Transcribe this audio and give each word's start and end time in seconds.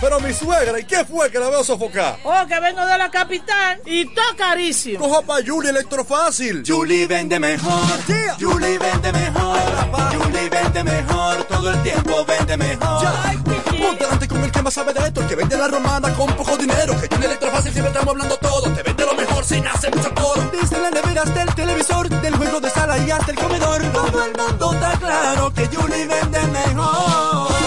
Pero 0.00 0.20
mi 0.20 0.32
suegra, 0.32 0.78
¿y 0.78 0.84
qué 0.84 1.04
fue 1.04 1.30
que 1.30 1.38
la 1.38 1.50
veo 1.50 1.64
sofocar? 1.64 2.18
Oh, 2.24 2.46
que 2.46 2.60
vengo 2.60 2.84
de 2.86 2.98
la 2.98 3.10
capital 3.10 3.80
y 3.84 4.04
todo 4.06 4.36
carísimo. 4.36 5.00
Coja 5.00 5.22
pa' 5.22 5.38
Julie 5.44 5.70
Electrofácil. 5.70 6.62
Julie 6.66 7.06
vende 7.06 7.38
mejor. 7.40 8.06
Yeah. 8.06 8.36
Julie 8.38 8.78
vende 8.78 9.12
mejor. 9.12 9.58
Julie 10.12 10.48
vende 10.48 10.84
mejor. 10.84 11.44
Todo 11.44 11.70
el 11.70 11.82
tiempo 11.82 12.24
vende 12.24 12.56
mejor. 12.56 13.06
Ponte 13.78 14.04
delante 14.04 14.28
con 14.28 14.42
el 14.44 14.50
que 14.50 14.62
más 14.62 14.74
sabe 14.74 14.92
de 14.92 15.00
esto, 15.00 15.20
el 15.20 15.26
que 15.28 15.36
vende 15.36 15.56
la 15.56 15.68
romana 15.68 16.14
con 16.14 16.32
poco 16.34 16.56
dinero. 16.56 16.98
Que 17.00 17.08
Julie 17.08 17.26
Electrofácil 17.26 17.72
siempre 17.72 17.92
estamos 17.92 18.12
hablando 18.12 18.36
todo. 18.36 18.72
Te 18.72 18.82
vende 18.82 19.04
lo 19.04 19.14
mejor 19.14 19.44
sin 19.44 19.66
hacer 19.66 19.94
mucho 19.94 20.14
coro. 20.14 20.50
Desde 20.52 20.80
la 20.80 20.90
nevera 20.90 21.22
hasta 21.22 21.42
el 21.42 21.54
televisor, 21.54 22.08
del 22.08 22.36
juego 22.36 22.60
de 22.60 22.70
sala 22.70 22.98
y 22.98 23.10
hasta 23.10 23.32
el 23.32 23.38
comedor. 23.38 23.82
Todo 23.92 24.24
el 24.24 24.32
mundo 24.36 24.72
está 24.74 24.92
claro 24.98 25.52
que 25.52 25.66
Julie 25.66 26.06
vende 26.06 26.40
mejor. 26.48 27.57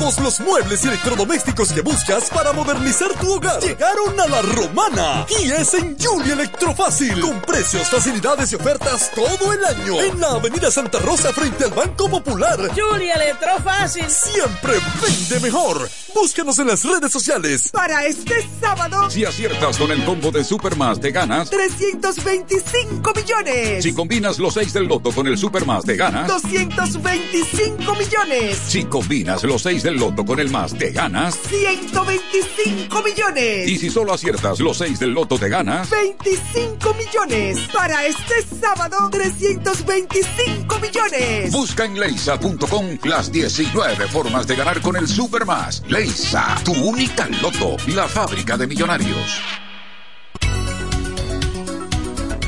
Todos 0.00 0.18
los 0.20 0.40
muebles 0.40 0.82
y 0.82 0.88
electrodomésticos 0.88 1.74
que 1.74 1.82
buscas 1.82 2.30
para 2.30 2.54
modernizar 2.54 3.12
tu 3.20 3.34
hogar 3.34 3.60
llegaron 3.60 4.18
a 4.18 4.26
la 4.28 4.40
romana 4.40 5.26
y 5.42 5.50
es 5.50 5.74
en 5.74 5.94
Julie 6.00 6.32
Electrofácil 6.32 7.20
con 7.20 7.38
precios, 7.42 7.86
facilidades 7.86 8.50
y 8.50 8.54
ofertas 8.54 9.10
todo 9.14 9.52
el 9.52 9.62
año 9.62 10.00
en 10.00 10.18
la 10.18 10.28
Avenida 10.28 10.70
Santa 10.70 11.00
Rosa 11.00 11.34
frente 11.34 11.64
al 11.64 11.72
Banco 11.72 12.08
Popular. 12.08 12.58
Julie 12.74 13.12
Electrofácil 13.12 14.06
siempre 14.08 14.72
vende 15.02 15.40
mejor. 15.40 15.90
Búscanos 16.14 16.58
en 16.58 16.68
las 16.68 16.82
redes 16.82 17.12
sociales. 17.12 17.68
Para 17.70 18.06
este 18.06 18.48
sábado, 18.58 19.10
si 19.10 19.26
aciertas 19.26 19.76
con 19.76 19.90
el 19.90 20.02
combo 20.06 20.30
de 20.30 20.44
Supermas 20.44 20.98
te 20.98 21.10
ganas 21.10 21.50
325 21.50 23.12
millones. 23.14 23.84
Si 23.84 23.92
combinas 23.92 24.38
los 24.38 24.54
6 24.54 24.72
del 24.72 24.84
loto 24.84 25.12
con 25.12 25.26
el 25.26 25.36
Supermas 25.36 25.84
te 25.84 25.96
ganas 25.96 26.26
225 26.26 27.94
millones. 27.94 28.58
Si 28.66 28.84
combinas 28.84 29.44
los 29.44 29.60
6 29.60 29.82
del 29.82 29.89
loto 29.96 30.24
con 30.24 30.40
el 30.40 30.50
más 30.50 30.76
te 30.76 30.90
ganas 30.90 31.38
125 31.48 33.02
millones. 33.02 33.68
Y 33.68 33.78
si 33.78 33.90
solo 33.90 34.12
aciertas 34.12 34.60
los 34.60 34.78
6 34.78 34.98
del 34.98 35.10
loto 35.10 35.38
te 35.38 35.48
ganas 35.48 35.90
25 35.90 36.94
millones. 36.94 37.58
Para 37.72 38.06
este 38.06 38.42
sábado, 38.60 39.08
325 39.10 40.78
millones. 40.78 41.52
Busca 41.52 41.84
en 41.84 41.98
leisa.com 41.98 42.98
las 43.04 43.32
19 43.32 44.08
formas 44.08 44.46
de 44.46 44.56
ganar 44.56 44.80
con 44.80 44.96
el 44.96 45.08
Supermas. 45.08 45.82
Leisa, 45.88 46.56
tu 46.64 46.72
única 46.72 47.28
loto, 47.42 47.76
la 47.88 48.06
fábrica 48.08 48.56
de 48.56 48.66
millonarios. 48.66 49.40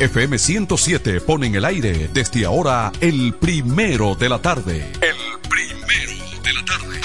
FM 0.02 0.36
107 0.36 1.20
pone 1.20 1.46
en 1.46 1.54
el 1.54 1.64
aire 1.64 2.10
desde 2.12 2.44
ahora 2.44 2.90
el 3.00 3.34
primero 3.34 4.16
de 4.16 4.28
la 4.28 4.42
tarde. 4.42 4.90
El 5.00 5.21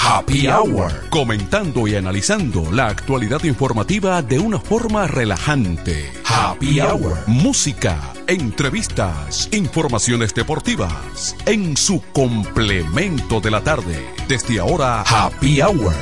Happy 0.10 0.48
Hour. 0.48 1.10
Comentando 1.10 1.86
y 1.86 1.96
analizando 1.96 2.72
la 2.72 2.88
actualidad 2.88 3.44
informativa 3.44 4.22
de 4.22 4.40
una 4.40 4.58
forma 4.58 5.06
relajante. 5.06 6.10
Happy 6.24 6.80
Hour. 6.80 7.24
Música, 7.28 8.14
entrevistas, 8.26 9.50
informaciones 9.52 10.34
deportivas. 10.34 11.36
En 11.46 11.76
su 11.76 12.02
complemento 12.14 13.42
de 13.42 13.52
la 13.52 13.62
tarde. 13.62 14.10
Desde 14.30 14.62
ahora, 14.62 15.02
Happy 15.02 15.62
Hour. 15.62 15.94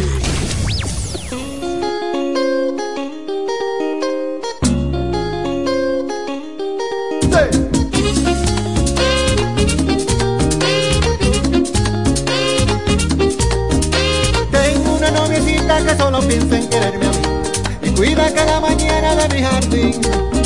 que 15.84 15.96
solo 15.96 16.20
piensa 16.20 16.58
en 16.58 16.68
quererme 16.68 17.06
a 17.06 17.10
mí 17.10 17.18
y 17.82 17.90
cuida 17.90 18.32
cada 18.34 18.60
mañana 18.60 19.14
de 19.14 19.34
mi 19.34 19.42
jardín. 19.42 20.39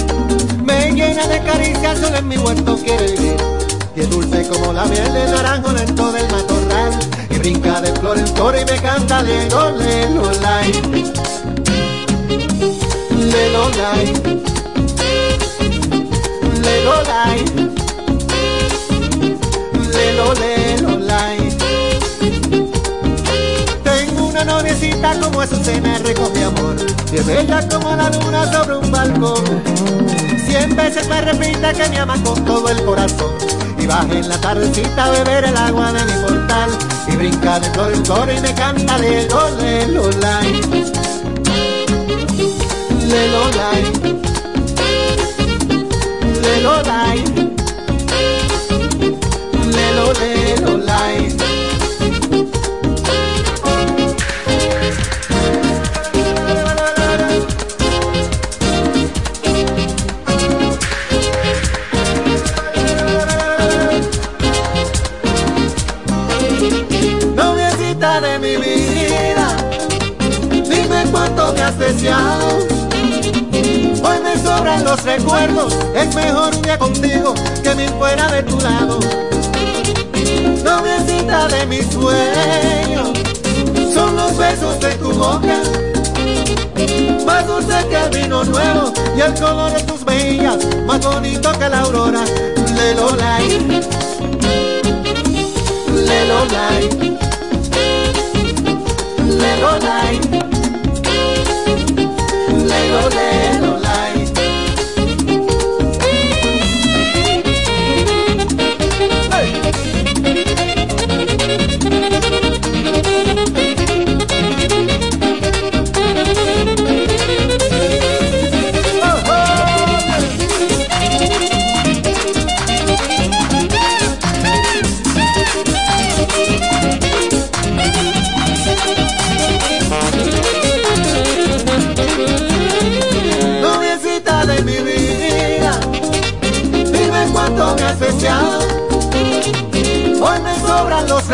De 1.34 1.42
caricias, 1.42 1.98
solo 1.98 2.16
en 2.16 2.28
mi 2.28 2.36
huerto 2.36 2.76
quiere 2.76 3.10
vivir. 3.10 3.36
Y 3.96 4.00
es 4.02 4.08
dulce 4.08 4.46
como 4.46 4.72
la 4.72 4.84
miel 4.84 5.12
de 5.12 5.32
naranjo 5.32 5.72
lento 5.72 6.12
del 6.12 6.30
matorral. 6.30 6.92
Y 7.28 7.38
brinca 7.38 7.80
de 7.80 7.92
flor 7.94 8.18
en 8.18 8.28
flor 8.28 8.54
y 8.54 8.64
me 8.64 8.80
canta 8.80 9.20
lelo, 9.20 9.72
lelo, 9.72 10.30
lai. 10.40 10.72
Lelo, 13.10 13.68
lai. 13.70 14.12
Lelo, 16.62 17.02
lai. 17.02 17.44
Lelo, 19.92 20.34
lelo, 20.34 20.98
lai 21.00 21.54
noviecita 24.44 25.18
como 25.20 25.40
Azucena 25.40 25.98
recoge 25.98 26.44
amor 26.44 26.76
Y 27.12 27.16
es 27.16 27.26
bella 27.26 27.66
como 27.68 27.96
la 27.96 28.10
luna 28.10 28.52
sobre 28.52 28.76
un 28.76 28.90
balcón 28.90 30.33
Cien 30.56 30.76
veces 30.76 31.08
me 31.08 31.20
repite 31.20 31.72
que 31.72 31.88
me 31.88 31.98
ama 31.98 32.14
con 32.22 32.44
todo 32.44 32.68
el 32.68 32.80
corazón. 32.84 33.32
Y 33.76 33.88
baja 33.88 34.06
en 34.12 34.28
la 34.28 34.40
tardecita 34.40 35.06
a 35.06 35.10
beber 35.10 35.46
el 35.46 35.56
agua 35.56 35.92
de 35.92 36.04
mi 36.04 37.12
Y 37.12 37.16
brinca 37.16 37.58
de 37.58 37.68
flor 37.70 37.92
en 37.92 38.04
flor 38.04 38.28
y 38.32 38.40
me 38.40 38.54
canta 38.54 38.96
lelo, 38.98 39.50
lelo, 39.58 40.10
lai 40.20 40.52
Lelo, 43.08 43.50
lai 43.50 43.82
Lelo, 46.40 46.82
lai 46.82 47.53
los 74.82 75.02
recuerdos, 75.04 75.76
es 75.94 76.14
mejor 76.14 76.54
un 76.54 76.62
día 76.62 76.78
contigo 76.78 77.34
que 77.62 77.74
mil 77.74 77.88
fuera 77.90 78.26
de 78.28 78.42
tu 78.42 78.58
lado. 78.60 78.98
Noviecita 80.64 81.48
de 81.48 81.66
mis 81.66 81.86
sueños, 81.92 83.10
son 83.92 84.16
los 84.16 84.36
besos 84.36 84.80
de 84.80 84.94
tu 84.94 85.12
boca. 85.12 85.60
Más 87.26 87.46
dulce 87.46 87.86
que 87.88 87.96
el 87.96 88.22
vino 88.22 88.44
nuevo 88.44 88.92
y 89.16 89.20
el 89.20 89.34
color 89.34 89.72
de 89.72 89.82
tus 89.84 90.04
mejillas, 90.04 90.58
más 90.86 91.00
bonito 91.04 91.52
que 91.58 91.68
la 91.68 91.80
aurora. 91.80 92.24
Lelo 92.74 93.16
light, 93.16 93.62
lelo 95.94 96.44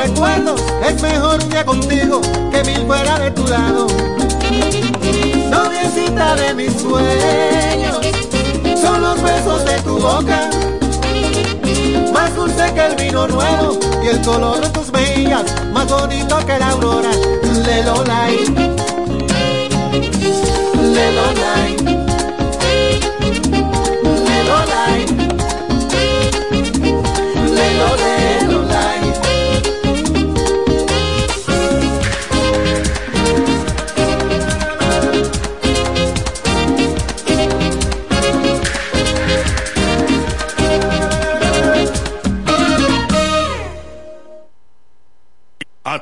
recuerdos, 0.03 0.61
es 0.89 1.03
mejor 1.03 1.47
día 1.49 1.65
contigo 1.65 2.21
que 2.51 2.65
mil 2.65 2.87
fuera 2.87 3.19
de 3.19 3.31
tu 3.33 3.47
lado. 3.47 3.87
Noviecita 5.51 6.37
de 6.37 6.55
mis 6.55 6.73
sueños, 6.73 8.01
son 8.81 9.03
los 9.03 9.23
besos 9.23 9.65
de 9.65 9.81
tu 9.83 9.99
boca. 9.99 10.51
Más 12.13 12.35
dulce 12.35 12.73
que 12.75 12.87
el 12.87 12.97
vino 12.97 13.27
nuevo 13.29 13.79
y 14.03 14.09
el 14.09 14.21
color 14.23 14.61
de 14.61 14.71
tus 14.71 14.91
mejillas, 14.93 15.45
más 15.73 15.89
bonito 15.89 16.39
que 16.47 16.59
la 16.59 16.71
aurora. 16.71 17.11
Lelo 17.65 18.05
light, 18.05 18.70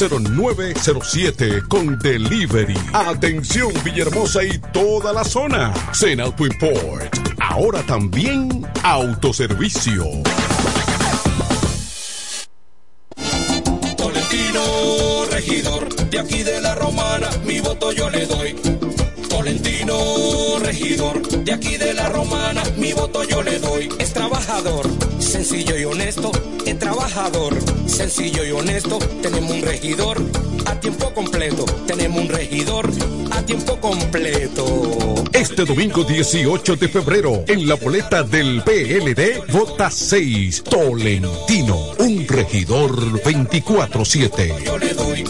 0907 0.09 1.61
con 1.67 1.99
delivery. 1.99 2.73
Atención 2.91 3.71
Villahermosa 3.83 4.43
y 4.43 4.57
toda 4.73 5.13
la 5.13 5.23
zona. 5.23 5.71
Auto 6.23 6.45
Import. 6.45 7.15
Ahora 7.39 7.83
también 7.83 8.65
autoservicio. 8.81 10.03
Tolentino, 13.95 15.25
regidor, 15.29 15.95
de 16.09 16.19
aquí 16.19 16.41
de 16.43 16.61
la 16.61 16.73
romana, 16.73 17.29
mi 17.45 17.59
voto 17.59 17.91
yo 17.91 18.09
le 18.09 18.25
doy. 18.25 18.70
Tolentino, 19.41 20.59
regidor, 20.59 21.27
de 21.27 21.51
aquí 21.51 21.75
de 21.75 21.95
la 21.95 22.09
romana, 22.09 22.61
mi 22.77 22.93
voto 22.93 23.23
yo 23.23 23.41
le 23.41 23.57
doy. 23.57 23.89
Es 23.97 24.13
trabajador, 24.13 24.87
sencillo 25.17 25.75
y 25.79 25.83
honesto, 25.83 26.31
es 26.63 26.77
trabajador, 26.77 27.57
sencillo 27.87 28.45
y 28.45 28.51
honesto. 28.51 28.99
Tenemos 29.23 29.51
un 29.51 29.63
regidor 29.63 30.21
a 30.67 30.79
tiempo 30.79 31.11
completo, 31.15 31.65
tenemos 31.87 32.21
un 32.21 32.29
regidor 32.29 32.87
a 33.31 33.41
tiempo 33.41 33.81
completo. 33.81 35.15
Este 35.33 35.65
domingo 35.65 36.03
18 36.03 36.75
de 36.75 36.87
febrero, 36.87 37.43
en 37.47 37.67
la 37.67 37.73
boleta 37.73 38.21
del 38.21 38.61
PLD, 38.61 39.51
vota 39.51 39.89
6 39.89 40.65
Tolentino, 40.65 41.93
un 41.97 42.27
regidor 42.27 43.23
24-7. 43.23 44.63
Yo 44.63 44.77
le 44.77 44.93
doy. 44.93 45.23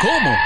¿Cómo? 0.00 0.45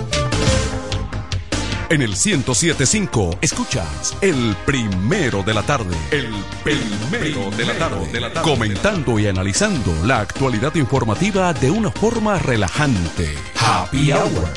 En 1.91 2.01
el 2.01 2.11
1075 2.11 3.39
escuchas 3.41 4.15
el 4.21 4.55
primero 4.65 5.43
de 5.43 5.53
la 5.53 5.61
tarde. 5.61 5.93
El 6.09 6.33
primero 6.63 7.51
de 7.51 7.65
la 7.65 7.77
tarde. 7.77 8.09
De 8.13 8.21
la 8.21 8.31
tarde. 8.31 8.49
Comentando 8.49 9.19
y 9.19 9.27
analizando 9.27 9.93
la 10.05 10.21
actualidad 10.21 10.73
informativa 10.75 11.51
de 11.51 11.69
una 11.69 11.91
forma 11.91 12.39
relajante. 12.39 13.35
Happy 13.59 14.13
Hour. 14.13 14.47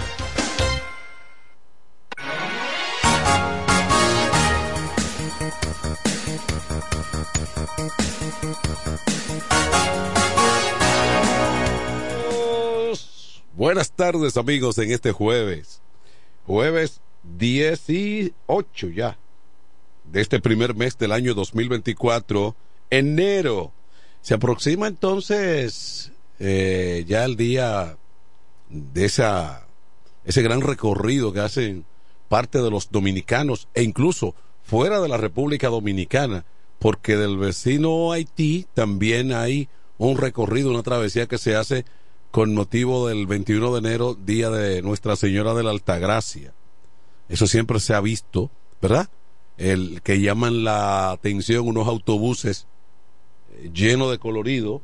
Buenas 13.55 13.91
tardes 13.91 14.37
amigos 14.37 14.79
en 14.79 14.93
este 14.93 15.11
jueves. 15.11 15.81
Jueves 16.47 17.01
18 17.39 18.89
ya 18.91 19.19
de 20.11 20.21
este 20.21 20.41
primer 20.41 20.75
mes 20.75 20.99
del 20.99 21.13
año 21.13 21.35
2024, 21.35 22.55
enero. 22.91 23.73
Se 24.21 24.35
aproxima 24.35 24.87
entonces 24.87 26.13
eh, 26.39 27.05
ya 27.07 27.25
el 27.25 27.37
día 27.37 27.97
de 28.69 29.05
esa, 29.05 29.67
ese 30.25 30.43
gran 30.43 30.61
recorrido 30.61 31.33
que 31.33 31.41
hacen 31.41 31.85
parte 32.29 32.61
de 32.61 32.71
los 32.71 32.91
dominicanos 32.91 33.69
e 33.75 33.83
incluso 33.83 34.35
fuera 34.63 35.01
de 35.01 35.09
la 35.09 35.17
República 35.17 35.69
Dominicana, 35.69 36.45
porque 36.79 37.17
del 37.17 37.37
vecino 37.37 38.13
Haití 38.13 38.67
también 38.75 39.33
hay 39.33 39.69
un 39.99 40.17
recorrido, 40.17 40.71
una 40.71 40.83
travesía 40.83 41.27
que 41.27 41.39
se 41.39 41.57
hace 41.57 41.85
con 42.31 42.55
motivo 42.55 43.09
del 43.09 43.27
21 43.27 43.73
de 43.73 43.79
enero, 43.79 44.15
día 44.15 44.51
de 44.51 44.83
Nuestra 44.83 45.17
Señora 45.17 45.55
de 45.55 45.63
la 45.63 45.71
Altagracia. 45.71 46.53
Eso 47.29 47.47
siempre 47.47 47.81
se 47.81 47.95
ha 47.95 48.01
visto, 48.01 48.51
¿verdad? 48.81 49.09
El 49.57 50.03
que 50.03 50.21
llaman 50.21 50.65
la 50.65 51.11
atención 51.11 51.67
unos 51.67 51.89
autobuses 51.89 52.67
eh, 53.53 53.71
llenos 53.73 54.11
de 54.11 54.19
colorido 54.19 54.83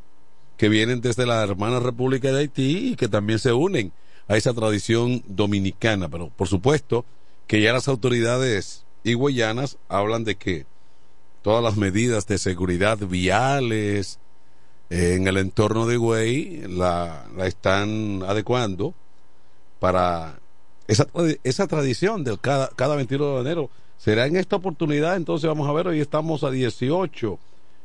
que 0.56 0.68
vienen 0.68 1.00
desde 1.00 1.26
la 1.26 1.42
hermana 1.42 1.80
República 1.80 2.30
de 2.30 2.40
Haití 2.40 2.90
y 2.92 2.96
que 2.96 3.08
también 3.08 3.38
se 3.38 3.52
unen 3.52 3.92
a 4.28 4.36
esa 4.36 4.52
tradición 4.52 5.22
dominicana. 5.26 6.08
Pero 6.08 6.28
por 6.28 6.48
supuesto 6.48 7.04
que 7.46 7.60
ya 7.60 7.72
las 7.72 7.88
autoridades 7.88 8.84
higüeyanas 9.02 9.78
hablan 9.88 10.24
de 10.24 10.36
que 10.36 10.66
todas 11.42 11.64
las 11.64 11.76
medidas 11.76 12.26
de 12.26 12.38
seguridad 12.38 12.98
viales 12.98 14.18
eh, 14.90 15.14
en 15.14 15.26
el 15.26 15.36
entorno 15.38 15.86
de 15.86 15.94
Higüey 15.94 16.62
la, 16.68 17.26
la 17.36 17.46
están 17.46 18.22
adecuando 18.26 18.94
para 19.78 20.39
esa, 20.90 21.66
tradición 21.68 22.24
del 22.24 22.40
cada, 22.40 22.68
cada 22.70 22.96
21 22.96 23.34
de 23.36 23.40
enero. 23.40 23.70
Será 23.96 24.26
en 24.26 24.36
esta 24.36 24.56
oportunidad, 24.56 25.16
entonces 25.16 25.46
vamos 25.46 25.68
a 25.68 25.72
ver, 25.72 25.86
hoy 25.86 26.00
estamos 26.00 26.42
a 26.42 26.50
18. 26.50 27.38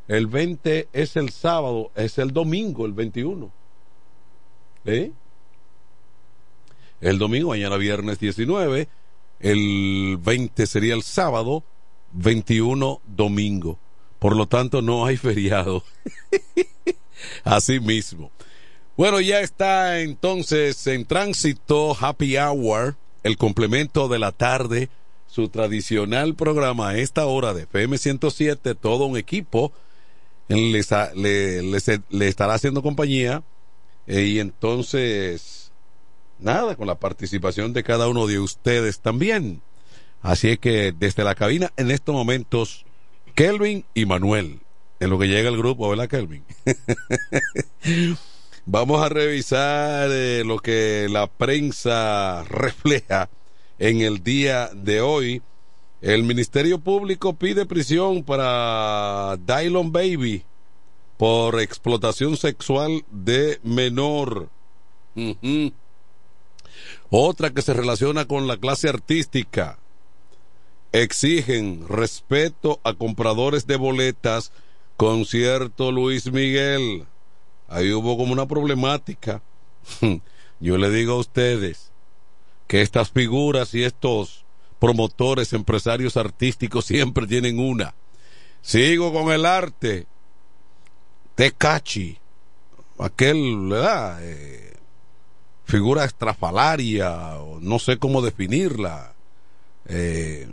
El 0.07 0.27
20 0.27 0.87
es 0.93 1.15
el 1.15 1.29
sábado, 1.29 1.91
es 1.95 2.17
el 2.17 2.31
domingo, 2.31 2.85
el 2.85 2.93
21. 2.93 3.51
¿Eh? 4.85 5.11
El 7.01 7.19
domingo, 7.19 7.49
mañana 7.49 7.75
viernes 7.77 8.19
19. 8.19 8.87
El 9.39 10.17
20 10.21 10.65
sería 10.65 10.95
el 10.95 11.03
sábado, 11.03 11.63
21 12.13 13.01
domingo. 13.05 13.77
Por 14.19 14.35
lo 14.35 14.47
tanto, 14.47 14.81
no 14.81 15.05
hay 15.05 15.17
feriado. 15.17 15.83
Así 17.43 17.79
mismo. 17.79 18.31
Bueno, 18.97 19.19
ya 19.19 19.41
está 19.41 19.99
entonces 19.99 20.87
en 20.87 21.03
tránsito 21.03 21.97
Happy 21.99 22.37
Hour, 22.37 22.95
el 23.23 23.35
complemento 23.35 24.07
de 24.07 24.19
la 24.19 24.31
tarde, 24.31 24.87
su 25.27 25.49
tradicional 25.49 26.33
programa 26.35 26.89
a 26.89 26.97
esta 26.97 27.25
hora 27.25 27.53
de 27.53 27.63
FM 27.63 27.97
107, 27.97 28.73
todo 28.73 29.05
un 29.05 29.17
equipo 29.17 29.73
le, 30.47 30.81
le, 31.61 32.27
estará 32.27 32.53
haciendo 32.53 32.81
compañía 32.81 33.43
eh, 34.07 34.21
y 34.21 34.39
entonces, 34.39 35.73
nada, 36.39 36.77
con 36.77 36.87
la 36.87 36.95
participación 36.95 37.73
de 37.73 37.83
cada 37.83 38.07
uno 38.07 38.27
de 38.27 38.39
ustedes 38.39 38.99
también. 38.99 39.61
Así 40.21 40.55
que 40.55 40.93
desde 40.97 41.25
la 41.25 41.35
cabina, 41.35 41.73
en 41.75 41.91
estos 41.91 42.15
momentos, 42.15 42.85
Kelvin 43.33 43.83
y 43.93 44.05
Manuel, 44.05 44.61
en 45.01 45.09
lo 45.09 45.19
que 45.19 45.27
llega 45.27 45.49
el 45.49 45.57
grupo, 45.57 45.89
¿verdad, 45.89 46.07
Kelvin? 46.07 46.45
Vamos 48.67 48.99
a 48.99 49.09
revisar 49.09 50.09
eh, 50.11 50.43
lo 50.43 50.57
que 50.57 51.07
la 51.07 51.27
prensa 51.27 52.43
refleja 52.45 53.29
en 53.77 54.01
el 54.01 54.23
día 54.23 54.71
de 54.73 55.01
hoy. 55.01 55.43
El 56.01 56.23
Ministerio 56.23 56.79
Público 56.79 57.35
pide 57.35 57.67
prisión 57.67 58.23
para 58.23 59.37
Dylon 59.37 59.91
Baby 59.91 60.45
por 61.17 61.61
explotación 61.61 62.37
sexual 62.37 63.05
de 63.11 63.59
menor. 63.61 64.49
Otra 67.11 67.51
que 67.51 67.61
se 67.61 67.73
relaciona 67.73 68.25
con 68.25 68.47
la 68.47 68.57
clase 68.57 68.89
artística. 68.89 69.77
Exigen 70.91 71.87
respeto 71.87 72.79
a 72.83 72.95
compradores 72.95 73.67
de 73.67 73.75
boletas. 73.75 74.51
Concierto 74.97 75.91
Luis 75.91 76.31
Miguel 76.31 77.05
ahí 77.67 77.91
hubo 77.93 78.17
como 78.17 78.33
una 78.33 78.45
problemática. 78.47 79.41
Yo 80.59 80.77
le 80.77 80.89
digo 80.89 81.13
a 81.13 81.19
ustedes 81.19 81.91
que 82.67 82.81
estas 82.81 83.11
figuras 83.11 83.73
y 83.73 83.83
estos 83.83 84.45
promotores, 84.79 85.53
empresarios 85.53 86.17
artísticos 86.17 86.85
siempre 86.85 87.27
tienen 87.27 87.59
una. 87.59 87.95
Sigo 88.61 89.13
con 89.13 89.31
el 89.31 89.45
arte. 89.45 90.07
Tecachi, 91.35 92.17
aquel, 92.97 93.67
¿verdad? 93.67 94.19
Eh, 94.21 94.73
figura 95.65 96.05
estrafalaria, 96.05 97.37
no 97.59 97.79
sé 97.79 97.97
cómo 97.97 98.21
definirla, 98.21 99.13
eh, 99.87 100.47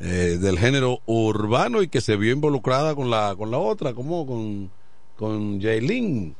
eh, 0.00 0.38
del 0.40 0.58
género 0.58 1.00
urbano 1.06 1.82
y 1.82 1.88
que 1.88 2.00
se 2.00 2.16
vio 2.16 2.32
involucrada 2.32 2.94
con 2.94 3.10
la, 3.10 3.34
con 3.36 3.50
la 3.50 3.58
otra, 3.58 3.94
como 3.94 4.26
con 4.26 4.70
con 5.16 5.60
Jailin. 5.60 6.34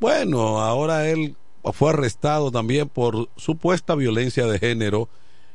Bueno, 0.00 0.60
ahora 0.60 1.08
él 1.08 1.36
fue 1.72 1.90
arrestado 1.90 2.50
también 2.50 2.88
por 2.88 3.28
supuesta 3.36 3.94
violencia 3.94 4.46
de 4.46 4.58
género. 4.58 5.08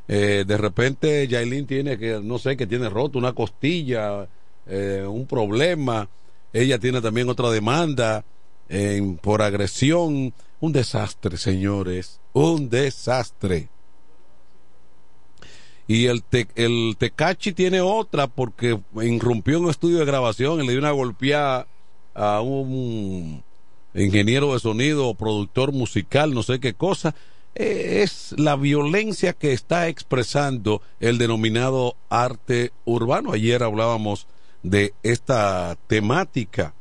Eh, 0.07 0.43
de 0.47 0.57
repente 0.57 1.27
Jailin 1.29 1.67
tiene 1.67 1.97
que, 1.97 2.19
no 2.21 2.39
sé, 2.39 2.57
que 2.57 2.65
tiene 2.65 2.89
roto 2.89 3.19
una 3.19 3.33
costilla, 3.33 4.27
eh, 4.65 5.05
un 5.07 5.27
problema. 5.27 6.09
Ella 6.51 6.79
tiene 6.79 6.99
también 7.01 7.29
otra 7.29 7.51
demanda 7.51 8.25
eh, 8.69 9.17
por 9.21 9.41
agresión. 9.41 10.33
Un 10.61 10.71
desastre, 10.73 11.37
señores. 11.37 12.19
Un 12.33 12.69
desastre. 12.69 13.69
Y 15.87 16.05
el, 16.05 16.23
el 16.55 16.95
Tecachi 16.97 17.53
tiene 17.53 17.81
otra 17.81 18.27
porque 18.27 18.79
irrumpió 19.01 19.57
en 19.57 19.63
un 19.65 19.69
estudio 19.69 19.99
de 19.99 20.05
grabación 20.05 20.61
y 20.61 20.65
le 20.65 20.73
dio 20.73 20.79
una 20.79 20.91
golpeada 20.91 21.67
a 22.13 22.41
un 22.41 23.43
ingeniero 23.93 24.53
de 24.53 24.59
sonido 24.59 25.07
o 25.07 25.15
productor 25.15 25.71
musical, 25.71 26.33
no 26.33 26.43
sé 26.43 26.59
qué 26.59 26.73
cosa, 26.73 27.15
es 27.55 28.33
la 28.37 28.55
violencia 28.55 29.33
que 29.33 29.53
está 29.53 29.87
expresando 29.87 30.81
el 30.99 31.17
denominado 31.17 31.95
arte 32.09 32.71
urbano. 32.85 33.33
Ayer 33.33 33.63
hablábamos 33.63 34.27
de 34.63 34.93
esta 35.03 35.77
temática 35.87 36.73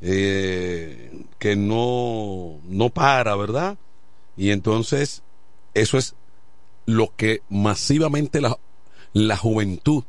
eh, 0.00 1.24
que 1.38 1.56
no, 1.56 2.58
no 2.64 2.90
para, 2.90 3.36
¿verdad? 3.36 3.78
Y 4.36 4.50
entonces 4.50 5.22
eso 5.74 5.98
es 5.98 6.14
lo 6.86 7.14
que 7.16 7.42
masivamente 7.48 8.40
la, 8.40 8.58
la 9.12 9.36
juventud, 9.36 10.04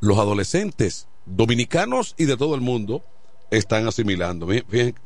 los 0.00 0.18
adolescentes 0.18 1.06
dominicanos 1.24 2.14
y 2.18 2.24
de 2.24 2.36
todo 2.36 2.54
el 2.54 2.60
mundo, 2.60 3.02
están 3.50 3.86
asimilando. 3.86 4.48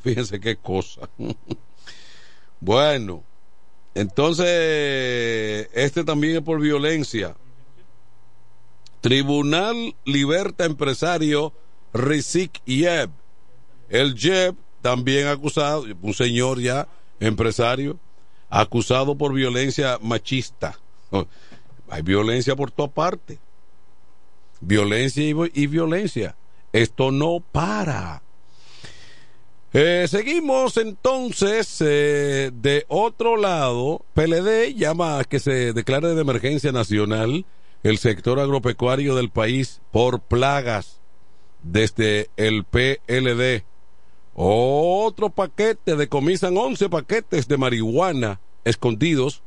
Fíjense, 0.03 0.41
qué 0.41 0.57
cosa. 0.57 1.09
bueno, 2.61 3.23
entonces, 3.95 5.69
este 5.73 6.05
también 6.05 6.37
es 6.37 6.43
por 6.43 6.61
violencia. 6.61 7.37
Tribunal 9.01 9.95
liberta 10.05 10.65
empresario 10.65 11.53
Rizik 11.93 12.65
Yeb. 12.65 13.11
El 13.89 14.15
Yeb 14.15 14.55
también 14.81 15.29
acusado, 15.29 15.85
un 16.01 16.15
señor 16.15 16.61
ya 16.61 16.89
empresario, 17.21 17.99
acusado 18.49 19.17
por 19.17 19.33
violencia 19.33 19.99
machista. 20.01 20.79
Hay 21.89 22.03
violencia 22.03 22.57
por 22.57 22.71
toda 22.71 22.89
parte. 22.89 23.39
Violencia 24.61 25.23
y 25.53 25.67
violencia. 25.67 26.37
Esto 26.73 27.11
no 27.11 27.41
para. 27.41 28.23
Eh, 29.75 30.07
seguimos 30.07 30.77
entonces 30.77 31.79
eh, 31.81 32.51
de 32.53 32.85
otro 32.89 33.39
lado. 33.39 34.05
PLD 34.13 34.75
llama 34.75 35.19
a 35.19 35.25
que 35.25 35.41
se 35.41 35.73
declare 35.73 36.15
de 36.15 36.21
emergencia 36.21 36.73
nacional 36.73 37.47
el 37.83 37.97
sector 37.97 38.39
agropecuario 38.39 39.15
del 39.15 39.31
país 39.31 39.81
por 39.91 40.21
plagas 40.21 41.01
desde 41.63 42.29
el 42.37 42.65
PLD. 42.65 43.65
Otro 44.35 45.31
paquete, 45.31 45.97
decomisan 45.97 46.57
11 46.57 46.91
paquetes 46.91 47.49
de 47.49 47.57
marihuana 47.57 48.41
escondidos 48.65 49.43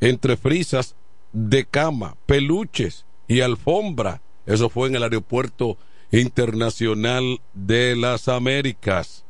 entre 0.00 0.36
frisas 0.36 0.94
de 1.32 1.64
cama, 1.64 2.16
peluches 2.26 3.06
y 3.26 3.40
alfombra. 3.40 4.22
Eso 4.46 4.68
fue 4.68 4.86
en 4.86 4.94
el 4.94 5.02
aeropuerto 5.02 5.76
internacional 6.12 7.40
de 7.54 7.96
las 7.96 8.28
Américas. 8.28 9.24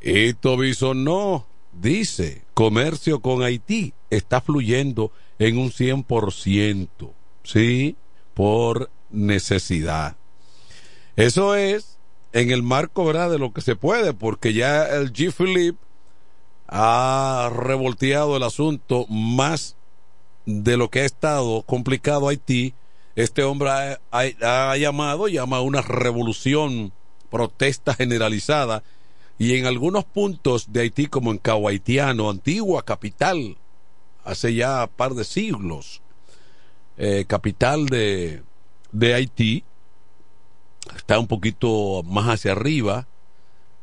Y 0.00 0.32
Tobison 0.34 1.04
no, 1.04 1.46
dice, 1.72 2.42
comercio 2.54 3.20
con 3.20 3.42
Haití 3.42 3.92
está 4.08 4.40
fluyendo 4.40 5.12
en 5.38 5.58
un 5.58 5.70
100%, 5.70 6.88
¿sí? 7.44 7.96
Por 8.32 8.90
necesidad. 9.10 10.16
Eso 11.16 11.54
es 11.54 11.98
en 12.32 12.50
el 12.50 12.62
marco, 12.62 13.04
¿verdad?, 13.04 13.30
de 13.30 13.38
lo 13.38 13.52
que 13.52 13.60
se 13.60 13.76
puede, 13.76 14.14
porque 14.14 14.54
ya 14.54 14.86
el 14.86 15.12
G. 15.12 15.32
Philip 15.32 15.76
ha 16.66 17.50
revolteado 17.54 18.36
el 18.36 18.42
asunto 18.42 19.06
más 19.08 19.76
de 20.46 20.76
lo 20.78 20.88
que 20.88 21.00
ha 21.00 21.04
estado 21.04 21.62
complicado 21.62 22.28
Haití. 22.28 22.74
Este 23.16 23.42
hombre 23.42 23.70
ha, 23.70 23.98
ha 24.10 24.76
llamado, 24.78 25.28
llama 25.28 25.58
a 25.58 25.62
una 25.62 25.82
revolución, 25.82 26.92
protesta 27.28 27.92
generalizada 27.92 28.82
y 29.40 29.56
en 29.56 29.64
algunos 29.64 30.04
puntos 30.04 30.70
de 30.70 30.82
Haití, 30.82 31.06
como 31.06 31.30
en 31.30 31.38
Cabo 31.38 31.68
Haitiano, 31.68 32.28
antigua 32.28 32.84
capital, 32.84 33.56
hace 34.22 34.52
ya 34.54 34.86
par 34.86 35.14
de 35.14 35.24
siglos, 35.24 36.02
eh, 36.98 37.24
capital 37.26 37.86
de, 37.86 38.42
de 38.92 39.14
Haití, 39.14 39.64
está 40.94 41.18
un 41.18 41.26
poquito 41.26 42.02
más 42.02 42.26
hacia 42.26 42.52
arriba, 42.52 43.08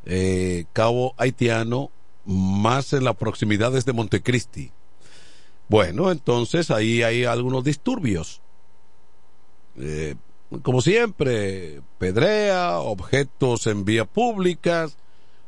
eh, 0.04 0.66
Cabo 0.72 1.14
Haitiano, 1.16 1.90
más 2.24 2.92
en 2.92 3.02
las 3.02 3.16
proximidades 3.16 3.84
de 3.84 3.94
Montecristi. 3.94 4.70
Bueno, 5.68 6.12
entonces 6.12 6.70
ahí 6.70 7.02
hay 7.02 7.24
algunos 7.24 7.64
disturbios. 7.64 8.42
Eh, 9.76 10.14
como 10.62 10.82
siempre, 10.82 11.82
pedrea, 11.98 12.78
objetos 12.78 13.66
en 13.66 13.84
vías 13.84 14.06
públicas, 14.06 14.96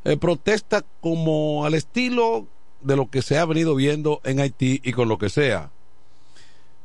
eh, 0.05 0.17
protesta 0.17 0.85
como 1.01 1.65
al 1.65 1.75
estilo 1.75 2.47
de 2.81 2.97
lo 2.97 3.11
que 3.11 3.23
se 3.23 3.39
ha 3.39 3.45
venido 3.45 3.75
viendo 3.75 4.21
en 4.25 4.41
Haití 4.41 4.81
y 4.83 4.93
con 4.93 5.09
lo 5.09 5.19
que 5.19 5.29
sea. 5.29 5.71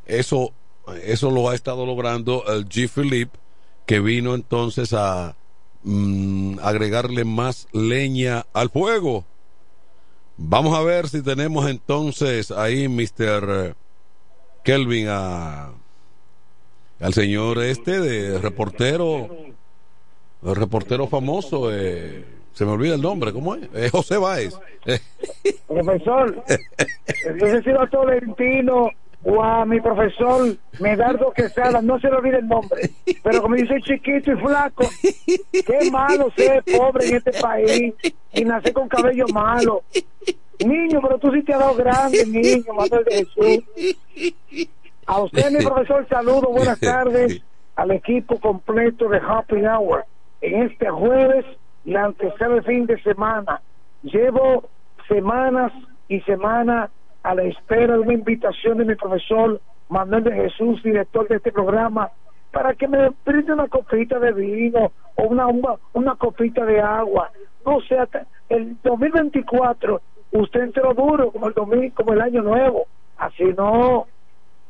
Eso, 0.05 0.51
eso 1.03 1.31
lo 1.31 1.49
ha 1.49 1.55
estado 1.55 1.85
logrando 1.85 2.43
el 2.47 2.67
G. 2.67 2.89
Philippe, 2.89 3.37
que 3.85 3.99
vino 3.99 4.35
entonces 4.35 4.93
a 4.93 5.35
mm, 5.83 6.59
agregarle 6.61 7.23
más 7.25 7.67
leña 7.71 8.45
al 8.53 8.69
fuego. 8.69 9.25
Vamos 10.37 10.77
a 10.77 10.81
ver 10.81 11.07
si 11.07 11.21
tenemos 11.21 11.69
entonces 11.69 12.51
ahí, 12.51 12.89
Mr. 12.89 13.75
Kelvin, 14.63 15.07
a, 15.09 15.71
al 16.99 17.13
señor 17.13 17.63
este 17.63 18.01
de 18.01 18.37
reportero, 18.39 19.29
el 20.43 20.55
reportero 20.55 21.07
famoso, 21.07 21.73
eh, 21.73 22.25
se 22.55 22.65
me 22.65 22.71
olvida 22.71 22.95
el 22.95 23.01
nombre, 23.01 23.33
¿cómo 23.33 23.55
es? 23.55 23.91
José 23.91 24.17
Báez. 24.17 24.57
Profesor, 25.67 26.43
ese 26.47 27.61
sido 27.63 27.85
Tolentino 27.87 28.89
o 29.25 29.43
a 29.43 29.65
mi 29.65 29.81
profesor 29.81 30.55
Medardo 30.79 31.31
Quesada, 31.31 31.81
no 31.81 31.99
se 31.99 32.07
le 32.07 32.15
olvide 32.15 32.37
el 32.37 32.47
nombre, 32.47 32.91
pero 33.23 33.41
como 33.41 33.55
dice 33.55 33.81
chiquito 33.81 34.31
y 34.31 34.35
flaco, 34.35 34.85
qué 35.51 35.91
malo 35.91 36.31
ser 36.37 36.63
pobre 36.63 37.07
en 37.07 37.15
este 37.17 37.31
país 37.33 37.93
y 38.33 38.45
nacer 38.45 38.71
con 38.71 38.87
cabello 38.87 39.25
malo. 39.33 39.83
Niño, 40.63 41.01
pero 41.01 41.17
tú 41.17 41.31
sí 41.31 41.41
te 41.43 41.53
has 41.53 41.59
dado 41.59 41.75
grande, 41.75 42.25
niño, 42.25 42.73
Manuel 42.73 43.03
de 43.03 43.15
Jesús. 43.17 43.63
A 45.07 45.21
usted, 45.21 45.51
mi 45.51 45.65
profesor, 45.65 46.07
saludo, 46.07 46.49
buenas 46.49 46.79
tardes 46.79 47.41
al 47.75 47.91
equipo 47.91 48.39
completo 48.39 49.09
de 49.09 49.17
Happy 49.17 49.65
Hour. 49.65 50.05
En 50.41 50.63
este 50.63 50.89
jueves, 50.89 51.45
la 51.85 52.05
antesala 52.05 52.55
de 52.55 52.61
fin 52.63 52.85
de 52.85 53.01
semana. 53.01 53.61
Llevo 54.03 54.69
semanas 55.07 55.71
y 56.07 56.19
semanas 56.21 56.91
a 57.23 57.35
la 57.35 57.43
espera 57.43 57.93
de 57.93 57.99
una 57.99 58.13
invitación 58.13 58.77
de 58.77 58.85
mi 58.85 58.95
profesor 58.95 59.59
Manuel 59.89 60.23
de 60.23 60.33
Jesús, 60.33 60.81
director 60.83 61.27
de 61.27 61.37
este 61.37 61.51
programa, 61.51 62.09
para 62.51 62.73
que 62.73 62.87
me 62.87 63.09
brinde 63.25 63.53
una 63.53 63.67
copita 63.67 64.19
de 64.19 64.33
vino 64.33 64.91
o 65.15 65.23
una, 65.23 65.47
una, 65.47 65.75
una 65.93 66.15
copita 66.15 66.65
de 66.65 66.81
agua. 66.81 67.31
No 67.65 67.79
sea, 67.81 68.07
el 68.49 68.77
2024 68.83 70.01
usted 70.31 70.61
entró 70.61 70.93
duro 70.93 71.31
como 71.31 71.47
el 71.47 71.53
domingo, 71.53 71.95
como 71.95 72.13
el 72.13 72.21
año 72.21 72.41
nuevo. 72.41 72.87
Así 73.17 73.43
no. 73.57 74.07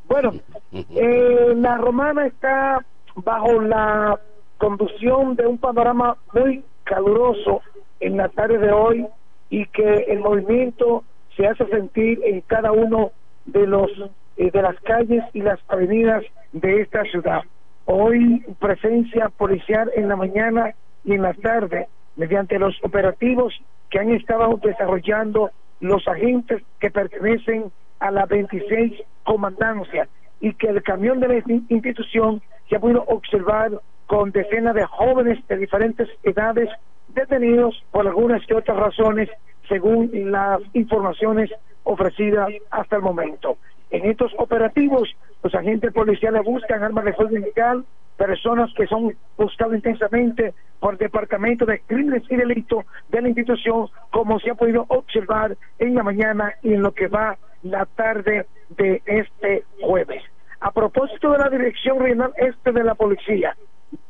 Bueno, 0.08 0.34
eh, 0.72 1.54
la 1.56 1.78
romana 1.78 2.26
está 2.26 2.84
bajo 3.16 3.62
la 3.62 4.20
conducción 4.58 5.36
de 5.36 5.48
un 5.48 5.58
panorama 5.58 6.18
muy 6.34 6.64
caluroso 6.86 7.62
en 8.00 8.18
la 8.18 8.30
tarde 8.30 8.58
de 8.58 8.72
hoy 8.72 9.06
y 9.50 9.66
que 9.68 10.06
el 10.08 10.20
movimiento 10.20 11.04
se 11.36 11.48
hace 11.48 11.66
sentir 11.68 12.22
en 12.24 12.42
cada 12.42 12.72
uno 12.72 13.12
de 13.46 13.68
los 13.68 13.92
eh, 14.38 14.52
de 14.52 14.62
las 14.62 14.80
calles 14.82 15.24
y 15.34 15.42
las 15.42 15.60
avenidas 15.68 16.24
de 16.52 16.82
esta 16.82 17.04
ciudad. 17.04 17.44
Hoy 17.86 18.44
presencia 18.60 19.30
policial 19.30 19.92
en 19.96 20.10
la 20.10 20.16
mañana 20.16 20.74
y 21.04 21.14
en 21.14 21.22
la 21.22 21.34
tarde 21.34 21.88
mediante 22.16 22.60
los 22.60 22.76
operativos 22.84 23.54
que 23.90 24.00
han 24.00 24.12
estado 24.12 24.60
desarrollando 24.62 25.52
los 25.80 26.08
agentes 26.08 26.64
que 26.80 26.90
pertenecen 26.90 27.72
a 28.00 28.12
la 28.12 28.26
26 28.26 28.94
comandancia 29.24 30.08
y 30.40 30.54
que 30.54 30.68
el 30.68 30.84
camión 30.84 31.20
de 31.20 31.28
la 31.28 31.44
institución 31.70 32.42
se 32.70 32.76
ha 32.76 32.80
podido 32.80 33.04
observar 33.08 33.72
con 34.08 34.32
decenas 34.32 34.76
de 34.76 34.86
jóvenes 34.86 35.46
de 35.48 35.58
diferentes 35.58 36.10
edades 36.24 36.70
detenidos 37.10 37.84
por 37.92 38.08
algunas 38.08 38.46
que 38.46 38.56
otras 38.56 38.78
razones 38.78 39.30
según 39.68 40.12
las 40.32 40.62
informaciones 40.74 41.52
ofrecidas 41.84 42.50
hasta 42.72 42.98
el 42.98 43.02
momento. 43.02 43.58
En 43.92 44.06
estos 44.06 44.34
operativos, 44.38 45.16
los 45.44 45.54
agentes 45.56 45.94
policiales 45.94 46.44
buscan 46.44 46.84
armas 46.84 47.06
de 47.06 47.14
fuego 47.14 47.38
ilegal, 47.38 47.86
personas 48.18 48.72
que 48.76 48.88
son 48.88 49.16
buscadas 49.38 49.76
intensamente 49.76 50.54
por 50.80 50.94
el 50.94 51.00
Departamento 51.00 51.66
de 51.66 51.80
Crímenes 51.82 52.24
y 52.30 52.36
Delitos 52.36 52.86
de 53.10 53.22
la 53.22 53.28
institución, 53.30 53.88
como 54.12 54.40
se 54.40 54.52
ha 54.52 54.56
podido 54.56 54.86
observar 54.88 55.58
en 55.80 55.96
la 55.96 56.04
mañana 56.04 56.54
y 56.64 56.74
en 56.74 56.82
lo 56.82 56.94
que 56.94 57.08
va 57.08 57.38
la 57.64 57.86
tarde 57.86 58.46
de 58.70 59.02
este 59.06 59.64
jueves. 59.82 60.24
A 60.60 60.72
propósito 60.72 61.32
de 61.32 61.38
la 61.38 61.50
Dirección 61.50 62.00
Regional 62.00 62.34
Este 62.38 62.72
de 62.72 62.84
la 62.84 62.96
Policía, 62.96 63.56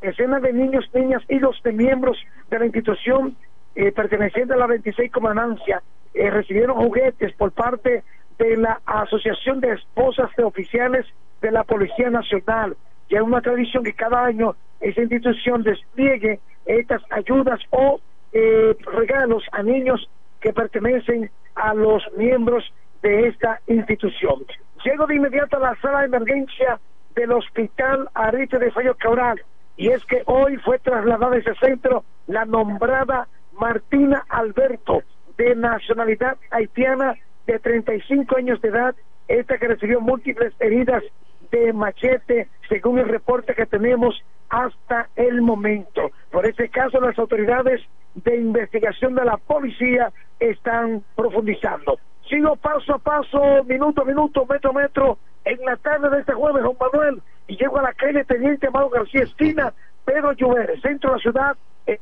decenas 0.01 0.41
de 0.41 0.53
niños, 0.53 0.85
niñas, 0.93 1.21
hijos 1.29 1.59
de 1.63 1.71
miembros 1.71 2.17
de 2.49 2.59
la 2.59 2.65
institución 2.65 3.35
eh, 3.75 3.91
perteneciente 3.91 4.53
a 4.53 4.57
la 4.57 4.67
26 4.67 5.11
Comandancia 5.11 5.81
eh, 6.13 6.29
recibieron 6.29 6.77
juguetes 6.77 7.33
por 7.33 7.51
parte 7.51 8.03
de 8.37 8.57
la 8.57 8.81
Asociación 8.85 9.59
de 9.59 9.73
Esposas 9.73 10.29
de 10.37 10.43
Oficiales 10.43 11.05
de 11.41 11.51
la 11.51 11.63
Policía 11.63 12.09
Nacional. 12.09 12.75
Ya 13.09 13.17
es 13.17 13.23
una 13.23 13.41
tradición 13.41 13.83
que 13.83 13.93
cada 13.93 14.25
año 14.25 14.55
esa 14.79 15.01
institución 15.01 15.63
despliegue 15.63 16.39
estas 16.65 17.01
ayudas 17.11 17.59
o 17.69 17.99
eh, 18.33 18.75
regalos 18.93 19.43
a 19.51 19.63
niños 19.63 20.09
que 20.41 20.53
pertenecen 20.53 21.29
a 21.55 21.73
los 21.73 22.03
miembros 22.17 22.63
de 23.01 23.27
esta 23.27 23.59
institución. 23.67 24.45
Llego 24.83 25.07
de 25.07 25.15
inmediato 25.15 25.57
a 25.57 25.59
la 25.59 25.75
sala 25.81 25.99
de 25.99 26.05
emergencia 26.05 26.79
del 27.15 27.31
Hospital 27.31 28.09
Arite 28.13 28.59
de 28.59 28.71
Fallo 28.71 28.95
Cabral 28.95 29.41
y 29.77 29.89
es 29.89 30.03
que 30.05 30.23
hoy 30.25 30.57
fue 30.57 30.79
trasladada 30.79 31.35
a 31.35 31.39
ese 31.39 31.53
centro 31.55 32.03
la 32.27 32.45
nombrada 32.45 33.27
Martina 33.59 34.23
Alberto, 34.29 35.03
de 35.37 35.55
nacionalidad 35.55 36.37
haitiana, 36.51 37.15
de 37.45 37.59
35 37.59 38.37
años 38.37 38.61
de 38.61 38.69
edad, 38.69 38.95
esta 39.27 39.57
que 39.57 39.67
recibió 39.67 40.01
múltiples 40.01 40.53
heridas 40.59 41.03
de 41.51 41.73
machete, 41.73 42.47
según 42.69 42.99
el 42.99 43.07
reporte 43.07 43.53
que 43.53 43.65
tenemos 43.65 44.23
hasta 44.49 45.09
el 45.15 45.41
momento. 45.41 46.11
Por 46.31 46.45
este 46.45 46.69
caso, 46.69 46.99
las 46.99 47.17
autoridades 47.19 47.81
de 48.15 48.37
investigación 48.37 49.15
de 49.15 49.25
la 49.25 49.37
policía 49.37 50.11
están 50.39 51.03
profundizando. 51.15 51.99
Sigo 52.29 52.55
paso 52.55 52.95
a 52.95 52.99
paso, 52.99 53.63
minuto 53.65 54.01
a 54.01 54.05
minuto, 54.05 54.45
metro 54.45 54.71
a 54.71 54.73
metro, 54.73 55.17
en 55.43 55.63
la 55.63 55.77
tarde 55.77 56.09
de 56.09 56.19
este 56.21 56.33
jueves, 56.33 56.63
Juan 56.63 56.75
Manuel, 56.91 57.21
y 57.47 57.57
llego 57.57 57.79
a 57.79 57.83
la 57.83 57.93
calle 57.93 58.23
Teniente 58.25 58.67
Amado 58.67 58.89
García 58.89 59.23
Esquina, 59.23 59.73
Pedro 60.03 60.33
Lluver, 60.33 60.79
centro 60.81 61.11
de 61.11 61.15
la 61.17 61.21
ciudad, 61.21 61.57
eh, 61.87 61.99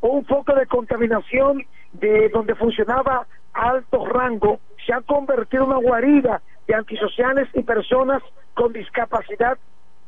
un 0.00 0.24
foco 0.24 0.54
de 0.54 0.66
contaminación 0.66 1.64
de 1.92 2.28
donde 2.30 2.54
funcionaba 2.54 3.26
alto 3.52 4.06
rango. 4.06 4.60
Se 4.86 4.92
ha 4.92 5.00
convertido 5.00 5.64
en 5.64 5.70
una 5.70 5.78
guarida 5.78 6.42
de 6.66 6.74
antisociales 6.74 7.48
y 7.54 7.62
personas 7.62 8.22
con 8.54 8.72
discapacidad 8.72 9.58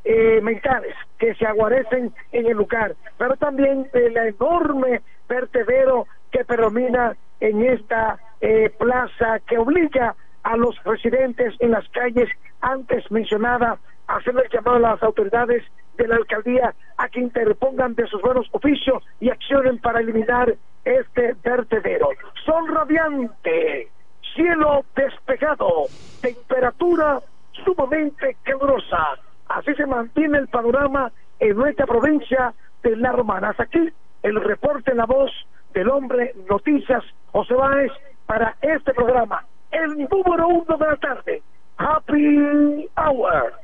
eh, 0.05 0.41
mentales 0.43 0.95
que 1.19 1.35
se 1.35 1.47
aguarecen 1.47 2.13
en 2.33 2.47
el 2.47 2.57
lugar, 2.57 2.95
pero 3.17 3.37
también 3.37 3.89
el 3.93 4.17
enorme 4.17 5.01
vertedero 5.29 6.07
que 6.31 6.45
predomina 6.45 7.17
en 7.41 7.65
esta 7.65 8.19
eh, 8.41 8.71
plaza 8.79 9.41
que 9.47 9.57
obliga 9.57 10.15
a 10.43 10.57
los 10.57 10.77
residentes 10.85 11.55
en 11.59 11.71
las 11.71 11.89
calles 11.89 12.29
antes 12.61 13.11
mencionadas 13.11 13.79
hacer 14.07 14.35
el 14.37 14.51
llamado 14.51 14.77
a 14.77 14.91
las 14.93 15.03
autoridades 15.03 15.63
de 15.97 16.09
la 16.09 16.17
alcaldía 16.17 16.75
a 16.97 17.09
que 17.09 17.21
interpongan 17.21 17.95
de 17.95 18.07
sus 18.07 18.21
buenos 18.21 18.47
oficios 18.53 19.03
y 19.21 19.31
accionen 19.31 19.79
para 19.79 20.01
eliminar 20.01 20.55
este 20.85 21.35
vertedero. 21.43 22.11
Son 22.45 22.67
radiante, 22.69 23.89
cielo 24.35 24.85
despejado, 24.95 25.87
temperatura 26.21 27.21
sumamente 27.65 28.37
calurosa. 28.43 29.19
Así 29.49 29.75
se 29.75 29.87
mantiene 29.87 30.39
el 30.39 30.49
panorama 30.49 31.13
en 31.39 31.57
nuestra 31.57 31.87
provincia 31.87 32.53
de 32.83 32.97
La 32.97 33.13
Romana. 33.13 33.55
Aquí 33.57 33.93
el 34.23 34.41
reporte 34.41 34.91
en 34.91 34.99
la 34.99 35.07
voz 35.07 35.31
del 35.73 35.89
hombre 35.89 36.35
Noticias 36.49 37.05
José 37.33 37.55
Báez 37.55 37.93
para 38.27 38.57
este 38.63 38.95
programa, 38.95 39.45
el 39.71 40.09
número 40.09 40.49
uno 40.49 40.77
de 40.77 40.87
la 40.87 40.97
tarde. 40.97 41.43
Happy 41.77 42.89
Hour. 42.97 43.64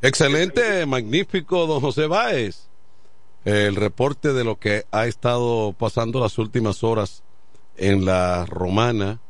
Excelente, 0.00 0.86
magnífico, 0.86 1.66
don 1.66 1.80
José 1.80 2.06
Báez. 2.06 2.68
El 3.44 3.74
reporte 3.74 4.32
de 4.32 4.44
lo 4.44 4.58
que 4.58 4.84
ha 4.92 5.06
estado 5.06 5.72
pasando 5.72 6.20
las 6.20 6.38
últimas 6.38 6.84
horas 6.84 7.24
en 7.76 8.04
la 8.04 8.46
romana. 8.46 9.20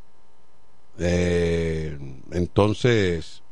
Eh, 0.99 1.99
entonces, 2.33 3.43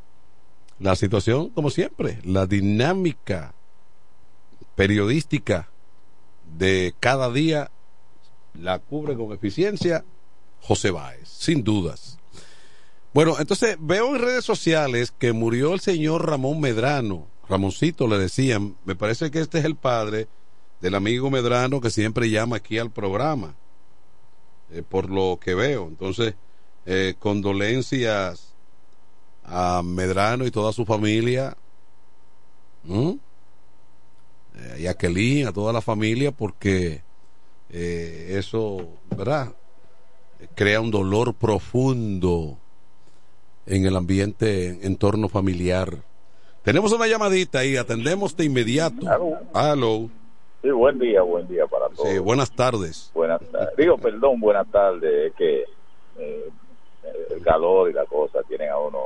la 0.79 0.95
situación, 0.95 1.49
como 1.49 1.71
siempre, 1.71 2.19
la 2.23 2.45
dinámica 2.45 3.55
periodística 4.75 5.69
de 6.57 6.93
cada 6.99 7.31
día 7.31 7.71
la 8.53 8.77
cubre 8.77 9.15
con 9.15 9.31
eficiencia 9.31 10.05
José 10.61 10.91
Báez, 10.91 11.27
sin 11.27 11.63
dudas. 11.63 12.16
Bueno, 13.13 13.35
entonces 13.39 13.77
veo 13.79 14.15
en 14.15 14.21
redes 14.21 14.45
sociales 14.45 15.11
que 15.11 15.33
murió 15.33 15.73
el 15.73 15.79
señor 15.79 16.27
Ramón 16.27 16.59
Medrano. 16.59 17.27
Ramoncito 17.49 18.07
le 18.07 18.17
decían, 18.17 18.75
me 18.85 18.95
parece 18.95 19.31
que 19.31 19.39
este 19.39 19.59
es 19.59 19.65
el 19.65 19.75
padre 19.75 20.27
del 20.81 20.95
amigo 20.95 21.31
Medrano 21.31 21.81
que 21.81 21.89
siempre 21.89 22.29
llama 22.29 22.57
aquí 22.57 22.77
al 22.77 22.91
programa, 22.91 23.55
eh, 24.71 24.83
por 24.87 25.09
lo 25.09 25.39
que 25.41 25.55
veo. 25.55 25.87
Entonces, 25.87 26.35
Eh, 26.89 27.15
condolencias 27.19 28.55
a 29.43 29.81
Medrano 29.83 30.45
y 30.45 30.51
toda 30.51 30.71
su 30.71 30.85
familia. 30.85 31.57
Eh, 34.55 34.77
y 34.79 34.87
a 34.87 34.93
Kelly, 34.93 35.43
a 35.43 35.51
toda 35.51 35.73
la 35.73 35.81
familia, 35.81 36.31
porque 36.31 37.03
eso, 37.69 38.87
¿verdad? 39.09 39.53
Crea 40.55 40.79
un 40.79 40.91
dolor 40.91 41.33
profundo 41.33 42.57
en 43.67 43.85
el 43.85 43.95
ambiente, 43.95 44.85
entorno 44.85 45.29
familiar. 45.29 45.97
Tenemos 46.63 46.91
una 46.91 47.07
llamadita 47.07 47.59
ahí, 47.59 47.77
atendemos 47.77 48.35
de 48.35 48.45
inmediato. 48.45 49.05
Aló. 49.53 50.09
Sí, 50.61 50.69
buen 50.71 50.99
día, 50.99 51.21
buen 51.21 51.47
día 51.47 51.65
para 51.67 51.87
todos. 51.89 52.09
Sí, 52.09 52.17
buenas 52.19 52.51
tardes. 52.51 53.11
Buenas 53.13 53.39
tardes. 53.51 53.75
Digo, 53.77 53.97
perdón, 53.97 54.39
buenas 54.39 54.67
tardes, 54.71 55.27
es 55.31 55.33
que 55.35 55.63
eh, 56.19 56.49
el 57.35 57.41
calor 57.41 57.89
y 57.89 57.93
la 57.93 58.05
cosa 58.05 58.39
tienen 58.47 58.69
a 58.69 58.77
uno 58.79 58.99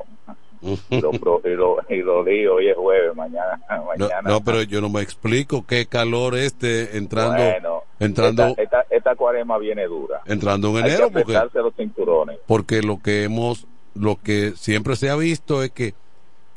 y 0.90 1.02
lo, 1.02 1.12
y 1.44 1.50
lo, 1.56 1.78
y 1.90 1.98
lo 2.04 2.24
digo, 2.24 2.56
hoy 2.56 2.70
es 2.70 2.76
jueves, 2.78 3.16
mañana, 3.16 3.60
No, 3.70 3.86
mañana. 3.86 4.22
no, 4.30 4.42
pero 4.44 4.62
yo 4.64 4.80
no 4.80 4.90
me 4.90 5.02
explico 5.02 5.66
qué 5.68 5.88
calor 5.88 6.36
este 6.38 6.98
entrando 6.98 7.44
Bueno, 7.44 7.84
entrando 8.00 8.46
esta, 8.48 8.62
esta, 8.62 8.86
esta 8.90 9.16
cuarema 9.16 9.58
viene 9.58 9.86
dura. 9.88 10.22
entrando 10.26 10.70
en 10.70 10.78
Hay 10.78 10.84
que 10.84 10.90
enero 10.90 11.12
porque 11.12 11.34
los 11.60 11.74
cinturones. 11.76 12.40
porque 12.48 12.82
lo 12.82 13.00
que 13.02 13.24
hemos 13.24 13.66
lo 13.96 14.16
que 14.24 14.52
siempre 14.56 14.96
se 14.96 15.10
ha 15.10 15.16
visto 15.16 15.64
es 15.64 15.72
que 15.72 15.94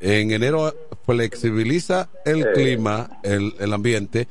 en 0.01 0.31
enero 0.33 0.73
flexibiliza 1.07 2.09
el 2.25 2.43
Eh. 2.43 2.47
clima 2.55 3.09
el, 3.23 3.55
el 3.59 3.73
ambiente 3.73 4.29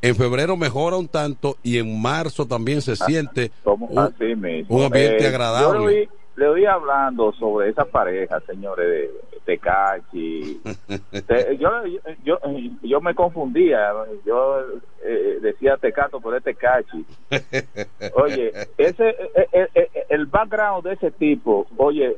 en 0.00 0.16
febrero 0.16 0.56
mejora 0.56 0.96
un 0.96 1.06
tanto 1.08 1.56
y 1.62 1.78
en 1.78 2.00
marzo 2.02 2.46
también 2.46 2.82
se 2.82 2.96
siente 2.96 3.52
Como 3.62 3.86
un, 3.86 3.98
así 4.00 4.34
mismo. 4.34 4.76
un 4.76 4.84
ambiente 4.84 5.24
Eh, 5.24 5.28
agradable 5.28 5.78
Yo 5.78 5.88
le 5.88 5.98
oí, 6.00 6.08
le 6.36 6.48
oí 6.48 6.64
hablando 6.66 7.32
sobre 7.34 7.68
esa 7.70 7.84
pareja, 7.84 8.40
señores, 8.40 8.84
de 8.88 9.10
Tecachi. 9.44 10.60
Te- 11.26 11.56
yo, 11.58 11.70
yo, 12.24 12.38
yo 12.82 13.00
me 13.00 13.14
confundía. 13.14 13.92
Yo 14.26 14.60
eh, 15.04 15.38
decía 15.40 15.76
Tecato, 15.76 16.20
pero 16.20 16.36
es 16.38 16.42
Tecachi. 16.44 17.04
Oye, 18.14 18.52
ese, 18.78 19.08
eh, 19.10 19.68
eh, 19.74 19.88
el 20.08 20.26
background 20.26 20.84
de 20.84 20.94
ese 20.94 21.10
tipo, 21.12 21.66
oye, 21.76 22.16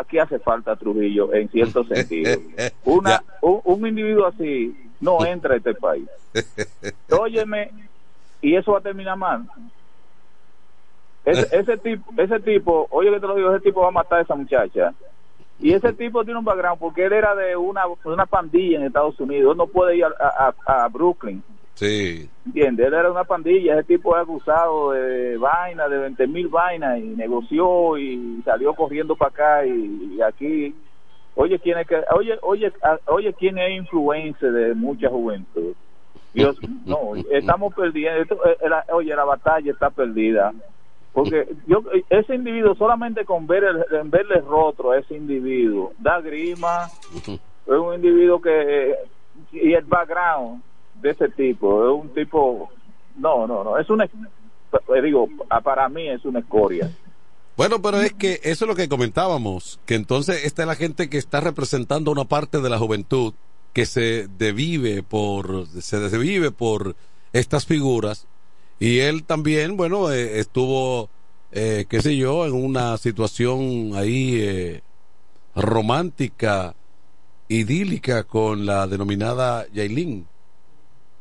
aquí 0.00 0.18
hace 0.18 0.38
falta 0.38 0.76
Trujillo 0.76 1.32
en 1.34 1.48
cierto 1.50 1.84
sentido. 1.88 2.38
Una, 2.84 3.22
un, 3.40 3.60
un 3.64 3.86
individuo 3.86 4.26
así 4.26 4.90
no 5.00 5.24
entra 5.24 5.54
a 5.54 5.56
este 5.58 5.74
país. 5.74 6.08
Óyeme, 7.10 7.70
y 8.42 8.56
eso 8.56 8.72
va 8.72 8.78
a 8.78 8.82
terminar 8.82 9.16
mal. 9.16 9.46
Ese, 11.24 11.56
ese 11.58 11.76
tipo, 11.78 12.12
ese 12.20 12.38
tipo, 12.40 12.86
oye 12.90 13.10
que 13.10 13.20
te 13.20 13.26
lo 13.26 13.34
digo, 13.34 13.50
ese 13.54 13.64
tipo 13.64 13.80
va 13.80 13.88
a 13.88 13.92
matar 13.92 14.18
a 14.18 14.22
esa 14.22 14.34
muchacha. 14.34 14.92
Y 15.58 15.72
ese 15.72 15.92
tipo 15.92 16.24
tiene 16.24 16.38
un 16.38 16.44
background 16.44 16.78
porque 16.78 17.04
él 17.06 17.12
era 17.12 17.34
de 17.34 17.56
una, 17.56 17.84
una 18.04 18.26
pandilla 18.26 18.78
en 18.78 18.84
Estados 18.86 19.18
Unidos. 19.20 19.52
Él 19.52 19.56
no 19.56 19.66
puede 19.66 19.96
ir 19.96 20.04
a, 20.04 20.52
a- 20.66 20.84
a 20.84 20.88
Brooklyn. 20.88 21.42
Sí 21.74 22.28
¿Entiendes? 22.46 22.86
Él 22.88 22.94
era 22.94 23.10
una 23.10 23.24
pandilla. 23.24 23.74
Ese 23.74 23.84
tipo 23.84 24.14
es 24.14 24.22
acusado 24.22 24.90
de 24.92 25.36
vaina, 25.38 25.88
de 25.88 25.96
20 25.98 26.26
mil 26.26 26.48
vainas, 26.48 26.98
y 26.98 27.02
negoció 27.02 27.96
y 27.96 28.42
salió 28.44 28.74
corriendo 28.74 29.16
para 29.16 29.30
acá. 29.30 29.66
Y, 29.66 30.14
y 30.16 30.20
aquí, 30.20 30.74
oye, 31.36 31.58
¿quién 31.58 31.78
es 31.78 31.86
que, 31.86 32.02
oye, 32.14 32.38
oye, 32.42 32.70
a- 32.82 32.98
oye, 33.06 33.32
quién 33.32 33.56
es 33.58 33.70
influencia 33.78 34.50
de 34.50 34.74
mucha 34.74 35.08
juventud? 35.08 35.72
Dios, 36.34 36.58
no, 36.84 37.14
estamos 37.30 37.74
perdiendo. 37.74 38.20
Esto, 38.20 38.38
eh, 38.46 38.68
la- 38.68 38.84
oye, 38.92 39.16
la 39.16 39.24
batalla 39.24 39.72
está 39.72 39.88
perdida. 39.88 40.52
Porque 41.14 41.48
yo 41.66 41.82
ese 42.10 42.34
individuo, 42.34 42.74
solamente 42.74 43.24
con 43.24 43.46
ver 43.46 43.64
el, 43.64 43.84
en 44.00 44.10
verle 44.10 44.34
el 44.36 44.44
rostro 44.44 44.90
a 44.90 44.98
ese 44.98 45.14
individuo, 45.16 45.92
da 45.98 46.20
grima. 46.20 46.88
Es 47.66 47.72
un 47.72 47.94
individuo 47.94 48.42
que. 48.42 48.94
Y 49.52 49.72
el 49.72 49.84
background 49.86 50.62
de 51.04 51.10
ese 51.10 51.28
tipo, 51.28 51.84
es 51.84 52.02
un 52.02 52.14
tipo. 52.14 52.70
No, 53.16 53.46
no, 53.46 53.62
no. 53.62 53.78
Es 53.78 53.88
una. 53.90 54.04
eh, 54.04 55.02
Digo, 55.02 55.28
para 55.62 55.88
mí 55.88 56.08
es 56.08 56.24
una 56.24 56.40
escoria. 56.40 56.90
Bueno, 57.56 57.80
pero 57.80 58.00
es 58.00 58.12
que 58.14 58.40
eso 58.42 58.64
es 58.64 58.68
lo 58.68 58.74
que 58.74 58.88
comentábamos, 58.88 59.78
que 59.86 59.94
entonces 59.94 60.44
esta 60.44 60.62
es 60.62 60.68
la 60.68 60.74
gente 60.74 61.08
que 61.08 61.18
está 61.18 61.40
representando 61.40 62.10
una 62.10 62.24
parte 62.24 62.60
de 62.60 62.68
la 62.68 62.78
juventud 62.78 63.34
que 63.72 63.86
se 63.86 64.26
devive 64.38 65.04
por 65.04 65.68
se 65.68 66.00
desvive 66.00 66.50
por 66.50 66.96
estas 67.32 67.64
figuras 67.64 68.26
y 68.80 68.98
él 69.00 69.22
también, 69.24 69.76
bueno, 69.76 70.10
eh, 70.10 70.40
estuvo 70.40 71.08
eh, 71.56 71.86
qué 71.88 72.02
sé 72.02 72.16
yo, 72.16 72.44
en 72.46 72.52
una 72.52 72.96
situación 72.98 73.92
ahí 73.94 74.40
eh, 74.40 74.82
romántica 75.54 76.74
idílica 77.46 78.24
con 78.24 78.66
la 78.66 78.88
denominada 78.88 79.64
Yailin. 79.72 80.26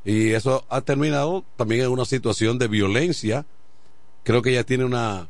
Y 0.06 0.32
eso 0.32 0.66
ha 0.70 0.82
terminado 0.82 1.44
también 1.56 1.82
en 1.82 1.90
una 1.90 2.06
situación 2.06 2.60
de 2.60 2.68
violencia. 2.68 3.46
Creo 4.24 4.42
que 4.42 4.52
ella 4.52 4.64
tiene 4.64 4.86
una 4.86 5.30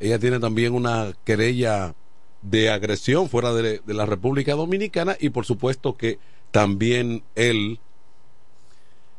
ella 0.00 0.18
tiene 0.18 0.40
también 0.40 0.72
una 0.74 1.12
querella 1.24 1.94
de 2.40 2.70
agresión 2.70 3.28
fuera 3.28 3.52
de, 3.52 3.82
la 3.86 4.06
República 4.06 4.54
Dominicana 4.54 5.14
y 5.20 5.28
por 5.28 5.44
supuesto 5.44 5.96
que 5.96 6.18
también 6.50 7.22
él 7.34 7.78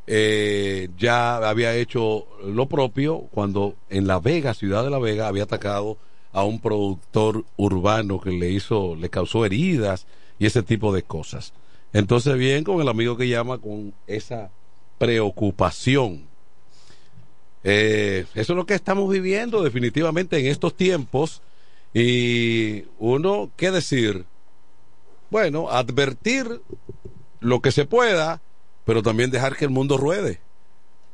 eh, 0.08 0.90
ya 0.98 1.38
había 1.38 1.76
hecho 1.76 2.26
lo 2.44 2.66
propio 2.66 3.20
cuando 3.32 3.76
en 3.90 4.08
La 4.08 4.20
Vega, 4.20 4.56
ciudad 4.56 4.84
de 4.84 4.90
La 4.90 4.98
Vega, 4.98 5.28
había 5.28 5.44
atacado 5.44 5.98
a 6.34 6.44
un 6.44 6.60
productor 6.60 7.46
urbano 7.58 8.20
que 8.20 8.32
le 8.32 8.50
hizo, 8.50 8.96
le 8.96 9.10
causó 9.10 9.46
heridas 9.46 10.08
y 10.40 10.48
ese 10.48 10.64
tipo 10.64 10.92
de 10.94 11.04
cosas. 11.04 11.54
Entonces 11.94 12.36
bien 12.38 12.64
con 12.64 12.82
el 12.82 12.90
amigo 12.90 13.18
que 13.18 13.28
llama 13.28 13.60
con 13.60 13.94
esa 14.08 14.50
preocupación. 15.02 16.28
Eh, 17.64 18.28
eso 18.36 18.54
es 18.54 18.58
lo 18.58 18.68
que 18.68 18.76
estamos 18.76 19.10
viviendo 19.10 19.64
definitivamente 19.64 20.38
en 20.38 20.46
estos 20.46 20.76
tiempos 20.76 21.42
y 21.92 22.86
uno, 23.00 23.50
¿qué 23.58 23.72
decir? 23.72 24.26
Bueno, 25.32 25.72
advertir 25.72 26.62
lo 27.40 27.62
que 27.62 27.72
se 27.72 27.86
pueda, 27.86 28.44
pero 28.86 29.02
también 29.02 29.32
dejar 29.32 29.56
que 29.56 29.66
el 29.66 29.72
mundo 29.72 29.98
ruede 29.98 30.40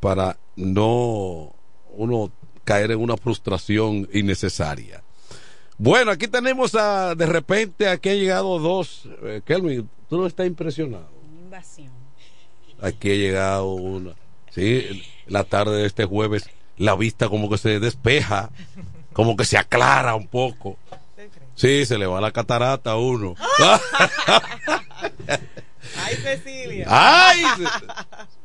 para 0.01 0.37
no 0.57 1.55
uno 1.95 2.29
caer 2.65 2.91
en 2.91 2.99
una 2.99 3.15
frustración 3.15 4.09
innecesaria. 4.11 5.01
Bueno, 5.77 6.11
aquí 6.11 6.27
tenemos 6.27 6.75
a, 6.75 7.15
de 7.15 7.25
repente, 7.25 7.87
aquí 7.87 8.09
han 8.09 8.17
llegado 8.17 8.59
dos. 8.59 9.07
Eh, 9.23 9.41
Kelvin, 9.45 9.89
tú 10.09 10.17
no 10.17 10.27
estás 10.27 10.45
impresionado. 10.45 11.09
Invasión. 11.41 11.96
Aquí 12.81 13.11
ha 13.11 13.15
llegado 13.15 13.69
una. 13.73 14.11
Sí, 14.51 15.03
la 15.27 15.43
tarde 15.43 15.77
de 15.81 15.87
este 15.87 16.05
jueves, 16.05 16.49
la 16.77 16.95
vista 16.95 17.29
como 17.29 17.49
que 17.49 17.57
se 17.57 17.79
despeja, 17.79 18.49
como 19.13 19.35
que 19.35 19.45
se 19.45 19.57
aclara 19.57 20.15
un 20.15 20.27
poco. 20.27 20.77
Sí, 21.55 21.85
se 21.85 21.97
le 21.97 22.05
va 22.05 22.21
la 22.21 22.31
catarata 22.31 22.91
a 22.91 22.97
uno. 22.97 23.33
Ay, 25.99 26.15
Cecilia. 26.15 26.85
¡Ay! 26.87 27.41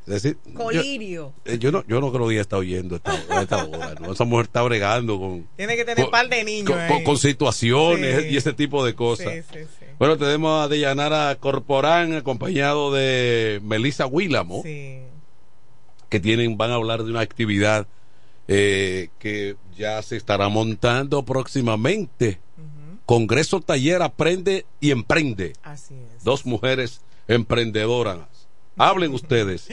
Decir, 0.07 0.37
Colirio. 0.55 1.33
Yo, 1.45 1.53
eh, 1.53 1.59
yo 1.59 1.71
no, 1.73 1.85
yo 1.87 2.01
no 2.01 2.11
creo 2.13 2.27
que 2.27 2.33
ella 2.35 2.41
está 2.43 2.57
oyendo 2.57 2.97
esta, 2.97 3.15
esta 3.41 3.65
hora. 3.65 3.95
¿no? 4.01 4.13
Esa 4.13 4.25
mujer 4.25 4.47
está 4.47 4.63
bregando 4.63 5.19
con, 5.19 5.47
Tiene 5.57 5.77
que 5.77 5.85
tener 5.85 6.05
con- 6.05 6.11
par 6.11 6.29
de 6.29 6.43
niños. 6.45 6.77
con, 6.89 7.05
con 7.05 7.19
situaciones 7.19 8.23
Sí. 8.23 8.29
y 8.31 8.37
ese 8.37 8.53
tipo 8.53 8.85
de 8.85 8.95
cosas. 8.95 9.33
Sí, 9.33 9.43
sí, 9.53 9.59
sí. 9.79 9.82
Bueno, 9.99 10.17
tenemos 10.19 10.65
a 10.65 10.69
Deyanara 10.69 11.35
Corporán 11.37 12.15
acompañado 12.15 12.93
de 12.93 13.61
Melissa 13.63 14.07
Willamo, 14.07 14.63
Sí. 14.63 14.99
que 16.09 16.21
tienen, 16.21 16.57
van 16.57 16.71
a 16.71 16.75
hablar 16.75 17.05
de 17.05 17.11
una 17.11 17.21
actividad 17.21 17.87
eh, 18.49 19.09
que 19.19 19.57
ya 19.77 20.03
se 20.03 20.17
estará 20.17 20.49
montando 20.49 21.23
próximamente. 21.25 22.41
Congreso 23.07 23.61
Taller 23.61 24.03
Aprende 24.03 24.65
y 24.81 24.91
Emprende. 24.91 25.55
Así 25.63 25.95
es. 26.17 26.25
Dos 26.25 26.47
mujeres 26.47 27.01
emprendedoras. 27.29 28.21
Hablen 28.77 29.13
ustedes. 29.15 29.69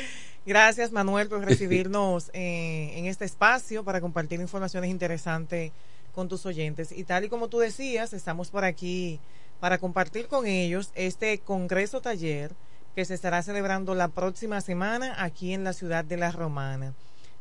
Gracias, 0.45 0.91
Manuel, 0.91 1.27
por 1.29 1.43
recibirnos 1.45 2.29
eh, 2.33 2.93
en 2.95 3.05
este 3.05 3.25
espacio 3.25 3.83
para 3.83 4.01
compartir 4.01 4.39
informaciones 4.39 4.89
interesantes 4.89 5.71
con 6.13 6.27
tus 6.27 6.45
oyentes. 6.45 6.91
Y 6.91 7.03
tal 7.03 7.25
y 7.25 7.29
como 7.29 7.49
tú 7.49 7.59
decías, 7.59 8.13
estamos 8.13 8.49
por 8.49 8.63
aquí 8.65 9.19
para 9.59 9.77
compartir 9.77 10.27
con 10.27 10.47
ellos 10.47 10.91
este 10.95 11.39
Congreso 11.39 12.01
Taller 12.01 12.51
que 12.95 13.05
se 13.05 13.13
estará 13.13 13.41
celebrando 13.43 13.95
la 13.95 14.07
próxima 14.07 14.61
semana 14.61 15.15
aquí 15.23 15.53
en 15.53 15.63
la 15.63 15.73
ciudad 15.73 16.03
de 16.03 16.17
La 16.17 16.31
Romana, 16.31 16.93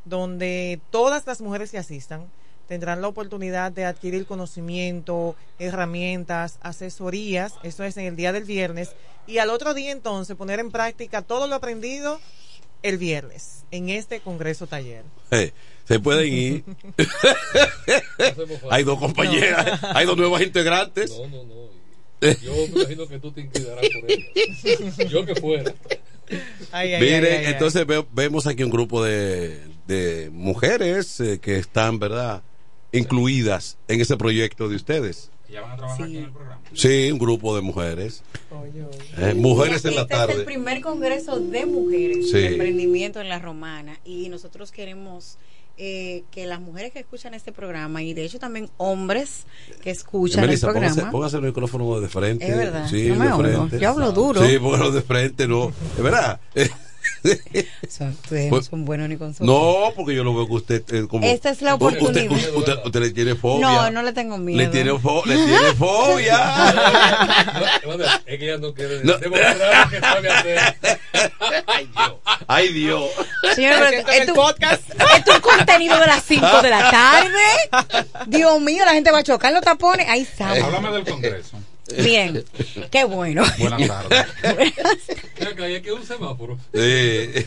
donde 0.04 0.80
todas 0.90 1.26
las 1.26 1.40
mujeres 1.40 1.70
que 1.70 1.78
asistan 1.78 2.26
tendrán 2.66 3.00
la 3.00 3.08
oportunidad 3.08 3.72
de 3.72 3.86
adquirir 3.86 4.26
conocimiento, 4.26 5.36
herramientas, 5.58 6.58
asesorías, 6.60 7.54
eso 7.62 7.82
es 7.82 7.96
en 7.96 8.06
el 8.06 8.16
día 8.16 8.32
del 8.32 8.44
viernes, 8.44 8.94
y 9.26 9.38
al 9.38 9.50
otro 9.50 9.72
día 9.74 9.90
entonces 9.90 10.36
poner 10.36 10.60
en 10.60 10.70
práctica 10.70 11.22
todo 11.22 11.46
lo 11.46 11.54
aprendido 11.54 12.20
el 12.82 12.98
viernes 12.98 13.64
en 13.70 13.88
este 13.88 14.20
Congreso 14.20 14.66
Taller. 14.66 15.04
Se 15.84 15.98
pueden 15.98 16.32
ir. 16.32 16.64
hay 18.70 18.84
dos 18.84 18.98
compañeras, 18.98 19.80
hay 19.82 20.06
dos 20.06 20.16
nuevas 20.16 20.42
integrantes. 20.42 21.10
No, 21.10 21.26
no, 21.26 21.44
no. 21.44 21.77
Yo 22.20 22.52
me 22.52 22.64
imagino 22.80 23.06
que 23.06 23.18
tú 23.18 23.30
te 23.32 23.42
inclinarás 23.42 23.86
por 24.00 24.10
ella. 24.10 25.04
Yo 25.08 25.24
que 25.24 25.34
fuera. 25.36 25.74
Ay, 26.72 26.94
ay, 26.94 27.00
Miren, 27.00 27.24
ay, 27.40 27.52
entonces 27.52 27.86
ve- 27.86 28.04
vemos 28.12 28.46
aquí 28.46 28.62
un 28.62 28.70
grupo 28.70 29.02
de, 29.02 29.60
de 29.86 30.28
mujeres 30.32 31.20
eh, 31.20 31.38
que 31.40 31.56
están, 31.56 31.98
¿verdad?, 31.98 32.42
incluidas 32.92 33.78
en 33.88 34.00
ese 34.00 34.16
proyecto 34.16 34.68
de 34.68 34.76
ustedes. 34.76 35.30
¿Ya 35.50 35.62
van 35.62 35.72
a 35.72 35.76
trabajar 35.76 36.04
aquí 36.06 36.16
en 36.18 36.24
el 36.24 36.30
programa? 36.30 36.60
Sí, 36.74 37.10
un 37.10 37.18
grupo 37.18 37.54
de 37.56 37.62
mujeres. 37.62 38.22
Eh, 39.18 39.34
mujeres 39.34 39.84
en 39.86 39.94
la 39.94 40.02
este 40.02 40.14
es 40.14 40.20
el 40.20 40.26
tarde. 40.28 40.44
primer 40.44 40.80
congreso 40.82 41.38
de 41.40 41.64
mujeres 41.66 42.30
Sí. 42.30 42.36
de 42.38 42.46
emprendimiento 42.48 43.20
en 43.20 43.28
la 43.30 43.38
romana 43.38 43.98
y 44.04 44.28
nosotros 44.28 44.70
queremos 44.72 45.38
eh, 45.78 46.24
que 46.30 46.46
las 46.46 46.60
mujeres 46.60 46.92
que 46.92 46.98
escuchan 46.98 47.34
este 47.34 47.52
programa 47.52 48.02
y 48.02 48.12
de 48.14 48.24
hecho 48.24 48.38
también 48.38 48.68
hombres 48.76 49.46
que 49.82 49.90
escuchan 49.90 50.42
Melissa, 50.42 50.66
el 50.66 50.72
programa 50.72 50.94
póngase, 50.94 51.10
póngase 51.12 51.36
el 51.36 51.42
micrófono 51.42 52.00
de 52.00 52.08
frente. 52.08 52.48
Es 52.48 52.56
verdad, 52.56 52.88
Sí, 52.88 53.08
no 53.08 53.14
me 53.16 53.26
de 53.28 53.34
frente. 53.56 53.78
Yo 53.80 53.88
hablo 53.90 54.12
duro. 54.12 54.44
Sí, 54.46 54.58
póngalo 54.58 54.90
de 54.90 55.02
frente, 55.02 55.46
no. 55.46 55.72
Es 55.96 56.02
verdad. 56.02 56.40
Son- 57.88 58.10
ustedes 58.10 58.50
no 58.52 58.62
son 58.62 58.84
buenos 58.84 59.08
ni 59.08 59.16
con 59.16 59.34
su 59.34 59.44
No, 59.44 59.92
porque 59.96 60.14
yo 60.14 60.22
lo 60.24 60.34
veo 60.34 60.46
que 60.46 60.52
usted 60.52 60.84
eh, 60.94 61.06
como 61.08 61.26
Esta 61.26 61.50
es 61.50 61.62
la 61.62 61.74
oportunidad. 61.74 62.30
Usted, 62.30 62.54
usted- 62.54 62.76
usted 62.84 63.00
le 63.00 63.10
tiene 63.10 63.34
fobia. 63.34 63.66
no 63.66 63.90
no 63.90 64.02
le 64.02 64.12
tengo 64.12 64.36
miedo 64.38 64.58
Le 64.58 64.66
tiene, 64.68 64.92
fo- 64.92 65.24
le 65.24 65.34
tiene 65.34 65.74
fobia. 65.78 66.38
Es 68.26 68.38
que 68.38 68.44
ella 68.44 68.58
no 68.58 68.72
quiere 68.74 69.02
No. 69.04 69.16
demostrar 69.18 69.84
lo 69.84 69.90
que 69.90 70.00
sabe 70.00 70.28
hacer. 70.30 70.58
Ay, 71.66 71.88
Dios. 72.56 73.10
Pero 73.42 73.54
siento 73.54 73.86
en 73.86 73.94
el 73.94 74.08
esto, 74.08 74.34
podcast. 74.34 74.82
es 74.90 75.34
un 75.34 75.40
contenido 75.40 75.98
de 76.00 76.06
las 76.06 76.24
5 76.24 76.62
de 76.62 76.70
la 76.70 76.90
tarde. 76.90 78.00
Dios 78.26 78.60
mío, 78.60 78.84
la 78.84 78.92
gente 78.92 79.10
va 79.10 79.18
a 79.18 79.22
chocar 79.22 79.52
los 79.52 79.62
tapones. 79.62 80.08
Ahí 80.08 80.22
estamos. 80.22 80.58
Háblame 80.58 80.90
del 80.92 81.04
Congreso. 81.04 81.58
Bien, 82.02 82.44
qué 82.90 83.04
bueno. 83.04 83.44
Buenas 83.58 83.88
tardes. 83.88 84.26
Mira 85.38 85.56
que 85.56 85.62
hay 85.64 85.80
que 85.80 85.92
un 85.92 86.04
semáforo. 86.04 86.58
Eh, 86.74 87.46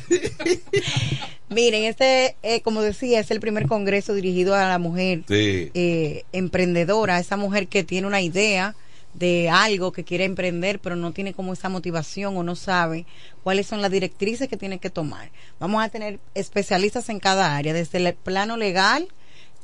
Miren, 1.50 1.84
este, 1.84 2.36
eh, 2.44 2.62
como 2.62 2.82
decía, 2.82 3.20
es 3.20 3.30
el 3.30 3.40
primer 3.40 3.68
congreso 3.68 4.14
dirigido 4.14 4.56
a 4.56 4.68
la 4.68 4.80
mujer 4.80 5.24
sí. 5.28 5.70
eh, 5.74 6.24
emprendedora, 6.32 7.20
esa 7.20 7.38
mujer 7.38 7.68
que 7.68 7.84
tiene 7.84 8.08
una 8.08 8.22
idea 8.22 8.74
de 9.14 9.50
algo 9.50 9.92
que 9.92 10.04
quiere 10.04 10.26
emprender, 10.26 10.80
pero 10.80 10.96
no 10.96 11.12
tiene 11.12 11.34
como 11.34 11.54
esa 11.54 11.70
motivación 11.70 12.38
o 12.38 12.44
no 12.44 12.56
sabe 12.56 13.06
cuáles 13.44 13.68
son 13.68 13.82
las 13.82 13.92
directrices 13.92 14.48
que 14.48 14.58
tiene 14.58 14.80
que 14.80 14.90
tomar. 14.90 15.32
Vamos 15.60 15.84
a 15.84 15.90
tener 15.90 16.20
especialistas 16.34 17.10
en 17.10 17.20
cada 17.20 17.56
área, 17.56 17.74
desde 17.74 17.98
el 17.98 18.14
plano 18.14 18.58
legal, 18.58 19.08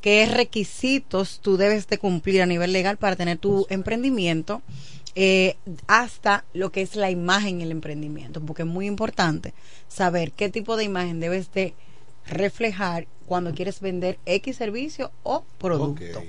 qué 0.02 0.26
requisitos 0.26 1.40
tú 1.42 1.58
debes 1.58 1.88
de 1.88 1.98
cumplir 1.98 2.42
a 2.42 2.46
nivel 2.46 2.74
legal 2.74 2.98
para 2.98 3.16
tener 3.16 3.38
tu 3.38 3.66
emprendimiento, 3.70 4.62
eh, 5.16 5.56
hasta 5.88 6.46
lo 6.54 6.72
que 6.72 6.82
es 6.82 6.96
la 6.96 7.10
imagen 7.10 7.56
en 7.56 7.62
el 7.62 7.72
emprendimiento, 7.72 8.40
porque 8.42 8.62
es 8.62 8.68
muy 8.68 8.86
importante 8.86 9.54
saber 9.88 10.32
qué 10.32 10.50
tipo 10.50 10.78
de 10.78 10.84
imagen 10.84 11.20
debes 11.20 11.52
de 11.54 11.74
reflejar 12.28 13.08
cuando 13.26 13.54
quieres 13.54 13.82
vender 13.82 14.20
X 14.26 14.58
servicio 14.58 15.12
o 15.24 15.44
producto. 15.58 16.22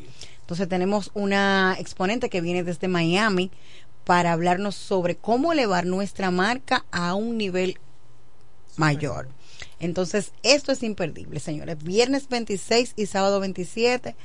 Entonces 0.49 0.69
tenemos 0.71 1.11
una 1.13 1.77
exponente 1.79 2.31
que 2.31 2.41
viene 2.41 2.65
desde 2.65 2.89
Miami 2.89 3.51
para 4.05 4.33
hablarnos 4.33 4.77
sobre 4.77 5.15
cómo 5.15 5.53
elevar 5.53 5.85
nuestra 5.85 6.31
marca 6.31 6.87
a 6.91 7.13
un 7.15 7.37
nivel 7.37 7.79
mayor. 8.79 9.29
Entonces, 9.79 10.33
esto 10.43 10.73
es 10.73 10.83
imperdible, 10.83 11.39
señores. 11.39 11.77
Viernes 11.85 12.31
26 12.31 12.95
y 12.97 13.05
sábado 13.05 13.41
27, 13.41 14.17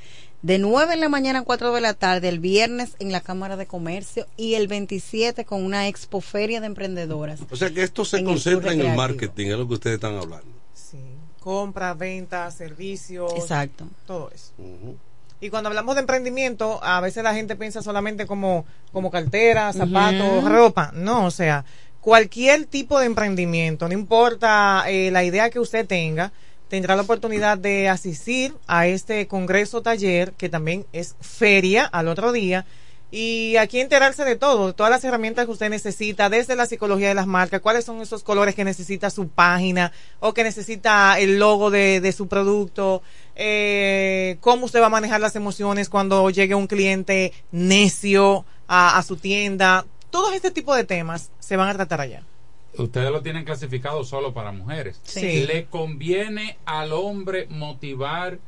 de 0.41 0.59
9 0.59 0.93
en 0.93 1.01
la 1.01 1.09
mañana 1.09 1.39
a 1.39 1.43
4 1.43 1.73
de 1.73 1.81
la 1.81 1.93
tarde, 1.93 2.29
el 2.29 2.39
viernes 2.39 2.95
en 2.99 3.12
la 3.12 3.19
Cámara 3.19 3.57
de 3.57 3.65
Comercio 3.65 4.25
y 4.38 4.53
el 4.53 4.69
27 4.69 5.43
con 5.43 5.62
una 5.62 5.89
expoferia 5.89 6.62
de 6.62 6.67
emprendedoras. 6.67 7.41
O 7.51 7.57
sea 7.57 7.69
que 7.69 7.83
esto 7.83 8.05
se 8.05 8.19
el 8.19 8.23
concentra 8.23 8.71
en 8.71 8.79
el 8.79 8.95
marketing, 8.95 9.47
es 9.47 9.57
lo 9.57 9.67
que 9.67 9.73
ustedes 9.73 9.95
están 9.95 10.15
hablando. 10.15 10.47
Compra, 11.41 11.93
venta, 11.93 12.49
servicios. 12.51 13.33
Exacto. 13.36 13.86
Todo 14.07 14.31
eso. 14.33 14.53
Y 15.43 15.49
cuando 15.49 15.67
hablamos 15.67 15.95
de 15.95 15.99
emprendimiento, 15.99 16.82
a 16.82 17.01
veces 17.01 17.21
la 17.21 17.34
gente 17.34 17.58
piensa 17.58 17.82
solamente 17.82 18.25
como, 18.25 18.65
como 18.93 19.12
cartera, 19.12 19.73
zapatos, 19.73 20.49
ropa. 20.49 20.91
No, 20.95 21.25
o 21.25 21.32
sea, 21.32 21.65
cualquier 21.99 22.65
tipo 22.65 22.97
de 22.97 23.08
emprendimiento, 23.08 23.89
no 23.89 23.93
importa 23.93 24.86
eh, 24.88 25.12
la 25.12 25.25
idea 25.25 25.49
que 25.49 25.60
usted 25.60 25.86
tenga, 25.86 26.32
tendrá 26.69 26.95
la 26.95 27.01
oportunidad 27.01 27.58
de 27.58 27.89
asistir 27.89 28.56
a 28.67 28.88
este 28.88 29.27
congreso 29.27 29.82
taller, 29.82 30.32
que 30.32 30.47
también 30.47 30.86
es 30.93 31.17
feria 31.19 31.84
al 31.84 32.08
otro 32.08 32.32
día, 32.32 32.65
y 33.12 33.58
aquí 33.58 33.79
enterarse 33.79 34.25
de 34.25 34.36
todo, 34.38 34.67
de 34.67 34.73
todas 34.73 34.89
las 34.89 35.03
herramientas 35.03 35.45
que 35.45 35.51
usted 35.51 35.69
necesita, 35.69 36.29
desde 36.29 36.56
la 36.56 36.65
psicología 36.65 37.10
de 37.10 37.13
las 37.13 37.27
marcas, 37.27 37.62
cuáles 37.62 37.86
son 37.86 38.01
esos 38.01 38.23
colores 38.23 38.56
que 38.56 38.63
necesita 38.63 39.12
su 39.12 39.27
página 39.27 39.91
o 40.19 40.34
que 40.34 40.43
necesita 40.43 41.19
el 41.19 41.38
logo 41.38 41.69
de, 41.69 41.99
de 41.99 42.12
su 42.12 42.27
producto, 42.27 43.03
eh, 43.36 44.38
cómo 44.41 44.65
usted 44.65 44.82
va 44.82 44.88
a 44.88 44.89
manejar 44.89 45.19
las 45.22 45.36
emociones 45.36 45.89
cuando 45.89 46.30
llegue 46.30 46.56
un 46.56 46.67
cliente 46.67 47.34
necio 47.52 48.46
a, 48.67 48.98
a 48.98 49.04
su 49.04 49.15
tienda. 49.17 49.86
Todo 50.10 50.32
este 50.34 50.52
tipo 50.52 50.76
de 50.76 50.84
temas 50.84 51.32
se 51.39 51.58
van 51.58 51.69
a 51.69 51.74
tratar 51.74 52.02
allá. 52.02 52.24
Ustedes 52.78 53.12
lo 53.12 53.22
tienen 53.22 53.46
clasificado 53.46 54.04
solo 54.04 54.34
para 54.34 54.52
mujeres. 54.52 55.00
Sí. 55.04 55.46
¿Le 55.46 55.65
conviene 55.65 56.58
al 56.65 56.91
hombre 56.93 57.48
motivar 57.50 58.39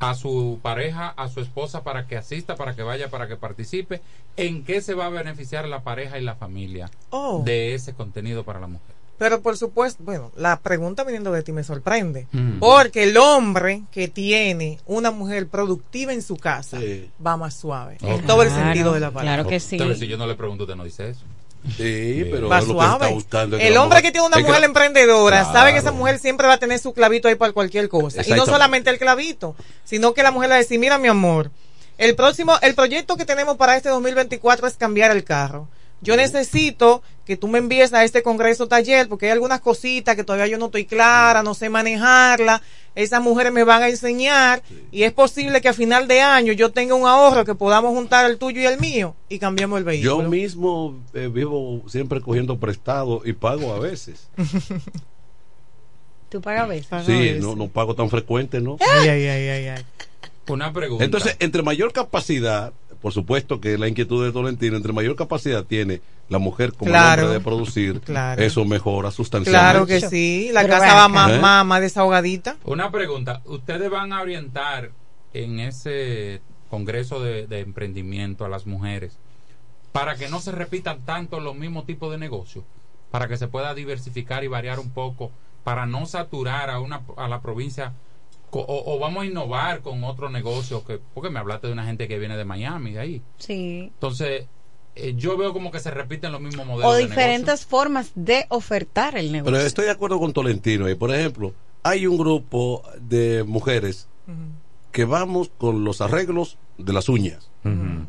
a 0.00 0.14
su 0.14 0.58
pareja, 0.62 1.08
a 1.16 1.28
su 1.28 1.40
esposa 1.40 1.82
para 1.82 2.06
que 2.06 2.16
asista, 2.16 2.56
para 2.56 2.74
que 2.74 2.82
vaya, 2.82 3.08
para 3.10 3.28
que 3.28 3.36
participe? 3.36 4.00
¿En 4.36 4.64
qué 4.64 4.80
se 4.80 4.94
va 4.94 5.06
a 5.06 5.10
beneficiar 5.10 5.66
la 5.68 5.82
pareja 5.82 6.18
y 6.18 6.22
la 6.22 6.34
familia 6.34 6.90
Oh. 7.10 7.42
de 7.44 7.74
ese 7.74 7.94
contenido 7.94 8.44
para 8.44 8.60
la 8.60 8.66
mujer? 8.66 8.93
Pero 9.18 9.40
por 9.42 9.56
supuesto, 9.56 10.02
bueno, 10.04 10.32
la 10.36 10.58
pregunta 10.58 11.04
viniendo 11.04 11.30
de 11.32 11.42
ti 11.42 11.52
me 11.52 11.62
sorprende. 11.62 12.26
Mm. 12.32 12.58
Porque 12.58 13.04
el 13.04 13.16
hombre 13.16 13.82
que 13.92 14.08
tiene 14.08 14.78
una 14.86 15.10
mujer 15.12 15.46
productiva 15.46 16.12
en 16.12 16.20
su 16.22 16.36
casa 16.36 16.78
va 17.24 17.36
más 17.36 17.54
suave. 17.54 17.96
En 18.02 18.26
todo 18.26 18.42
el 18.42 18.50
sentido 18.50 18.92
de 18.92 19.00
la 19.00 19.10
palabra. 19.12 19.42
Entonces, 19.48 19.98
si 19.98 20.06
yo 20.08 20.16
no 20.16 20.26
le 20.26 20.34
pregunto, 20.34 20.64
usted 20.64 20.74
no 20.76 20.84
dice 20.84 21.10
eso. 21.10 21.20
Sí, 21.76 22.26
pero 22.30 22.48
Va 22.48 22.58
es 22.58 22.66
lo 22.66 22.74
que 22.74 22.80
está 22.80 22.96
suave. 22.98 23.14
buscando. 23.14 23.56
es 23.56 23.62
que 23.62 23.68
El 23.68 23.76
hombre 23.78 23.98
mujer- 24.00 24.02
que 24.02 24.12
tiene 24.12 24.26
una 24.26 24.36
que 24.36 24.42
mujer 24.42 24.64
emprendedora 24.64 25.44
sabe 25.50 25.70
que 25.72 25.78
esa 25.78 25.84
Claro. 25.84 25.96
mujer 25.96 26.18
siempre 26.18 26.46
va 26.46 26.54
a 26.54 26.58
tener 26.58 26.78
su 26.78 26.92
clavito 26.92 27.26
ahí 27.28 27.36
para 27.36 27.52
cualquier 27.52 27.88
cosa. 27.88 28.22
Y 28.26 28.32
no 28.32 28.44
solamente 28.44 28.90
el 28.90 28.98
clavito, 28.98 29.56
sino 29.84 30.12
que 30.12 30.22
la 30.22 30.30
mujer 30.30 30.48
le 30.50 30.54
va 30.54 30.56
a 30.56 30.58
decir, 30.58 30.78
mira 30.78 30.98
mi 30.98 31.08
amor, 31.08 31.50
el 31.96 32.14
próximo, 32.16 32.52
el 32.60 32.74
proyecto 32.74 33.16
que 33.16 33.24
tenemos 33.24 33.56
para 33.56 33.76
este 33.78 33.88
2024 33.88 34.66
es 34.66 34.76
cambiar 34.76 35.10
el 35.12 35.24
carro. 35.24 35.68
Yo 36.00 36.16
necesito 36.16 37.02
que 37.24 37.36
tú 37.36 37.48
me 37.48 37.58
envíes 37.58 37.92
a 37.94 38.04
este 38.04 38.22
congreso 38.22 38.68
taller 38.68 39.08
porque 39.08 39.26
hay 39.26 39.32
algunas 39.32 39.60
cositas 39.60 40.14
que 40.14 40.24
todavía 40.24 40.46
yo 40.46 40.58
no 40.58 40.66
estoy 40.66 40.84
clara, 40.84 41.42
no 41.42 41.54
sé 41.54 41.68
manejarla. 41.68 42.60
Esas 42.94 43.22
mujeres 43.22 43.52
me 43.52 43.64
van 43.64 43.82
a 43.82 43.88
enseñar 43.88 44.62
y 44.92 45.02
es 45.02 45.12
posible 45.12 45.60
que 45.60 45.68
a 45.68 45.72
final 45.72 46.06
de 46.06 46.20
año 46.20 46.52
yo 46.52 46.70
tenga 46.70 46.94
un 46.94 47.06
ahorro 47.06 47.44
que 47.44 47.54
podamos 47.54 47.92
juntar 47.92 48.30
el 48.30 48.38
tuyo 48.38 48.60
y 48.60 48.66
el 48.66 48.78
mío 48.78 49.16
y 49.28 49.38
cambiemos 49.38 49.78
el 49.78 49.84
vehículo. 49.84 50.22
Yo 50.22 50.28
mismo 50.28 51.02
eh, 51.14 51.28
vivo 51.32 51.82
siempre 51.88 52.20
cogiendo 52.20 52.58
prestado 52.58 53.22
y 53.24 53.32
pago 53.32 53.72
a 53.72 53.78
veces. 53.80 54.28
¿Tú 56.28 56.40
pagas 56.40 56.68
veces? 56.68 57.06
Sí, 57.06 57.36
no, 57.40 57.56
no 57.56 57.68
pago 57.68 57.94
tan 57.94 58.10
frecuente, 58.10 58.60
¿no? 58.60 58.76
Ay, 59.00 59.08
ay, 59.08 59.26
ay, 59.26 59.48
ay, 59.48 59.68
ay. 59.68 59.84
Una 60.48 60.72
pregunta. 60.72 61.04
Entonces, 61.04 61.36
entre 61.38 61.62
mayor 61.62 61.92
capacidad, 61.92 62.72
por 63.04 63.12
supuesto 63.12 63.60
que 63.60 63.76
la 63.76 63.86
inquietud 63.86 64.24
de 64.24 64.32
Tolentino, 64.32 64.78
entre 64.78 64.94
mayor 64.94 65.14
capacidad 65.14 65.62
tiene 65.62 66.00
la 66.30 66.38
mujer 66.38 66.72
como 66.72 66.90
Claro. 66.90 67.24
hombre 67.24 67.38
de 67.38 67.44
producir, 67.44 68.00
Claro. 68.00 68.40
eso 68.42 68.64
mejora 68.64 69.10
sustancialmente. 69.10 69.70
Claro 69.72 69.86
que 69.86 70.00
sí, 70.00 70.48
la 70.54 70.62
Pero 70.62 70.72
casa 70.72 70.94
va 70.94 71.08
más, 71.08 71.32
¿Eh? 71.32 71.38
más, 71.38 71.66
más 71.66 71.82
desahogadita. 71.82 72.56
Una 72.64 72.90
pregunta. 72.90 73.42
¿Ustedes 73.44 73.90
van 73.90 74.14
a 74.14 74.22
orientar 74.22 74.90
en 75.34 75.60
ese 75.60 76.40
congreso 76.70 77.20
de, 77.22 77.46
de 77.46 77.60
emprendimiento 77.60 78.46
a 78.46 78.48
las 78.48 78.64
mujeres 78.66 79.18
para 79.92 80.16
que 80.16 80.30
no 80.30 80.40
se 80.40 80.52
repitan 80.52 81.04
tanto 81.04 81.40
los 81.40 81.54
mismos 81.54 81.84
tipos 81.84 82.10
de 82.10 82.16
negocios? 82.16 82.64
Para 83.10 83.28
que 83.28 83.36
se 83.36 83.48
pueda 83.48 83.74
diversificar 83.74 84.44
y 84.44 84.48
variar 84.48 84.78
un 84.80 84.88
poco, 84.88 85.30
para 85.62 85.84
no 85.84 86.06
saturar 86.06 86.70
a, 86.70 86.80
una, 86.80 87.02
a 87.18 87.28
la 87.28 87.42
provincia. 87.42 87.92
O, 88.60 88.94
o 88.94 88.98
vamos 88.98 89.22
a 89.22 89.26
innovar 89.26 89.80
con 89.80 90.02
otro 90.04 90.30
negocio, 90.30 90.84
que, 90.84 91.00
porque 91.14 91.30
me 91.30 91.38
hablaste 91.38 91.66
de 91.66 91.72
una 91.72 91.84
gente 91.84 92.08
que 92.08 92.18
viene 92.18 92.36
de 92.36 92.44
Miami, 92.44 92.92
de 92.92 92.98
ahí. 93.00 93.22
Sí. 93.38 93.90
Entonces, 93.94 94.46
eh, 94.96 95.14
yo 95.16 95.36
veo 95.36 95.52
como 95.52 95.70
que 95.70 95.80
se 95.80 95.90
repiten 95.90 96.32
los 96.32 96.40
mismos 96.40 96.66
modelos. 96.66 96.92
O 96.92 96.94
de 96.94 97.02
diferentes 97.02 97.66
formas 97.66 98.12
de 98.14 98.46
ofertar 98.48 99.16
el 99.16 99.32
negocio. 99.32 99.52
Pero 99.52 99.66
estoy 99.66 99.86
de 99.86 99.90
acuerdo 99.90 100.18
con 100.18 100.32
Tolentino. 100.32 100.88
Y 100.88 100.94
por 100.94 101.12
ejemplo, 101.12 101.52
hay 101.82 102.06
un 102.06 102.16
grupo 102.16 102.82
de 103.00 103.44
mujeres 103.44 104.08
que 104.92 105.04
vamos 105.04 105.50
con 105.58 105.84
los 105.84 106.00
arreglos 106.00 106.56
de 106.78 106.92
las 106.92 107.08
uñas. 107.08 107.50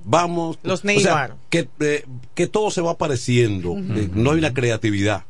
Vamos. 0.04 0.60
Los 0.64 0.84
o 0.84 1.00
sea, 1.00 1.36
que, 1.50 1.68
eh, 1.80 2.06
que 2.34 2.48
todo 2.48 2.70
se 2.72 2.82
va 2.82 2.96
eh, 3.00 4.10
no 4.14 4.32
hay 4.32 4.38
una 4.38 4.54
creatividad. 4.54 5.24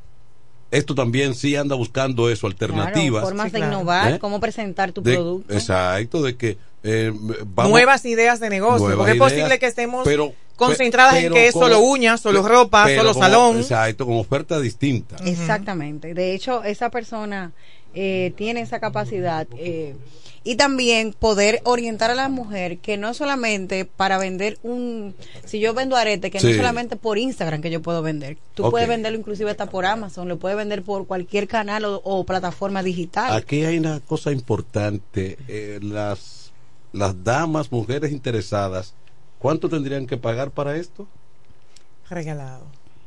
Esto 0.77 0.95
también 0.95 1.33
sí 1.35 1.55
anda 1.55 1.75
buscando 1.75 2.29
eso, 2.29 2.47
alternativas. 2.47 3.21
Claro, 3.21 3.25
formas 3.27 3.51
de 3.51 3.59
innovar, 3.59 4.13
¿Eh? 4.13 4.19
cómo 4.19 4.39
presentar 4.39 4.91
tu 4.91 5.01
De- 5.01 5.13
producto. 5.13 5.53
Exacto, 5.53 6.21
de 6.21 6.35
que 6.35 6.57
eh, 6.83 7.11
vamos- 7.45 7.71
Nuevas 7.71 8.05
ideas 8.05 8.39
de 8.39 8.49
negocio. 8.49 8.95
Porque 8.95 9.13
es 9.13 9.17
posible 9.17 9.57
que 9.59 9.65
estemos 9.65 10.03
pero- 10.05 10.33
concentradas 10.55 11.15
en 11.15 11.33
que 11.33 11.47
es 11.47 11.53
solo 11.53 11.79
uñas, 11.79 12.21
solo 12.21 12.47
ropa, 12.47 12.83
pero 12.85 13.01
solo 13.01 13.13
con- 13.13 13.21
salón. 13.23 13.57
Exacto, 13.57 14.05
con 14.05 14.17
oferta 14.17 14.59
distinta. 14.59 15.15
Exactamente. 15.25 16.13
De 16.13 16.33
hecho, 16.33 16.63
esa 16.63 16.89
persona 16.89 17.51
eh, 17.95 18.33
tiene 18.37 18.61
esa 18.61 18.79
capacidad. 18.79 19.47
eh, 19.57 19.95
y 20.45 20.55
también 20.55 21.11
poder 21.11 21.59
orientar 21.65 22.11
a 22.11 22.15
la 22.15 22.29
mujer 22.29 22.77
que 22.77 22.95
no 22.97 23.13
solamente 23.13 23.83
para 23.83 24.17
vender 24.17 24.57
un, 24.63 25.13
si 25.43 25.59
yo 25.59 25.73
vendo 25.73 25.97
arete, 25.97 26.31
que 26.31 26.37
no 26.37 26.41
Sí. 26.43 26.51
es 26.51 26.55
solamente 26.57 26.95
por 26.95 27.17
Instagram 27.17 27.61
que 27.61 27.71
yo 27.71 27.81
puedo 27.81 28.01
vender. 28.01 28.37
Tú 28.53 28.69
puedes 28.69 28.87
venderlo 28.87 29.17
inclusive 29.19 29.49
hasta 29.51 29.65
por 29.65 29.85
Amazon, 29.85 30.29
lo 30.29 30.37
puedes 30.37 30.55
vender 30.57 30.83
por 30.83 31.07
cualquier 31.07 31.47
canal 31.47 31.83
o, 31.85 31.99
o 32.03 32.23
plataforma 32.25 32.83
digital. 32.83 33.33
Aquí 33.35 33.65
hay 33.65 33.77
una 33.79 33.99
cosa 33.99 34.31
importante. 34.31 35.37
eh, 35.47 35.79
las, 35.81 36.51
las 36.93 37.23
damas, 37.23 37.71
mujeres 37.71 38.11
interesadas, 38.11 38.93
¿cuánto 39.39 39.67
tendrían 39.67 40.05
que 40.07 40.15
pagar 40.17 40.51
para 40.51 40.77
esto? 40.77 41.07
Regalado. 42.09 42.65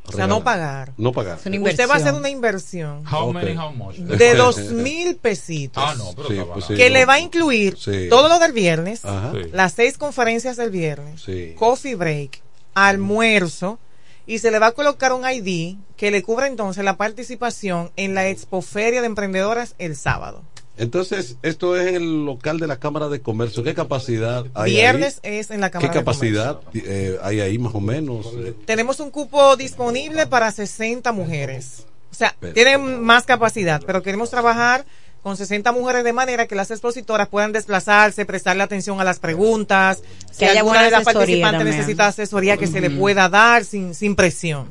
O 0.08 0.12
sea, 0.12 0.26
no 0.26 0.42
pagar. 0.42 0.92
No 0.96 1.12
pagar. 1.12 1.36
Usted 1.38 1.88
va 1.88 1.94
a 1.94 1.96
hacer 1.98 2.14
una 2.14 2.30
inversión 2.30 3.04
How 3.06 3.32
many, 3.32 3.56
how 3.56 3.70
much? 3.72 3.96
de 3.96 4.34
dos 4.34 4.58
mil 4.72 5.16
pesitos. 5.16 5.82
Ah, 5.86 5.94
no, 5.96 6.12
pero 6.16 6.28
Sí, 6.28 6.40
pues 6.52 6.64
sí, 6.64 6.74
que 6.76 6.88
no. 6.88 6.94
le 6.94 7.04
va 7.04 7.14
a 7.14 7.20
incluir 7.20 7.76
Sí. 7.78 8.06
todo 8.08 8.28
lo 8.28 8.38
del 8.38 8.52
viernes, 8.52 9.04
Ajá. 9.04 9.32
Sí. 9.34 9.50
las 9.52 9.72
seis 9.74 9.98
conferencias 9.98 10.56
del 10.56 10.70
viernes, 10.70 11.20
Sí. 11.22 11.54
coffee 11.58 11.94
break, 11.94 12.40
almuerzo, 12.74 13.78
y 14.26 14.38
se 14.38 14.50
le 14.50 14.58
va 14.58 14.68
a 14.68 14.72
colocar 14.72 15.12
un 15.12 15.22
ID 15.28 15.76
que 15.96 16.10
le 16.10 16.22
cubra 16.22 16.46
entonces 16.46 16.84
la 16.84 16.96
participación 16.96 17.90
en 17.96 18.14
la 18.14 18.28
Expoferia 18.28 19.00
de 19.00 19.06
Emprendedoras 19.06 19.74
el 19.78 19.96
sábado. 19.96 20.42
Entonces, 20.78 21.36
esto 21.42 21.76
es 21.76 21.88
en 21.88 21.96
el 21.96 22.24
local 22.24 22.60
de 22.60 22.68
la 22.68 22.78
Cámara 22.78 23.08
de 23.08 23.20
Comercio. 23.20 23.64
¿Qué 23.64 23.74
capacidad 23.74 24.46
hay 24.54 24.72
Viernes 24.72 25.20
ahí? 25.24 25.38
es 25.38 25.50
en 25.50 25.60
la 25.60 25.70
¿Qué 25.70 25.72
Cámara 25.72 25.92
de 25.92 25.98
capacidad 25.98 26.60
eh, 26.72 27.18
hay 27.22 27.40
ahí 27.40 27.58
más 27.58 27.74
o 27.74 27.80
menos? 27.80 28.26
Eh, 28.36 28.54
Tenemos 28.64 29.00
un 29.00 29.10
cupo 29.10 29.56
disponible 29.56 30.26
para 30.28 30.52
60 30.52 31.10
mujeres. 31.12 31.84
O 32.10 32.14
sea, 32.14 32.34
tienen 32.54 33.02
más 33.02 33.24
capacidad, 33.24 33.82
pero 33.84 34.02
queremos 34.02 34.30
trabajar 34.30 34.86
con 35.22 35.36
60 35.36 35.72
mujeres 35.72 36.04
de 36.04 36.12
manera 36.12 36.46
que 36.46 36.54
las 36.54 36.70
expositoras 36.70 37.28
puedan 37.28 37.52
desplazarse, 37.52 38.24
prestarle 38.24 38.62
atención 38.62 39.00
a 39.00 39.04
las 39.04 39.18
preguntas. 39.18 40.02
Si 40.30 40.44
haya 40.44 40.60
alguna 40.60 40.84
de 40.84 40.90
las 40.90 41.04
participantes 41.04 41.58
también. 41.58 41.76
necesita 41.76 42.06
asesoría, 42.06 42.56
que 42.56 42.68
se 42.68 42.80
le 42.80 42.90
pueda 42.90 43.28
dar 43.28 43.64
sin, 43.64 43.94
sin 43.94 44.14
presión. 44.14 44.68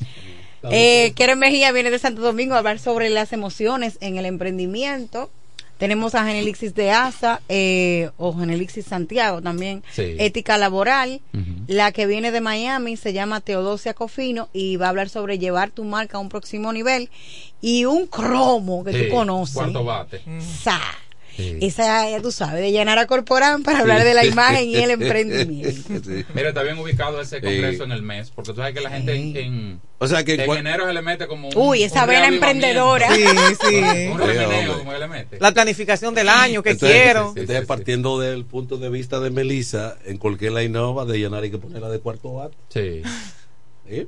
Eh, 0.71 1.13
Keren 1.15 1.39
Mejía 1.39 1.71
viene 1.71 1.91
de 1.93 2.01
Santo 2.01 2.21
Domingo 2.21 2.55
a 2.55 2.59
hablar 2.59 2.81
sobre 2.81 3.11
las 3.11 3.33
emociones 3.33 3.97
en 4.01 4.19
el 4.19 4.27
emprendimiento. 4.27 5.31
Tenemos 5.79 6.15
a 6.15 6.25
Genelixis 6.25 6.75
de 6.75 6.91
Asa 6.91 7.41
eh, 7.49 8.11
o 8.19 8.37
Genelixis 8.37 8.85
Santiago 8.87 9.41
también. 9.41 9.83
Sí. 9.93 10.17
Ética 10.19 10.59
laboral. 10.59 11.21
La 11.69 11.93
que 11.93 12.07
viene 12.07 12.33
de 12.33 12.41
Miami 12.41 12.97
se 12.97 13.13
llama 13.13 13.41
Teodosia 13.41 13.95
Cofino 13.95 14.49
y 14.53 14.77
va 14.77 14.87
a 14.87 14.89
hablar 14.91 15.09
sobre 15.09 15.39
llevar 15.39 15.71
tu 15.71 15.85
marca 15.85 16.19
a 16.19 16.21
un 16.21 16.29
próximo 16.29 16.73
nivel. 16.73 17.11
Y 17.61 17.85
un 17.85 18.07
cromo 18.07 18.85
que 18.85 18.93
Sí, 18.93 19.05
tú 19.09 19.15
conoces. 19.15 19.55
¿Cuánto 19.55 19.85
bate? 19.85 20.21
Sa. 20.41 20.81
Sí. 21.39 21.57
Esa, 21.63 22.11
ya 22.11 22.21
tú 22.21 22.33
sabes, 22.33 22.61
de 22.61 22.73
llenar 22.73 22.99
a 22.99 23.07
Corporán 23.07 23.63
para 23.63 23.79
hablar 23.79 24.03
de 24.03 24.13
la 24.13 24.25
imagen 24.27 24.69
y 24.69 24.75
el 24.77 24.91
emprendimiento. 25.01 25.89
Mira, 26.35 26.49
está 26.49 26.65
bien 26.65 26.77
ubicado 26.79 27.21
ese 27.21 27.41
congreso 27.41 27.79
Sí. 27.79 27.83
en 27.85 27.93
el 27.93 28.03
mes, 28.03 28.31
porque 28.31 28.51
tú 28.51 28.57
sabes 28.57 28.75
que 28.75 28.81
la 28.81 28.91
gente 28.91 29.15
en, 29.15 29.37
en, 29.37 29.81
O 29.99 30.09
sea 30.09 30.25
que 30.25 30.35
en 30.35 30.51
enero 30.51 30.87
se 30.89 30.93
le 30.93 31.01
mete 31.01 31.29
como 31.29 31.49
un, 31.49 31.57
Uy, 31.57 31.85
esa 31.85 32.05
reavivamiento. 32.07 32.47
emprendedora. 32.47 33.15
Sí, 33.15 33.23
sí. 33.25 33.77
Un 34.11 34.19
Sí, 34.19 34.27
remeneo, 34.27 34.79
como 34.79 34.93
se 34.93 34.99
le 34.99 35.07
mete. 35.09 35.39
La 35.39 35.53
planificación 35.53 36.13
del 36.15 36.29
año 36.29 36.63
que 36.65 36.71
Entonces, 36.71 37.03
quiero. 37.03 37.33
entonces, 37.37 37.67
partiendo 37.67 38.19
del 38.19 38.45
punto 38.45 38.77
de 38.77 38.89
vista 38.91 39.21
de 39.21 39.31
Melissa, 39.31 39.97
en 40.07 40.19
cualquier 40.19 40.51
la 40.53 40.65
innova 40.65 41.05
de 41.05 41.19
llenar 41.19 41.45
hay 41.45 41.53
que 41.53 41.59
ponerla 41.59 41.89
de 41.89 42.01
cuarto 42.01 42.43
acto. 42.43 42.57
Sí. 42.69 43.03
¿eh? 43.87 44.07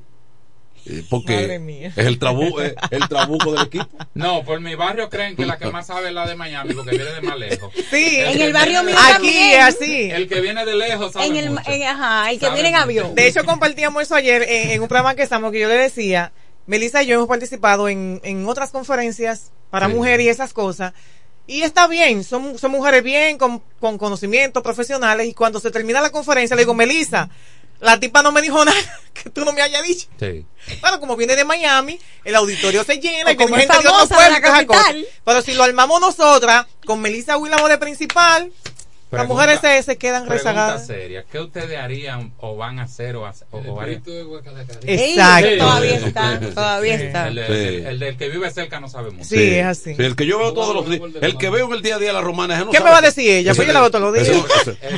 Eh, 0.86 1.04
Porque 1.10 1.34
Madre 1.36 1.58
mía. 1.58 1.92
es 1.94 2.06
el, 2.06 2.18
trabu 2.18 2.58
eh, 2.60 2.74
el 2.90 3.08
trabuco 3.08 3.52
del 3.52 3.66
equipo. 3.66 3.88
No, 4.14 4.42
por 4.44 4.60
mi 4.60 4.74
barrio 4.74 5.10
creen 5.10 5.36
que 5.36 5.44
la 5.46 5.58
que 5.58 5.66
más 5.70 5.86
sabe 5.86 6.08
es 6.08 6.14
la 6.14 6.26
de 6.26 6.34
Miami, 6.36 6.72
porque 6.74 6.90
viene 6.96 7.12
de 7.12 7.20
más 7.20 7.38
lejos. 7.38 7.72
Sí, 7.90 8.16
En 8.18 8.40
el 8.40 8.52
barrio 8.52 8.82
mío 8.82 8.94
Aquí 8.98 9.12
también. 9.12 9.60
es 9.60 9.64
así. 9.64 10.10
El 10.10 10.28
que 10.28 10.40
viene 10.40 10.64
de 10.64 10.74
lejos 10.76 11.12
sabe 11.12 11.26
En 11.26 11.36
el, 11.36 11.50
mucho. 11.50 11.70
en- 11.70 11.82
ajá, 11.82 12.30
el 12.30 12.38
que 12.38 12.50
viene 12.50 12.68
en 12.70 12.76
avión. 12.76 13.14
De 13.14 13.26
hecho, 13.26 13.44
compartíamos 13.44 14.02
eso 14.02 14.14
ayer 14.14 14.42
en, 14.42 14.70
en 14.70 14.82
un 14.82 14.88
programa 14.88 15.14
que 15.14 15.22
estamos, 15.22 15.52
que 15.52 15.60
yo 15.60 15.68
le 15.68 15.74
decía, 15.76 16.32
Melissa 16.66 17.02
y 17.02 17.06
yo 17.06 17.14
hemos 17.16 17.28
participado 17.28 17.88
en, 17.88 18.20
en 18.24 18.46
otras 18.48 18.70
conferencias 18.70 19.50
para 19.70 19.86
Sí. 19.88 19.94
mujeres 19.94 20.26
y 20.26 20.28
esas 20.30 20.52
cosas. 20.52 20.92
Y 21.46 21.62
está 21.62 21.88
bien, 21.88 22.22
son, 22.22 22.58
son 22.58 22.70
mujeres 22.70 23.02
bien, 23.02 23.36
con, 23.36 23.60
con 23.80 23.98
conocimientos 23.98 24.62
profesionales. 24.62 25.26
Y 25.26 25.34
cuando 25.34 25.58
se 25.58 25.70
termina 25.72 26.00
la 26.00 26.10
conferencia, 26.10 26.54
le 26.54 26.62
digo, 26.62 26.74
Melissa, 26.74 27.28
la 27.80 27.98
tipa 27.98 28.22
no 28.22 28.32
me 28.32 28.42
dijo 28.42 28.64
nada 28.64 29.00
que 29.14 29.30
tú 29.30 29.44
no 29.44 29.52
me 29.52 29.62
hayas 29.62 29.82
dicho. 29.82 30.08
Sí. 30.18 30.46
Bueno, 30.80 31.00
como 31.00 31.16
viene 31.16 31.36
de 31.36 31.44
Miami, 31.44 31.98
el 32.24 32.34
auditorio 32.36 32.84
se 32.84 32.98
llena 32.98 33.30
O 33.30 33.32
y 33.32 33.36
como 33.36 33.56
gente 33.56 33.72
de 33.72 33.88
otros 33.88 34.08
pueblos. 34.08 35.06
Pero 35.24 35.42
si 35.42 35.54
lo 35.54 35.64
armamos 35.64 36.00
nosotras, 36.00 36.66
con 36.84 37.00
Melissa 37.00 37.36
Willamo 37.36 37.68
de 37.68 37.78
principal, 37.78 38.52
las 39.10 39.26
mujeres 39.28 39.60
se, 39.60 39.82
se 39.82 39.96
quedan 39.98 40.28
rezagadas. 40.28 40.86
seria. 40.86 41.24
¿Qué 41.30 41.38
ustedes 41.40 41.78
harían 41.78 42.32
o 42.38 42.56
van 42.56 42.78
a 42.78 42.84
hacer 42.84 43.16
o, 43.16 43.26
hace- 43.26 43.44
o- 43.50 43.58
o 43.58 43.80
harían? 43.80 44.02
Exacto. 44.86 45.48
Todavía 45.58 45.94
está, 45.96 46.40
todavía 46.54 46.94
está. 46.94 47.28
El, 47.28 47.34
Sí. 47.34 47.42
el- 47.52 47.86
el 47.86 47.98
del 47.98 48.16
que 48.16 48.28
vive 48.28 48.50
cerca 48.50 48.80
no 48.80 48.88
sabe 48.88 49.10
mucho. 49.10 49.24
Sí, 49.28 49.42
es 49.54 49.66
así. 49.66 49.94
Sí, 49.94 50.02
el 50.02 50.16
que 50.16 50.26
yo 50.26 50.38
veo 50.38 50.52
todos 50.52 50.74
los 50.74 50.88
días, 50.88 51.02
el 51.20 51.36
que 51.36 51.50
veo 51.50 51.66
en 51.66 51.72
el 51.72 51.82
día 51.82 51.96
a 51.96 51.98
día 51.98 52.12
la 52.12 52.20
romana, 52.20 52.58
no 52.64 52.70
¿Qué 52.70 52.78
me 52.80 52.90
va 52.90 52.98
a 52.98 53.02
decir 53.02 53.30
ella? 53.30 53.54
Pues 53.54 53.66
yo 53.66 53.72
la 53.74 53.80
veo 53.80 53.90
todos 53.90 54.04
los 54.04 54.14
días. 54.14 54.28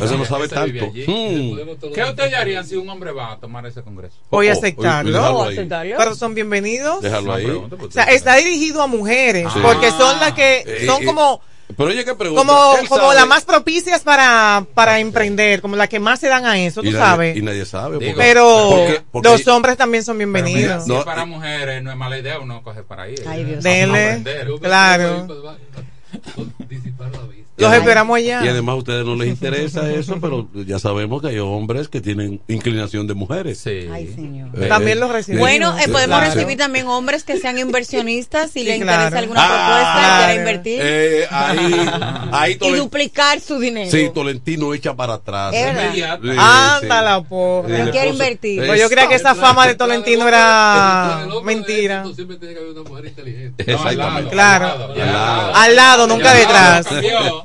ese 0.03 0.17
no 0.17 0.25
sabe 0.25 0.49
tanto. 0.49 0.85
allí. 0.87 1.05
Mm. 1.07 1.93
¿Qué 1.95 2.05
ustedes 2.05 2.35
harían 2.35 2.67
si 2.67 2.77
un 2.77 2.89
hombre 2.89 3.13
va 3.13 3.33
a 3.33 3.37
tomar 3.39 3.65
ese 3.67 3.83
congreso? 3.83 4.15
Voy 4.31 4.49
a 4.49 4.53
Oh, 4.53 4.55
oh, 4.55 4.59
aceptarlo. 4.59 5.97
Pero 5.99 6.15
son 6.15 6.35
bienvenidos. 6.35 7.03
Déjalo 7.03 7.33
ahí. 7.35 7.47
O 7.47 7.91
sea, 7.91 8.05
está 8.05 8.37
dirigido 8.37 8.83
a 8.83 8.87
mujeres, 8.87 9.49
Sí. 9.53 9.59
porque 9.63 9.91
son 9.91 10.19
las 10.21 10.33
que 10.33 10.85
son 10.87 11.03
eh, 11.03 11.07
como 11.07 11.41
Pero 11.77 11.89
oye, 11.91 12.05
¿qué 12.05 12.15
pregunta? 12.15 12.43
como 12.45 12.77
Él 12.81 12.89
como 12.89 13.01
sabe. 13.03 13.15
las 13.15 13.27
más 13.27 13.45
propicias 13.45 14.03
para 14.03 14.65
para 14.75 14.99
emprender, 15.01 15.61
como 15.61 15.77
las 15.77 15.89
que 15.89 15.99
más 16.01 16.21
se 16.21 16.29
dan 16.29 16.45
a 16.47 16.59
eso, 16.59 16.81
tú 16.83 16.89
y 16.89 16.93
nadie, 16.93 17.05
sabes. 17.05 17.37
Y 17.37 17.43
nadie 17.43 17.65
sabe. 17.67 17.99
Digo, 17.99 18.15
Pero 18.17 18.69
porque- 18.71 19.03
porque- 19.11 19.29
los 19.29 19.47
hombres 19.49 19.77
también 19.77 20.05
son 20.05 20.17
mira, 20.17 20.29
bienvenidos. 20.31 20.85
si 20.85 20.89
No, 20.91 20.99
es 21.01 21.05
para 21.05 21.25
mujeres 21.25 21.83
no 21.83 21.91
es 21.91 21.97
mala 21.97 22.19
idea 22.19 22.39
uno 22.39 22.63
coger 22.63 22.85
para 22.85 23.05
ahí. 23.05 23.15
Ay, 23.27 23.45
Dios 23.45 23.63
Dele. 23.63 24.23
Claro. 24.61 25.27
Los 27.59 27.73
esperamos 27.75 28.17
allá. 28.17 28.43
Y 28.45 28.49
además 28.49 28.73
a 28.73 28.77
ustedes 28.77 29.05
no 29.05 29.15
les 29.15 29.29
interesa 29.29 29.91
eso, 29.93 30.19
pero 30.21 30.49
ya 30.55 30.79
sabemos 30.79 31.21
que 31.21 31.29
hay 31.29 31.39
hombres 31.39 31.89
que 31.89 32.01
tienen 32.01 32.41
inclinación 32.49 33.07
de 33.07 33.15
mujeres. 33.15 33.59
Sí. 33.59 33.89
Ay, 33.93 34.11
señor. 34.15 34.49
Eh, 34.61 34.67
También 34.69 34.99
los 35.01 35.11
eh, 35.11 35.13
recibimos. 35.13 35.47
Bueno, 35.49 35.79
eh, 35.79 35.89
podemos 35.89 36.19
Claro. 36.19 36.35
recibir 36.35 36.57
también 36.59 36.87
hombres 36.87 37.25
que 37.25 37.37
sean 37.39 37.59
inversionistas 37.59 38.51
si 38.51 38.61
Sí, 38.61 38.65
les 38.67 38.81
claro. 38.83 39.03
interesa 39.03 39.19
alguna 39.19 39.41
Ah, 39.45 39.49
propuesta 39.49 39.93
claro. 39.93 40.17
quiera 40.25 40.35
invertir 40.41 40.81
Eh, 40.83 41.27
ahí, 41.31 41.91
ahí 42.33 42.59
y 42.61 42.71
duplicar 42.73 43.41
su 43.41 43.59
dinero. 43.59 43.91
sí, 43.91 44.11
Tolentino 44.15 44.73
echa 44.75 44.95
para 44.97 45.15
atrás. 45.15 45.55
Ándala, 46.39 47.19
sí. 47.19 47.27
po. 47.29 47.65
Sí, 47.67 47.73
Él 47.75 47.85
le 47.85 47.91
quiere 47.91 48.11
invertir. 48.11 48.67
Pues 48.67 48.81
yo 48.81 48.89
creía 48.89 49.09
que 49.09 49.15
esa 49.17 49.35
fama 49.35 49.67
de 49.67 49.75
Tolentino 49.75 50.27
era 50.27 51.27
mentira. 51.45 52.05
Siempre 52.15 52.37
tiene 52.39 52.55
que 52.55 52.61
haber 52.61 52.73
una 52.73 52.89
mujer 52.89 53.07
inteligente. 53.07 53.65
No, 53.67 53.73
Exactamente. 53.75 54.31
Claro. 54.31 54.95
al 55.55 55.77
lado, 55.77 56.07
nunca 56.07 56.33
detrás. 56.35 56.87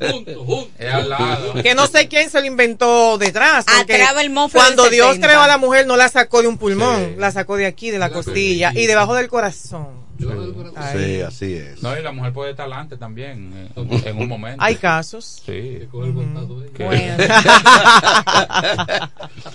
Al 0.01 1.09
lado. 1.09 1.53
Que 1.61 1.75
no 1.75 1.87
sé 1.87 2.07
quién 2.07 2.29
se 2.29 2.39
lo 2.39 2.45
inventó 2.47 3.17
detrás. 3.17 3.65
porque 3.65 3.95
Atraba 3.95 4.21
el 4.21 4.29
mofle 4.29 4.59
Cuando 4.59 4.89
Dios 4.89 5.07
70. 5.15 5.27
creó 5.27 5.41
a 5.41 5.47
la 5.47 5.57
mujer, 5.57 5.85
no 5.87 5.95
la 5.97 6.09
sacó 6.09 6.41
de 6.41 6.47
un 6.47 6.57
pulmón, 6.57 6.97
Sí. 7.13 7.15
la 7.19 7.31
sacó 7.31 7.57
de 7.57 7.65
aquí, 7.65 7.91
de 7.91 7.99
la 7.99 8.07
La 8.09 8.13
costilla 8.13 8.67
costilla. 8.69 8.83
y 8.83 8.87
debajo 8.87 9.15
del 9.15 9.27
corazón. 9.27 10.06
Sí, 10.19 11.21
así 11.21 11.53
es. 11.53 11.81
No, 11.83 11.97
y 11.97 12.01
la 12.01 12.11
mujer 12.11 12.33
puede 12.33 12.51
estar 12.51 12.65
adelante 12.65 12.97
también 12.97 13.51
eh, 13.75 14.01
en 14.05 14.17
un 14.17 14.27
momento. 14.27 14.63
Hay 14.63 14.75
casos. 14.75 15.41
Sí. 15.45 15.51
que 15.51 15.87
coge 15.91 16.07
el 16.07 16.13
botado 16.13 16.63
ella. 16.63 16.73
Que- 16.73 16.83
Bueno. 16.85 17.17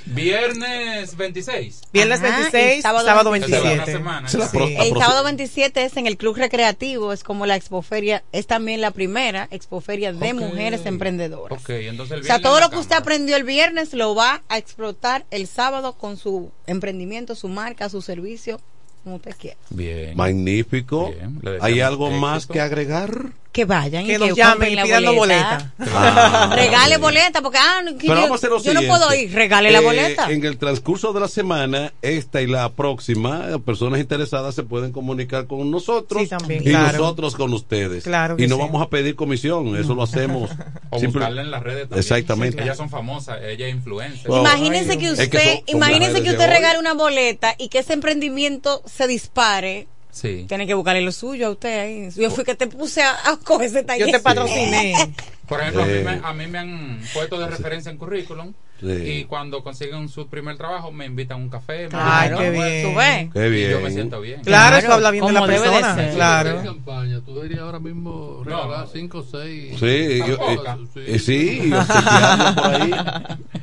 Viernes 0.07 1.17
26. 1.17 1.81
Viernes 1.93 2.21
Ajá, 2.23 2.39
26, 2.41 2.79
y 2.79 2.83
sábado 2.83 3.07
sábado, 3.07 3.31
27. 3.31 3.73
Esa 3.73 3.73
es 3.73 3.75
una 3.75 3.85
27. 3.85 3.99
semana. 3.99 4.29
Sí. 4.29 4.77
El 4.79 4.99
sábado 4.99 5.25
27 5.25 5.85
es 5.85 5.97
en 5.97 6.07
el 6.07 6.17
Club 6.17 6.37
Recreativo, 6.37 7.13
es 7.13 7.25
como 7.25 7.47
la 7.47 7.57
expoferia, 7.57 8.23
es 8.33 8.47
también 8.47 8.81
la 8.81 8.91
primera 8.91 9.49
expoferia 9.51 10.13
de 10.13 10.33
Ok. 10.33 10.39
mujeres 10.41 10.87
emprendedoras. 10.87 11.61
Ok, 11.61 11.71
entonces 11.71 12.17
el 12.19 12.23
O 12.23 12.25
sea, 12.25 12.41
todo 12.41 12.61
lo 12.61 12.71
que 12.71 12.79
usted 12.79 12.97
aprendió 12.97 13.37
el 13.37 13.45
viernes 13.45 13.95
lo 13.95 14.15
va 14.15 14.43
a 14.49 14.59
explotar 14.59 15.25
el 15.31 15.47
sábado 15.47 15.95
con 15.95 16.17
su 16.17 16.51
emprendimiento, 16.67 17.35
su 17.35 17.49
marca, 17.49 17.89
su 17.89 18.03
servicio, 18.03 18.61
como 19.05 19.17
usted 19.17 19.33
quiera. 19.39 19.57
Bien. 19.71 20.17
Magnífico. 20.17 21.11
Bien, 21.13 21.41
¿Hay 21.61 21.81
algo 21.81 22.11
más 22.11 22.39
éxito. 22.45 22.53
que 22.55 22.61
agregar? 22.61 23.33
Que 23.53 23.67
vayan 23.67 24.07
Que 24.07 24.15
y 24.15 24.19
nos 24.19 24.29
que 24.31 24.35
llamen 24.35 24.73
y 24.73 24.83
pidan 24.83 25.03
la 25.05 25.11
boleta. 25.11 25.73
boleta. 25.79 25.95
Ah, 25.95 26.53
Regale 26.57 26.97
boleta, 26.97 27.43
porque 27.43 27.59
ah, 27.61 27.83
yo, 28.03 28.09
vamos 28.15 28.31
a 28.31 28.35
hacer 28.37 28.49
lo 28.49 28.63
yo 28.63 28.73
no 28.73 28.81
puedo 28.83 29.15
ir, 29.15 29.31
regale 29.35 29.71
la 29.71 29.81
Eh, 29.81 29.85
boleta. 29.85 30.31
En 30.31 30.43
el 30.47 30.57
transcurso 30.57 31.13
de 31.13 31.21
la 31.21 31.29
semana, 31.29 31.93
esta 32.01 32.41
y 32.41 32.47
la 32.47 32.71
próxima, 32.73 33.45
personas 33.65 34.01
interesadas 34.01 34.55
se 34.55 34.63
pueden 34.63 34.91
comunicar 34.91 35.47
con 35.47 35.71
nosotros 35.71 36.23
Sí, 36.23 36.29
también, 36.29 36.63
y 36.63 36.71
claro. 36.71 36.97
nosotros 36.99 37.37
con 37.37 37.53
ustedes. 37.53 38.05
Claro 38.05 38.37
y 38.39 38.47
no 38.47 38.57
sí. 38.57 38.63
vamos 38.63 38.81
a 38.81 38.89
pedir 38.89 39.17
comisión, 39.17 39.77
eso 39.77 39.95
lo 39.95 40.03
hacemos. 40.03 40.51
O 40.95 40.99
simple- 40.99 41.21
buscarla 41.21 41.41
en 41.43 41.51
las 41.51 41.63
redes 41.63 41.83
también. 41.89 41.99
Exactamente. 42.01 42.63
Ellas 42.63 42.77
son 42.77 42.91
famosas, 42.91 43.39
ella 43.43 43.67
es 43.67 43.75
influencer. 43.75 44.29
Wow. 44.29 44.41
Imagínense 44.41 44.99
que 44.99 45.07
Es 45.07 45.13
usted, 45.13 45.31
que 45.31 45.39
son- 45.39 45.53
son 45.57 45.63
imagínense 45.77 46.23
que 46.23 46.31
usted 46.31 46.47
regale 46.49 46.79
una 46.79 46.93
boleta 46.95 47.55
y 47.59 47.69
que 47.69 47.79
ese 47.79 47.93
emprendimiento 47.95 48.83
se 48.87 49.07
dispare. 49.07 49.87
Sí. 50.13 50.45
Tiene 50.47 50.67
que 50.67 50.75
buscarle 50.75 51.01
lo 51.01 51.11
suyo 51.11 51.47
a 51.49 51.51
usted 51.51 51.81
ahí. 51.81 52.09
Yo 52.15 52.31
fui 52.31 52.45
que 52.45 52.55
te 52.55 52.67
puse 52.69 53.03
a, 53.03 53.31
a 53.33 53.37
coger 53.39 53.67
ese 53.69 53.83
taller. 53.83 54.07
Yo 54.07 54.13
te 54.13 54.21
patrociné. 54.21 55.13
Por 55.49 55.59
ejemplo, 55.61 55.83
a, 55.83 55.87
mí 55.87 55.93
Eh. 55.93 56.03
me, 56.05 56.21
a 56.23 56.33
mí 56.35 56.47
me 56.47 56.59
han 56.59 57.03
puesto 57.15 57.39
de 57.41 57.47
referencia 57.49 57.91
en 57.91 57.97
currículum 57.97 58.53
Sí. 58.83 58.89
y 59.11 59.25
cuando 59.25 59.63
consiguen 59.63 60.09
su 60.09 60.27
primer 60.27 60.57
trabajo 60.57 60.91
me 60.91 61.07
invitan 61.07 61.39
a 61.41 61.43
un 61.45 61.49
café. 61.49 61.89
me 61.89 61.99
Ay, 61.99 62.31
qué 62.37 62.51
bien. 62.51 62.83
¿Tú 62.93 62.99
ves? 62.99 63.29
Qué 63.33 63.59
Y 63.69 63.71
yo 63.71 63.81
me 63.81 63.91
siento 63.93 64.21
bien. 64.21 64.41
Claro, 64.43 64.77
eso 64.77 64.93
habla 64.93 65.11
bien 65.13 65.25
de 65.27 65.33
la 65.33 65.41
de 65.43 65.47
persona. 65.47 65.95
ser. 65.95 66.09
En 66.09 66.15
Claro. 66.15 66.63
campaña, 66.65 67.21
tú 67.25 67.35
deberías 67.37 67.61
ahora 67.61 67.79
mismo 67.79 68.43
regalar 68.45 68.89
5 68.93 69.19
o 69.19 69.23
6. 69.25 69.77
Sí, 69.79 70.19
yo- 70.27 70.39
eh, 70.51 70.59
eh, 71.07 71.19
sí, 71.19 71.71
por 72.57 72.65
ahí. 72.75 72.91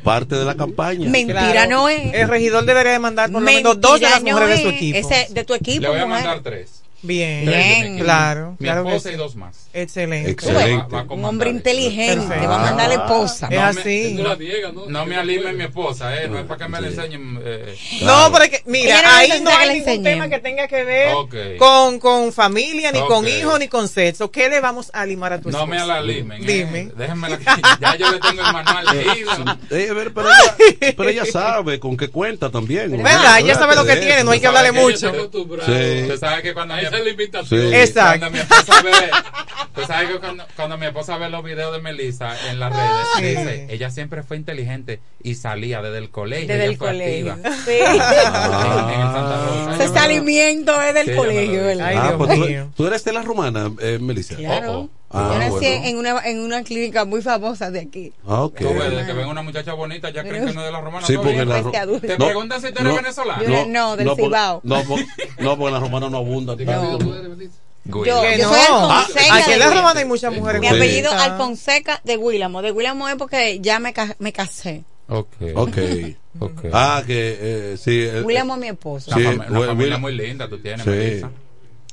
Parte 0.04 0.36
de 0.36 0.46
la 0.46 0.56
campaña. 0.56 1.10
Mentira 1.10 1.52
Claro. 1.52 1.70
no 1.70 1.90
es. 1.90 2.14
El 2.14 2.28
regidor 2.30 2.66
debería 2.66 2.94
de 2.94 3.00
mandar 3.00 3.32
por 3.32 3.42
lo 3.42 3.46
menos 3.46 3.80
dos 3.82 4.00
de 4.00 4.10
las 4.10 4.24
no 4.24 4.32
mujeres 4.32 4.58
de 4.58 4.64
su 4.64 4.70
equipo. 4.70 4.98
Ese, 4.98 5.28
de 5.34 5.44
tu 5.44 5.54
equipo, 5.54 5.82
Le 5.82 5.90
voy 5.90 6.00
a 6.00 6.06
mujer. 6.06 6.24
mandar 6.24 6.44
tres. 6.44 6.84
Bien, 7.02 7.46
Tres 7.46 7.58
de 7.58 7.82
Bien. 7.90 8.00
claro, 8.00 8.58
Mi 8.60 8.66
claro 8.66 8.84
que 8.84 8.90
esposa 8.90 9.10
sí. 9.10 9.16
y 9.16 9.18
dos 9.18 9.36
más. 9.38 9.69
Excelente. 9.72 10.32
Excelente. 10.32 10.86
Va- 10.94 11.04
va 11.04 11.14
Un 11.14 11.24
hombre 11.26 11.50
inteligente, 11.52 12.26
Perfecto. 12.28 12.50
va 12.50 12.56
a 12.56 12.60
mandar 12.60 12.88
la 12.90 12.96
esposa. 12.96 13.48
Es 13.52 13.56
No 13.60 13.64
así. 13.66 14.14
No 14.18 14.24
la 14.30 14.36
niega, 14.36 14.72
¿no? 14.72 14.86
No 14.88 15.06
me 15.06 15.16
alime 15.16 15.54
mi 15.54 15.64
esposa, 15.66 16.16
eh, 16.22 16.28
no 16.28 16.40
es 16.40 16.46
para 16.46 16.66
que 16.66 16.70
me 16.72 16.82
le 16.82 16.88
enseñen. 16.88 17.40
eh, 17.44 17.76
No, 18.02 18.30
pero 18.32 18.46
es 18.46 18.50
que, 18.50 18.64
mira, 18.66 19.02
no 19.02 19.10
ahí 19.10 19.30
no 19.42 19.50
hay 19.52 19.68
ningún 19.70 19.78
enseñen. 19.90 20.04
tema 20.04 20.30
que 20.30 20.40
tenga 20.40 20.68
que 20.68 20.84
ver 20.84 21.14
Ok. 21.14 21.36
con, 21.58 22.00
con 22.00 22.34
familia, 22.34 22.92
ni 22.92 23.00
con 23.02 23.24
Ok. 23.26 23.30
hijos, 23.30 23.60
ni 23.60 23.68
con 23.68 23.88
sexo. 23.88 24.32
¿Qué 24.32 24.50
le 24.50 24.60
vamos 24.60 24.90
a 24.94 25.06
limar 25.06 25.34
a 25.34 25.42
tu 25.42 25.52
no 25.52 25.68
me 25.68 25.78
esposa? 25.78 25.98
alimen. 25.98 26.46
Dime. 26.46 26.80
Eh. 26.80 26.92
Déjenme 26.96 27.30
la 27.30 27.40
Ya 27.80 27.96
yo 27.96 28.12
le 28.12 28.20
tengo 28.20 28.42
el 28.42 28.54
manual 28.54 28.86
leído. 28.98 29.32
Eh, 29.70 29.88
a 29.90 29.94
ver, 29.94 30.14
pero, 30.14 30.30
ella, 30.30 30.94
pero 30.98 31.10
ella 31.10 31.26
sabe 31.26 31.80
con 31.80 31.96
qué 31.96 32.10
cuenta 32.10 32.50
también. 32.50 32.92
¿Verdad? 33.02 33.40
Ella 33.40 33.56
sabe 33.56 33.76
lo 33.76 33.86
que 33.86 33.98
tiene, 33.98 34.16
eso. 34.18 34.24
no 34.26 34.32
hay 34.32 34.40
que 34.40 34.48
hablarle 34.48 34.72
mucho. 34.72 35.12
Usted 35.12 36.20
sabe 36.20 36.42
que 36.42 36.54
cuando 36.54 36.76
la 36.76 37.10
invitación. 37.10 37.70
Sí. 37.70 37.76
Exacto. 37.76 38.20
cuando 38.20 38.32
mi 38.32 38.40
esposa 38.40 38.82
ve, 38.82 38.92
tú 39.76 39.82
sabes 39.86 40.10
que 40.10 40.20
cuando, 40.20 40.46
cuando 40.56 40.78
mi 40.78 40.86
esposa 40.86 41.18
ve 41.18 41.30
los 41.30 41.44
videos 41.44 41.72
de 41.74 41.82
Melissa 41.82 42.36
en 42.50 42.60
las 42.60 42.74
redes, 42.76 43.08
Sí. 43.18 43.24
dice, 43.26 43.68
ella 43.70 43.90
siempre 43.92 44.24
fue 44.24 44.38
inteligente 44.38 45.00
y 45.24 45.36
salía 45.36 45.82
desde 45.82 45.98
el 46.00 46.10
colegio. 46.10 46.48
Desde 46.48 46.64
ella 46.64 46.72
el 46.72 46.78
fue 46.78 46.88
colegio. 46.88 47.32
activa. 47.34 47.56
Sí. 47.66 47.72
En- 47.80 47.92
en 47.94 49.12
Santa 49.12 49.46
Rosa. 49.46 49.72
Ese 49.72 49.78
me 49.80 49.88
lo- 49.88 49.94
salimiento 49.94 50.82
es 50.82 50.94
del 50.94 51.06
Sí, 51.08 51.16
colegio. 51.16 51.64
¿verdad? 51.64 51.88
Ay, 51.88 51.96
Ah, 52.00 52.14
pues 52.18 52.36
tú, 52.40 52.46
tú 52.78 52.88
eres 52.88 53.04
de 53.04 53.14
la 53.14 53.22
romana, 53.22 53.72
eh, 53.82 53.98
Melissa. 54.02 54.36
Claro. 54.36 54.72
Oh, 54.72 54.80
oh. 54.84 54.90
Ah, 55.12 55.32
Yo 55.34 55.40
nací 55.40 55.52
bueno. 55.52 55.86
en, 55.86 55.98
una, 55.98 56.22
en 56.30 56.40
una 56.40 56.64
clínica 56.64 57.04
muy 57.04 57.24
famosa 57.24 57.72
de 57.72 57.80
aquí. 57.80 58.14
Ah, 58.28 58.44
ok. 58.44 58.60
Tú 58.60 58.70
ves, 58.76 58.92
desde 58.92 59.08
que 59.08 59.14
ven 59.14 59.28
una 59.28 59.42
muchacha 59.42 59.74
bonita, 59.74 60.12
ya 60.12 60.22
creen 60.24 60.46
que 60.46 60.54
no 60.54 60.60
es 60.62 60.66
de 60.68 60.72
la 60.72 60.82
romana. 60.82 61.08
Sí, 61.08 61.16
porque 61.18 61.44
la 61.46 61.62
ro- 61.62 61.72
adulto. 61.76 62.06
Te 62.08 62.18
No, 62.20 62.26
preguntan 62.26 62.62
si 62.62 62.68
tú 62.72 62.80
eres 62.80 62.84
no, 62.84 62.96
venezolano. 62.96 63.44
Yo- 63.44 63.66
no, 63.68 63.96
del 63.98 64.16
Cibao. 64.16 64.62
No, 64.64 64.84
porque- 64.84 65.06
no, 65.40 65.58
porque 65.58 65.72
las 65.72 65.82
romanas 65.82 66.12
no. 66.12 66.24
¿De 66.56 66.66
tú 66.66 67.14
eres, 67.14 67.30
Melissa? 67.30 67.54
Yo, 67.90 68.22
Que 68.22 68.38
yo 68.38 68.44
no. 68.44 68.50
soy 68.54 68.62
Ah, 68.70 69.00
Alfonseca. 69.08 69.36
Aquí 69.36 69.48
de 69.50 69.54
en 69.54 69.60
la 69.60 69.70
romana 69.74 70.00
hay 70.00 70.06
muchas 70.06 70.34
mujeres 70.34 70.62
Mi 70.62 70.68
Sí. 70.70 70.76
apellido. 70.76 71.12
Alfonseca 71.12 72.02
de 72.04 72.18
Guilamo. 72.18 72.62
De 72.62 72.72
Guilamo 72.72 73.08
es 73.10 73.16
porque 73.16 73.60
ya 73.62 73.80
me, 73.80 73.94
ca- 73.94 74.16
me 74.20 74.32
casé. 74.34 74.84
Ok. 75.08 75.28
Ok. 75.56 75.78
Ah, 76.72 77.04
que 77.06 77.38
eh, 77.74 77.78
sí. 77.78 78.02
eh, 78.04 78.22
William 78.22 78.50
es 78.52 78.58
mi 78.58 78.68
esposo. 78.68 79.12
Una, 79.12 79.18
Sí, 79.18 79.24
fam- 79.38 79.50
una 79.50 79.60
Will- 79.60 79.68
familia 79.68 79.98
muy 79.98 80.16
linda 80.16 80.48
tú 80.48 80.60
tienes, 80.60 80.84
Sí. 80.84 80.90
Melissa. 80.90 81.32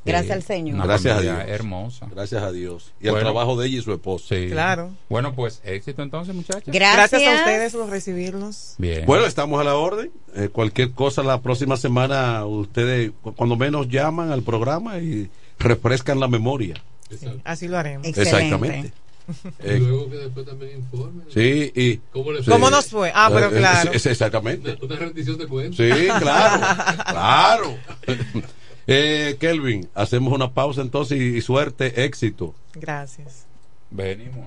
Gracias 0.04 0.36
al 0.36 0.42
Señor. 0.44 0.76
Una 0.76 0.84
Gracias 0.86 1.18
a 1.18 1.20
Dios. 1.20 1.36
hermosa. 1.48 2.06
Gracias 2.14 2.40
a 2.40 2.52
Dios. 2.52 2.92
Y 3.00 3.06
el 3.06 3.10
Bueno. 3.12 3.24
trabajo 3.26 3.56
de 3.56 3.66
ella 3.66 3.78
y 3.78 3.82
su 3.82 3.92
esposo. 3.92 4.26
Sí. 4.36 4.48
Claro. 4.52 4.90
Bueno, 5.08 5.34
pues 5.34 5.60
éxito 5.64 6.02
entonces, 6.04 6.32
muchachos. 6.32 6.62
Gracias. 6.66 7.10
Gracias 7.10 7.32
a 7.40 7.40
ustedes 7.42 7.72
por 7.72 7.88
recibirnos. 7.90 8.74
Bien. 8.78 9.04
Bueno, 9.04 9.26
estamos 9.26 9.60
a 9.60 9.64
la 9.64 9.74
orden. 9.74 10.12
Eh, 10.36 10.48
cualquier 10.52 10.92
cosa 10.92 11.24
la 11.24 11.40
próxima 11.40 11.76
semana, 11.76 12.46
ustedes 12.46 13.10
cu- 13.20 13.34
cuando 13.34 13.56
menos 13.56 13.88
llaman 13.88 14.30
al 14.30 14.42
programa 14.42 14.98
y 14.98 15.28
refrescan 15.58 16.20
la 16.20 16.28
memoria. 16.28 16.74
Exacto. 17.10 17.40
Así 17.44 17.68
lo 17.68 17.78
haremos. 17.78 18.06
Excelente. 18.06 18.36
Exactamente. 18.44 18.92
Y 19.26 19.68
Eh, 19.68 19.78
luego 19.80 20.08
que 20.08 20.16
después 20.18 20.46
también 20.46 20.76
informe. 20.78 21.24
sí, 21.34 21.72
y. 21.74 21.96
¿Cómo 22.12 22.30
le 22.30 22.44
sí. 22.44 22.48
¿Cómo 22.50 22.70
nos 22.70 22.86
fue? 22.86 23.10
Ah, 23.12 23.28
pero 23.34 23.46
Eh, 23.48 23.58
claro. 23.58 23.90
es- 23.90 23.96
es- 23.96 24.06
exactamente. 24.06 24.70
Una, 24.80 24.84
una 24.84 24.96
rendición 24.96 25.36
de 25.36 25.46
cuentas. 25.48 25.76
Sí, 25.78 26.06
claro. 26.20 26.66
claro. 27.10 27.74
Eh, 28.88 29.36
Kelvin, 29.40 29.88
hacemos 29.96 30.32
una 30.32 30.52
pausa 30.52 30.80
entonces 30.80 31.18
y, 31.18 31.38
y 31.38 31.40
suerte, 31.42 32.04
éxito. 32.04 32.54
Gracias. 32.74 33.46
Venimos. 33.90 34.46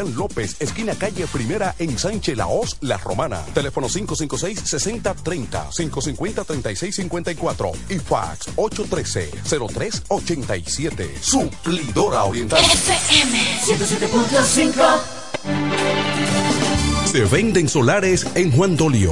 López, 0.09 0.57
esquina 0.59 0.93
calle 0.95 1.25
Primera 1.27 1.73
en 1.79 1.97
Sánchez 1.97 2.35
Laos, 2.37 2.75
La 2.81 2.97
Romana. 2.97 3.41
Teléfono 3.53 3.87
556-6030, 3.87 5.69
550-3654 5.71 7.71
y 7.89 7.99
fax 7.99 8.49
813-0387. 8.55 11.21
Suplidora 11.21 12.25
Oriental. 12.25 12.59
FM 12.59 13.39
107.5 13.65 14.83
Se 17.11 17.25
venden 17.25 17.69
solares 17.69 18.25
en 18.35 18.51
Juan 18.51 18.77
Dolio. 18.77 19.11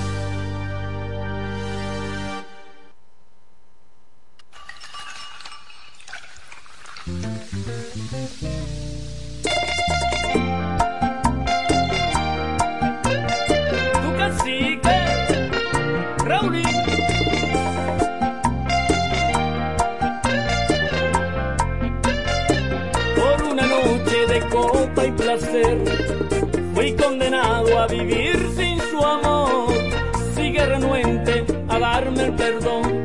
Condenado 27.11 27.77
a 27.77 27.87
vivir 27.87 28.37
sin 28.55 28.79
su 28.89 28.97
amor. 29.05 29.73
Sigue 30.33 30.65
renuente 30.65 31.45
a 31.67 31.77
darme 31.77 32.23
el 32.23 32.33
perdón, 32.35 33.03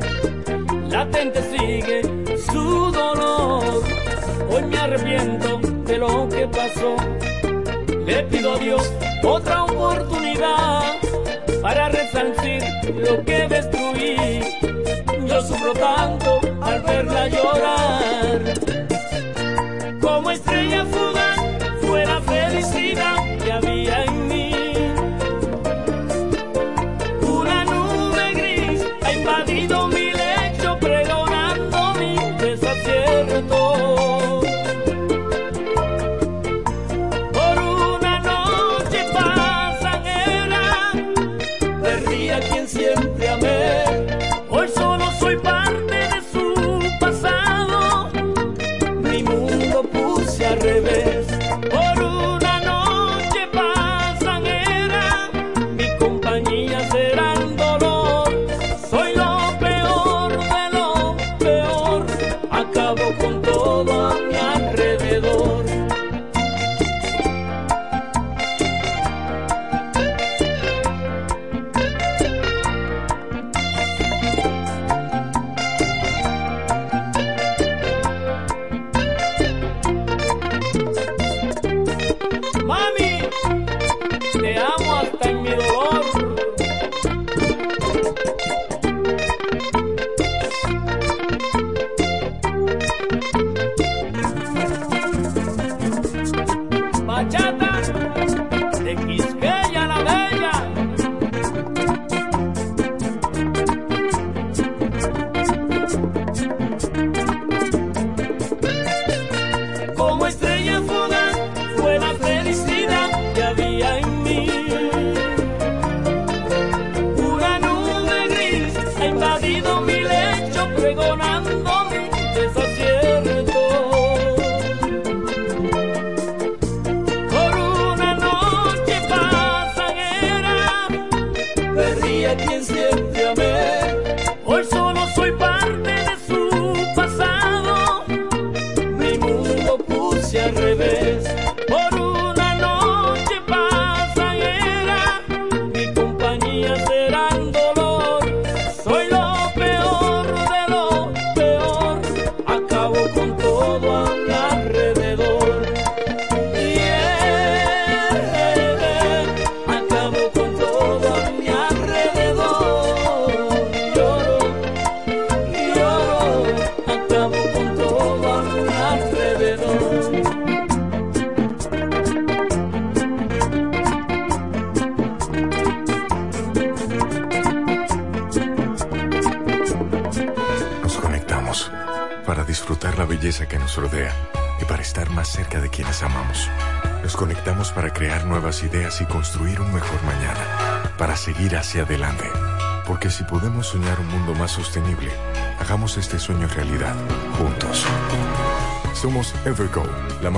latente 0.89 1.43
sigue 1.51 2.03
su 2.53 2.93
dolor. 2.93 3.83
Hoy 4.49 4.63
me 4.71 4.79
arrepiento 4.79 5.59
de 5.59 5.99
lo 5.99 6.29
que 6.29 6.47
pasó. 6.47 6.95
Le 8.07 8.23
pido 8.31 8.53
a 8.55 8.59
Dios 8.59 8.93
otra 9.25 9.65
oportunidad 9.65 10.85
para 11.61 11.89
resarcir 11.89 12.63
lo 12.95 13.25
que 13.25 13.49
destruí. 13.49 13.76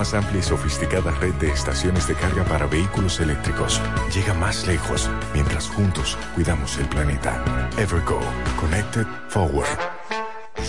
Más 0.09 0.15
amplia 0.15 0.41
y 0.41 0.43
sofisticada 0.43 1.11
red 1.13 1.35
de 1.35 1.51
estaciones 1.51 2.07
de 2.09 2.15
carga 2.15 2.45
para 2.45 2.67
vehículos 2.67 3.21
eléctricos. 3.21 3.81
Llega 4.15 4.33
más 4.35 4.67
lejos 4.67 5.09
mientras 5.35 5.69
juntos 5.69 6.17
cuidamos 6.35 6.79
el 6.79 6.89
planeta. 6.89 7.71
Evergo, 7.77 8.21
Connected 8.59 9.07
Forward. 9.29 9.67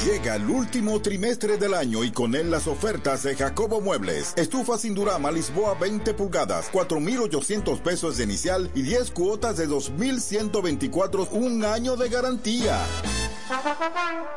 Llega 0.05 0.35
el 0.35 0.49
último 0.49 1.01
trimestre 1.01 1.57
del 1.57 1.73
año 1.73 2.03
y 2.03 2.11
con 2.11 2.35
él 2.35 2.51
las 2.51 2.67
ofertas 2.67 3.23
de 3.23 3.35
Jacobo 3.35 3.81
Muebles. 3.81 4.33
Estufa 4.35 4.77
sin 4.77 4.93
Durama 4.93 5.31
Lisboa 5.31 5.73
20 5.75 6.13
pulgadas, 6.15 6.69
4,800 6.71 7.79
pesos 7.79 8.17
de 8.17 8.25
inicial 8.25 8.69
y 8.75 8.81
10 8.81 9.11
cuotas 9.11 9.57
de 9.57 9.67
2,124, 9.67 11.29
un 11.31 11.63
año 11.63 11.95
de 11.95 12.09
garantía. 12.09 12.79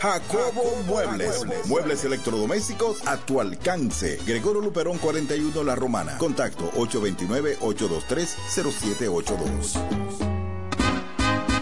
Jacobo 0.00 0.82
Muebles. 0.86 1.44
Muebles 1.66 2.04
electrodomésticos 2.04 3.04
a 3.06 3.16
tu 3.16 3.40
alcance. 3.40 4.18
Gregorio 4.26 4.60
Luperón 4.60 4.98
41 4.98 5.64
La 5.64 5.74
Romana. 5.74 6.18
Contacto 6.18 6.70
829-823-0782. 6.72 9.72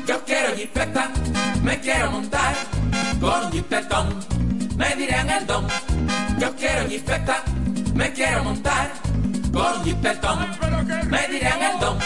Yo 0.06 0.24
quiero 0.24 0.56
jipeta, 0.56 1.12
me 1.62 1.80
quiero 1.80 2.10
montar 2.10 2.54
con 3.20 3.50
jipetón, 3.50 4.20
me 4.76 4.94
dirán 4.96 5.30
el 5.30 5.46
don. 5.46 5.66
Yo 6.38 6.54
quiero 6.56 6.86
jipeta, 6.88 7.42
me 7.94 8.12
quiero 8.12 8.44
montar 8.44 8.92
con 9.52 9.82
jipetón, 9.84 10.46
me 11.08 11.26
dirán 11.28 11.62
el 11.62 11.80
don. 11.80 11.96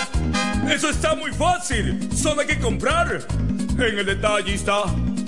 Eso 0.70 0.90
está 0.90 1.16
muy 1.16 1.32
fácil, 1.32 2.09
solo 2.14 2.42
hay 2.42 2.46
que 2.46 2.61
comprar. 2.61 3.26
En 3.78 3.99
el 3.99 4.07
detallista 4.07 4.84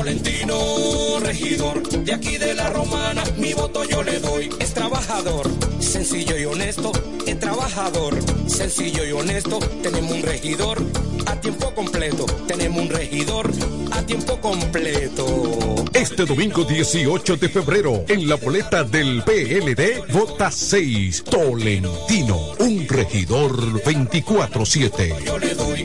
Tolentino, 0.00 1.20
regidor, 1.20 1.86
de 1.86 2.14
aquí 2.14 2.38
de 2.38 2.54
la 2.54 2.70
romana, 2.70 3.22
mi 3.36 3.52
voto 3.52 3.84
yo 3.84 4.02
le 4.02 4.18
doy. 4.18 4.48
Es 4.58 4.72
trabajador, 4.72 5.46
sencillo 5.78 6.38
y 6.38 6.46
honesto, 6.46 6.90
es 7.26 7.38
trabajador, 7.38 8.16
sencillo 8.46 9.04
y 9.04 9.12
honesto. 9.12 9.58
Tenemos 9.82 10.12
un 10.12 10.22
regidor 10.22 10.82
a 11.26 11.36
tiempo 11.38 11.74
completo, 11.74 12.24
tenemos 12.48 12.80
un 12.80 12.88
regidor 12.88 13.50
a 13.90 14.00
tiempo 14.06 14.40
completo. 14.40 15.84
Este 15.92 16.24
domingo 16.24 16.64
18 16.64 17.36
de 17.36 17.48
febrero, 17.50 18.02
en 18.08 18.26
la 18.26 18.36
boleta 18.36 18.84
del 18.84 19.22
PLD, 19.22 20.14
vota 20.14 20.50
6, 20.50 21.24
Tolentino, 21.24 22.52
un 22.58 22.88
regidor 22.88 23.82
24-7. 23.84 25.24
Yo 25.26 25.38
le 25.38 25.54
doy. 25.54 25.84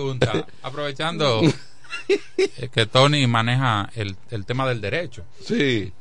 Pregunta, 0.00 0.46
aprovechando 0.62 1.42
eh, 2.08 2.68
que 2.72 2.86
Tony 2.86 3.26
maneja 3.26 3.90
el, 3.94 4.16
el 4.30 4.44
tema 4.46 4.66
del 4.68 4.80
derecho. 4.80 5.24
Sí. 5.44 5.92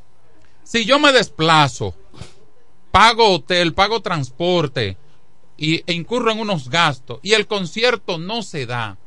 Si 0.64 0.86
yo 0.86 1.00
me 1.00 1.12
desplazo, 1.12 1.96
pago 2.92 3.34
hotel, 3.36 3.74
pago 3.74 4.02
transporte 4.02 4.98
y, 5.58 5.84
e 5.86 5.94
incurro 5.94 6.32
en 6.32 6.40
unos 6.40 6.70
gastos 6.70 7.20
y 7.24 7.34
el 7.34 7.48
concierto 7.48 8.18
no 8.18 8.44
se 8.44 8.66
da, 8.66 8.98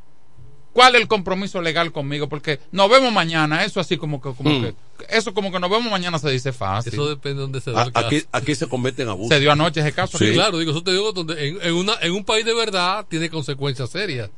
¿cuál 0.73 0.95
es 0.97 1.03
el 1.03 1.09
compromiso 1.09 1.61
legal 1.63 1.93
conmigo? 1.93 2.29
Porque 2.29 2.59
nos 2.73 2.91
vemos 2.91 3.13
mañana, 3.13 3.65
eso 3.65 3.79
así 3.81 3.97
como 3.97 4.21
que, 4.21 4.33
como 4.35 4.51
Mm. 4.51 4.63
que 4.63 4.75
eso 5.09 5.35
como 5.35 5.51
que 5.53 5.59
nos 5.61 5.71
vemos 5.71 5.91
mañana 5.91 6.19
se 6.19 6.31
dice 6.31 6.53
fácil. 6.53 6.93
Eso 6.95 7.09
depende 7.09 7.37
de 7.37 7.43
dónde 7.43 7.61
se 7.61 7.71
da 7.73 7.83
A- 7.83 7.85
el 7.87 7.93
caso. 7.93 8.07
aquí, 8.07 8.23
aquí 8.33 8.55
se 8.55 8.69
cometen 8.69 9.09
abusos. 9.09 9.29
Se 9.35 9.41
dio 9.41 9.51
anoche 9.53 9.81
ese 9.81 9.93
caso. 9.93 10.19
Sí. 10.19 10.33
Claro, 10.33 10.59
digo, 10.59 10.71
eso 10.73 10.83
te 10.83 10.93
digo, 10.93 11.13
donde 11.13 11.49
en, 11.49 11.59
en 11.63 11.75
una, 11.75 11.95
en 12.01 12.13
un 12.13 12.25
país 12.25 12.45
de 12.45 12.55
verdad 12.55 13.05
tiene 13.09 13.29
consecuencias 13.31 13.91
serias. 13.91 14.31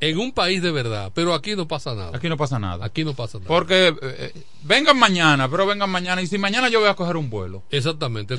En 0.00 0.18
un 0.18 0.32
país 0.32 0.62
de 0.62 0.70
verdad, 0.72 1.12
pero 1.14 1.34
aquí 1.34 1.54
no 1.56 1.68
pasa 1.68 1.94
nada. 1.94 2.16
Aquí 2.16 2.28
no 2.28 2.36
pasa 2.38 2.58
nada. 2.58 2.84
Aquí 2.86 3.04
no 3.04 3.12
pasa 3.14 3.38
nada. 3.38 3.48
Porque 3.48 3.88
eh, 3.88 3.94
eh, 4.02 4.42
vengan 4.64 4.98
mañana, 4.98 5.48
pero 5.50 5.66
vengan 5.66 5.90
mañana 5.90 6.22
y 6.22 6.26
si 6.26 6.38
mañana 6.38 6.68
yo 6.70 6.80
voy 6.80 6.88
a 6.88 6.94
coger 6.94 7.16
un 7.18 7.28
vuelo. 7.28 7.62
Exactamente. 7.70 8.34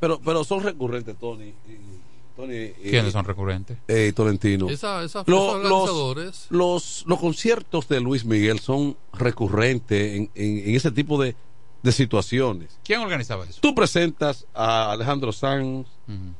Pero, 0.00 0.20
pero 0.24 0.44
son 0.44 0.62
recurrentes, 0.62 1.16
Tony. 1.18 1.48
y- 1.68 1.88
Tony 2.36 2.54
y- 2.54 2.90
¿Quiénes 2.90 3.12
son 3.12 3.24
recurrentes? 3.24 3.76
Eh, 3.88 4.12
Tolentino. 4.14 4.70
Esa- 4.70 5.02
esa- 5.02 5.24
Lo- 5.26 5.36
esos 5.36 5.54
organizadores. 5.56 6.46
Los, 6.50 6.50
los, 6.50 7.04
los 7.06 7.18
conciertos 7.18 7.88
de 7.88 8.00
Luis 8.00 8.24
Miguel 8.24 8.60
son 8.60 8.96
recurrentes 9.12 10.14
en, 10.16 10.30
en- 10.36 10.68
en 10.68 10.74
ese 10.76 10.90
tipo 10.92 11.20
de, 11.20 11.34
de 11.82 11.92
situaciones. 11.92 12.78
¿Quién 12.84 13.00
organizaba 13.00 13.44
eso? 13.44 13.60
Tú 13.60 13.74
presentas 13.74 14.46
a 14.54 14.92
Alejandro 14.92 15.32
Sanz, 15.32 15.86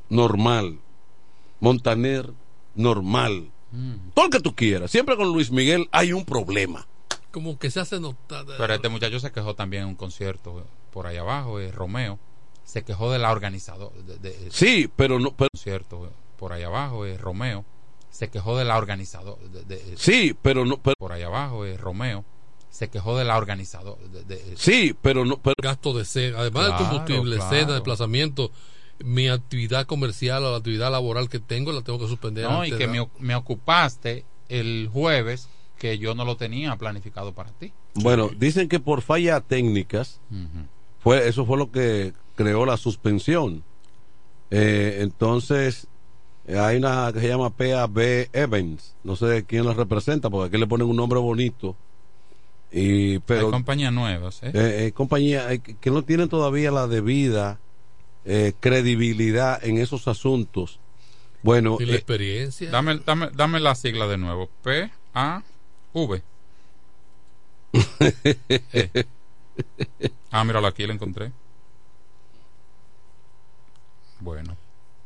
normal. 0.08 0.78
Montaner, 1.60 2.32
normal. 2.74 3.50
Todo 4.14 4.24
el 4.26 4.30
que 4.30 4.40
tú 4.40 4.54
quieras. 4.54 4.90
Siempre 4.90 5.16
con 5.16 5.28
Luis 5.32 5.50
Miguel 5.50 5.88
hay 5.92 6.12
un 6.12 6.24
problema. 6.24 6.86
Como 7.30 7.58
que 7.58 7.70
se 7.70 7.80
hace 7.80 8.00
notar. 8.00 8.44
Pero 8.56 8.74
este 8.74 8.88
muchacho 8.88 9.20
se 9.20 9.30
quejó 9.30 9.54
también 9.54 9.82
en 9.82 9.88
un 9.90 9.94
concierto 9.94 10.60
eh, 10.60 10.64
por 10.90 11.06
ahí 11.06 11.16
abajo, 11.18 11.60
eh, 11.60 11.70
Romeo. 11.70 12.18
Se 12.64 12.82
quejó 12.84 13.12
de 13.12 13.18
la 13.18 13.30
organizadora. 13.30 13.94
De, 14.02 14.18
de- 14.18 14.50
Sí, 14.50 14.90
pero 14.96 15.18
no. 15.18 15.32
Pero, 15.36 15.48
concierto 15.52 16.06
eh, 16.06 16.10
por 16.38 16.52
ahí 16.52 16.62
abajo, 16.62 17.04
eh, 17.06 17.16
Romeo. 17.18 17.64
Se 18.10 18.30
quejó 18.30 18.56
de 18.56 18.64
la 18.64 18.76
organizadora. 18.78 19.40
De, 19.48 19.62
de- 19.64 19.96
sí, 19.98 20.34
pero 20.40 20.64
no. 20.64 20.78
Pero, 20.78 20.96
por 20.98 21.12
ahí 21.12 21.22
abajo, 21.22 21.64
eh, 21.66 21.76
Romeo. 21.76 22.24
Se 22.70 22.88
quejó 22.88 23.16
de 23.18 23.24
la 23.24 23.36
organizadora. 23.36 24.00
De, 24.08 24.24
de- 24.24 24.56
sí, 24.56 24.94
pero 25.00 25.24
no. 25.26 25.38
Pero, 25.40 25.54
gasto 25.62 25.92
de 25.92 26.04
cena, 26.06 26.38
además 26.40 26.66
Claro, 26.66 26.78
del 26.78 26.88
combustible, 26.88 27.36
claro. 27.36 27.50
cena, 27.50 27.72
desplazamiento, 27.74 28.50
mi 29.00 29.28
actividad 29.28 29.86
comercial 29.86 30.44
o 30.44 30.50
la 30.50 30.56
actividad 30.58 30.90
laboral 30.90 31.28
que 31.28 31.38
tengo 31.38 31.72
la 31.72 31.82
tengo 31.82 31.98
que 31.98 32.08
suspender. 32.08 32.44
No, 32.44 32.64
y 32.64 32.70
que 32.70 32.86
de- 32.86 32.88
me, 32.88 33.08
me 33.20 33.34
ocupaste 33.34 34.24
el 34.48 34.88
jueves 34.92 35.48
que 35.78 35.98
yo 35.98 36.14
no 36.14 36.24
lo 36.24 36.36
tenía 36.36 36.74
planificado 36.76 37.32
para 37.32 37.50
ti. 37.52 37.72
Bueno, 37.94 38.30
dicen 38.36 38.68
que 38.68 38.80
por 38.80 39.02
fallas 39.02 39.42
técnicas, 39.46 40.20
fue, 41.00 41.28
eso 41.28 41.44
fue 41.46 41.56
lo 41.56 41.70
que 41.70 42.12
creó 42.34 42.66
la 42.66 42.76
suspensión. 42.76 43.62
Eh, 44.50 44.98
entonces, 45.00 45.86
hay 46.48 46.78
una 46.78 47.12
que 47.12 47.20
se 47.20 47.28
llama 47.28 47.50
PAB 47.50 48.28
Evans, 48.32 48.96
no 49.04 49.14
sé 49.14 49.44
quién 49.44 49.66
la 49.66 49.74
representa, 49.74 50.30
porque 50.30 50.48
aquí 50.48 50.58
le 50.60 50.66
ponen 50.66 50.88
un 50.88 50.96
nombre 50.96 51.20
bonito. 51.20 51.76
Y, 52.72 53.18
pero, 53.20 53.46
Hay 53.46 53.52
compañías 53.52 53.92
nuevas, 53.92 54.42
¿eh? 54.42 54.50
eh, 54.52 54.86
eh, 54.86 54.92
compañía 54.92 55.52
eh, 55.52 55.60
que 55.60 55.76
que 55.76 55.90
no 55.90 56.02
tienen 56.02 56.28
todavía 56.28 56.70
la 56.70 56.86
debida 56.86 57.58
eh, 58.30 58.52
credibilidad 58.60 59.64
en 59.64 59.78
esos 59.78 60.06
asuntos. 60.06 60.78
Bueno, 61.42 61.78
Y 61.80 61.86
la 61.86 61.92
eh, 61.92 61.96
experiencia. 61.96 62.70
Dame, 62.70 62.98
dame, 63.04 63.30
dame 63.32 63.58
la 63.58 63.74
sigla 63.74 64.06
de 64.06 64.18
nuevo. 64.18 64.50
P 64.62 64.90
A 65.14 65.42
V. 65.94 66.22
Eh. 67.72 69.04
Ah, 70.30 70.44
míralo 70.44 70.68
aquí, 70.68 70.86
lo 70.86 70.92
encontré. 70.92 71.32
Bueno. 74.20 74.56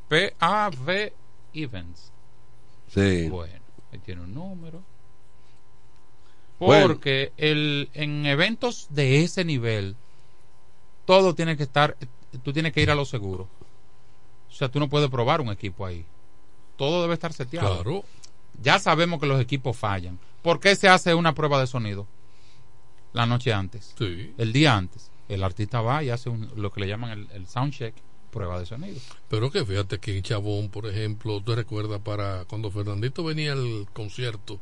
P 0.09 0.35
A 0.41 0.69
V 0.77 1.13
Events. 1.55 2.11
sí. 2.89 3.29
Bueno, 3.29 3.61
ahí 3.93 3.99
tiene 4.01 4.23
un 4.23 4.35
número. 4.35 4.83
Bueno. 6.59 6.87
Porque 6.89 7.33
el, 7.37 7.89
en 7.95 8.27
eventos 8.27 8.89
de 8.91 9.23
ese 9.23 9.45
nivel, 9.45 9.97
todo 11.07 11.35
tiene 11.35 11.57
que 11.57 11.63
estar, 11.63 11.97
tú 12.39 12.53
tienes 12.53 12.73
que 12.73 12.83
ir 12.83 12.91
a 12.91 12.95
lo 12.95 13.05
seguro. 13.05 13.49
O 14.49 14.53
sea, 14.55 14.69
tú 14.69 14.79
no 14.81 14.89
puedes 14.89 15.09
probar 15.11 15.41
un 15.41 15.49
equipo 15.51 15.87
ahí. 15.87 16.05
Todo 16.77 17.03
debe 17.03 17.15
estar 17.15 17.33
seteado. 17.33 17.75
Claro. 17.83 18.05
Ya 18.63 18.79
sabemos 18.79 19.21
que 19.21 19.27
los 19.27 19.41
equipos 19.41 19.77
fallan. 19.77 20.19
¿Por 20.43 20.61
qué 20.61 20.77
se 20.77 20.89
hace 20.89 21.15
una 21.15 21.35
prueba 21.35 21.59
de 21.61 21.67
sonido? 21.67 22.07
La 23.13 23.27
noche 23.27 23.53
antes. 23.53 23.95
Sí. 23.99 24.35
El 24.39 24.53
día 24.53 24.77
antes. 24.77 25.11
El 25.29 25.43
artista 25.45 25.81
va 25.81 26.03
y 26.03 26.11
hace 26.11 26.29
un- 26.29 26.51
lo 26.57 26.71
que 26.73 26.81
le 26.81 26.89
llaman 26.89 27.11
el, 27.11 27.29
el 27.33 27.47
sound 27.47 27.73
check 27.73 27.95
prueba 28.31 28.59
de 28.59 28.67
sonido. 28.67 28.99
Pero 29.29 29.51
que 29.51 29.65
fíjate 29.65 29.99
que 29.99 30.17
en 30.17 30.23
Chabón, 30.23 30.69
por 30.71 30.87
ejemplo, 30.87 31.41
tú 31.43 31.55
recuerdas 31.55 32.01
para 32.01 32.45
cuando 32.47 32.71
Fernandito 32.71 33.23
venía 33.25 33.53
al 33.53 33.87
concierto, 33.93 34.59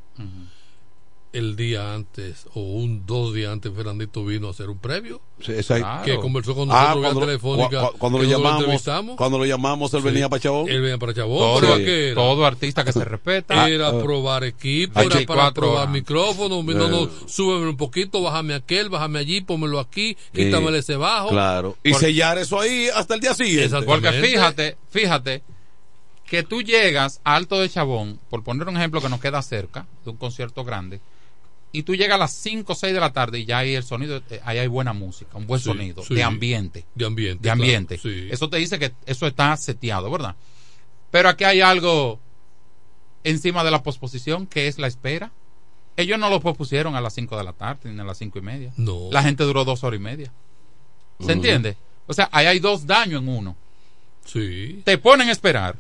el 1.33 1.55
día 1.55 1.95
antes 1.95 2.47
o 2.55 2.61
un 2.61 3.07
dos 3.07 3.33
días 3.33 3.53
antes 3.53 3.73
Fernandito 3.73 4.25
vino 4.25 4.49
a 4.49 4.51
hacer 4.51 4.69
un 4.69 4.79
previo 4.79 5.21
Sí, 5.41 5.53
esa- 5.53 6.03
que 6.05 6.17
conversó 6.19 6.57
con 6.57 6.69
Ah, 6.73 6.75
nosotros 6.75 6.95
vía 6.97 7.03
cuando, 7.13 7.21
telefónica 7.27 7.81
cu- 7.87 7.93
cu- 7.93 7.99
cuando 7.99 8.19
lo 8.19 8.25
llamamos 8.25 8.61
entrevistamos. 8.63 9.17
cuando 9.17 9.39
lo 9.39 9.45
llamamos 9.47 9.95
él 9.95 10.01
Sí. 10.01 10.07
venía 10.09 10.29
para 10.29 10.41
Chabón 10.43 10.69
él 10.69 10.81
venía 10.81 10.99
para 10.99 11.15
Chabón 11.15 11.39
Todo, 11.39 11.61
pero 11.61 11.77
¿qué 11.77 12.07
era? 12.09 12.15
todo 12.17 12.45
artista 12.45 12.85
que 12.85 12.93
se 12.93 13.05
respeta. 13.05 13.69
era 13.69 13.89
Ah, 13.91 13.99
probar 14.01 14.43
equipo, 14.43 14.99
era 14.99 15.09
para 15.09 15.17
24 15.19 15.53
probar 15.55 15.89
micrófono, 15.91 16.63
no, 16.65 16.89
no, 16.89 17.09
súbeme 17.29 17.69
un 17.69 17.77
poquito, 17.77 18.21
bájame 18.23 18.55
aquel, 18.55 18.89
bájame 18.89 19.21
allí, 19.21 19.41
pónmelo 19.41 19.79
aquí, 19.79 20.17
quítamele 20.35 20.79
ese 20.79 20.97
bajo. 20.97 21.29
claro 21.29 21.77
y 21.85 21.95
sellar 21.95 22.39
eso 22.39 22.59
ahí 22.59 22.89
hasta 22.93 23.15
el 23.15 23.21
día 23.21 23.35
siguiente. 23.35 23.83
Porque 23.83 24.11
fíjate, 24.11 24.77
fíjate 24.91 25.43
que 26.27 26.43
tú 26.43 26.63
llegas 26.63 27.21
a 27.25 27.35
Alto 27.37 27.59
de 27.59 27.69
Chabón, 27.69 28.19
por 28.31 28.43
poner 28.45 28.69
un 28.69 28.77
ejemplo 28.77 29.01
que 29.01 29.09
nos 29.09 29.21
queda 29.21 29.43
cerca 29.43 29.87
de 30.05 30.11
un 30.11 30.17
concierto 30.17 30.65
grande, 30.65 31.01
y 31.73 31.83
tú 31.85 31.95
llegas 31.95 32.17
a 32.17 32.19
las 32.19 32.33
5 32.33 32.73
o 32.73 32.75
6 32.75 32.93
de 32.95 33.01
la 33.01 33.13
tarde 33.13 33.39
y 33.41 33.45
ya 33.45 33.59
hay 33.59 33.75
el 33.75 33.83
sonido, 33.85 34.21
eh, 34.31 34.41
ahí 34.45 34.59
hay 34.59 34.67
buena 34.67 34.93
música, 34.93 35.37
un 35.37 35.47
buen 35.47 35.61
Sí, 35.61 35.67
sonido, 35.67 36.03
sí. 36.03 36.15
de 36.15 36.23
ambiente. 36.23 36.85
De 36.95 37.05
ambiente. 37.07 37.43
De 37.43 37.51
ambiente. 37.51 37.99
claro, 37.99 38.17
sí. 38.17 38.29
Eso 38.31 38.49
te 38.51 38.57
dice 38.57 38.79
que 38.79 38.93
eso 39.07 39.27
está 39.27 39.57
seteado, 39.57 40.11
¿verdad? 40.11 40.35
Pero 41.11 41.29
aquí 41.29 41.45
hay 41.45 41.61
algo 41.61 42.19
encima 43.25 43.63
de 43.65 43.71
la 43.71 43.83
posposición 43.83 44.47
que 44.47 44.67
es 44.69 44.79
la 44.79 44.87
espera. 44.87 45.31
Ellos 45.97 46.19
no 46.19 46.31
lo 46.31 46.41
pospusieron 46.41 46.95
a 46.97 47.01
las 47.01 47.15
5 47.15 47.37
de 47.37 47.45
la 47.45 47.53
tarde 47.53 47.91
ni 47.93 48.01
a 48.01 48.05
las 48.05 48.19
5 48.19 48.39
y 48.39 48.43
media. 48.43 48.73
No. 48.77 49.09
La 49.13 49.23
gente 49.23 49.45
duró 49.45 49.65
dos 49.65 49.85
horas 49.85 49.99
y 50.01 50.03
media. 50.03 50.33
¿Se 51.19 51.33
entiende? 51.33 51.77
O 52.07 52.15
sea, 52.15 52.29
ahí 52.33 52.47
hay 52.47 52.59
dos 52.59 52.87
daños 52.87 53.23
en 53.23 53.29
uno. 53.29 53.57
Sí. 54.25 54.81
Te 54.85 54.97
ponen 54.99 55.29
a 55.29 55.33
esperar. 55.33 55.77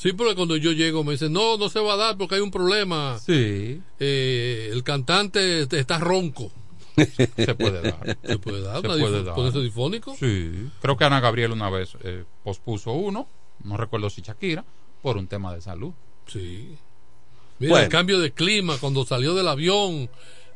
Sí, 0.00 0.14
porque 0.14 0.34
cuando 0.34 0.56
yo 0.56 0.72
llego 0.72 1.04
me 1.04 1.12
dicen, 1.12 1.30
no, 1.34 1.58
no 1.58 1.68
se 1.68 1.78
va 1.78 1.92
a 1.92 1.96
dar 1.96 2.16
porque 2.16 2.36
hay 2.36 2.40
un 2.40 2.50
problema. 2.50 3.18
Sí. 3.18 3.82
Eh, 3.98 4.70
el 4.72 4.82
cantante 4.82 5.60
está 5.78 5.98
ronco. 5.98 6.50
Se 6.96 7.54
puede 7.54 7.82
dar. 7.82 8.16
Se 8.24 8.38
puede 8.38 8.62
dar. 8.62 8.80
Se 8.80 8.86
una 8.88 8.96
puede 8.96 9.22
dar. 9.22 9.34
¿Ponerse 9.34 9.58
difónico? 9.60 10.16
Sí. 10.18 10.70
Creo 10.80 10.96
que 10.96 11.04
Ana 11.04 11.20
Gabriel 11.20 11.52
una 11.52 11.68
vez 11.68 11.98
eh, 12.02 12.24
pospuso 12.42 12.92
uno, 12.92 13.28
no 13.62 13.76
recuerdo 13.76 14.08
si 14.08 14.22
Shakira, 14.22 14.64
por 15.02 15.18
un 15.18 15.26
tema 15.26 15.54
de 15.54 15.60
salud. 15.60 15.92
Sí. 16.26 16.76
Mira, 17.58 17.70
Bueno. 17.72 17.84
el 17.84 17.90
cambio 17.90 18.18
de 18.20 18.32
clima, 18.32 18.78
cuando 18.78 19.04
salió 19.04 19.34
del 19.34 19.48
avión, 19.48 20.08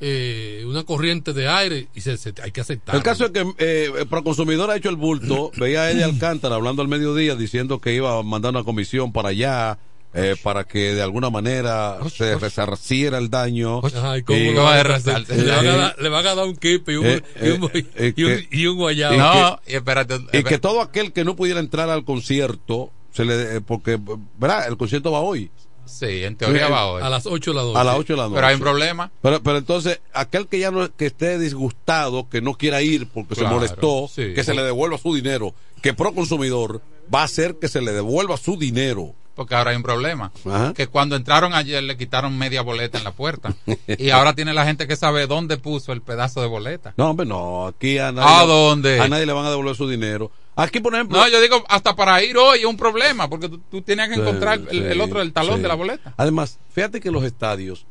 eh, 0.06 0.62
una 0.66 0.84
corriente 0.84 1.32
de 1.32 1.48
aire, 1.48 1.88
y 1.94 2.00
se, 2.02 2.18
se- 2.18 2.34
hay 2.42 2.50
que 2.52 2.60
aceptar. 2.60 2.94
el 2.94 3.02
caso 3.02 3.24
es 3.24 3.30
que 3.30 3.42
eh, 3.58 3.90
el 4.00 4.06
Proconsumidor 4.06 4.70
ha 4.70 4.76
hecho 4.76 4.90
el 4.90 4.96
bulto 4.96 5.50
veía 5.56 5.84
a 5.84 5.90
Eddie 5.90 6.04
Alcántara 6.04 6.56
hablando 6.56 6.82
al 6.82 6.88
mediodía 6.88 7.34
diciendo 7.36 7.80
que 7.80 7.94
iba 7.94 8.18
a 8.18 8.22
mandar 8.22 8.50
una 8.52 8.64
comisión 8.64 9.12
para 9.12 9.30
allá 9.30 9.78
eh, 10.16 10.36
para 10.42 10.62
que 10.64 10.94
de 10.94 11.02
alguna 11.02 11.28
manera 11.30 11.98
se 12.14 12.36
resarciera 12.38 13.18
el 13.18 13.30
daño. 13.30 13.80
¿y 14.16 14.22
cómo 14.22 14.38
Y- 14.38 14.52
lo 14.54 14.62
van 14.62 14.78
a 14.78 14.82
le, 14.84 15.52
a 15.52 15.60
Eh, 15.62 15.64
dar, 15.64 15.96
le 16.00 16.08
van 16.08 16.26
a 16.26 16.34
dar 16.36 16.46
un 16.46 16.54
kipe 16.56 16.92
y 16.92 16.96
un, 16.96 17.06
eh, 17.06 17.22
y 17.42 17.48
un, 17.48 17.70
eh, 17.72 18.12
y 18.14 18.22
un- 18.22 18.30
que- 18.30 18.48
y 18.52 18.66
un 18.66 18.76
guayabo. 18.76 19.14
y 19.14 19.18
No, 19.18 19.60
y 19.66 19.74
espérate. 19.74 20.18
y 20.32 20.44
que 20.44 20.58
todo 20.58 20.82
aquel 20.82 21.12
que 21.12 21.24
no 21.24 21.34
pudiera 21.34 21.58
entrar 21.58 21.90
al 21.90 22.04
concierto 22.04 22.90
se 23.12 23.24
le 23.24 23.56
eh, 23.56 23.60
porque 23.60 23.98
verdad 24.38 24.68
el 24.68 24.76
concierto 24.76 25.10
va 25.10 25.20
hoy 25.20 25.50
Sí, 25.86 26.24
en 26.24 26.36
teoría 26.36 26.68
va 26.68 26.86
hoy. 26.86 27.02
A 27.02 27.08
las 27.08 27.26
8 27.26 27.50
de 27.50 27.56
la 27.56 27.62
noche. 27.62 27.78
a 27.78 27.84
las 27.84 27.96
8 27.96 28.12
de 28.12 28.16
la 28.16 28.22
noche 28.24 28.34
Pero 28.34 28.46
hay 28.46 28.54
un 28.54 28.60
problema. 28.60 29.10
pero, 29.22 29.42
pero 29.42 29.58
entonces 29.58 30.00
aquel 30.12 30.46
que 30.48 30.58
ya 30.58 30.70
no 30.70 30.94
que 30.94 31.06
esté 31.06 31.38
disgustado 31.38 32.28
que 32.28 32.40
no 32.40 32.54
quiera 32.54 32.82
ir 32.82 33.06
porque 33.08 33.34
Claro, 33.34 33.48
se 33.50 33.54
molestó 33.54 34.08
sí. 34.08 34.34
que 34.34 34.44
se 34.44 34.54
le 34.54 34.62
devuelva 34.62 34.98
su 34.98 35.14
dinero 35.14 35.54
que 35.82 35.94
pro 35.94 36.14
consumidor 36.14 36.80
va 37.14 37.20
a 37.20 37.24
hacer 37.24 37.56
que 37.56 37.68
se 37.68 37.80
le 37.82 37.92
devuelva 37.92 38.36
su 38.36 38.56
dinero 38.56 39.14
Porque 39.34 39.54
ahora 39.56 39.72
hay 39.72 39.76
un 39.76 39.82
problema. 39.82 40.30
Ajá. 40.46 40.72
Que 40.74 40.86
cuando 40.86 41.16
entraron 41.16 41.54
ayer 41.54 41.82
le 41.82 41.96
quitaron 41.96 42.38
media 42.38 42.62
boleta 42.62 42.98
en 42.98 43.04
la 43.04 43.10
puerta. 43.12 43.52
y 43.98 44.10
ahora 44.10 44.32
tiene 44.34 44.54
la 44.54 44.64
gente 44.64 44.86
que 44.86 44.94
sabe 44.96 45.26
dónde 45.26 45.56
puso 45.58 45.92
el 45.92 46.00
pedazo 46.02 46.40
de 46.40 46.46
boleta. 46.46 46.94
no 46.96 47.10
hombre 47.10 47.26
no 47.26 47.66
aquí 47.66 47.98
a 47.98 48.12
nadie, 48.12 48.28
¿A 48.32 48.46
dónde? 48.46 49.00
a 49.00 49.08
nadie 49.08 49.26
le 49.26 49.32
van 49.32 49.44
a 49.46 49.50
devolver 49.50 49.74
su 49.76 49.88
dinero 49.88 50.30
aquí 50.56 50.80
por 50.80 50.94
ejemplo 50.94 51.18
No, 51.18 51.28
yo 51.28 51.40
digo, 51.40 51.64
hasta 51.68 51.94
para 51.96 52.22
ir 52.22 52.36
hoy 52.36 52.60
es 52.60 52.64
un 52.64 52.76
problema, 52.76 53.28
porque 53.28 53.48
tú, 53.48 53.58
tú 53.70 53.82
tienes 53.82 54.08
que 54.08 54.14
Sí, 54.14 54.20
encontrar 54.20 54.60
el, 54.70 54.82
el 54.86 55.00
otro, 55.00 55.20
el 55.22 55.32
talón 55.32 55.56
sí. 55.56 55.62
de 55.62 55.68
la 55.68 55.74
boleta. 55.74 56.14
Además, 56.16 56.58
fíjate 56.72 57.00
que 57.00 57.10
los 57.10 57.24
estadios, 57.24 57.86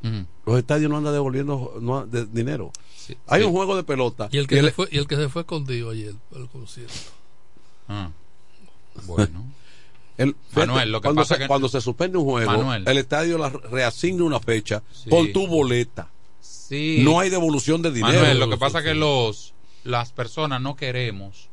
los 0.46 0.58
estadios 0.58 0.90
no 0.90 0.98
andan 0.98 1.14
devolviendo 1.14 1.78
no, 1.82 2.06
de- 2.06 2.26
dinero. 2.26 2.72
Sí, 2.98 3.18
Hay 3.28 3.42
sí. 3.42 3.48
un 3.48 3.52
juego 3.54 3.76
de 3.76 3.84
pelota. 3.84 4.30
Y 4.32 4.38
el, 4.38 4.48
que 4.48 4.56
y 4.56 4.60
el- 4.60 4.66
se 4.66 4.72
fue, 4.72 4.88
y 4.92 4.98
el 4.98 5.08
que 5.08 5.16
se 5.18 5.28
fue 5.30 5.42
escondido 5.42 5.90
ayer 5.90 6.14
al 6.36 6.48
concierto. 6.50 6.94
Ah. 7.90 8.10
Bueno. 9.06 9.46
el- 10.18 10.36
fíjate, 10.50 10.68
Manuel, 10.68 10.92
lo 10.92 11.02
que 11.02 11.06
cuando, 11.08 11.22
pasa 11.24 11.36
se, 11.36 11.42
que- 11.42 11.48
cuando 11.48 11.68
se 11.70 11.82
suspende 11.82 12.18
un 12.18 12.26
juego, 12.26 12.52
Manuel. 12.52 12.88
el 12.88 12.98
estadio 12.98 13.38
la 13.38 13.50
reasigna 13.50 14.24
una 14.24 14.40
fecha 14.40 14.82
Sí. 14.92 15.10
con 15.10 15.32
tu 15.34 15.48
boleta. 15.48 16.10
Sí. 16.40 17.02
No 17.04 17.20
hay 17.20 17.30
devolución 17.30 17.82
de 17.82 17.92
dinero. 17.92 18.14
Manuel, 18.20 18.40
lo 18.40 18.50
que 18.50 18.58
pasa 18.58 18.80
es 18.80 18.86
que 18.86 18.94
los, 18.94 19.54
las 19.84 20.12
personas 20.12 20.62
no 20.62 20.76
queremos 20.76 21.50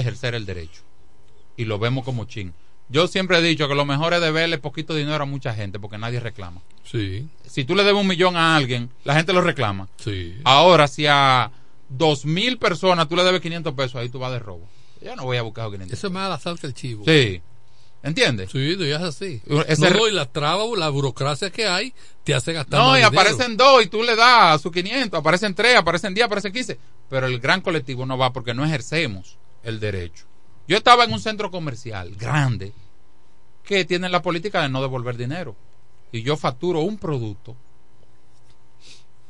ejercer 0.00 0.34
el 0.34 0.46
derecho. 0.46 0.82
Y 1.56 1.64
lo 1.64 1.78
vemos 1.78 2.04
como 2.04 2.24
chin. 2.24 2.54
Yo 2.88 3.06
siempre 3.06 3.36
he 3.38 3.42
dicho 3.42 3.68
que 3.68 3.74
lo 3.74 3.84
mejor 3.84 4.14
es 4.14 4.20
deberle 4.20 4.56
poquito 4.58 4.94
dinero 4.94 5.22
a 5.22 5.26
mucha 5.26 5.52
gente 5.54 5.78
porque 5.78 5.98
nadie 5.98 6.20
reclama. 6.20 6.62
Sí, 6.84 7.28
Si 7.46 7.64
tú 7.64 7.74
le 7.74 7.84
debes 7.84 8.00
un 8.00 8.06
millón 8.06 8.36
a 8.36 8.56
alguien, 8.56 8.90
la 9.04 9.14
gente 9.14 9.32
lo 9.32 9.42
reclama. 9.42 9.88
sí. 9.98 10.36
Ahora, 10.44 10.88
si 10.88 11.06
a 11.06 11.50
dos 11.90 12.24
mil 12.24 12.56
personas 12.58 13.08
tú 13.08 13.16
le 13.16 13.24
debes 13.24 13.40
500 13.42 13.74
pesos, 13.74 13.96
ahí 13.96 14.08
tú 14.08 14.18
vas 14.18 14.32
de 14.32 14.38
robo. 14.38 14.66
Yo 15.02 15.14
no 15.16 15.24
voy 15.24 15.36
a 15.36 15.42
buscar 15.42 15.66
500 15.70 15.92
Eso 15.98 16.06
es 16.06 16.12
más 16.12 16.26
al 16.26 16.32
azar 16.32 16.58
que 16.58 16.66
el 16.66 16.74
chivo. 16.74 17.04
Sí. 17.06 17.42
¿Entiendes? 18.02 18.50
Sí, 18.52 18.76
no, 18.78 18.86
y 18.86 18.90
es 18.92 19.00
así. 19.00 19.42
Ese- 19.66 19.90
No, 19.90 20.06
y 20.08 20.12
la 20.12 20.24
traba, 20.26 20.64
la 20.76 20.88
burocracia 20.88 21.50
que 21.50 21.66
hay, 21.66 21.92
te 22.24 22.32
hace 22.34 22.52
gastar 22.52 22.78
No, 22.78 22.86
más 22.90 22.98
y 22.98 23.02
dinero. 23.04 23.20
aparecen 23.20 23.56
dos 23.56 23.82
y 23.84 23.88
tú 23.88 24.02
le 24.04 24.14
das 24.16 24.62
sus 24.62 24.70
500, 24.72 25.18
aparecen 25.18 25.54
tres, 25.54 25.76
aparecen 25.76 26.14
10, 26.14 26.24
aparecen 26.26 26.52
15. 26.52 26.78
Pero 27.10 27.26
el 27.26 27.40
gran 27.40 27.60
colectivo 27.60 28.06
no 28.06 28.16
va 28.16 28.32
porque 28.32 28.54
no 28.54 28.64
ejercemos 28.64 29.36
el 29.68 29.80
derecho. 29.80 30.24
Yo 30.66 30.76
estaba 30.76 31.04
en 31.04 31.12
un 31.12 31.20
centro 31.20 31.50
comercial 31.50 32.14
grande 32.16 32.72
que 33.64 33.84
tiene 33.84 34.08
la 34.08 34.22
política 34.22 34.62
de 34.62 34.68
no 34.68 34.82
devolver 34.82 35.16
dinero. 35.16 35.56
Y 36.12 36.22
yo 36.22 36.36
facturo 36.36 36.80
un 36.80 36.98
producto. 36.98 37.54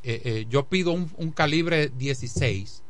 Eh, 0.03 0.23
eh, 0.25 0.47
yo 0.49 0.67
pido 0.67 0.93
un, 0.93 1.11
un 1.17 1.33
calibre 1.33 1.89
16 1.89 2.83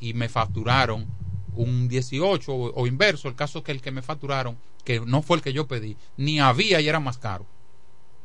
y 0.00 0.14
me 0.14 0.28
facturaron 0.28 1.06
un 1.54 1.88
18 1.88 2.52
o, 2.52 2.72
o 2.74 2.86
inverso. 2.86 3.28
El 3.28 3.34
caso 3.34 3.58
es 3.58 3.64
que 3.64 3.72
el 3.72 3.82
que 3.82 3.90
me 3.90 4.02
facturaron, 4.02 4.56
que 4.84 5.00
no 5.00 5.22
fue 5.22 5.36
el 5.36 5.42
que 5.42 5.52
yo 5.52 5.66
pedí, 5.66 5.96
ni 6.16 6.40
había 6.40 6.80
y 6.80 6.88
era 6.88 7.00
más 7.00 7.18
caro. 7.18 7.44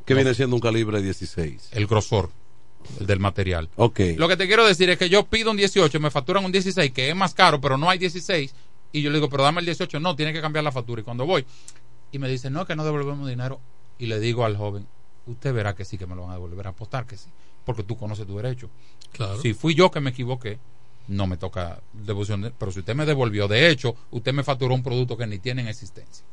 que 0.06 0.14
viene 0.14 0.34
siendo 0.36 0.56
un 0.56 0.62
calibre 0.62 1.02
16. 1.02 1.70
El 1.72 1.88
grosor 1.88 2.30
el 3.00 3.06
del 3.08 3.20
material. 3.20 3.70
Ok. 3.76 4.00
Lo 4.18 4.28
que 4.28 4.38
te 4.38 4.48
quiero 4.48 4.66
decir 4.66 4.90
es 4.90 4.98
que 4.98 5.10
yo 5.10 5.24
pido 5.26 5.52
un 5.52 5.58
18, 5.58 6.00
me 6.00 6.12
facturan 6.12 6.44
un 6.46 6.52
16, 6.52 6.92
que 6.92 7.10
es 7.10 7.16
más 7.16 7.34
caro, 7.34 7.60
pero 7.62 7.78
no 7.78 7.90
hay 7.90 7.98
16. 8.00 8.54
Y 8.92 9.02
yo 9.02 9.10
le 9.10 9.18
digo, 9.18 9.30
pero 9.30 9.44
dame 9.44 9.60
el 9.60 9.66
18. 9.66 10.00
No, 10.00 10.16
tiene 10.16 10.34
que 10.34 10.42
cambiar 10.42 10.64
la 10.64 10.72
factura. 10.72 11.02
Y 11.02 11.04
cuando 11.04 11.26
voy, 11.26 11.46
y 12.12 12.20
me 12.20 12.28
dice, 12.30 12.50
no, 12.50 12.66
que 12.66 12.76
no 12.76 12.84
devolvemos 12.86 13.28
dinero. 13.28 13.60
Y 13.98 14.06
le 14.08 14.20
digo 14.20 14.46
al 14.46 14.56
joven, 14.58 14.86
usted 15.26 15.54
verá 15.54 15.74
que 15.76 15.86
sí 15.86 15.98
que 15.98 16.06
me 16.06 16.16
lo 16.16 16.24
van 16.24 16.32
a 16.32 16.34
devolver, 16.34 16.68
apostar 16.68 17.06
que 17.06 17.18
sí, 17.18 17.30
porque 17.66 17.84
tú 17.84 17.98
conoces 17.98 18.28
tu 18.28 18.36
derecho. 18.38 18.70
Claro. 19.12 19.40
Si 19.42 19.54
fui 19.54 19.74
yo 19.76 19.90
que 19.92 20.00
me 20.00 20.10
equivoqué, 20.12 20.60
no 21.08 21.28
me 21.28 21.38
toca 21.38 21.82
devolución. 21.94 22.42
de- 22.42 22.52
pero 22.52 22.72
si 22.72 22.80
usted 22.80 22.96
me 22.96 23.06
devolvió, 23.06 23.48
de 23.48 23.70
hecho, 23.70 23.96
usted 24.12 24.34
me 24.34 24.44
facturó 24.44 24.74
un 24.76 24.84
producto 24.84 25.18
que 25.18 25.28
ni 25.28 25.40
tiene 25.40 25.62
en 25.62 25.68
existencia. 25.68 26.26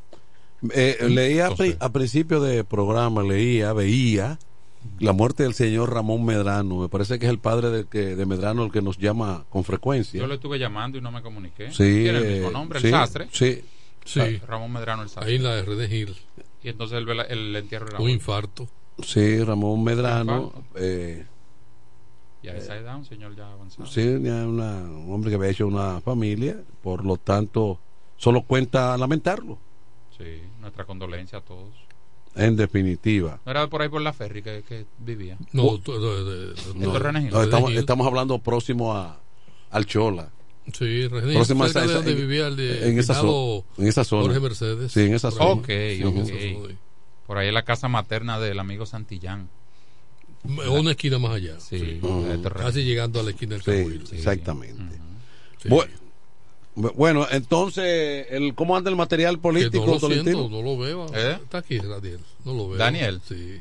Eh, 0.75 0.99
leía 1.09 1.47
a, 1.49 1.55
a 1.87 1.93
principio 1.93 2.41
de 2.41 2.65
programa, 2.65 3.23
leía, 3.23 3.73
veía 3.73 4.39
la 4.99 5.13
muerte 5.13 5.43
del 5.45 5.55
señor 5.55 5.93
Ramón 5.93 6.25
Medrano. 6.25 6.77
Me 6.79 6.89
parece 6.89 7.19
que 7.19 7.27
es 7.27 7.31
el 7.31 7.39
padre 7.39 7.71
de, 7.71 7.85
que, 7.87 8.17
de 8.17 8.27
Medrano 8.27 8.65
el 8.65 8.73
que 8.73 8.83
nos 8.83 8.99
llama 8.99 9.45
con 9.51 9.65
frecuencia. 9.65 10.21
Yo 10.21 10.27
le 10.27 10.35
estuve 10.35 10.59
llamando 10.59 10.99
y 10.99 11.01
no 11.01 11.11
me 11.11 11.23
comuniqué. 11.23 11.71
Sí, 11.71 11.85
Tiene 12.03 12.19
el 12.19 12.25
eh, 12.25 12.35
mismo 12.35 12.51
nombre, 12.51 12.81
sí, 12.81 12.87
el 12.89 12.93
sastre. 12.93 13.29
Sí. 13.33 13.63
Sí. 14.05 14.39
Ramón 14.47 14.73
Medrano, 14.73 15.03
el 15.03 15.09
sastre. 15.09 15.33
Ahí 15.33 15.39
la 15.39 15.55
de 15.57 15.63
Red 15.63 15.91
Hill. 15.91 16.17
Y 16.63 16.69
entonces 16.69 16.99
el, 16.99 17.09
el 17.09 17.57
entierro 17.57 17.89
era 17.89 18.01
Un 18.01 18.11
infarto. 18.11 18.69
Sí, 19.03 19.43
Ramón 19.43 19.83
Medrano. 19.85 20.53
Eh, 20.77 21.25
Y 22.43 22.49
a 22.49 22.57
esa 22.57 22.77
edad, 22.77 22.97
un 22.97 23.05
señor 23.05 23.35
ya 23.37 23.51
avanzado. 23.53 23.87
sí, 23.87 24.03
ya 24.23 24.47
una- 24.47 24.83
un 24.83 25.13
hombre 25.13 25.31
que 25.31 25.37
había 25.37 25.51
hecho 25.51 25.67
una 25.67 26.01
familia. 26.01 26.57
Por 26.83 27.05
lo 27.05 27.17
tanto, 27.17 27.79
solo 28.17 28.43
cuenta 28.43 28.97
lamentarlo. 28.99 29.59
Sí, 30.19 30.43
nuestra 30.61 30.85
condolencia 30.85 31.39
a 31.39 31.41
todos. 31.43 31.75
En 32.45 32.57
definitiva. 32.57 33.41
¿No 33.45 33.51
era 33.51 33.67
por 33.69 33.83
ahí 33.83 33.89
por 33.89 34.01
la 34.01 34.13
ferry 34.13 34.43
que, 34.43 34.63
que 34.69 34.87
vivía? 34.99 35.37
No, 35.53 35.79
tú- 35.79 35.93
de- 35.93 36.25
de- 36.25 36.47
de- 36.47 36.53
¿Esto 36.55 36.75
no, 36.75 37.43
estamos, 37.43 37.73
estamos 37.73 38.07
hablando 38.07 38.39
próximo 38.39 38.95
a, 38.95 39.21
al 39.71 39.87
Chola. 39.87 40.31
Sí, 40.73 41.09
cerca 41.09 41.21
de 41.27 41.41
esa- 41.41 41.85
donde 41.97 42.13
en- 42.13 42.17
vivía 42.19 42.47
el 42.47 42.57
de 42.57 42.89
en 42.91 42.99
esa 42.99 43.15
finado 43.15 43.33
zo- 43.33 43.65
en 43.79 43.87
esa 43.89 44.05
zona. 44.05 44.23
Jorge 44.25 44.41
Mercedes. 44.41 44.93
Sí, 44.93 45.01
en 45.01 45.15
esa 45.15 45.31
Por 45.31 45.39
zona. 45.39 45.63
ahí. 45.69 46.03
Ok, 46.05 46.17
Sí, 46.27 46.55
ok. 46.55 46.63
zona. 46.63 46.75
Por 47.27 47.39
ahí 47.39 47.49
es 47.49 47.55
la 47.55 47.63
casa 47.65 47.89
materna 47.89 48.39
del 48.41 48.59
amigo 48.59 48.87
Santillán. 48.87 49.49
Una 50.45 50.93
esquina 50.93 51.19
más 51.19 51.33
allá. 51.33 51.61
Sí, 51.61 52.01
Casi 52.57 52.83
llegando 52.85 53.21
a 53.21 53.23
la 53.23 53.31
esquina 53.31 53.57
del 53.59 54.05
Sí, 54.07 54.17
exactamente. 54.17 54.97
Sí. 55.63 55.69
Bueno, 55.69 55.93
Bueno, 56.75 57.27
entonces, 57.31 58.27
el, 58.31 58.55
¿cómo 58.55 58.77
anda 58.77 58.91
el 58.91 58.97
material 58.97 59.37
Que 59.37 59.41
político, 59.43 59.87
no 59.87 59.93
lo 59.95 60.01
siento, 60.09 60.49
no 60.49 60.63
lo 60.63 60.79
veo. 60.79 61.07
¿Eh? 61.15 61.39
Está 61.43 61.59
aquí, 61.59 61.79
Daniel. 61.79 62.21
No 62.45 62.55
lo 62.55 62.69
veo. 62.69 62.79
Daniel. 62.79 63.21
Sí. 63.27 63.61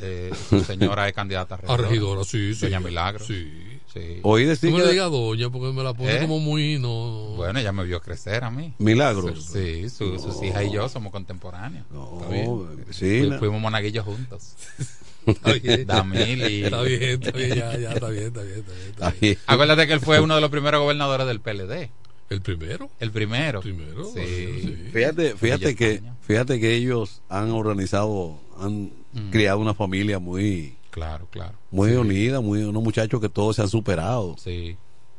Eh, 0.00 0.30
su 0.48 0.60
señora 0.62 1.08
es 1.08 1.14
candidata 1.14 1.56
a 1.66 1.72
A 1.74 1.76
regidora, 1.76 2.22
sí, 2.24 2.54
sí. 2.54 2.62
Doña 2.66 2.80
Milagro. 2.80 3.24
Sí. 3.24 3.50
Sí. 3.92 4.20
Oí 4.22 4.44
decir 4.44 4.70
No 4.70 4.76
me 4.78 4.84
que- 4.84 4.90
diga 4.90 5.04
doña 5.06 5.50
porque 5.50 5.72
me 5.72 5.82
la 5.82 5.94
pone 5.94 6.16
¿Eh? 6.16 6.20
como 6.20 6.38
muy. 6.40 6.78
No. 6.78 7.32
Bueno, 7.36 7.58
ella 7.58 7.72
me 7.72 7.84
vio 7.84 8.00
crecer 8.00 8.44
a 8.44 8.50
mí. 8.50 8.74
Milagros. 8.78 9.46
Sí, 9.52 9.88
su- 9.88 10.18
sus 10.18 10.42
hijas 10.42 10.64
y 10.66 10.72
yo 10.72 10.88
somos 10.88 11.10
contemporáneos. 11.10 11.86
No, 11.90 12.20
bien. 12.30 12.84
sí, 12.90 13.20
Fui- 13.20 13.30
no. 13.30 13.38
Fuimos 13.38 13.60
monaguillos 13.60 14.04
juntos. 14.04 14.54
Está 15.26 15.52
bien. 15.54 15.86
Damil 15.86 16.50
y... 16.50 16.64
Está 16.64 16.80
bien, 16.82 17.02
está 17.02 17.30
bien, 17.32 17.50
ya, 17.54 17.76
ya, 17.78 17.92
está 17.92 18.08
bien, 18.08 18.24
está 18.28 18.42
bien, 18.42 18.58
está 18.60 18.72
bien. 18.72 18.88
está 18.90 19.10
bien. 19.10 19.36
Ahí. 19.36 19.38
Acuérdate 19.46 19.86
que 19.86 19.92
él 19.92 20.00
fue 20.00 20.20
uno 20.20 20.34
de 20.34 20.40
los 20.40 20.48
primeros 20.50 20.80
gobernadores 20.80 21.26
del 21.26 21.40
PLD. 21.40 21.90
¿El 22.30 22.42
primero? 22.42 22.90
El 23.00 23.10
primero. 23.10 23.60
Primero. 23.60 24.04
Sí. 24.12 24.88
Fíjate, 24.92 25.34
fíjate 25.36 25.74
que, 25.74 26.02
fíjate 26.22 26.60
que 26.60 26.74
ellos 26.74 27.22
han 27.28 27.50
organizado, 27.50 28.38
han 28.58 28.90
Mm. 29.12 29.30
criado 29.30 29.58
una 29.58 29.72
familia 29.72 30.18
muy, 30.18 30.76
Claro, 30.90 31.26
claro. 31.30 31.54
muy 31.70 31.92
unida, 31.92 32.40
muy, 32.42 32.62
unos 32.62 32.82
muchachos 32.82 33.20
que 33.20 33.30
todos 33.30 33.56
se 33.56 33.62
han 33.62 33.68
superado. 33.70 34.36
Sí, 34.38 34.76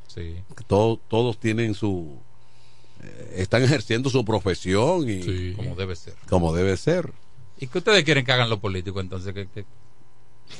sí. 0.08 0.36
Que 0.56 0.64
todos, 0.68 1.00
todos 1.08 1.40
tienen 1.40 1.74
su, 1.74 2.16
eh, 3.04 3.34
están 3.38 3.64
ejerciendo 3.64 4.12
su 4.12 4.24
profesión 4.24 5.06
y 5.10 5.54
Como 5.54 5.76
debe 5.76 5.96
ser. 5.96 6.14
como 6.30 6.54
debe 6.54 6.78
ser. 6.78 7.12
¿Y 7.60 7.66
qué 7.68 7.80
ustedes 7.80 8.04
quieren 8.04 8.24
que 8.24 8.32
hagan 8.32 8.50
los 8.52 8.60
políticos 8.60 9.02
entonces? 9.04 9.34
¿Qué- 9.34 9.48
qué- 9.54 9.66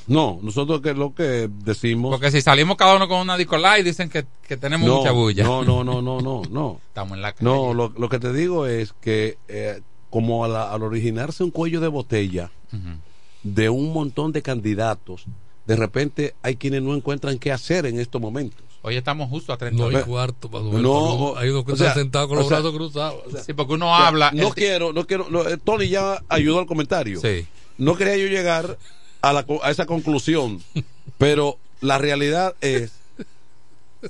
No, 0.08 0.40
nosotros 0.42 0.82
que 0.82 0.94
lo 0.94 1.14
que 1.14 1.50
decimos. 1.64 2.12
Porque 2.12 2.32
si 2.32 2.42
salimos 2.42 2.78
cada 2.78 2.96
uno 2.96 3.08
con 3.08 3.20
una 3.20 3.38
discolá 3.38 3.78
y 3.80 3.84
dicen 3.84 4.10
que, 4.10 4.26
que 4.48 4.58
tenemos 4.58 4.88
no, 4.88 4.98
mucha 4.98 5.12
bulla. 5.12 5.44
No, 5.44 5.64
no, 5.64 5.84
no, 5.84 6.02
no, 6.02 6.20
no, 6.22 6.42
no. 6.50 6.80
Estamos 6.88 7.16
en 7.16 7.22
la 7.22 7.34
calle. 7.34 7.44
No, 7.46 7.74
lo, 7.74 7.94
lo 7.98 8.10
que 8.10 8.20
te 8.20 8.34
digo 8.34 8.66
es 8.66 8.94
que 9.02 9.38
eh, 9.48 9.82
como 10.10 10.46
al 10.46 10.82
originarse 10.84 11.44
un 11.44 11.52
cuello 11.52 11.80
de 11.82 11.88
botella 11.88 12.52
de 13.44 13.70
un 13.70 13.94
montón 13.94 14.32
de 14.32 14.42
candidatos, 14.42 15.26
de 15.66 15.76
repente 15.76 16.36
hay 16.42 16.56
quienes 16.56 16.82
no 16.82 16.96
encuentran 16.96 17.38
qué 17.40 17.52
hacer 17.52 17.86
en 17.86 18.00
estos 18.00 18.20
momentos. 18.22 18.64
Hoy 18.82 18.96
estamos 18.96 19.30
justo 19.30 19.52
a 19.52 19.58
30 19.58 19.84
No 19.84 19.90
Ve- 19.90 20.04
cuarto, 20.04 20.48
Manuel, 20.50 20.82
No, 20.82 21.36
hay 21.38 21.50
unos 21.50 21.66
que 21.66 21.72
o 21.72 21.76
están 21.76 21.88
sea, 21.90 21.94
sentados 21.96 22.30
con 22.30 22.38
o 22.38 22.42
los 22.42 22.48
sea, 22.50 22.60
brazos 22.60 22.76
cruzados. 22.78 23.22
o 23.28 23.32
sea, 23.32 23.44
Sí, 23.44 23.54
porque 23.54 23.74
uno 23.74 23.92
O 23.92 23.96
sea, 23.98 24.08
habla. 24.08 24.32
No 24.34 24.48
el- 24.48 24.54
quiero, 24.54 24.94
no 24.94 25.06
quiero. 25.06 25.28
no, 25.30 25.48
eh, 25.48 25.58
Tony 25.58 25.90
ya 25.90 26.24
ayudó 26.30 26.60
al 26.60 26.66
comentario. 26.66 27.20
Sí. 27.20 27.46
No 27.78 27.96
quería 27.96 28.16
yo 28.18 28.28
llegar 28.28 28.78
a, 29.22 29.34
la, 29.34 29.44
co- 29.46 29.64
a 29.64 29.72
esa 29.72 29.86
conclusión, 29.86 30.62
pero 31.18 31.58
la 31.82 31.98
realidad 31.98 32.56
es 32.62 32.92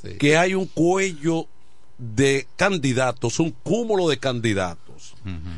Sí. 0.04 0.18
que 0.20 0.38
hay 0.38 0.54
un 0.54 0.68
cuello 0.68 1.48
de 1.98 2.48
candidatos, 2.58 3.40
un 3.40 3.50
cúmulo 3.64 4.08
de 4.08 4.18
candidatos 4.20 5.16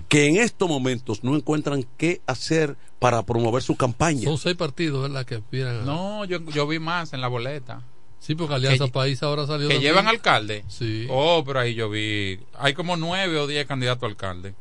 que 0.08 0.28
en 0.28 0.38
estos 0.38 0.70
momentos 0.70 1.24
no 1.24 1.36
encuentran 1.36 1.86
qué 1.98 2.22
hacer 2.28 2.78
para 3.00 3.24
promover 3.24 3.62
su 3.62 3.76
campaña. 3.76 4.24
Son 4.24 4.38
seis 4.38 4.56
partidos, 4.56 5.02
¿verdad? 5.02 5.26
Que 5.26 5.36
aspiran 5.36 5.82
a- 5.82 5.84
No, 5.84 6.24
yo, 6.26 6.40
yo 6.52 6.66
vi 6.68 6.80
más 6.80 7.12
en 7.14 7.20
la 7.22 7.28
boleta. 7.28 7.82
Sí, 8.20 8.36
porque 8.36 8.54
Alianza 8.56 8.86
que- 8.86 8.92
País 8.92 9.22
ahora 9.24 9.46
salió. 9.48 9.68
Que 9.68 9.74
también. 9.76 9.92
llevan 9.94 10.08
alcalde. 10.08 10.64
Sí. 10.70 11.08
Oh, 11.10 11.44
pero 11.46 11.60
ahí 11.60 11.74
yo 11.74 11.90
vi. 11.90 12.40
Hay 12.58 12.74
como 12.74 12.96
nueve 12.98 13.38
o 13.38 13.48
diez 13.48 13.66
candidatos 13.66 14.04
a 14.04 14.06
alcalde. 14.08 14.54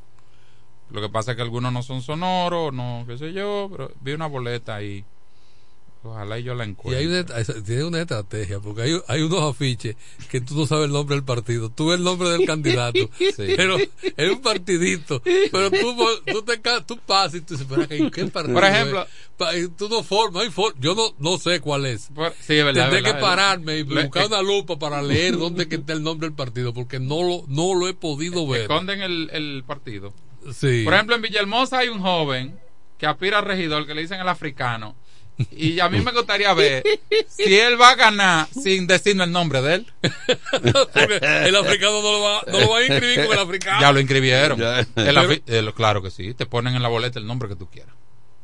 Lo 0.93 1.01
que 1.01 1.09
pasa 1.09 1.33
es 1.33 1.37
que 1.37 1.43
algunos 1.43 1.73
no 1.73 1.83
son 1.83 2.03
sonoros, 2.03 2.73
no, 2.73 3.05
qué 3.07 3.17
sé 3.19 3.33
yo, 3.33 3.69
pero 3.71 3.93
vi 4.01 4.13
una 4.13 4.27
boleta 4.27 4.75
ahí. 4.77 5.05
Ojalá 6.03 6.39
y 6.39 6.45
yo 6.45 6.55
la 6.55 6.65
Y 6.65 6.71
encuentre. 6.71 6.99
hay 6.99 7.07
una, 7.07 7.63
tiene 7.63 7.85
una 7.85 8.01
estrategia, 8.01 8.59
porque 8.59 8.81
hay, 8.81 8.99
hay 9.07 9.21
unos 9.21 9.43
afiches 9.55 9.97
que 10.31 10.41
tú 10.41 10.55
no 10.57 10.67
sabes 10.67 10.87
el 10.87 10.93
nombre 10.93 11.15
del 11.15 11.25
partido, 11.27 11.69
tú 11.69 11.89
ves 11.89 11.99
el 11.99 12.05
nombre 12.05 12.31
del 12.31 12.47
candidato, 12.47 13.11
pero 13.37 13.77
es 13.77 14.31
un 14.33 14.41
partidito, 14.41 15.21
pero 15.53 15.71
tú, 15.71 15.95
tú, 16.27 16.43
te, 16.43 16.59
tú 16.87 16.97
pasas 17.05 17.35
y 17.35 17.41
tú 17.43 17.53
dices, 17.53 17.71
"Espera, 17.71 17.87
¿qué, 17.87 18.11
qué 18.11 18.25
partido 18.29 18.55
Por 18.55 18.65
ejemplo- 18.65 19.03
es?". 19.03 19.57
Y 19.65 19.69
tú 19.69 19.91
no 19.91 20.03
formas, 20.03 20.49
for- 20.55 20.75
yo 20.81 20.95
no, 20.95 21.15
no 21.19 21.37
sé 21.37 21.61
cuál 21.61 21.85
es. 21.85 22.09
Por- 22.15 22.33
sí, 22.41 22.55
verdad, 22.55 22.85
Tendré 22.89 23.03
verdad, 23.03 23.17
que 23.17 23.21
pararme 23.21 23.79
y 23.79 23.83
buscar 23.83 24.27
una 24.27 24.41
lupa 24.41 24.79
para 24.79 25.03
leer 25.03 25.37
dónde 25.37 25.69
que 25.69 25.75
está 25.77 25.93
el 25.93 26.03
nombre 26.03 26.29
del 26.29 26.35
partido, 26.37 26.73
porque 26.73 26.99
no 26.99 27.23
lo, 27.23 27.45
no 27.49 27.75
lo 27.75 27.89
he 27.89 27.93
podido 27.95 28.47
ver. 28.49 28.63
Esconden 28.63 29.03
el, 29.03 29.29
el 29.35 29.65
partido. 29.67 30.15
Sí. 30.55 30.83
Por 30.85 30.95
ejemplo, 30.95 31.17
en 31.17 31.23
Villahermosa 31.23 31.79
hay 31.79 31.89
un 31.89 32.01
joven 32.01 32.59
que 32.99 33.07
aspira 33.07 33.39
a 33.39 33.41
regidor 33.41 33.87
que 33.87 33.95
le 33.95 34.03
dicen 34.03 34.21
el 34.21 34.29
africano. 34.29 34.95
Y 35.53 35.81
a 35.81 35.89
mí 35.89 36.01
me 36.03 36.13
gustaría 36.13 36.53
ver 36.53 36.83
si 37.29 37.59
él 37.59 37.81
va 37.81 37.91
a 37.91 37.95
ganar 37.95 38.47
sin 38.53 38.87
decirnos 38.87 39.27
el 39.27 39.33
nombre 39.33 39.63
de 39.63 39.75
él. 39.77 39.87
El 40.53 41.57
africano 41.57 42.03
no 42.03 42.13
lo 42.13 42.21
va, 42.21 42.43
no 42.47 42.61
lo 42.61 42.69
va 42.71 42.79
a 42.79 42.85
inscribir 42.87 43.25
con 43.27 43.33
el 43.35 43.39
africano. 43.45 43.81
Ya 43.81 43.93
lo 43.93 44.01
inscribieron. 44.01 44.61
El 44.97 45.75
claro 45.75 46.03
que 46.03 46.11
sí. 46.11 46.35
Te 46.35 46.47
ponen 46.47 46.75
en 46.75 46.83
la 46.83 46.89
boleta 46.89 47.19
el 47.19 47.27
nombre 47.27 47.49
que 47.49 47.57
tú 47.57 47.69
quieras. 47.71 47.95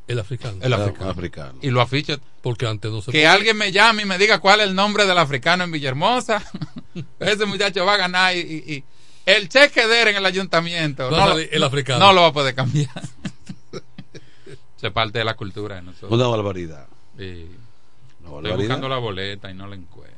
El 0.09 0.21
africano. 0.21 0.57
El 0.63 0.73
africano. 0.73 1.11
africano. 1.11 1.59
Y 1.63 1.71
lo 1.71 1.81
afiches. 1.81 2.19
Porque 2.41 2.67
antes 2.67 2.91
no 2.91 3.01
se 3.03 3.11
Que 3.11 3.19
podía. 3.19 3.33
alguien 3.33 3.57
me 3.57 3.73
llame 3.73 4.03
y 4.03 4.07
me 4.07 4.19
diga 4.19 4.39
cuál 4.39 4.61
es 4.61 4.69
el 4.69 4.75
nombre 4.75 5.05
del 5.05 5.19
africano 5.19 5.65
en 5.65 5.73
Villahermosa. 5.73 6.43
Ese 7.21 7.45
muchacho 7.45 7.85
va 7.85 7.95
a 7.95 7.99
ganar 7.99 8.37
y, 8.37 8.41
y- 8.41 8.73
y 8.75 8.85
el 9.27 9.49
cheque 9.49 9.87
de 9.87 10.03
él 10.03 10.09
en 10.09 10.17
el 10.17 10.27
ayuntamiento. 10.27 11.11
No 11.11 11.17
lo- 11.17 11.33
salir 11.33 11.49
el 11.53 11.61
no- 11.61 11.67
africano. 11.67 11.99
No 12.07 12.13
lo 12.15 12.23
va 12.23 12.29
a 12.29 12.33
poder 12.33 12.55
cambiar. 12.55 12.89
Se 14.77 14.91
parte 14.91 15.19
de 15.19 15.25
la 15.25 15.35
cultura 15.35 15.77
de 15.77 15.83
nosotros. 15.83 16.13
Una 16.13 16.27
barbaridad. 16.29 16.87
Sí. 17.17 17.23
Una 17.25 17.49
Estoy 17.49 18.33
barbaridad. 18.33 18.57
buscando 18.59 18.89
la 18.89 18.99
boleta 18.99 19.51
y 19.51 19.55
no 19.55 19.67
la 19.67 19.75
encuentro. 19.77 20.17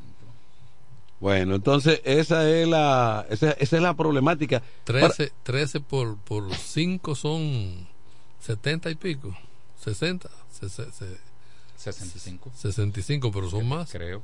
Bueno, 1.20 1.54
entonces 1.56 2.00
esa 2.04 2.48
es 2.48 2.66
la, 2.68 3.26
esa, 3.30 3.50
esa 3.52 3.76
es 3.76 3.82
la 3.82 3.94
problemática. 3.94 4.62
13, 4.84 5.32
13 5.42 5.80
por, 5.80 6.16
por 6.18 6.54
5 6.54 7.14
son 7.14 7.88
70 8.40 8.90
y 8.90 8.94
pico. 8.94 9.36
60. 9.82 10.28
se- 10.52 10.68
se- 10.68 10.92
se- 10.92 11.18
65. 11.76 12.50
65, 12.56 13.30
pero 13.32 13.48
son 13.48 13.68
más. 13.68 13.90
Creo. 13.92 14.22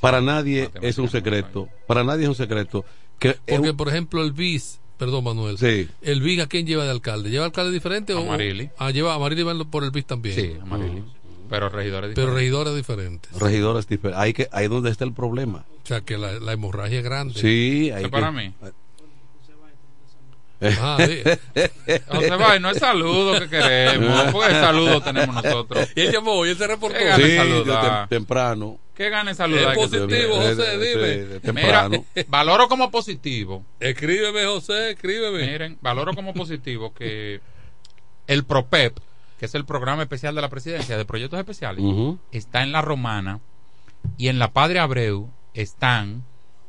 Para 0.00 0.20
nadie 0.20 0.70
es 0.80 0.98
un 0.98 1.06
no 1.06 1.10
secreto. 1.10 1.68
Para 1.86 2.04
nadie 2.04 2.22
es 2.24 2.28
un 2.28 2.34
secreto. 2.36 2.84
Que 3.22 3.36
Porque, 3.54 3.70
un- 3.70 3.76
por 3.76 3.88
ejemplo, 3.88 4.22
el 4.22 4.32
BIS, 4.32 4.80
perdón, 4.98 5.24
Manuel. 5.24 5.58
Sí. 5.58 5.88
¿El 6.02 6.20
BIS 6.20 6.40
a 6.40 6.46
quién 6.46 6.66
lleva 6.66 6.84
de 6.84 6.90
alcalde? 6.90 7.30
¿Lleva 7.30 7.44
alcalde 7.44 7.70
diferente 7.72 8.14
o.? 8.14 8.20
Amarili. 8.22 8.70
Ah, 8.78 8.90
lleva 8.90 9.14
Amarili 9.14 9.42
va 9.42 9.54
por 9.64 9.84
el 9.84 9.90
BIS 9.90 10.06
también. 10.06 10.34
Sí, 10.34 10.52
Amarili. 10.60 11.02
Pero 11.50 11.68
regidores 11.68 12.12
Pero 12.14 12.28
diferentes. 12.28 12.34
regidores 12.34 12.74
diferentes. 12.76 13.40
regidores 13.40 13.86
diferentes. 13.88 14.20
Ahí 14.22 14.32
que 14.32 14.48
ahí 14.52 14.68
donde 14.68 14.90
está 14.90 15.04
el 15.04 15.12
problema. 15.12 15.64
O 15.82 15.86
sea, 15.86 16.00
que 16.00 16.16
la, 16.16 16.32
la 16.40 16.52
hemorragia 16.54 16.98
es 16.98 17.04
grande. 17.04 17.34
Sí, 17.38 17.90
es 17.94 18.02
que- 18.02 18.08
para 18.08 18.30
mí. 18.32 18.54
Ah, 20.80 20.98
sí. 21.06 21.22
José 22.08 22.30
Bay, 22.36 22.60
no 22.60 22.70
es 22.70 22.78
saludo 22.78 23.40
que 23.40 23.48
queremos. 23.48 24.32
Porque 24.32 24.50
saludo 24.50 25.00
tenemos 25.00 25.34
nosotros. 25.42 25.88
Y 25.94 26.00
él 26.02 26.12
llamó 26.12 26.44
y 26.46 26.50
él 26.50 26.56
se 26.58 26.66
reportó. 26.66 26.98
¿Qué 26.98 27.04
gana 27.04 27.24
Sí, 27.24 27.36
saludar? 27.36 27.84
tem- 28.04 28.08
temprano. 28.08 28.78
¿Qué 28.94 29.08
gane 29.08 29.34
saludar? 29.34 29.72
Es 29.72 29.78
positivo, 29.78 30.36
Eh, 30.42 30.54
José, 30.54 30.74
eh, 30.74 30.78
dime. 30.78 31.08
eh, 31.12 31.24
Mira, 31.26 31.40
temprano. 31.40 32.04
valoro 32.28 32.68
como 32.68 32.90
positivo. 32.90 33.64
Escríbeme, 33.80 34.44
José, 34.44 34.90
escríbeme. 34.92 35.46
Miren, 35.46 35.78
valoro 35.80 36.12
como 36.14 36.34
positivo 36.34 36.92
que 36.94 37.40
el 38.26 38.44
PROPEP, 38.44 38.98
que 39.38 39.46
es 39.46 39.54
el 39.54 39.64
programa 39.64 40.02
especial 40.02 40.34
de 40.34 40.42
la 40.42 40.48
presidencia 40.50 40.96
de 40.96 41.04
proyectos 41.04 41.38
especiales, 41.38 41.84
está 42.32 42.62
en 42.62 42.70
la 42.72 42.82
Romana 42.82 43.40
y 44.18 44.28
en 44.28 44.38
la 44.38 44.52
Padre 44.52 44.78
Abreu 44.78 45.30
están 45.54 46.22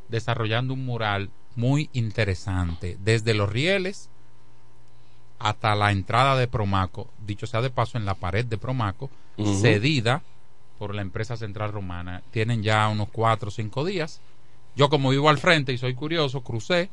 desarrollando 0.10 0.74
un 0.74 0.86
mural 0.86 1.30
muy 1.56 1.90
interesante, 1.94 2.98
desde 3.00 3.34
los 3.34 3.52
rieles 3.52 4.10
hasta 5.40 5.76
la 5.76 5.92
entrada 5.92 6.38
de 6.38 6.48
Promaco, 6.48 7.10
dicho 7.26 7.48
sea 7.48 7.62
de 7.62 7.70
paso, 7.70 7.98
en 7.98 8.06
la 8.06 8.16
pared 8.16 8.46
de 8.46 8.58
Promaco, 8.58 9.10
cedida 9.62 10.22
por 10.80 10.96
la 10.96 11.02
empresa 11.02 11.36
central 11.38 11.72
romana. 11.72 12.24
Tienen 12.32 12.64
ya 12.64 12.88
unos 12.88 13.10
cuatro 13.10 13.50
o 13.50 13.52
cinco 13.52 13.86
días. 13.86 14.22
Yo 14.76 14.90
como 14.90 15.10
vivo 15.10 15.30
al 15.30 15.38
frente 15.38 15.74
y 15.74 15.78
soy 15.78 15.96
curioso, 15.96 16.42
crucé 16.42 16.90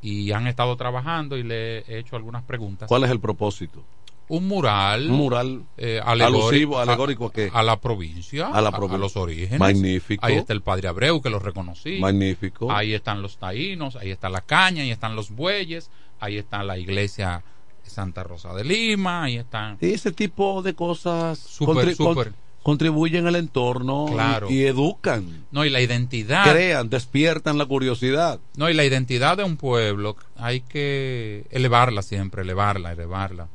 y 0.00 0.32
han 0.32 0.46
estado 0.46 0.76
trabajando 0.76 1.36
y 1.36 1.42
le 1.42 1.78
he 1.80 1.98
hecho 1.98 2.16
algunas 2.16 2.42
preguntas. 2.44 2.88
¿Cuál 2.88 3.04
es 3.04 3.10
el 3.10 3.20
propósito? 3.20 3.82
Un 4.28 4.48
mural. 4.48 5.10
Un 5.10 5.16
mural 5.16 5.62
eh, 5.76 6.00
alusivo, 6.04 6.78
alegórico 6.78 7.26
a 7.26 7.32
qué? 7.32 7.50
A 7.52 7.62
la 7.62 7.80
provincia. 7.80 8.48
A 8.48 8.60
la 8.60 8.70
a- 8.70 8.72
provincia. 8.72 8.96
a 8.96 8.98
los 9.00 9.16
orígenes. 9.16 9.60
Magnífico. 9.60 10.24
Ahí 10.26 10.34
está 10.36 10.52
el 10.52 10.62
Padre 10.62 10.88
Abreu, 10.88 11.20
que 11.22 11.30
lo 11.30 11.38
reconocí. 11.38 11.98
Magnífico. 12.00 12.70
Ahí 12.72 12.92
están 12.94 13.22
los 13.22 13.38
taínos, 13.38 13.94
ahí 13.96 14.10
está 14.10 14.28
la 14.28 14.40
caña, 14.40 14.82
ahí 14.82 14.90
están 14.90 15.14
los 15.14 15.30
bueyes, 15.30 15.90
ahí 16.18 16.38
está 16.38 16.62
la 16.64 16.76
iglesia 16.78 17.42
Santa 17.84 18.24
Rosa 18.24 18.52
de 18.52 18.64
Lima, 18.64 19.22
ahí 19.24 19.36
están... 19.36 19.78
Y 19.80 19.92
ese 19.92 20.10
tipo 20.10 20.60
de 20.60 20.74
cosas 20.74 21.38
con- 21.64 21.94
súper. 21.94 22.32
contribuyen 22.64 23.28
al 23.28 23.36
entorno 23.36 24.06
y- 24.08 24.12
Claro. 24.12 24.50
y, 24.50 24.64
educan, 24.64 25.46
No, 25.52 25.64
y 25.64 25.70
la 25.70 25.80
identidad... 25.80 26.50
crean, 26.50 26.90
despiertan 26.90 27.58
la 27.58 27.66
curiosidad. 27.66 28.40
No, 28.56 28.68
y 28.68 28.74
la 28.74 28.84
identidad 28.84 29.36
de 29.36 29.44
un 29.44 29.56
pueblo 29.56 30.16
hay 30.36 30.62
que 30.62 31.46
elevarla 31.50 32.02
siempre, 32.02 32.42
elevarla, 32.42 32.90
elevarla. 32.90 33.46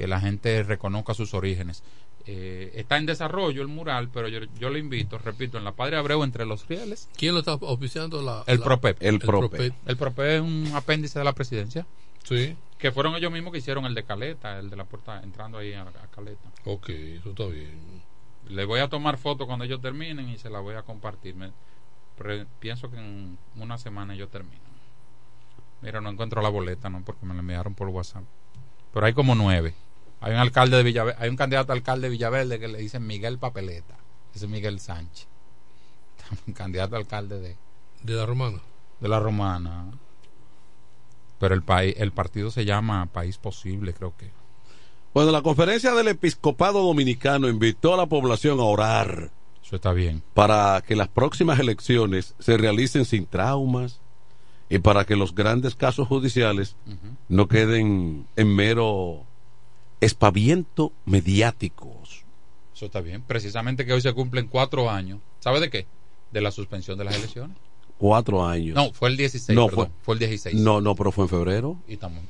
Que 0.00 0.08
la 0.08 0.18
gente 0.18 0.62
reconozca 0.62 1.12
sus 1.12 1.34
orígenes. 1.34 1.82
Eh, 2.24 2.72
está 2.74 2.96
en 2.96 3.04
desarrollo 3.04 3.60
el 3.60 3.68
mural, 3.68 4.08
pero 4.08 4.28
yo, 4.28 4.40
yo 4.58 4.70
le 4.70 4.78
invito, 4.78 5.18
repito, 5.18 5.58
en 5.58 5.64
la 5.64 5.72
Padre 5.72 5.98
Abreu 5.98 6.24
entre 6.24 6.46
los 6.46 6.66
rieles. 6.68 7.10
¿Quién 7.18 7.34
lo 7.34 7.40
está 7.40 7.52
oficiando? 7.60 8.22
La, 8.22 8.42
El 8.46 8.60
la- 8.60 8.64
PROPEP. 8.64 8.96
El 9.02 9.18
PROPEP. 9.18 9.74
El 9.84 9.96
PROPEP 9.98 10.26
es 10.26 10.40
un 10.40 10.70
apéndice 10.74 11.18
de 11.18 11.24
la 11.26 11.34
presidencia. 11.34 11.86
Sí. 12.24 12.56
Que 12.78 12.92
fueron 12.92 13.14
ellos 13.14 13.30
mismos 13.30 13.52
que 13.52 13.58
hicieron 13.58 13.84
el 13.84 13.94
de 13.94 14.04
Caleta, 14.04 14.58
el 14.58 14.70
de 14.70 14.76
la 14.76 14.84
puerta, 14.84 15.20
entrando 15.22 15.58
ahí 15.58 15.74
a, 15.74 15.82
a 15.82 16.06
Caleta. 16.10 16.48
Ok, 16.64 16.88
eso 16.88 17.28
está 17.30 17.44
bien. 17.44 18.00
Le 18.48 18.64
voy 18.64 18.80
a 18.80 18.88
tomar 18.88 19.18
fotos 19.18 19.46
cuando 19.46 19.66
ellos 19.66 19.82
terminen 19.82 20.30
y 20.30 20.38
se 20.38 20.48
la 20.48 20.60
voy 20.60 20.76
a 20.76 20.82
compartir. 20.82 21.34
Me- 21.34 21.52
pre- 22.16 22.46
pienso 22.58 22.90
que 22.90 22.96
en 22.96 23.36
una 23.56 23.76
semana 23.76 24.14
ellos 24.14 24.30
terminan. 24.30 24.60
Mira, 25.82 26.00
no 26.00 26.08
encuentro 26.08 26.40
la 26.40 26.48
boleta, 26.48 26.88
¿no? 26.88 27.02
Porque 27.04 27.26
me 27.26 27.34
la 27.34 27.40
enviaron 27.40 27.74
por 27.74 27.88
WhatsApp. 27.88 28.24
Pero 28.94 29.04
hay 29.04 29.12
como 29.12 29.34
nueve. 29.34 29.74
Hay 30.20 30.32
un 30.32 30.38
alcalde 30.38 30.76
de 30.76 30.82
Villaverde, 30.82 31.16
hay 31.22 31.30
un 31.30 31.36
candidato 31.36 31.72
a 31.72 31.74
alcalde 31.74 32.08
de 32.08 32.10
Villaverde 32.10 32.58
que 32.58 32.68
le 32.68 32.78
dicen 32.78 33.06
Miguel 33.06 33.38
Papeleta. 33.38 33.96
Ese 34.34 34.44
es 34.44 34.50
Miguel 34.50 34.78
Sánchez. 34.80 35.26
Un 36.46 36.52
candidato 36.54 36.94
a 36.94 36.98
alcalde 36.98 37.40
de, 37.40 37.56
De 38.02 38.14
la 38.14 38.26
romana. 38.26 38.60
de 39.00 39.08
la 39.08 39.18
Romana. 39.18 39.86
Pero 41.38 41.54
el 41.54 41.62
país, 41.62 41.94
el 41.98 42.12
partido 42.12 42.50
se 42.50 42.64
llama 42.64 43.06
País 43.06 43.38
Posible, 43.38 43.94
creo 43.94 44.14
que. 44.16 44.30
Bueno, 45.14 45.32
la 45.32 45.42
conferencia 45.42 45.92
del 45.94 46.08
episcopado 46.08 46.82
dominicano 46.84 47.48
invitó 47.48 47.94
a 47.94 47.96
la 47.96 48.06
población 48.06 48.60
a 48.60 48.64
orar. 48.64 49.30
Eso 49.64 49.76
está 49.76 49.92
bien. 49.92 50.22
Para 50.34 50.82
que 50.86 50.94
las 50.94 51.08
próximas 51.08 51.58
elecciones 51.58 52.34
se 52.38 52.56
realicen 52.56 53.04
sin 53.04 53.26
traumas 53.26 54.00
y 54.68 54.78
para 54.78 55.04
que 55.04 55.16
los 55.16 55.34
grandes 55.34 55.74
casos 55.74 56.06
judiciales 56.06 56.76
no 57.28 57.48
queden 57.48 58.26
en 58.36 58.54
mero 58.54 59.24
espaviento 60.00 60.92
mediáticos. 61.04 62.24
Eso 62.74 62.86
está 62.86 63.00
bien. 63.00 63.22
Precisamente 63.22 63.84
que 63.84 63.92
hoy 63.92 64.00
se 64.00 64.12
cumplen 64.12 64.46
cuatro 64.46 64.90
años. 64.90 65.20
¿Sabe 65.40 65.60
de 65.60 65.70
qué? 65.70 65.86
De 66.32 66.40
la 66.40 66.50
suspensión 66.50 66.96
de 66.98 67.04
las 67.04 67.16
elecciones. 67.16 67.56
Cuatro 67.98 68.46
años. 68.46 68.74
No, 68.74 68.92
fue 68.92 69.10
el 69.10 69.16
16. 69.16 69.54
No, 69.54 69.66
perdón. 69.66 69.86
fue- 69.88 69.94
fue, 70.02 70.14
el 70.14 70.18
16. 70.20 70.56
No, 70.56 70.80
no, 70.80 70.94
pero 70.94 71.12
fue 71.12 71.24
en 71.24 71.28
febrero. 71.28 71.76
Y 71.86 71.94
estamos. 71.94 72.22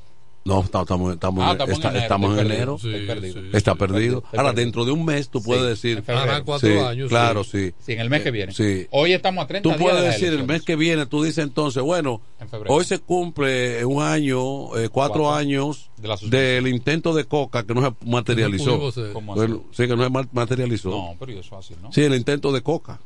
No, 0.42 0.60
está- 0.62 0.80
estamos, 0.80 1.12
estamos, 1.12 1.44
Ah, 1.44 1.52
estamos 1.52 1.68
en 1.70 1.74
está- 1.76 1.88
enero, 1.90 2.02
estamos 2.02 2.38
en 2.38 2.46
enero. 2.46 2.76
perdido, 2.78 2.96
estoy 2.98 3.06
perdido. 3.06 3.56
está 3.58 3.72
Sí, 3.72 3.78
perdido. 3.78 4.18
estoy 4.24 4.38
Ahora, 4.38 4.48
perdido. 4.50 4.64
dentro 4.64 4.84
de 4.86 4.92
un 4.92 5.04
mes, 5.04 5.28
tú 5.28 5.38
Sí, 5.40 5.44
puedes 5.44 5.62
en 5.64 5.68
decir. 5.70 5.96
febrero. 6.02 6.20
Hará 6.32 6.42
cuatro 6.42 6.68
Sí, 6.70 6.78
años, 6.78 7.08
Claro, 7.10 7.44
sí. 7.44 7.50
sí. 7.68 7.74
Sí, 7.84 7.92
en 7.92 8.00
el 8.00 8.08
mes 8.10 8.22
que 8.22 8.30
viene. 8.30 8.52
Sí. 8.54 8.86
Hoy 8.90 9.12
estamos 9.12 9.44
a 9.44 9.46
30 9.46 9.62
Tú 9.62 9.68
días 9.68 9.80
puedes 9.80 10.00
de 10.02 10.06
decir 10.08 10.28
el 10.32 10.46
mes 10.46 10.62
que 10.62 10.76
viene, 10.76 11.04
tú 11.04 11.22
dices 11.22 11.44
entonces, 11.44 11.82
bueno, 11.82 12.22
En 12.40 12.48
hoy 12.68 12.84
se 12.86 12.98
cumple 13.00 13.84
un 13.84 14.02
año, 14.02 14.74
eh, 14.78 14.88
cuatro, 14.88 15.24
Cuatro. 15.24 15.34
años 15.34 15.90
De 15.98 16.38
del 16.38 16.68
intento 16.68 17.12
de 17.14 17.24
Coca 17.24 17.64
que 17.64 17.74
no 17.74 17.82
se 17.82 17.94
materializó. 18.06 18.64
pudimos 18.76 18.96
hacer. 18.96 19.12
¿Cómo 19.12 19.34
Bueno, 19.34 19.64
sí, 19.72 19.86
que 19.86 19.94
no 19.94 20.02
se 20.04 20.10
ma- 20.10 20.28
materializó. 20.32 20.88
No, 20.90 21.16
pero 21.20 21.32
eso 21.32 21.40
es 21.58 21.66
así, 21.66 21.74
¿no? 21.82 21.92
Sí, 21.92 22.00
el 22.02 22.14
intento 22.14 22.50
de 22.50 22.62
Coca. 22.62 22.98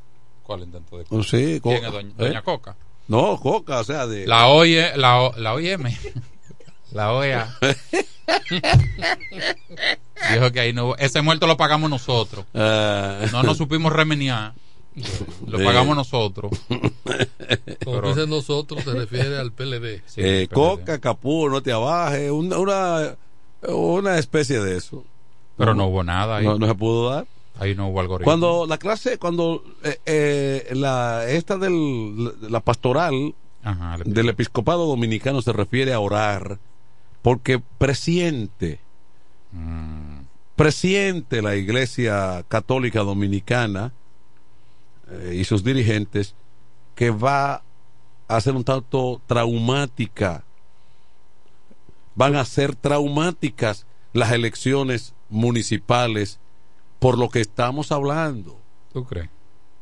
¿Cuál 0.44 0.61
intento 0.62 0.98
de 0.98 1.05
Oh, 1.11 1.23
Sí, 1.24 1.59
¿Quién 1.61 1.61
Coca. 1.61 1.86
es 1.89 1.93
doña, 1.93 2.09
¿Eh? 2.11 2.15
doña 2.16 2.43
Coca? 2.43 2.77
No, 3.09 3.40
Coca, 3.40 3.81
o 3.81 3.85
sea, 3.85 4.06
de... 4.06 4.24
La 4.27 4.47
OIE, 4.47 4.97
la, 4.97 5.20
O- 5.23 5.36
la 5.36 5.55
OIM. 5.55 5.82
La 6.94 7.12
OEA. 7.12 7.54
Dijo 10.32 10.52
que 10.52 10.60
ahí 10.60 10.72
no 10.72 10.86
hubo- 10.88 10.96
ese 10.98 11.20
muerto 11.22 11.46
lo 11.46 11.56
pagamos 11.56 11.90
nosotros. 11.90 12.44
Ah. 12.54 13.26
No 13.32 13.42
nos 13.42 13.56
supimos 13.58 13.92
remeniar. 13.92 14.54
Lo 15.46 15.60
Eh. 15.60 15.64
pagamos 15.64 15.96
nosotros. 15.96 16.52
Dicen 16.68 18.30
nosotros, 18.30 18.84
se 18.84 18.92
refiere 18.92 19.38
al 19.38 19.52
PLD. 19.52 20.02
Sí, 20.06 20.20
Eh, 20.22 20.48
Coca, 20.52 20.98
Capú, 21.00 21.48
no 21.48 21.62
te 21.62 21.72
abajes, 21.72 22.30
una, 22.30 22.58
una, 22.58 23.16
una 23.68 24.18
especie 24.18 24.60
de 24.60 24.76
eso. 24.76 25.04
Pero 25.56 25.74
no 25.74 25.86
hubo 25.86 26.02
nada 26.04 26.36
ahí. 26.36 26.44
No, 26.46 26.58
no 26.58 26.66
se 26.66 26.74
pudo 26.74 27.10
dar. 27.10 27.26
Ahí 27.58 27.74
no 27.74 27.88
hubo 27.88 28.00
algoritmo. 28.00 28.24
Cuando 28.24 28.66
la 28.66 28.78
clase, 28.78 29.18
cuando 29.18 29.62
eh, 29.84 29.98
eh, 30.06 30.68
la 30.74 31.24
esta 31.28 31.56
del 31.56 32.32
la 32.50 32.58
pastoral 32.60 33.34
Ajá, 33.62 33.96
del 34.04 34.28
episcopado 34.28 34.86
dominicano 34.86 35.40
se 35.40 35.52
refiere 35.52 35.92
a 35.92 36.00
orar 36.00 36.58
porque 37.24 37.59
presiente 37.59 38.84
Mm, 39.55 40.24
presiente 40.56 41.40
la 41.40 41.55
Iglesia 41.55 42.44
Católica 42.48 43.01
Dominicana 43.01 43.92
eh, 45.09 45.36
y 45.38 45.44
sus 45.44 45.62
dirigentes 45.62 46.34
que 46.96 47.10
va 47.10 47.62
a 48.26 48.40
ser 48.40 48.56
un 48.56 48.64
tanto 48.64 49.22
traumática 49.26 50.42
van 52.16 52.34
a 52.34 52.44
ser 52.44 52.74
traumáticas 52.74 53.86
las 54.12 54.32
elecciones 54.32 55.14
municipales 55.28 56.40
por 56.98 57.16
lo 57.16 57.28
que 57.28 57.40
estamos 57.40 57.92
hablando. 57.92 58.59
¿Tú 58.92 59.05
crees? 59.05 59.30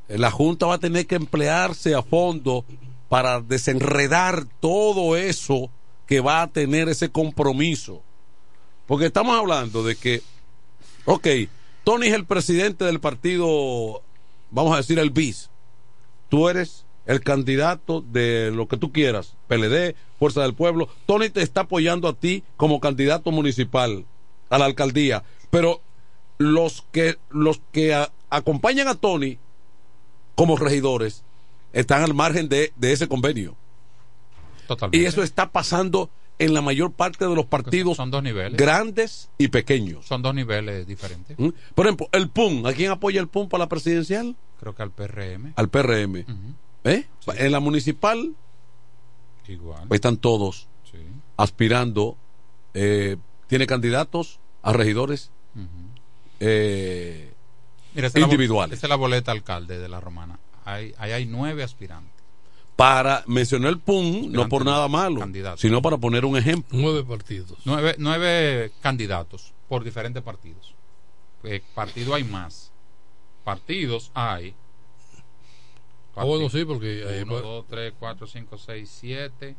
La 0.08 0.30
Junta 0.30 0.66
va 0.66 0.74
a 0.74 0.78
tener 0.78 1.06
que 1.06 1.14
emplearse 1.14 1.94
a 1.94 2.02
fondo 2.02 2.66
para 3.08 3.40
desenredar 3.40 4.44
todo 4.60 5.16
eso 5.16 5.70
que 6.06 6.20
va 6.20 6.42
a 6.42 6.46
tener 6.48 6.88
ese 6.88 7.10
compromiso. 7.10 8.02
Porque 8.86 9.06
estamos 9.06 9.38
hablando 9.38 9.82
de 9.82 9.96
que, 9.96 10.22
ok, 11.04 11.26
Tony 11.84 12.08
es 12.08 12.14
el 12.14 12.26
presidente 12.26 12.84
del 12.84 13.00
partido, 13.00 14.02
vamos 14.50 14.74
a 14.74 14.78
decir 14.78 14.98
el 14.98 15.10
BIS. 15.10 15.50
Tú 16.28 16.48
eres 16.48 16.84
el 17.06 17.20
candidato 17.20 18.00
de 18.00 18.50
lo 18.52 18.68
que 18.68 18.76
tú 18.76 18.92
quieras, 18.92 19.34
PLD, 19.48 19.96
Fuerza 20.18 20.42
del 20.42 20.54
Pueblo. 20.54 20.88
Tony 21.06 21.30
te 21.30 21.42
está 21.42 21.62
apoyando 21.62 22.08
a 22.08 22.14
ti 22.14 22.44
como 22.56 22.80
candidato 22.80 23.30
municipal 23.30 24.04
a 24.50 24.58
la 24.58 24.66
alcaldía. 24.66 25.24
Pero 25.50 25.80
los 26.38 26.84
que, 26.92 27.18
los 27.30 27.60
que 27.72 28.06
acompañan 28.30 28.88
a 28.88 28.94
Tony 28.94 29.38
como 30.34 30.56
regidores 30.56 31.24
están 31.72 32.02
al 32.02 32.14
margen 32.14 32.48
de, 32.48 32.72
de 32.76 32.92
ese 32.92 33.08
convenio. 33.08 33.56
Totalmente. 34.66 34.98
Y 34.98 35.06
eso 35.06 35.22
está 35.22 35.50
pasando 35.50 36.10
en 36.38 36.54
la 36.54 36.62
mayor 36.62 36.92
parte 36.92 37.26
de 37.26 37.34
los 37.34 37.46
partidos 37.46 37.96
Son 37.96 38.10
dos 38.10 38.22
niveles. 38.22 38.56
grandes 38.56 39.30
y 39.38 39.48
pequeños. 39.48 40.06
Son 40.06 40.22
dos 40.22 40.34
niveles 40.34 40.86
diferentes. 40.86 41.38
¿Mm? 41.38 41.50
Por 41.74 41.86
ejemplo, 41.86 42.08
el 42.12 42.28
PUN, 42.30 42.66
¿a 42.66 42.72
quién 42.72 42.90
apoya 42.90 43.20
el 43.20 43.28
PUN 43.28 43.48
para 43.48 43.64
la 43.64 43.68
presidencial? 43.68 44.34
Creo 44.58 44.74
que 44.74 44.82
al 44.82 44.90
PRM. 44.90 45.52
Al 45.56 45.68
PRM. 45.68 46.24
¿Eh? 46.84 47.06
En 47.36 47.52
la 47.52 47.60
municipal 47.60 48.34
Igual. 49.46 49.86
pues 49.88 49.98
están 49.98 50.16
todos 50.16 50.68
Sí. 50.90 50.98
aspirando, 51.36 52.16
eh, 52.74 53.16
tiene 53.46 53.66
candidatos 53.66 54.40
a 54.62 54.72
regidores 54.72 55.30
eh, 56.40 57.32
Mira, 57.94 58.06
esa 58.08 58.18
es 58.18 58.20
la 58.22 58.26
individuales. 58.26 58.78
Esa 58.78 58.86
es 58.86 58.90
la 58.90 58.96
boleta 58.96 59.32
alcalde 59.32 59.78
de 59.78 59.88
la 59.88 60.00
Romana. 60.00 60.38
Hay, 60.64 60.94
ahí 60.98 61.12
hay 61.12 61.26
nueve 61.26 61.62
aspirantes. 61.62 62.11
Para 62.76 63.22
mencionar 63.26 63.70
el 63.70 63.78
PUN, 63.78 64.32
no 64.32 64.48
por 64.48 64.64
nada 64.64 64.88
malo, 64.88 65.20
Candidatos. 65.20 65.60
sino 65.60 65.82
para 65.82 65.98
poner 65.98 66.24
un 66.24 66.36
ejemplo. 66.36 66.78
Nueve 66.78 67.04
partidos. 67.04 67.58
Nueve, 67.64 67.94
nueve 67.98 68.72
candidatos 68.80 69.52
por 69.68 69.84
diferentes 69.84 70.22
partidos. 70.22 70.74
Eh, 71.44 71.62
partido 71.74 72.14
hay 72.14 72.24
más. 72.24 72.72
Partidos 73.44 74.10
hay. 74.14 74.54
Ah, 76.14 76.24
bueno, 76.24 76.48
sí, 76.50 76.64
porque 76.64 77.04
ahí 77.08 77.22
1, 77.22 77.34
va- 77.34 77.40
2, 77.40 77.66
3, 77.68 77.94
4, 77.98 78.26
5, 78.26 78.58
6, 78.58 78.96
7. 79.00 79.56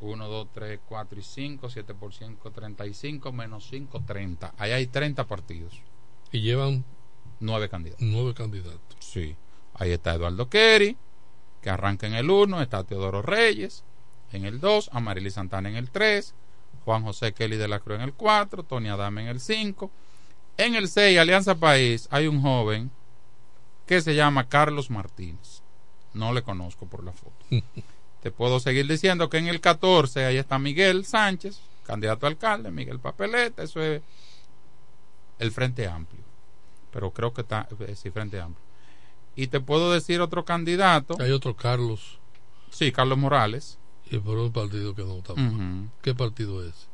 1, 0.00 0.28
2, 0.28 0.48
3, 0.52 0.80
4 0.88 1.18
y 1.18 1.22
5. 1.22 1.70
7 1.70 1.94
por 1.94 2.12
5, 2.12 2.50
35. 2.50 3.32
Menos 3.32 3.66
5, 3.70 4.02
30. 4.06 4.52
Ahí 4.58 4.72
hay 4.72 4.86
30 4.86 5.24
partidos. 5.26 5.80
Y 6.32 6.40
llevan 6.40 6.84
Nueve 7.38 7.68
candidatos. 7.68 8.02
nueve 8.06 8.34
candidatos. 8.34 8.80
Sí. 8.98 9.36
Ahí 9.74 9.90
está 9.92 10.14
Eduardo 10.14 10.48
Kerry, 10.48 10.96
que 11.66 11.70
arranca 11.70 12.06
en 12.06 12.14
el 12.14 12.30
1. 12.30 12.62
Está 12.62 12.84
Teodoro 12.84 13.22
Reyes 13.22 13.82
en 14.30 14.44
el 14.44 14.60
2. 14.60 14.90
Amarili 14.92 15.30
Santana 15.30 15.68
en 15.68 15.74
el 15.74 15.90
3. 15.90 16.32
Juan 16.84 17.02
José 17.02 17.32
Kelly 17.32 17.56
de 17.56 17.66
la 17.66 17.80
Cruz 17.80 17.96
en 17.96 18.02
el 18.02 18.12
4. 18.12 18.62
Tony 18.62 18.88
Adame 18.88 19.22
en 19.22 19.26
el 19.26 19.40
5. 19.40 19.90
En 20.58 20.76
el 20.76 20.86
6, 20.86 21.18
Alianza 21.18 21.56
País, 21.56 22.06
hay 22.12 22.28
un 22.28 22.40
joven 22.40 22.92
que 23.84 24.00
se 24.00 24.14
llama 24.14 24.48
Carlos 24.48 24.90
Martínez. 24.90 25.62
No 26.14 26.32
le 26.32 26.42
conozco 26.42 26.86
por 26.86 27.02
la 27.02 27.10
foto. 27.10 27.34
Te 28.22 28.30
puedo 28.30 28.60
seguir 28.60 28.86
diciendo 28.86 29.28
que 29.28 29.38
en 29.38 29.48
el 29.48 29.60
14 29.60 30.24
ahí 30.24 30.36
está 30.36 30.60
Miguel 30.60 31.04
Sánchez, 31.04 31.60
candidato 31.84 32.26
a 32.26 32.28
alcalde, 32.28 32.70
Miguel 32.70 33.00
Papeleta, 33.00 33.64
eso 33.64 33.82
es 33.82 34.02
el 35.40 35.50
Frente 35.50 35.88
Amplio. 35.88 36.22
Pero 36.92 37.10
creo 37.10 37.34
que 37.34 37.40
está, 37.40 37.68
eh, 37.80 37.96
sí, 37.96 38.10
Frente 38.10 38.40
Amplio. 38.40 38.65
Y 39.36 39.48
te 39.48 39.60
puedo 39.60 39.92
decir 39.92 40.20
otro 40.20 40.44
candidato. 40.44 41.16
Hay 41.20 41.30
otro 41.30 41.54
Carlos. 41.54 42.18
Sí, 42.70 42.90
Carlos 42.90 43.18
Morales. 43.18 43.78
Y 44.10 44.18
por 44.18 44.38
un 44.38 44.50
partido 44.52 44.94
que 44.94 45.02
no 45.04 45.18
está. 45.18 45.34
¿Qué 46.02 46.14
partido 46.14 46.66
es? 46.66 46.88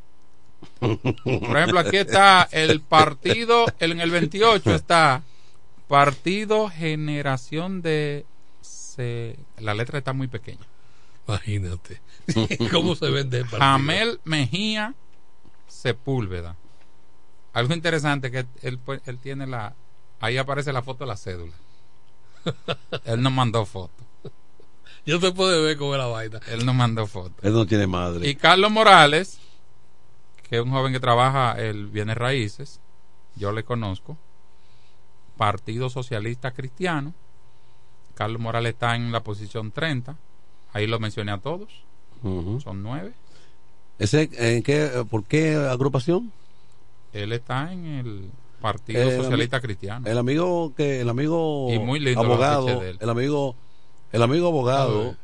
Por 0.80 1.56
ejemplo, 1.56 1.80
aquí 1.80 1.96
está 1.96 2.48
el 2.52 2.80
partido, 2.80 3.66
en 3.80 4.00
el 4.00 4.10
28 4.10 4.74
está 4.74 5.22
Partido 5.88 6.68
Generación 6.68 7.82
de... 7.82 8.24
se- 8.60 9.36
la 9.58 9.74
letra 9.74 9.98
está 9.98 10.12
muy 10.12 10.28
pequeña. 10.28 10.64
Imagínate. 11.28 12.00
¿Cómo 12.72 12.94
se 12.94 13.10
vende 13.10 13.38
el 13.38 13.42
partido? 13.44 13.60
Jamel 13.60 14.20
Mejía 14.24 14.94
Sepúlveda. 15.68 16.56
algo 17.52 17.74
interesante 17.74 18.30
que 18.30 18.46
él, 18.62 18.78
él 19.06 19.18
tiene 19.18 19.46
la. 19.46 19.74
Ahí 20.20 20.36
aparece 20.38 20.72
la 20.72 20.82
foto 20.82 21.04
de 21.04 21.08
la 21.08 21.16
cédula. 21.16 21.52
él 23.04 23.22
nos 23.22 23.32
mandó 23.32 23.64
foto. 23.64 24.02
Yo 25.04 25.18
te 25.18 25.32
puedo 25.32 25.62
ver 25.62 25.76
cómo 25.76 25.94
es 25.94 25.98
la 25.98 26.06
vaina. 26.06 26.40
Él 26.48 26.64
nos 26.64 26.74
mandó 26.74 27.06
foto. 27.06 27.34
Él 27.42 27.52
no 27.52 27.66
tiene 27.66 27.86
madre. 27.86 28.28
Y 28.28 28.36
Carlos 28.36 28.70
Morales, 28.70 29.40
que 30.48 30.56
es 30.56 30.62
un 30.62 30.70
joven 30.70 30.92
que 30.92 31.00
trabaja 31.00 31.52
el 31.60 31.88
Bienes 31.88 32.16
Raíces, 32.16 32.80
yo 33.34 33.52
le 33.52 33.64
conozco. 33.64 34.16
Partido 35.36 35.90
Socialista 35.90 36.52
Cristiano. 36.52 37.14
Carlos 38.14 38.40
Morales 38.40 38.74
está 38.74 38.94
en 38.94 39.10
la 39.10 39.24
posición 39.24 39.72
30. 39.72 40.16
Ahí 40.72 40.86
lo 40.86 41.00
mencioné 41.00 41.32
a 41.32 41.38
todos. 41.38 41.68
Son 42.22 42.82
nueve. 42.82 43.12
¿Ese, 43.98 44.30
en 44.34 44.62
qué, 44.62 45.04
¿Por 45.10 45.24
qué 45.24 45.56
agrupación? 45.56 46.32
Él 47.12 47.32
está 47.32 47.72
en 47.72 47.86
el 47.86 48.30
Partido 48.62 49.02
El 49.02 49.16
Socialista 49.22 49.60
Cristiano. 49.60 50.06
El 50.08 50.16
amigo 50.16 50.72
que 50.74 51.00
el 51.00 51.08
amigo 51.10 51.68
Y 51.70 51.78
muy 51.78 52.00
lindo 52.00 52.20
abogado, 52.20 52.82
el 52.82 53.10
amigo 53.10 53.54
el 54.12 54.22
amigo 54.22 54.46
abogado, 54.48 55.16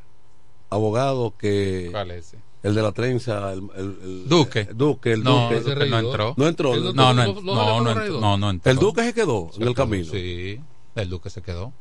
abogado 0.71 1.35
que 1.39 1.89
¿Cuál 1.91 2.11
es 2.11 2.27
ese? 2.29 2.39
el 2.63 2.75
de 2.75 2.83
la 2.83 2.93
trenza, 2.93 3.53
el, 3.53 3.63
el- 3.77 3.99
el- 4.03 4.29
Duque. 4.29 4.65
Duque, 4.75 5.13
el 5.13 5.23
No, 5.23 5.45
Duque. 5.45 5.57
ese 5.59 5.75
no 5.87 5.99
entró. 5.99 6.35
No 6.37 6.47
entró. 6.49 6.77
No 6.77 6.93
No, 6.93 7.15
no, 7.15 7.23
entró, 7.23 8.21
no, 8.21 8.37
no 8.37 8.51
entró. 8.51 8.71
El 8.73 8.79
Duque 8.79 9.03
se 9.05 9.15
quedó 9.15 9.51
en 9.57 9.69
el 9.69 9.75
camino. 9.75 10.05
Sí, 10.11 10.61
el 10.97 11.09
Duque 11.09 11.31
se 11.31 11.41
quedó. 11.43 11.73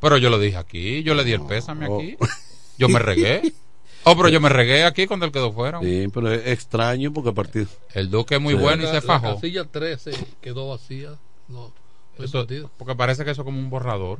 Pero 0.00 0.16
yo 0.18 0.30
lo 0.30 0.38
dije 0.38 0.56
aquí, 0.56 1.02
yo 1.02 1.14
le 1.14 1.24
di 1.24 1.32
el 1.32 1.42
pésame 1.42 1.86
Oh. 1.88 1.98
aquí. 1.98 2.16
Yo 2.78 2.88
me 2.88 2.98
regué. 2.98 3.52
Oh, 4.04 4.16
pero 4.16 4.28
yo 4.28 4.40
me 4.40 4.48
regué 4.48 4.84
aquí 4.84 5.06
cuando 5.06 5.26
él 5.26 5.32
quedó 5.32 5.52
fuera. 5.52 5.80
Sí, 5.80 6.06
pero 6.12 6.30
es 6.32 6.46
extraño 6.46 7.12
porque 7.12 7.30
a 7.30 7.34
partir 7.34 7.66
El 7.94 8.10
Duque 8.10 8.36
es 8.36 8.40
muy 8.40 8.54
Sí. 8.54 8.60
bueno 8.60 8.82
y 8.82 8.86
La- 8.86 9.00
se 9.00 9.06
La 9.06 9.18
fajó. 9.20 9.34
casilla 9.34 9.64
13 9.64 10.12
quedó 10.40 10.70
vacía. 10.70 11.10
No, 11.48 11.72
no 12.18 12.24
Eso- 12.24 12.46
porque 12.78 12.94
parece 12.94 13.24
que 13.24 13.30
eso 13.32 13.42
es 13.42 13.44
como 13.44 13.58
un 13.58 13.70
borrador. 13.70 14.18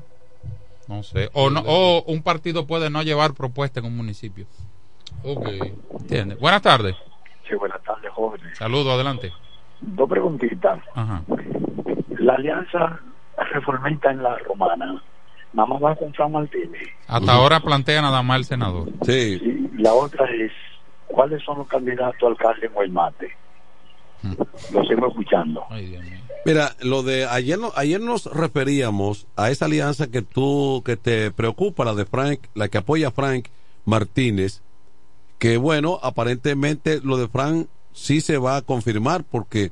No 0.89 1.03
sé. 1.03 1.29
O, 1.35 1.51
no, 1.51 1.63
o 1.67 2.03
un 2.05 2.23
partido 2.23 2.67
puede 2.67 2.89
no 2.91 3.03
llevar 3.03 3.35
propuesta 3.35 3.81
en 3.81 3.87
un 3.87 3.97
municipio. 3.97 4.47
Ok. 5.23 5.49
¿Entiendes? 6.01 6.39
Buenas 6.39 6.63
tardes. 6.63 6.97
Sí, 7.49 7.55
buenas 7.55 7.83
tardes, 7.83 8.11
jóvenes. 8.13 8.57
Saludos, 8.59 8.93
adelante. 8.95 9.33
Dos 9.81 10.09
preguntitas. 10.09 10.81
Ajá. 10.95 11.23
La 12.19 12.35
alianza 12.35 13.01
reformista 13.53 14.11
en 14.11 14.23
la 14.23 14.37
romana, 14.39 15.03
nada 15.53 15.67
más 15.69 15.83
va 15.83 15.97
con 15.97 16.13
Fran 16.15 16.33
Martínez. 16.33 16.83
Hasta 17.07 17.33
ahora 17.33 17.61
plantea 17.61 18.03
nada 18.03 18.23
más 18.23 18.39
el 18.39 18.45
senador. 18.45 18.89
Sí. 19.05 19.41
La 19.79 19.95
otra 19.95 20.27
es, 20.31 20.53
¿cuáles 21.07 21.43
son 21.45 21.59
los 21.59 21.69
candidatos 21.69 22.23
a 22.23 22.27
alcalde 22.27 22.67
en 22.67 22.73
Guaymate? 22.73 23.31
Mm. 24.23 24.33
Lo 24.75 24.85
sigo 24.85 25.09
escuchando. 25.09 25.65
Mira, 26.45 26.75
lo 26.81 27.03
de 27.03 27.25
ayer 27.27 27.59
no- 27.59 27.73
ayer 27.77 28.01
nos 28.01 28.27
referíamos 28.27 29.27
a 29.37 29.51
esa 29.51 29.67
alianza 29.67 30.09
que 30.11 30.23
tú 30.23 30.83
que 30.85 30.97
te 30.97 31.31
preocupa 31.31 31.85
la 31.85 31.95
de 31.95 32.05
Frank, 32.05 32.41
la 32.55 32.69
que 32.69 32.79
apoya 32.79 33.09
a 33.09 33.13
Frank 33.13 33.47
Martínez, 33.85 34.61
que 35.39 35.57
bueno, 35.57 35.99
aparentemente 36.03 37.01
lo 37.03 37.17
de 37.17 37.29
Frank 37.29 37.69
sí 37.93 38.21
se 38.21 38.39
va 38.39 38.57
a 38.57 38.63
confirmar 38.63 39.25
porque 39.25 39.71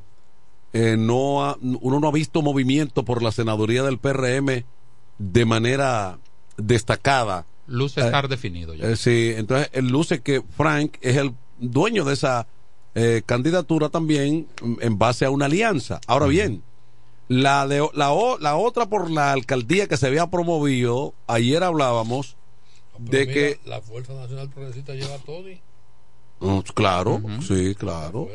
eh, 0.72 0.96
no 0.98 1.44
ha- 1.44 1.56
uno 1.80 2.00
no 2.00 2.08
ha 2.08 2.12
visto 2.12 2.42
movimiento 2.42 3.04
por 3.04 3.22
la 3.22 3.32
senaduría 3.32 3.82
del 3.82 3.98
PRM 3.98 4.64
de 5.18 5.44
manera 5.44 6.18
destacada. 6.56 7.46
Luce 7.66 8.00
Eh, 8.00 8.04
estar 8.04 8.28
definido 8.28 8.74
ya. 8.74 8.88
Eh, 8.90 8.96
sí, 8.96 9.32
entonces 9.36 9.68
él 9.72 9.88
luce 9.88 10.20
que 10.20 10.42
Frank 10.56 10.96
es 11.00 11.16
el 11.16 11.32
dueño 11.58 12.04
de 12.04 12.14
esa 12.14 12.46
eh, 12.94 13.22
candidatura 13.26 13.88
también 13.88 14.46
mm, 14.62 14.74
en 14.80 14.98
base 14.98 15.24
a 15.24 15.30
una 15.30 15.46
alianza. 15.46 16.00
Ahora 16.06 16.26
bien, 16.26 16.62
la 17.28 17.66
de 17.66 17.86
la, 17.94 18.12
o- 18.12 18.38
la 18.38 18.56
otra 18.56 18.86
por 18.86 19.10
la 19.10 19.32
alcaldía 19.32 19.86
que 19.88 19.96
se 19.96 20.06
había 20.06 20.28
promovido, 20.28 21.12
ayer 21.26 21.62
hablábamos 21.64 22.36
de 22.98 23.20
Mira, 23.26 23.32
que 23.32 23.60
la 23.66 23.80
Fuerza 23.82 24.14
Nacional 24.14 24.48
Progresista 24.48 24.94
lleva 24.94 25.14
a 25.16 25.18
Tony. 25.18 25.60
Mm, 26.40 26.58
claro, 26.74 27.20
sí, 27.46 27.74
claro. 27.74 28.28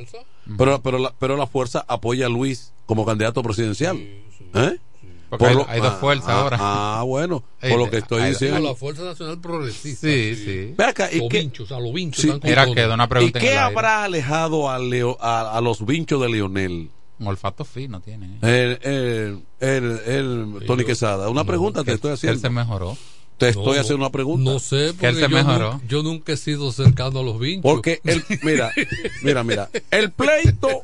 Pero 0.58 0.82
pero 0.82 0.98
la, 1.00 1.14
pero 1.18 1.38
la 1.38 1.46
fuerza 1.48 1.86
apoya 1.88 2.26
a 2.26 2.30
Luis 2.30 2.74
como 2.88 3.06
candidato 3.06 3.42
presidencial. 3.44 3.98
¿Eh? 3.98 4.78
Porque 5.38 5.46
hay- 5.48 5.66
hay 5.68 5.82
dos 5.82 5.94
fuerzas 5.96 6.30
ah, 6.30 6.42
ahora. 6.42 6.58
Ah, 6.60 7.04
bueno, 7.06 7.44
por 7.62 7.78
lo 7.80 7.90
que 7.90 7.98
estoy 7.98 8.22
hay- 8.22 8.30
diciendo. 8.32 8.60
la 8.60 8.76
Fuerza 8.76 9.04
Nacional 9.04 9.40
Progresista. 9.40 10.08
Sí, 10.08 10.36
sí. 10.36 10.74
Ve 10.78 10.84
acá, 10.86 11.10
¿y 11.12 11.20
los 11.20 11.30
qué- 11.30 11.40
vinchos, 11.40 11.72
a 11.72 11.80
los 11.80 11.94
vinchos. 11.94 12.22
Sí. 12.22 12.28
Tony. 12.40 12.76
queda 12.76 12.94
una 12.94 13.06
¿Y 13.06 13.08
pregunta 13.08 13.40
en 13.40 13.46
qué 13.46 13.58
habrá 13.58 14.04
alejado 14.04 14.70
a, 14.70 14.78
Leo- 14.78 15.18
a, 15.20 15.58
a 15.58 15.62
los 15.62 15.86
vinchos 15.86 16.22
de 16.22 16.30
Lionel? 16.30 16.90
Un 17.20 17.28
olfato 17.28 17.64
fino 17.66 18.00
tiene. 18.02 18.38
¿eh? 18.42 18.78
El, 18.84 18.92
el, 18.92 20.00
el, 20.06 20.56
el- 20.60 20.66
Tony 20.68 20.84
Quesada. 20.84 21.30
Una 21.30 21.44
pregunta 21.44 21.82
te 21.82 21.86
que 21.86 21.92
estoy 21.94 22.10
él 22.10 22.14
haciendo. 22.16 22.40
se 22.40 22.50
mejoró. 22.50 22.98
Te 23.38 23.50
estoy 23.50 23.76
no, 23.76 23.82
haciendo 23.82 23.96
una 24.06 24.12
pregunta. 24.12 24.52
No 24.52 24.60
sé, 24.60 24.94
Que 25.00 25.08
él 25.08 25.16
porque 25.16 25.16
se 25.16 25.22
yo, 25.22 25.30
mejoró. 25.30 25.82
yo 25.88 26.04
nunca 26.04 26.34
he 26.34 26.38
sido 26.38 26.72
cercano 26.72 27.22
a 27.22 27.24
los 27.24 27.40
vinchos. 27.40 27.64
Porque 27.72 28.00
el, 28.04 28.24
mira, 28.44 28.72
mira, 29.24 29.44
mira, 29.44 29.70
el 29.90 30.12
pleito, 30.12 30.84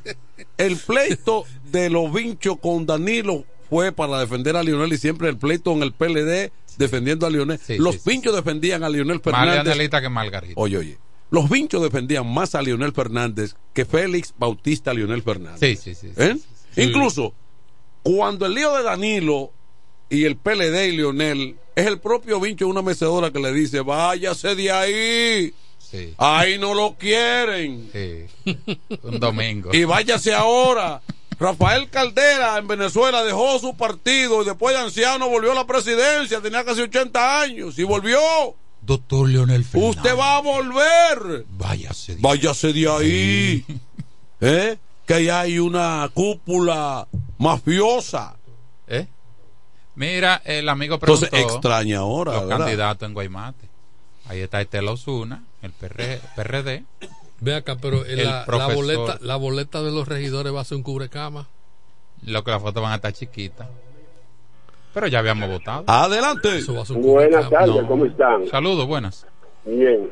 el 0.58 0.78
pleito 0.78 1.44
de 1.72 1.90
los 1.92 2.12
vinchos 2.12 2.58
con 2.60 2.86
Danilo 2.88 3.44
fue 3.70 3.92
para 3.92 4.20
defender 4.20 4.56
a 4.56 4.64
Lionel 4.64 4.94
y 4.94 4.98
siempre 4.98 5.30
el 5.30 5.38
pleito 5.38 5.72
en 5.74 5.84
el 5.84 5.94
PLD 5.94 6.52
defendiendo 6.78 7.26
a 7.26 7.30
Lionel. 7.30 7.60
Sí, 7.60 7.78
los 7.78 7.96
sí, 7.96 8.02
sí. 8.04 8.10
vinchos 8.10 8.36
defendían 8.36 8.84
a 8.84 8.90
Lionel 8.90 9.16
Más 9.18 9.24
Fernández. 9.24 9.64
Leonelita 9.66 10.02
que 10.02 10.10
Margarita. 10.10 10.54
Oye, 10.56 10.78
oye. 10.78 10.98
Los 11.30 11.50
vinchos 11.50 11.82
defendían 11.82 12.32
más 12.32 12.56
a 12.56 12.62
Lionel 12.62 12.94
Fernández 12.94 13.56
que 13.74 13.86
Félix 13.86 14.34
Bautista 14.38 14.94
Lionel 14.94 15.22
Fernández. 15.24 15.60
Sí, 15.60 15.76
sí, 15.76 15.96
sí. 15.96 16.14
¿Eh? 16.16 16.38
Incluso 16.78 17.34
cuando 18.04 18.46
el 18.46 18.54
lío 18.54 18.74
de 18.74 18.84
Danilo 18.84 19.52
y 20.10 20.24
el 20.24 20.38
PLD 20.38 20.88
y 20.88 20.92
Lionel 20.98 21.58
es 21.76 21.86
el 21.86 22.00
propio 22.00 22.40
vincho 22.40 22.66
de 22.66 22.72
una 22.72 22.82
mecedora 22.82 23.32
que 23.32 23.40
le 23.40 23.52
dice, 23.52 23.82
váyase 23.82 24.56
de 24.56 24.72
ahí. 24.72 25.54
Sí. 25.80 26.14
Ahí 26.18 26.58
no 26.58 26.74
lo 26.74 26.96
quieren. 26.96 27.90
Sí. 27.92 28.56
Un 29.04 29.20
domingo. 29.20 29.74
Y 29.74 29.84
váyase 29.84 30.34
ahora. 30.34 31.02
Rafael 31.40 31.90
Caldera 31.90 32.58
en 32.58 32.68
Venezuela 32.68 33.24
dejó 33.24 33.60
su 33.60 33.76
partido 33.78 34.42
y 34.42 34.46
después 34.46 34.76
de 34.76 34.82
anciano 34.82 35.30
volvió 35.30 35.52
a 35.52 35.56
la 35.56 35.66
presidencia, 35.68 36.42
tenía 36.42 36.64
casi 36.66 36.82
80 36.82 37.42
años 37.42 37.78
y 37.78 37.84
volvió. 37.84 38.20
Doctor 38.82 39.28
Leonel 39.30 39.64
Fernández. 39.66 39.98
Usted 39.98 40.18
va 40.18 40.38
a 40.38 40.42
volver. 40.42 41.46
Váyase. 41.50 42.16
de- 42.16 42.22
Váyase 42.22 42.74
de 42.74 42.90
ahí. 42.90 43.66
¿Eh? 44.42 44.78
Que 45.06 45.14
ahí 45.14 45.30
hay 45.30 45.60
una 45.60 46.10
cúpula 46.14 47.08
mafiosa. 47.38 48.36
¿Eh? 48.88 49.08
Mira, 49.96 50.42
el 50.46 50.70
amigo 50.70 50.96
Entonces 50.96 51.30
preguntó 51.30 51.54
extraña 51.56 52.00
ahora. 52.00 52.34
los 52.34 52.42
¿verdad? 52.48 52.58
candidatos 52.60 53.08
en 53.08 53.14
Guaymate. 53.14 53.68
Ahí 54.30 54.40
está 54.42 54.62
Estela 54.62 54.92
Osuna, 54.92 55.44
el 55.62 55.72
PR 55.72 56.20
PRD. 56.36 56.84
Ve 57.40 57.56
acá, 57.56 57.78
pero 57.82 58.04
El 58.06 58.24
la, 58.24 58.46
boleta, 58.74 59.18
la 59.22 59.36
boleta 59.36 59.82
de 59.84 59.92
los 59.92 60.08
regidores 60.08 60.54
va 60.54 60.62
a 60.62 60.64
ser 60.66 60.78
un 60.78 60.84
cubrecama. 60.84 61.48
Lo 62.26 62.44
que 62.44 62.52
las 62.52 62.62
fotos 62.62 62.82
van 62.82 62.94
a 62.94 62.96
estar 62.96 63.14
chiquitas. 63.14 63.68
Pero 64.94 65.08
ya 65.08 65.20
habíamos 65.20 65.48
votado. 65.50 65.84
Adelante. 65.86 66.58
Eso 66.58 66.74
va 66.74 66.82
a 66.82 66.86
ser 66.86 66.98
un 66.98 67.04
Buenas 67.04 67.50
tardes, 67.50 67.76
No. 67.76 67.88
¿cómo 67.88 68.06
están? 68.06 68.48
Saludos, 68.48 68.88
buenas. 68.88 69.28
Bien. 69.66 70.10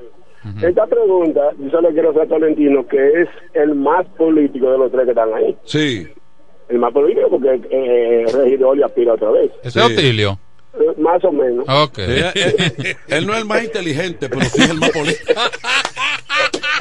Esta 0.62 0.86
pregunta, 0.86 1.42
yo 1.58 1.72
solo 1.72 1.90
quiero 1.90 2.12
hacer 2.12 2.22
a 2.22 2.28
Tolentino, 2.28 2.88
que 2.88 3.22
es 3.24 3.28
el 3.56 3.74
más 3.74 4.06
político 4.16 4.70
de 4.70 4.78
los 4.78 4.92
tres 4.92 5.06
que 5.06 5.10
están 5.12 5.34
ahí. 5.34 5.58
Sí. 5.66 6.08
El 6.70 6.78
más 6.78 6.94
político 6.94 7.28
porque 7.32 7.60
eh, 7.72 8.26
regidor 8.32 8.78
y 8.78 8.84
aspira 8.84 9.14
otra 9.14 9.32
vez. 9.32 9.52
Ese 9.64 9.80
es 9.80 9.86
Otilio. 9.86 10.38
Eh, 10.76 11.02
Más 11.02 11.24
o 11.24 11.32
menos. 11.32 11.66
Ok. 11.68 11.98
Él, 11.98 12.26
él- 12.36 12.98
él 13.08 13.26
no 13.26 13.34
es 13.34 13.40
el 13.40 13.46
más 13.46 13.64
inteligente, 13.64 14.30
pero 14.30 14.42
sí 14.42 14.62
es 14.62 14.70
el 14.70 14.78
más 14.80 14.92
político. 14.92 15.34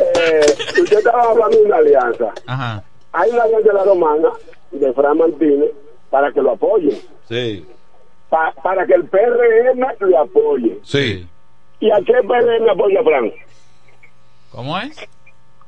Eh, 0.01 0.41
usted 0.83 0.99
estaba 0.99 1.23
hablando 1.31 1.57
de 1.57 1.63
una 1.65 1.77
alianza. 1.77 2.33
Ajá. 2.47 2.83
Hay 3.13 3.31
una 3.31 3.43
alianza 3.45 3.69
de 3.69 3.75
la 3.75 3.85
romana 3.85 4.29
de 4.73 4.93
Fran 4.93 5.19
Martínez 5.19 5.71
para 6.11 6.33
que 6.33 6.41
lo 6.43 6.53
apoye. 6.53 7.01
Sí. 7.29 7.67
Pa- 8.29 8.53
para 8.63 8.87
que 8.87 8.95
el 8.95 9.05
PRM 9.07 9.81
lo 10.01 10.19
apoye. 10.21 10.79
Sí. 10.83 11.27
¿Y 11.81 11.91
a 11.91 11.97
qué 11.99 12.15
PRM 12.27 12.69
apoya 12.71 13.01
a 13.01 13.05
Fran? 13.05 13.33
¿Cómo 14.51 14.79
es? 14.79 14.97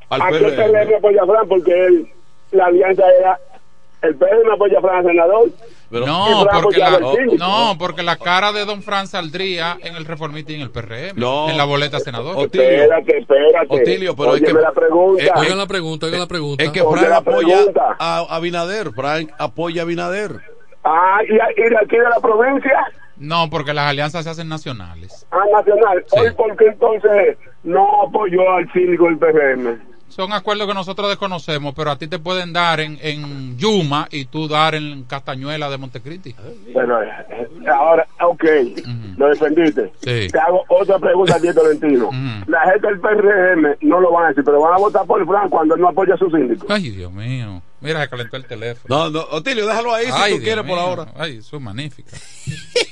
Al 0.09 0.23
¿A 0.23 0.29
qué 0.31 0.39
PRM. 0.39 0.57
PRM 0.57 0.95
apoya 0.97 1.23
a 1.23 1.27
Fran? 1.27 1.49
Porque 1.49 1.73
él- 1.87 2.09
la 2.53 2.67
alianza 2.67 3.05
era 3.13 3.39
el 4.03 4.15
PRM 4.17 4.51
apoya 4.53 4.79
a 4.79 4.83
Fran 4.83 5.05
senador. 5.05 5.49
Pero- 5.91 6.05
No, 6.07 6.45
porque 6.53 6.79
la, 6.79 6.99
no, 7.39 7.77
porque 7.79 8.03
la 8.03 8.17
cara 8.17 8.53
de 8.53 8.65
Don 8.65 8.83
Fran 8.83 9.07
saldría 9.07 9.77
en 9.83 9.95
el 9.95 10.05
reformista 10.05 10.51
y 10.53 10.57
en 10.57 10.63
el 10.63 10.71
PRM. 10.71 11.13
No. 11.17 11.49
En 11.49 11.57
la 11.57 11.65
boleta 11.65 12.01
senador. 12.01 12.37
Otilio. 12.37 12.67
Espérate, 12.69 13.19
espérate. 13.19 13.67
Otilio, 13.69 14.17
pero 14.17 14.35
es 14.37 14.43
que- 14.43 14.53
la 14.53 14.73
pregunta. 14.73 15.23
Eh, 15.25 15.31
Oigan 15.37 15.59
la 15.59 15.67
pregunta, 15.67 16.07
oigan 16.07 16.21
la 16.21 16.27
pregunta. 16.27 16.65
Es 16.65 16.71
que 16.71 16.81
Oye, 16.83 16.99
Frank 16.99 17.09
la 17.11 17.17
apoya 17.19 17.57
pregunta. 17.57 17.97
a 17.99 18.19
a 18.19 18.37
Abinader. 18.37 18.91
Frank 18.95 19.31
apoya 19.39 19.83
a 19.83 19.85
Abinader. 19.85 20.41
Ah, 20.83 21.19
y, 21.29 21.33
y 21.35 21.69
de 21.71 21.77
aquí 21.77 21.97
de 21.97 22.03
la 22.09 22.21
provincia, 22.21 22.79
No, 23.17 23.49
porque 23.51 23.73
las 23.73 23.89
alianzas 23.89 24.25
se 24.25 24.31
hacen 24.31 24.49
nacionales. 24.49 25.27
a 25.31 25.39
Nacional. 25.57 26.05
Sí. 26.09 26.19
Hoy, 26.21 26.31
¿por 26.33 26.57
qué 26.57 26.67
entonces 26.67 27.39
no 27.65 28.03
apoyó 28.07 28.41
al 28.57 28.71
síndico 28.73 29.05
del 29.07 29.19
PRM? 29.19 29.81
Son 30.17 30.33
acuerdos 30.33 30.67
que 30.67 30.73
nosotros 30.73 31.11
desconocemos, 31.11 31.75
pero 31.75 31.91
a 31.91 31.99
ti 31.99 32.09
te 32.09 32.19
pueden 32.19 32.55
dar 32.55 32.81
en, 32.81 32.99
en 33.03 33.59
Yuma 33.59 34.09
y 34.11 34.25
tú 34.25 34.49
dar 34.49 34.75
en 34.75 35.05
Castañuela 35.05 35.69
de 35.69 35.77
Montecristi. 35.77 36.35
Bueno, 36.73 37.03
eh, 37.03 37.47
ahora, 37.71 38.07
ok, 38.23 38.45
lo 39.19 39.29
defendiste. 39.29 39.93
Sí. 40.03 40.29
Te 40.33 40.39
hago 40.39 40.65
otra 40.69 40.99
pregunta 40.99 41.37
a 41.37 41.41
ti, 41.41 41.53
Tolentino. 41.53 42.09
La 42.47 42.61
gente 42.63 42.87
del 42.87 42.99
PRM 42.99 43.77
no 43.83 44.01
lo 44.01 44.11
van 44.11 44.25
a 44.25 44.29
decir, 44.29 44.43
pero 44.43 44.63
van 44.63 44.73
a 44.73 44.79
votar 44.79 45.05
por 45.05 45.27
Fran 45.27 45.51
cuando 45.51 45.75
él 45.75 45.83
no 45.83 45.89
apoya 45.91 46.15
a 46.15 46.17
su 46.17 46.31
síndico. 46.31 46.67
Ay, 46.71 46.89
Dios 46.89 47.13
mío. 47.13 47.61
Mira, 47.83 48.01
se 48.01 48.09
calentó 48.09 48.39
el 48.39 48.47
teléfono. 48.47 48.97
No, 48.97 49.11
no, 49.11 49.21
Otilio, 49.33 49.67
déjalo 49.67 49.93
ahí 49.93 50.07
si 50.07 50.13
tú 50.13 50.27
Dios 50.29 50.41
quieres 50.41 50.65
por 50.65 50.79
ahora. 50.79 51.13
Ay, 51.15 51.37
eso 51.39 51.57
es 51.57 51.63
magnífica. 51.63 52.17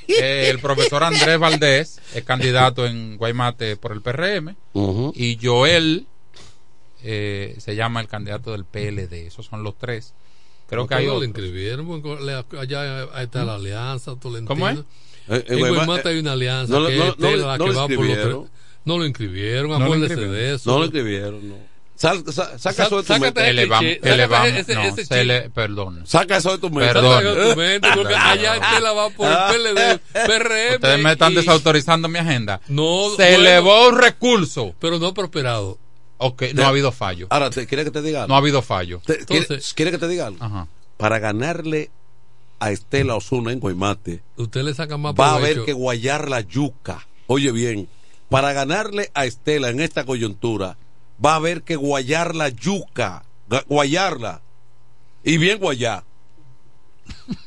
Eh, 0.06 0.50
el 0.50 0.58
profesor 0.58 1.02
Andrés 1.02 1.38
Valdés 1.38 2.02
es 2.14 2.22
candidato 2.24 2.84
en 2.84 3.16
Guaymate 3.16 3.78
por 3.78 3.92
el 3.92 4.02
PRM 4.02 4.54
y 5.14 5.38
Joel 5.42 6.06
eh, 7.04 7.54
se 7.58 7.76
llama 7.76 8.00
el 8.00 8.08
candidato 8.08 8.52
del 8.52 8.64
PLD. 8.64 9.26
Esos 9.26 9.46
son 9.46 9.62
los 9.62 9.76
tres. 9.78 10.14
Creo 10.68 10.86
que 10.86 10.94
hay 10.94 11.04
no 11.06 11.10
lo 11.12 11.16
otros. 11.18 11.28
inscribieron, 11.28 12.02
le- 12.26 12.44
allá 12.58 13.04
está 13.22 13.44
la 13.44 13.54
alianza, 13.56 14.16
Tolentino. 14.16 14.48
¿Cómo 14.48 14.68
es? 14.68 14.78
Eh, 15.28 15.44
En 15.48 15.58
eh, 15.58 15.68
Guaymate 15.68 16.08
eh, 16.08 16.12
hay 16.12 16.18
una 16.18 16.32
alianza 16.32 16.72
no 16.72 16.80
lo- 16.80 16.88
que 16.88 16.96
no- 16.96 17.04
es 17.08 17.18
no 17.18 17.30
la 17.36 17.58
no 17.58 17.64
que 17.66 17.72
lo 17.72 17.78
va 17.78 17.86
por 17.86 17.90
los 17.90 17.90
inscribieron. 17.90 18.42
tres. 18.44 18.52
No 18.86 18.98
lo 18.98 19.06
inscribieron, 19.06 19.70
No 19.70 19.78
lo 19.78 19.84
acuérdese 19.84 20.12
inscribieron. 20.14 20.36
de 20.48 20.54
eso. 20.54 20.70
No 20.70 20.78
lo 20.78 20.84
escribieron, 20.86 21.48
no. 21.48 21.74
Sal- 21.96 22.24
sa- 22.32 22.58
saca 22.58 22.74
Sa- 22.74 22.86
eso 22.86 23.02
de 23.02 23.14
tu 23.14 23.20
mente. 23.20 23.48
Elevamos, 23.48 23.90
elevamos, 24.02 24.64
perdón. 25.54 26.02
Saca 26.06 26.36
eso 26.38 26.50
de 26.52 26.58
tu 26.58 26.70
mente. 26.70 26.92
Perdón. 26.92 27.12
Sácalo 27.14 27.34
de 27.36 27.50
tu 27.52 27.56
mente, 27.60 27.88
porque 27.94 28.14
allá 28.14 28.56
Estela 28.56 28.92
va 28.92 29.10
por 29.10 29.26
el 29.30 29.36
PLD, 29.52 29.98
PRM. 30.26 30.74
Ustedes 30.74 31.02
me 31.02 31.12
están 31.12 31.32
y- 31.32 31.36
desautorizando 31.36 32.08
mi 32.08 32.18
agenda. 32.18 32.60
No, 32.68 33.10
se 33.16 33.22
bueno, 33.22 33.36
elevó 33.38 33.88
un 33.88 33.98
recurso. 33.98 34.74
Pero 34.80 34.98
no 34.98 35.06
ha 35.08 35.14
prosperado. 35.14 35.78
Ok, 36.18 36.42
no 36.54 36.62
ha 36.64 36.68
habido 36.68 36.92
fallo. 36.92 37.26
Ahora, 37.30 37.50
¿te 37.50 37.66
¿quieres 37.66 37.84
que 37.84 37.90
te 37.90 38.02
diga 38.02 38.20
algo? 38.22 38.28
No 38.28 38.34
ha 38.34 38.38
habido 38.38 38.62
fallo. 38.62 39.00
Te- 39.04 39.24
¿quiere- 39.26 39.46
¿Quieres 39.74 39.92
que 39.92 39.98
te 39.98 40.08
diga 40.08 40.26
algo? 40.28 40.42
Ajá. 40.44 40.68
Para 40.96 41.18
ganarle 41.18 41.90
a 42.60 42.70
Estela 42.70 43.16
Osuna 43.16 43.52
en 43.52 43.60
Guaymate, 43.60 44.22
Usted 44.36 44.62
le 44.62 44.74
saca 44.74 44.96
más 44.96 45.14
va 45.18 45.32
a 45.32 45.34
haber 45.36 45.64
que 45.64 45.72
guayar 45.72 46.28
la 46.30 46.40
yuca. 46.40 47.06
Oye 47.26 47.50
bien, 47.52 47.88
para 48.30 48.52
ganarle 48.52 49.10
a 49.14 49.26
Estela 49.26 49.68
en 49.70 49.80
esta 49.80 50.04
coyuntura, 50.04 50.78
va 51.24 51.32
a 51.32 51.36
haber 51.36 51.62
que 51.62 51.76
guayar 51.76 52.34
la 52.34 52.48
yuca. 52.48 53.24
Guayarla. 53.68 54.40
Y 55.24 55.36
bien 55.38 55.58
guayar. 55.58 56.04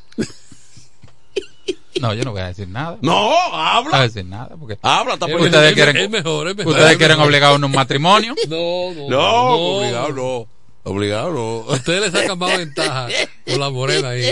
No, 2.00 2.14
yo 2.14 2.24
no 2.24 2.32
voy 2.32 2.40
a 2.40 2.46
decir 2.48 2.68
nada. 2.68 2.96
No, 3.02 3.12
No 3.12 3.24
voy 3.28 3.36
habla. 3.54 3.98
a 3.98 4.02
decir 4.02 4.24
nada. 4.24 4.50
Porque 4.58 4.78
Habla, 4.82 5.14
está 5.14 5.26
Es- 5.26 5.32
por- 5.32 5.40
ustedes 5.42 5.68
es- 5.68 5.74
quieren, 5.74 5.96
es 5.96 6.10
mejor, 6.10 6.48
es 6.48 6.56
mejor. 6.56 6.72
ustedes 6.72 6.92
Es 6.92 6.96
quieren 6.98 7.20
obligar 7.20 7.52
a 7.52 7.54
un 7.56 7.70
matrimonio. 7.70 8.34
No, 8.48 8.92
no, 8.94 9.08
No, 9.08 9.18
no. 9.18 9.54
obligado 9.56 10.08
no. 10.12 10.46
Obligado 10.84 11.32
no. 11.32 11.56
Ustedes 11.74 12.00
le 12.00 12.10
sacan 12.20 12.38
más 12.38 12.56
ventaja 12.56 13.08
con 13.46 13.60
la 13.60 13.68
morena 13.70 14.10
ahí. 14.10 14.22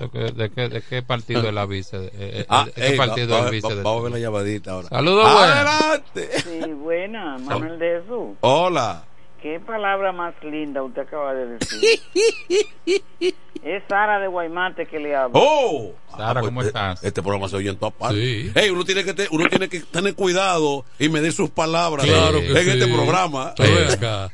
¿De 0.00 0.10
qué, 0.12 0.18
de 0.32 0.50
qué- 0.50 0.68
de 0.68 0.82
qué 0.82 1.02
partido 1.02 1.48
es 1.48 1.52
la 1.54 1.66
vice? 1.66 1.96
Eh, 1.96 2.10
eh, 2.14 2.46
Ah, 2.48 2.64
¿De 2.66 2.72
qué 2.72 2.86
ey, 2.88 2.96
partido 2.96 3.28
va- 3.30 3.38
es 3.40 3.44
va- 3.46 3.50
vice? 3.50 3.66
va- 3.68 3.74
de- 3.74 3.82
Vamos 3.82 4.00
a 4.00 4.02
ver 4.04 4.12
la 4.12 4.18
llamadita 4.18 4.70
ahora. 4.72 4.88
Saludos, 4.88 5.24
buenas. 5.32 5.82
Adelante. 5.82 6.28
Sí, 6.42 6.72
buena, 6.74 7.38
Manuel 7.38 7.78
de 7.78 8.00
Jesús. 8.00 8.36
Hola. 8.42 9.04
Qué 9.42 9.60
palabra 9.60 10.10
más 10.12 10.34
linda 10.42 10.82
usted 10.82 11.02
acaba 11.02 11.32
de 11.32 11.46
decir. 11.58 12.00
es 13.62 13.82
Sara 13.88 14.18
de 14.18 14.26
Guaymate 14.26 14.86
que 14.86 14.98
le 14.98 15.14
habla. 15.14 15.30
Oh, 15.40 15.92
Sara, 16.16 16.40
¿cómo 16.40 16.56
pues, 16.56 16.68
estás? 16.68 17.02
Este 17.04 17.22
programa 17.22 17.48
se 17.48 17.56
oye 17.56 17.70
en 17.70 17.76
todas 17.76 17.94
partes. 17.94 18.18
Sí. 18.20 18.50
Hey, 18.54 18.70
uno 18.70 18.84
tiene 18.84 19.04
que 19.04 19.14
te- 19.14 19.28
uno 19.30 19.48
tiene 19.48 19.68
que 19.68 19.80
tener 19.80 20.14
cuidado 20.14 20.84
y 20.98 21.08
medir 21.08 21.32
sus 21.32 21.50
palabras 21.50 22.04
Claro 22.04 22.38
en 22.38 22.52
que 22.52 22.60
este 22.72 22.84
sí. 22.86 22.92
programa. 22.92 23.54
Ven 23.58 23.90
acá. 23.92 24.30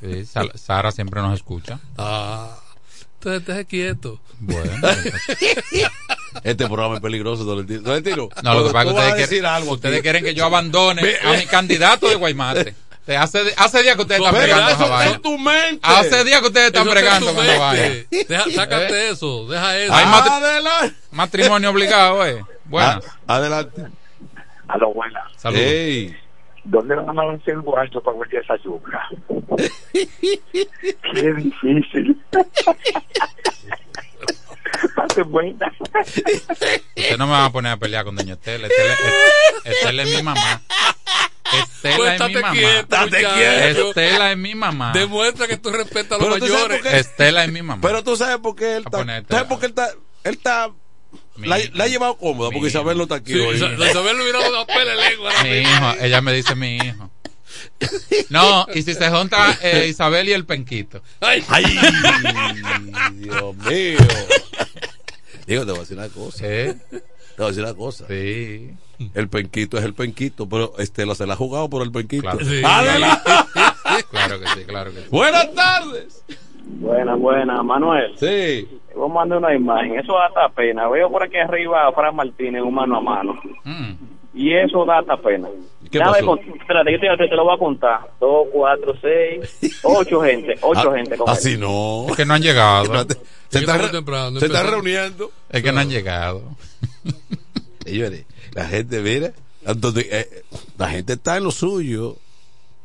Sí, 0.00 0.24
Sara 0.54 0.90
siempre 0.90 1.20
nos 1.20 1.34
escucha. 1.34 1.78
Ah, 1.98 2.56
entonces 3.14 3.42
estés 3.48 3.66
quieto. 3.66 4.20
Bueno, 4.40 4.70
Este 6.44 6.66
programa 6.66 6.94
es 6.94 7.00
peligroso. 7.00 7.44
Tolentino, 7.44 8.28
No, 8.42 8.54
lo 8.54 8.66
que 8.68 8.72
pasa 8.72 8.88
es 8.90 8.94
que 8.94 9.00
ustedes, 9.00 9.14
decir 9.16 9.28
quieren, 9.40 9.46
algo 9.46 9.72
ustedes 9.72 10.02
quieren 10.02 10.24
que 10.24 10.34
yo 10.34 10.44
abandone 10.46 11.02
a 11.24 11.32
mi 11.32 11.44
candidato 11.46 12.08
de 12.08 12.14
Guaymate. 12.14 12.74
Hace, 13.16 13.54
hace 13.56 13.82
días 13.82 13.96
que 13.96 14.02
ustedes 14.02 14.20
están 14.20 14.34
bregando 14.34 14.70
eso 14.70 14.84
en 14.84 14.90
vaina. 14.90 15.18
tu 15.20 15.38
mente. 15.38 15.80
Hace 15.82 16.24
días 16.24 16.40
que 16.40 16.46
ustedes 16.48 16.66
están 16.66 16.82
Eso 16.82 16.90
bregando 16.90 17.34
con. 17.34 17.46
Deja, 17.46 18.44
sácate 18.54 19.08
eso, 19.10 19.46
deja 19.48 19.78
eso. 19.78 19.94
Hay 19.94 20.04
matri- 20.06 20.30
Adelante. 20.30 20.94
matrimonio 21.10 21.70
obligado, 21.70 22.26
eh. 22.26 22.44
Buenas. 22.66 23.04
Ah, 23.26 23.36
adelante. 23.36 23.82
A 24.68 24.76
lo 24.78 24.92
buena. 24.92 25.22
Saludos. 25.36 25.62
Ey. 25.64 26.16
¿Dónde 26.64 26.94
van 26.96 27.18
a 27.18 27.24
vencer 27.26 27.54
el 27.54 27.60
borracho 27.60 28.02
para 28.02 28.14
guardar 28.16 28.42
esa 28.42 28.56
yuca? 28.62 29.08
Qué 31.14 31.32
difícil. 31.34 32.20
Pase 34.96 35.22
buena. 35.22 35.72
Usted 36.96 37.16
no 37.18 37.26
me 37.26 37.32
va 37.32 37.44
a 37.46 37.52
poner 37.52 37.72
a 37.72 37.76
pelear 37.76 38.04
con 38.04 38.16
Doña 38.16 38.34
Estela. 38.34 38.66
Estela, 38.68 38.96
Estela 39.64 40.02
es 40.02 40.16
mi 40.16 40.22
mamá. 40.22 40.62
Estela 41.52 41.96
Pues 41.96 42.20
es 42.20 42.26
mi 42.28 42.34
mamá. 42.34 42.52
Estela 43.88 44.30
es 44.32 44.36
mi 44.38 44.54
mamá. 44.54 44.92
Demuestra 44.92 45.46
que 45.46 45.56
tú 45.56 45.70
respetas 45.70 46.20
a 46.20 46.24
los 46.24 46.40
mayores. 46.40 46.84
Estela 46.86 47.44
es 47.44 47.52
mi 47.52 47.62
mamá. 47.62 47.80
Pero 47.82 48.02
tú 48.04 48.16
sabes 48.16 48.38
por 48.38 48.54
qué 48.56 48.76
él 48.76 48.84
está. 48.84 49.04
¿Sabes 49.28 49.44
por 49.48 49.58
qué 49.60 49.66
él 49.66 49.72
está? 49.72 49.88
Él 50.24 50.34
está. 50.34 50.70
Mi 51.36 51.46
La, 51.48 51.58
la 51.72 51.84
ha 51.84 51.86
llevado 51.86 52.18
cómoda 52.18 52.48
porque 52.50 52.62
Mi 52.62 52.66
Isabel 52.68 52.96
no 52.98 53.04
está 53.04 53.16
Sí, 53.16 53.22
aquí 53.22 53.34
hoy. 53.40 53.56
Isa- 53.56 53.72
Isabel 53.72 54.16
le 54.16 54.22
hubiera 54.24 54.40
dado 54.40 54.66
pele 54.66 54.94
lengua. 54.96 55.32
mi 55.44 55.50
hijo, 55.58 55.94
ella 56.00 56.20
me 56.20 56.32
dice 56.32 56.54
mi 56.54 56.76
hijo. 56.76 57.10
No, 58.30 58.66
y 58.74 58.82
si 58.82 58.94
se 58.94 59.10
junta 59.10 59.58
eh, 59.62 59.86
Isabel 59.88 60.28
y 60.28 60.32
el 60.32 60.44
penquito. 60.44 61.00
Ay, 61.20 61.42
Ay, 61.48 61.64
Dios 63.14 63.56
mío. 63.56 63.98
Digo, 65.46 65.64
te 65.64 65.70
voy 65.70 65.76
a 65.78 65.80
decir 65.80 65.96
una 65.96 66.08
cosa. 66.08 66.44
¿Eh? 66.46 66.74
Te 66.90 66.98
voy 67.38 67.46
a 67.46 67.48
decir 67.48 67.64
una 67.64 67.74
cosa. 67.74 68.06
Sí. 68.06 68.70
El 69.14 69.28
penquito 69.28 69.78
es 69.78 69.84
el 69.84 69.94
penquito, 69.94 70.48
pero 70.48 70.72
Estela 70.78 71.14
se 71.14 71.26
la 71.26 71.34
ha 71.34 71.36
jugado 71.36 71.70
por 71.70 71.82
el 71.82 71.92
penquito. 71.92 72.22
Claro. 72.22 72.40
Sí. 72.44 72.60
Claro 74.10 74.40
que 74.40 74.46
sí, 74.48 74.64
claro 74.66 74.92
que 74.92 75.00
sí. 75.00 75.06
Buenas 75.10 75.54
tardes. 75.54 76.24
Buena, 76.64 77.14
buena, 77.14 77.62
Manuel. 77.62 78.12
Sí. 78.18 78.68
Vamos 78.94 79.10
a 79.12 79.14
mandar 79.14 79.38
una 79.38 79.54
imagen. 79.54 79.98
Eso 79.98 80.12
da 80.12 80.26
hasta 80.26 80.48
pena. 80.50 80.88
Veo 80.88 81.10
por 81.10 81.22
aquí 81.22 81.36
arriba 81.36 81.86
a 81.86 81.92
Fran 81.92 82.14
Martínez 82.14 82.62
un 82.62 82.74
mano 82.74 82.98
a 82.98 83.00
mano. 83.00 83.40
Mm. 83.64 83.92
Y 84.34 84.52
eso 84.54 84.84
da 84.84 84.98
hasta 84.98 85.16
pena. 85.16 85.48
¿Qué 85.90 85.98
Déjame 85.98 86.12
pasó? 86.18 86.26
con- 86.26 86.38
espérate, 86.60 86.92
yo 86.92 86.98
te, 87.16 87.28
te 87.28 87.34
lo 87.36 87.44
voy 87.44 87.54
a 87.54 87.58
contar. 87.58 88.00
Dos, 88.20 88.46
cuatro, 88.52 88.94
seis, 89.00 89.78
ocho 89.82 90.20
gente. 90.22 90.54
Ocho 90.60 90.90
Ah, 90.90 90.96
gente. 90.96 91.16
con 91.16 91.28
él. 91.28 91.34
Así 91.34 91.56
no. 91.56 92.06
Es 92.08 92.16
que 92.16 92.24
no 92.26 92.34
han 92.34 92.42
llegado. 92.42 92.84
Se 93.48 93.60
está, 93.60 93.60
Llegamos 93.60 93.82
re- 93.86 93.92
temprano, 93.92 94.40
se 94.40 94.44
está 94.46 94.62
reuniendo. 94.62 95.30
Es 95.48 95.62
que 95.62 95.72
no 95.72 95.80
han 95.80 95.88
llegado. 95.88 96.42
Señores, 97.84 98.26
la 98.52 98.66
gente, 98.66 99.00
mira, 99.00 99.32
entonces, 99.64 100.06
eh, 100.10 100.44
la 100.76 100.88
gente 100.90 101.14
está 101.14 101.38
en 101.38 101.44
lo 101.44 101.50
suyo, 101.50 102.16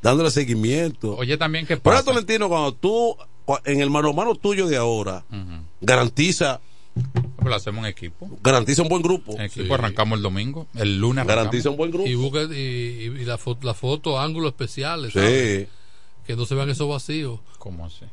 dándole 0.02 0.32
seguimiento. 0.32 1.18
Oye, 1.18 1.38
también 1.38 1.66
que 1.66 1.76
Pero 1.76 1.96
pasa. 1.98 2.06
Tolentino, 2.06 2.48
cuando 2.48 2.74
tú, 2.74 3.18
en 3.66 3.82
el 3.82 3.90
mano 3.90 4.12
a 4.12 4.14
mano 4.14 4.36
tuyo 4.36 4.68
de 4.68 4.78
ahora, 4.78 5.24
garantiza, 5.82 6.62
Pues 7.44 7.50
lo 7.52 7.56
hacemos 7.56 7.84
en 7.86 7.92
equipo. 7.92 8.30
garantiza 8.42 8.82
un 8.82 8.90
buen 8.90 9.02
grupo. 9.02 9.34
En 9.36 9.42
equipo 9.42 9.68
Sí. 9.68 9.74
arrancamos 9.74 10.18
el 10.18 10.24
domingo. 10.24 10.68
El 10.76 10.98
lunes 11.00 11.22
arrancamos. 11.22 11.36
Garantiza 11.46 11.70
un 11.70 11.78
buen 11.78 11.92
grupo. 11.92 12.08
Y 12.08 12.16
busca 12.16 12.44
y, 12.44 12.56
y- 12.56 13.22
y 13.22 13.26
la 13.26 13.38
foto, 13.38 13.66
la 13.68 13.74
foto 13.74 14.20
ángulos 14.20 14.52
especiales. 14.52 15.14
Sí. 15.14 15.20
¿sabes? 15.20 15.68
Que 16.26 16.36
no 16.36 16.46
se 16.46 16.56
vean 16.56 16.70
esos 16.70 16.88
vacíos. 16.90 17.40
¿Cómo 17.60 17.86
así? 17.86 18.06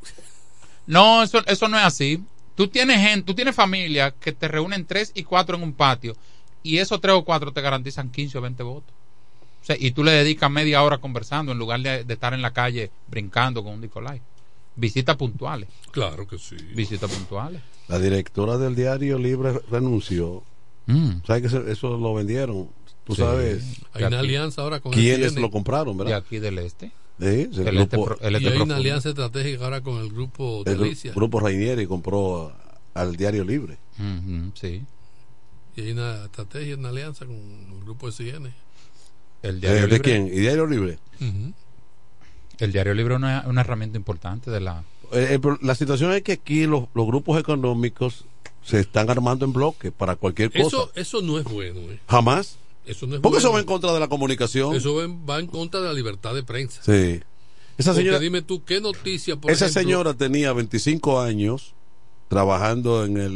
No, 0.86 1.22
eso, 1.22 1.42
eso 1.46 1.68
no 1.68 1.78
es 1.78 1.84
así. 1.84 2.22
Tú 2.56 2.68
tienes 2.68 2.98
gente, 3.00 3.22
tú 3.24 3.34
tienes 3.34 3.54
familia 3.54 4.10
que 4.12 4.32
te 4.32 4.48
reúnen 4.48 4.84
tres 4.84 5.12
y 5.14 5.22
cuatro 5.22 5.56
en 5.56 5.62
un 5.62 5.72
patio 5.72 6.14
y 6.62 6.78
esos 6.78 7.00
tres 7.00 7.14
o 7.14 7.24
cuatro 7.24 7.52
te 7.52 7.60
garantizan 7.60 8.10
15 8.10 8.36
o 8.38 8.40
20 8.40 8.62
votos. 8.62 8.92
O 9.62 9.64
sea, 9.64 9.76
y 9.78 9.92
tú 9.92 10.02
le 10.04 10.10
dedicas 10.12 10.50
media 10.50 10.82
hora 10.82 10.98
conversando 10.98 11.52
en 11.52 11.58
lugar 11.58 11.80
de, 11.80 12.04
de 12.04 12.14
estar 12.14 12.34
en 12.34 12.42
la 12.42 12.52
calle 12.52 12.90
brincando 13.08 13.62
con 13.62 13.74
un 13.74 13.80
Nicolai. 13.80 14.20
Visitas 14.76 15.16
puntuales. 15.16 15.68
Claro 15.90 16.26
que 16.26 16.38
sí. 16.38 16.56
Visitas 16.74 17.10
puntuales. 17.10 17.60
La 17.88 17.98
directora 17.98 18.56
del 18.56 18.74
diario 18.74 19.18
Libre 19.18 19.60
renunció. 19.70 20.42
Mm. 20.86 21.22
¿Sabes 21.26 21.42
que 21.42 21.48
eso, 21.48 21.66
eso 21.66 21.96
lo 21.98 22.14
vendieron? 22.14 22.68
Tú 23.04 23.14
Sí. 23.14 23.22
sabes 23.22 23.64
Hay 23.92 24.04
una 24.04 24.20
alianza 24.20 24.62
ahora 24.62 24.80
con 24.80 24.92
quiénes 24.92 25.34
lo 25.34 25.50
compraron, 25.50 25.96
De 25.96 26.04
¿verdad? 26.04 26.18
aquí 26.18 26.38
del 26.38 26.58
este. 26.58 26.92
Sí, 27.18 27.26
el 27.26 27.68
El 27.68 27.78
este 27.78 27.96
grupo, 27.96 28.04
pro- 28.06 28.20
el 28.20 28.32
Y 28.32 28.36
este 28.36 28.48
hay 28.50 28.58
una 28.60 28.76
alianza 28.76 29.08
estratégica 29.10 29.64
ahora 29.64 29.80
con 29.82 29.96
el 29.98 30.10
grupo 30.10 30.62
el 30.64 30.76
gru- 30.76 30.82
Delicia. 30.84 31.12
grupo 31.12 31.40
Rainieri 31.40 31.86
compró 31.86 32.52
al 32.94 33.16
diario 33.16 33.44
Libre. 33.44 33.78
Sí. 34.54 34.82
Y 35.76 35.80
hay 35.82 35.92
una 35.92 36.24
estrategia, 36.24 36.76
una 36.76 36.88
alianza 36.88 37.26
con 37.26 37.36
el 37.36 37.80
grupo. 37.84 38.08
El 39.42 39.60
diario 39.60 39.80
¿De 39.82 39.86
libre. 39.86 40.00
quién? 40.00 40.26
¿Y 40.28 40.40
diario 40.40 40.66
Libre? 40.66 40.98
Ujú. 41.20 41.52
El 42.60 42.72
diario 42.72 42.94
libre 42.94 43.14
es 43.14 43.18
una, 43.18 43.44
una 43.46 43.60
herramienta 43.62 43.96
importante 43.98 44.50
de 44.50 44.60
la. 44.60 44.84
Eh, 45.12 45.40
eh, 45.42 45.56
la 45.62 45.74
situación 45.74 46.12
es 46.12 46.22
que 46.22 46.32
aquí 46.32 46.66
los, 46.66 46.84
los 46.94 47.06
grupos 47.06 47.40
económicos 47.40 48.24
se 48.62 48.78
están 48.80 49.10
armando 49.10 49.44
en 49.44 49.52
bloque 49.52 49.90
para 49.90 50.16
cualquier 50.16 50.52
cosa. 50.52 50.66
Eso, 50.66 50.92
eso 50.94 51.22
no 51.22 51.38
es 51.38 51.44
bueno. 51.44 51.80
eh. 51.80 51.98
Jamás. 52.08 52.56
Eso 52.86 53.06
no 53.06 53.16
es 53.16 53.20
Porque 53.20 53.38
eso 53.38 53.52
va 53.52 53.60
en 53.60 53.66
contra 53.66 53.92
de 53.92 54.00
la 54.00 54.08
comunicación. 54.08 54.74
Eso 54.74 54.94
va 55.28 55.38
en, 55.38 55.46
contra 55.46 55.80
de 55.80 55.86
la 55.88 55.92
libertad 55.92 56.34
de 56.34 56.42
prensa. 56.42 56.82
Sí. 56.82 57.20
Esa 57.78 57.90
Porque 57.92 58.02
señora- 58.02 58.18
dime 58.18 58.42
tú, 58.42 58.62
¿qué 58.64 58.80
noticia, 58.80 59.36
por 59.36 59.50
Esa 59.50 59.66
ejemplo, 59.66 59.80
señora 59.82 60.14
tenía 60.14 60.52
25 60.52 61.20
años 61.20 61.74
trabajando 62.28 63.04
en 63.04 63.16
el 63.16 63.32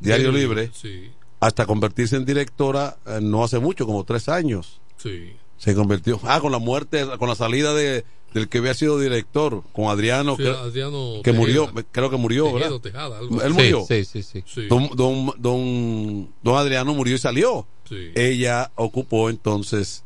Diario 0.00 0.30
Diario 0.30 0.32
Libre 0.32 0.62
Libre, 0.62 0.70
sí. 0.74 1.10
hasta 1.40 1.66
convertirse 1.66 2.16
en 2.16 2.24
directora 2.24 2.96
eh, 3.06 3.20
no 3.22 3.44
hace 3.44 3.58
mucho, 3.58 3.86
como 3.86 4.04
tres 4.04 4.28
años. 4.28 4.80
Sí. 4.96 5.32
Se 5.56 5.74
convirtió. 5.74 6.18
Ah, 6.24 6.40
con 6.40 6.52
la 6.52 6.58
muerte, 6.58 7.06
con 7.18 7.28
la 7.28 7.34
salida 7.34 7.74
de, 7.74 8.04
del 8.34 8.48
que 8.48 8.58
había 8.58 8.74
sido 8.74 8.98
director, 8.98 9.62
con 9.72 9.86
Adriano, 9.86 10.36
Sí, 10.36 10.42
que, 10.44 10.48
Adriano 10.50 11.14
que 11.24 11.30
Tejeda. 11.32 11.40
murió, 11.40 11.72
creo 11.90 12.10
que 12.10 12.16
murió, 12.16 12.52
¿verdad? 12.52 12.78
Tejada, 12.80 13.18
algo 13.18 13.36
Él 13.42 13.46
así. 13.46 13.52
murió. 13.54 13.84
Sí, 13.88 14.04
sí, 14.04 14.22
sí. 14.22 14.44
Sí. 14.46 14.66
Don, 14.68 14.88
don, 14.94 15.32
don, 15.38 16.28
don 16.42 16.56
Adriano 16.56 16.94
murió 16.94 17.16
y 17.16 17.18
salió. 17.18 17.66
Sí. 17.88 18.10
Ella 18.14 18.70
ocupó 18.76 19.30
entonces. 19.30 20.04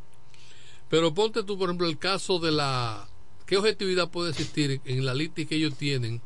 Pero 0.89 1.13
ponte 1.13 1.43
tú, 1.43 1.57
por 1.57 1.69
ejemplo, 1.69 1.87
el 1.87 1.97
caso 1.97 2.39
de 2.39 2.51
la... 2.51 3.07
¿Qué 3.45 3.57
objetividad 3.57 4.09
puede 4.09 4.31
existir 4.31 4.81
en 4.85 5.05
la 5.05 5.13
lista 5.13 5.45
que 5.45 5.55
ellos 5.55 5.75
tienen 5.75 6.19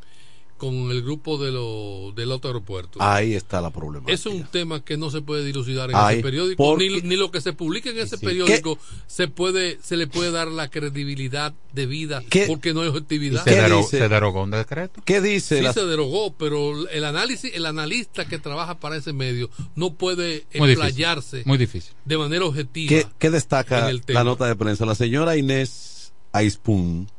con 0.59 0.91
el 0.91 1.01
grupo 1.01 1.43
de 1.43 1.51
lo, 1.51 2.11
del 2.15 2.31
otro 2.31 2.49
aeropuerto? 2.51 2.99
Ahí 3.01 3.33
está 3.33 3.59
la 3.61 3.71
problema. 3.71 4.05
Es 4.11 4.27
un 4.27 4.43
tema 4.43 4.83
que 4.85 4.95
no 4.97 5.09
se 5.09 5.21
puede 5.21 5.43
dilucidar 5.43 5.89
en 5.89 5.97
ese 5.97 6.21
periódico, 6.21 6.63
porque- 6.63 6.87
ni, 6.89 7.01
ni 7.01 7.15
lo 7.15 7.31
que 7.31 7.41
se 7.41 7.53
publique 7.53 7.89
en 7.89 7.97
ese 7.97 8.17
Sí. 8.17 8.25
periódico 8.25 8.77
se 9.07 9.27
puede 9.27 9.79
se 9.81 9.97
le 9.97 10.05
puede 10.05 10.29
dar 10.29 10.49
la 10.49 10.69
credibilidad 10.69 11.55
debida 11.73 12.21
¿Qué- 12.29 12.45
porque 12.45 12.73
no 12.73 12.81
hay 12.81 12.89
objetividad. 12.89 13.43
Se, 13.43 13.51
derogó, 13.55 13.81
dice? 13.81 13.97
se 13.97 14.09
derogó 14.09 14.43
un 14.43 14.51
decreto. 14.51 15.01
¿Qué 15.05 15.21
dice? 15.21 15.57
Sí 15.57 15.63
la- 15.63 15.73
se 15.73 15.85
derogó, 15.85 16.33
pero 16.33 16.87
el 16.89 17.03
análisis, 17.05 17.51
el 17.55 17.65
analista 17.65 18.25
que 18.25 18.37
trabaja 18.37 18.79
para 18.79 18.97
ese 18.97 19.13
medio 19.13 19.49
no 19.75 19.93
puede 19.95 20.45
Muy 20.55 20.67
difícil. 20.69 20.69
emplayarse 20.71 21.41
Muy 21.45 21.57
difícil. 21.57 21.93
de 22.05 22.17
manera 22.17 22.45
objetiva. 22.45 22.89
¿Qué, 22.89 23.07
qué 23.17 23.27
en 23.27 23.33
destaca 23.33 23.89
el 23.89 24.01
tema. 24.03 24.19
la 24.19 24.23
nota 24.25 24.45
de 24.45 24.55
prensa? 24.55 24.85
La 24.85 24.95
señora 24.95 25.37
Inés 25.37 26.11
Aispun, 26.33 27.09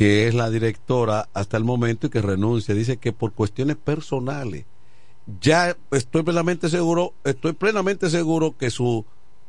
que 0.00 0.26
es 0.26 0.32
la 0.34 0.48
directora 0.48 1.28
hasta 1.34 1.58
el 1.58 1.64
momento 1.64 2.06
y 2.06 2.10
que 2.10 2.22
renuncia, 2.22 2.74
dice 2.74 2.96
que 2.96 3.12
por 3.12 3.34
cuestiones 3.34 3.76
personales, 3.76 4.64
ya 5.42 5.76
estoy 5.90 6.22
plenamente 6.22 6.70
seguro, 6.70 7.12
estoy 7.22 7.52
plenamente 7.52 8.08
seguro 8.08 8.56
que 8.56 8.70
su 8.70 9.04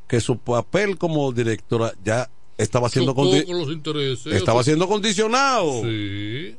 que 0.09 0.19
su 0.19 0.39
papel 0.39 0.97
como 0.97 1.31
directora 1.31 1.93
ya 2.03 2.29
estaba 2.57 2.89
siendo 2.89 3.15
condi- 3.15 3.45
estaba 4.35 4.61
siendo 4.65 4.89
condicionado. 4.89 5.83
Sí. 5.83 6.57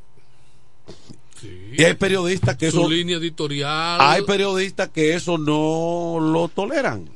Y 1.76 1.84
hay 1.84 1.92
periodistas 1.92 2.56
que 2.56 2.70
Su 2.70 2.80
eso 2.80 2.88
línea 2.88 3.18
editorial. 3.18 3.98
hay 4.00 4.22
periodistas 4.22 4.88
que 4.88 5.12
eso 5.12 5.36
no 5.36 6.18
lo 6.18 6.48
toleran. 6.48 7.10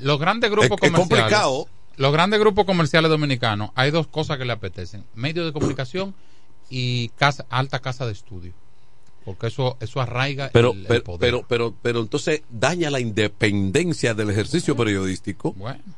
Los 0.00 0.18
grandes 0.18 0.50
grupos 0.50 0.66
Es- 0.66 0.72
es 0.88 0.90
comerciales. 0.90 1.08
complicado. 1.08 1.68
Los 1.96 2.12
grandes 2.12 2.40
grupos 2.40 2.64
comerciales 2.66 3.10
dominicanos, 3.10 3.70
hay 3.74 3.90
dos 3.90 4.06
cosas 4.06 4.38
que 4.38 4.44
le 4.44 4.52
apetecen: 4.52 5.04
medios 5.14 5.46
de 5.46 5.52
comunicación 5.52 6.14
y 6.68 7.08
casa, 7.10 7.46
alta 7.48 7.78
casa 7.78 8.06
de 8.06 8.12
estudio. 8.12 8.52
Porque 9.24 9.48
eso, 9.48 9.76
eso 9.80 10.00
arraiga 10.00 10.50
Pero, 10.52 10.70
el, 10.70 10.82
el 10.82 10.86
pero, 10.86 11.02
poder. 11.02 11.18
pero, 11.18 11.44
pero, 11.48 11.74
pero 11.82 12.00
entonces 12.00 12.42
daña 12.48 12.90
la 12.90 13.00
independencia 13.00 14.14
del 14.14 14.30
ejercicio 14.30 14.76
periodístico. 14.76 15.52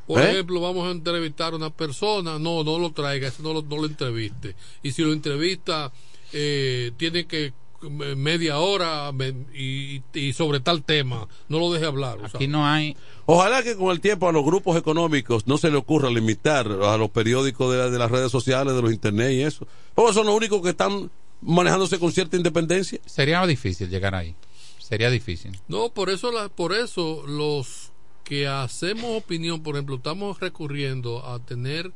Por 0.06 0.22
¿Eh? 0.22 0.30
ejemplo, 0.30 0.62
vamos 0.62 0.88
a 0.88 0.92
entrevistar 0.92 1.52
a 1.52 1.56
una 1.56 1.68
persona, 1.68 2.38
no, 2.38 2.64
no 2.64 2.78
lo 2.78 2.90
traiga, 2.92 3.28
ese 3.28 3.42
no 3.42 3.52
lo, 3.52 3.60
no 3.60 3.76
lo 3.76 3.84
entreviste. 3.84 4.56
Y 4.82 4.92
si 4.92 5.02
lo 5.02 5.12
entrevista, 5.12 5.92
eh, 6.32 6.92
tiene 6.96 7.26
que 7.26 7.52
media 7.80 8.58
hora 8.58 9.12
y, 9.54 10.02
y 10.14 10.32
sobre 10.32 10.60
tal 10.60 10.82
tema, 10.82 11.28
no 11.48 11.58
lo 11.58 11.72
deje 11.72 11.86
hablar. 11.86 12.16
o 12.18 12.28
sea. 12.28 12.30
Aquí 12.34 12.48
no 12.48 12.66
hay. 12.66 12.96
Ojalá 13.26 13.62
que 13.62 13.76
con 13.76 13.90
el 13.90 14.00
tiempo 14.00 14.28
a 14.28 14.32
los 14.32 14.44
grupos 14.44 14.76
económicos 14.76 15.46
no 15.46 15.58
se 15.58 15.70
le 15.70 15.76
ocurra 15.76 16.10
limitar 16.10 16.66
a 16.66 16.96
los 16.96 17.10
periódicos 17.10 17.70
de, 17.72 17.78
la- 17.78 17.90
de 17.90 17.98
las 17.98 18.10
redes 18.10 18.32
sociales, 18.32 18.74
de 18.74 18.82
los 18.82 18.92
internet 18.92 19.32
y 19.32 19.42
eso. 19.42 19.66
Porque 19.94 20.12
son 20.12 20.26
los 20.26 20.34
únicos 20.34 20.60
que 20.62 20.70
están 20.70 21.10
manejándose 21.40 21.98
con 21.98 22.10
cierta 22.12 22.36
independencia. 22.36 22.98
Sería 23.06 23.46
difícil 23.46 23.88
llegar 23.88 24.14
ahí. 24.14 24.34
Sería 24.78 25.10
difícil. 25.10 25.58
No, 25.68 25.90
por 25.90 26.10
eso, 26.10 26.32
la, 26.32 26.48
por 26.48 26.72
eso 26.72 27.22
los 27.26 27.92
que 28.24 28.46
hacemos 28.48 29.16
opinión, 29.22 29.62
por 29.62 29.74
ejemplo, 29.76 29.96
estamos 29.96 30.40
recurriendo 30.40 31.24
a 31.26 31.38
tener 31.38 31.92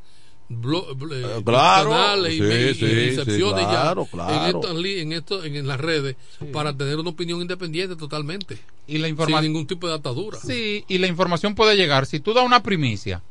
blo- 0.50 0.86
eh, 1.12 1.38
Eh, 1.38 1.42
claro. 1.44 1.90
canales 1.90 2.34
y, 2.34 2.38
Sí, 2.38 2.44
y 2.44 2.74
sí, 2.74 2.86
recepciones 2.94 3.64
sí, 3.64 3.70
claro, 3.70 4.04
ya 4.04 4.10
claro. 4.10 4.34
en, 4.34 4.56
estas 4.56 4.84
en, 4.84 5.12
esto, 5.12 5.44
en, 5.44 5.56
en 5.56 5.66
las 5.66 5.80
redes 5.80 6.16
para 6.52 6.76
tener 6.76 6.98
una 6.98 7.10
opinión 7.10 7.40
independiente 7.40 7.96
totalmente. 7.96 8.58
Y 8.86 8.98
la 8.98 9.06
sin 9.06 9.12
información. 9.12 9.44
ningún 9.44 9.66
tipo 9.66 9.88
de 9.88 9.94
atadura. 9.94 10.38
Sí, 10.38 10.84
y 10.88 10.98
la 10.98 11.06
información 11.06 11.54
puede 11.54 11.76
llegar. 11.76 12.06
Si 12.06 12.20
tú 12.20 12.34
das 12.34 12.44
una 12.44 12.62
primicia 12.62 13.22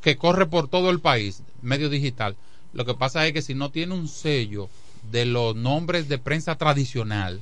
que 0.00 0.16
corre 0.16 0.46
por 0.46 0.68
todo 0.68 0.90
el 0.90 1.00
país, 1.00 1.42
medio 1.62 1.88
digital, 1.88 2.36
lo 2.72 2.84
que 2.84 2.94
pasa 2.94 3.26
es 3.26 3.32
que 3.32 3.42
si 3.42 3.54
no 3.54 3.70
tiene 3.70 3.94
un 3.94 4.08
sello 4.08 4.68
de 5.10 5.26
los 5.26 5.56
nombres 5.56 6.08
de 6.08 6.18
prensa 6.18 6.56
tradicional, 6.56 7.40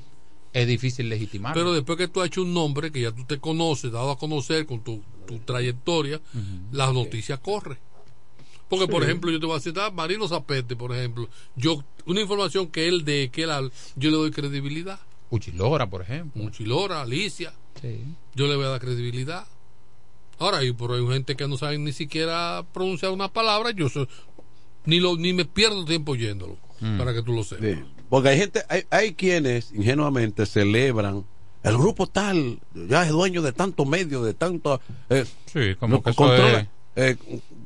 es 0.53 0.67
difícil 0.67 1.09
legitimar. 1.09 1.55
Pero 1.55 1.73
después 1.73 1.99
que 1.99 2.09
tú 2.09 2.21
has 2.21 2.29
hecho 2.29 2.43
un 2.43 2.53
nombre, 2.55 2.91
que 2.91 3.03
ya 3.03 3.13
tú 3.13 3.25
te 3.25 3.39
conoces, 3.39 3.93
dado 3.93 4.11
a 4.11 4.19
conocer 4.19 4.67
con 4.67 4.81
tu, 4.83 5.03
tu 5.27 5.39
trayectoria, 5.41 6.21
la 6.73 6.93
noticia 6.93 7.37
corre. 7.37 7.79
Porque, 8.71 8.89
por 8.89 9.03
ejemplo, 9.03 9.31
yo 9.31 9.39
te 9.41 9.45
voy 9.47 9.57
a 9.57 9.61
citar 9.61 9.93
Marino 9.93 10.27
Zapete, 10.29 10.77
por 10.77 10.95
ejemplo. 10.97 11.29
yo 11.57 11.85
Una 12.07 12.23
información 12.23 12.69
que 12.69 12.89
él 12.89 13.05
de, 13.05 13.29
que 13.31 13.43
él 13.43 13.51
yo 13.97 14.11
le 14.11 14.17
doy 14.17 14.31
credibilidad. 14.31 14.99
Uchilora, 15.29 15.91
por 15.91 16.01
ejemplo. 16.03 16.43
Uchilora, 16.43 17.03
Alicia. 17.03 17.53
Sí. 17.83 18.03
Yo 18.35 18.47
le 18.47 18.57
voy 18.57 18.65
a 18.65 18.69
dar 18.69 18.81
credibilidad. 18.81 19.45
Ahora, 20.39 20.59
hay 20.59 20.73
por 20.73 20.93
ahí 20.93 21.07
gente 21.07 21.37
que 21.37 21.47
no 21.47 21.57
sabe 21.59 21.77
ni 21.79 21.93
siquiera 21.93 22.65
pronunciar 22.73 23.11
una 23.13 23.29
palabra, 23.31 23.73
yo 23.73 23.89
soy- 23.91 24.09
ni, 24.87 24.99
lo, 25.01 25.17
ni 25.17 25.33
me 25.35 25.45
pierdo 25.45 25.85
tiempo 25.85 26.13
oyéndolo, 26.13 26.57
Mm. 26.81 26.97
para 26.97 27.13
que 27.13 27.23
tú 27.23 27.33
lo 27.35 27.45
sepas. 27.45 27.67
Sí. 27.69 27.85
Porque 28.09 28.29
hay 28.31 28.39
gente, 28.39 28.63
hay, 28.69 28.85
hay 28.91 29.13
quienes 29.15 29.71
ingenuamente 29.73 30.47
celebran 30.47 31.25
el 31.63 31.77
grupo 31.77 32.07
tal, 32.07 32.59
ya 32.75 33.03
es 33.05 33.11
dueño 33.11 33.43
de 33.43 33.53
tantos 33.53 33.87
medios, 33.87 34.25
de 34.25 34.33
tanto. 34.35 34.81
Eh, 35.11 35.27
Sí, 35.47 35.75
como 35.79 35.97
lo 35.97 36.03
que 36.03 36.11
eso 36.11 36.17
controla. 36.17 36.61
es- 36.61 36.69
Eh, 36.97 37.17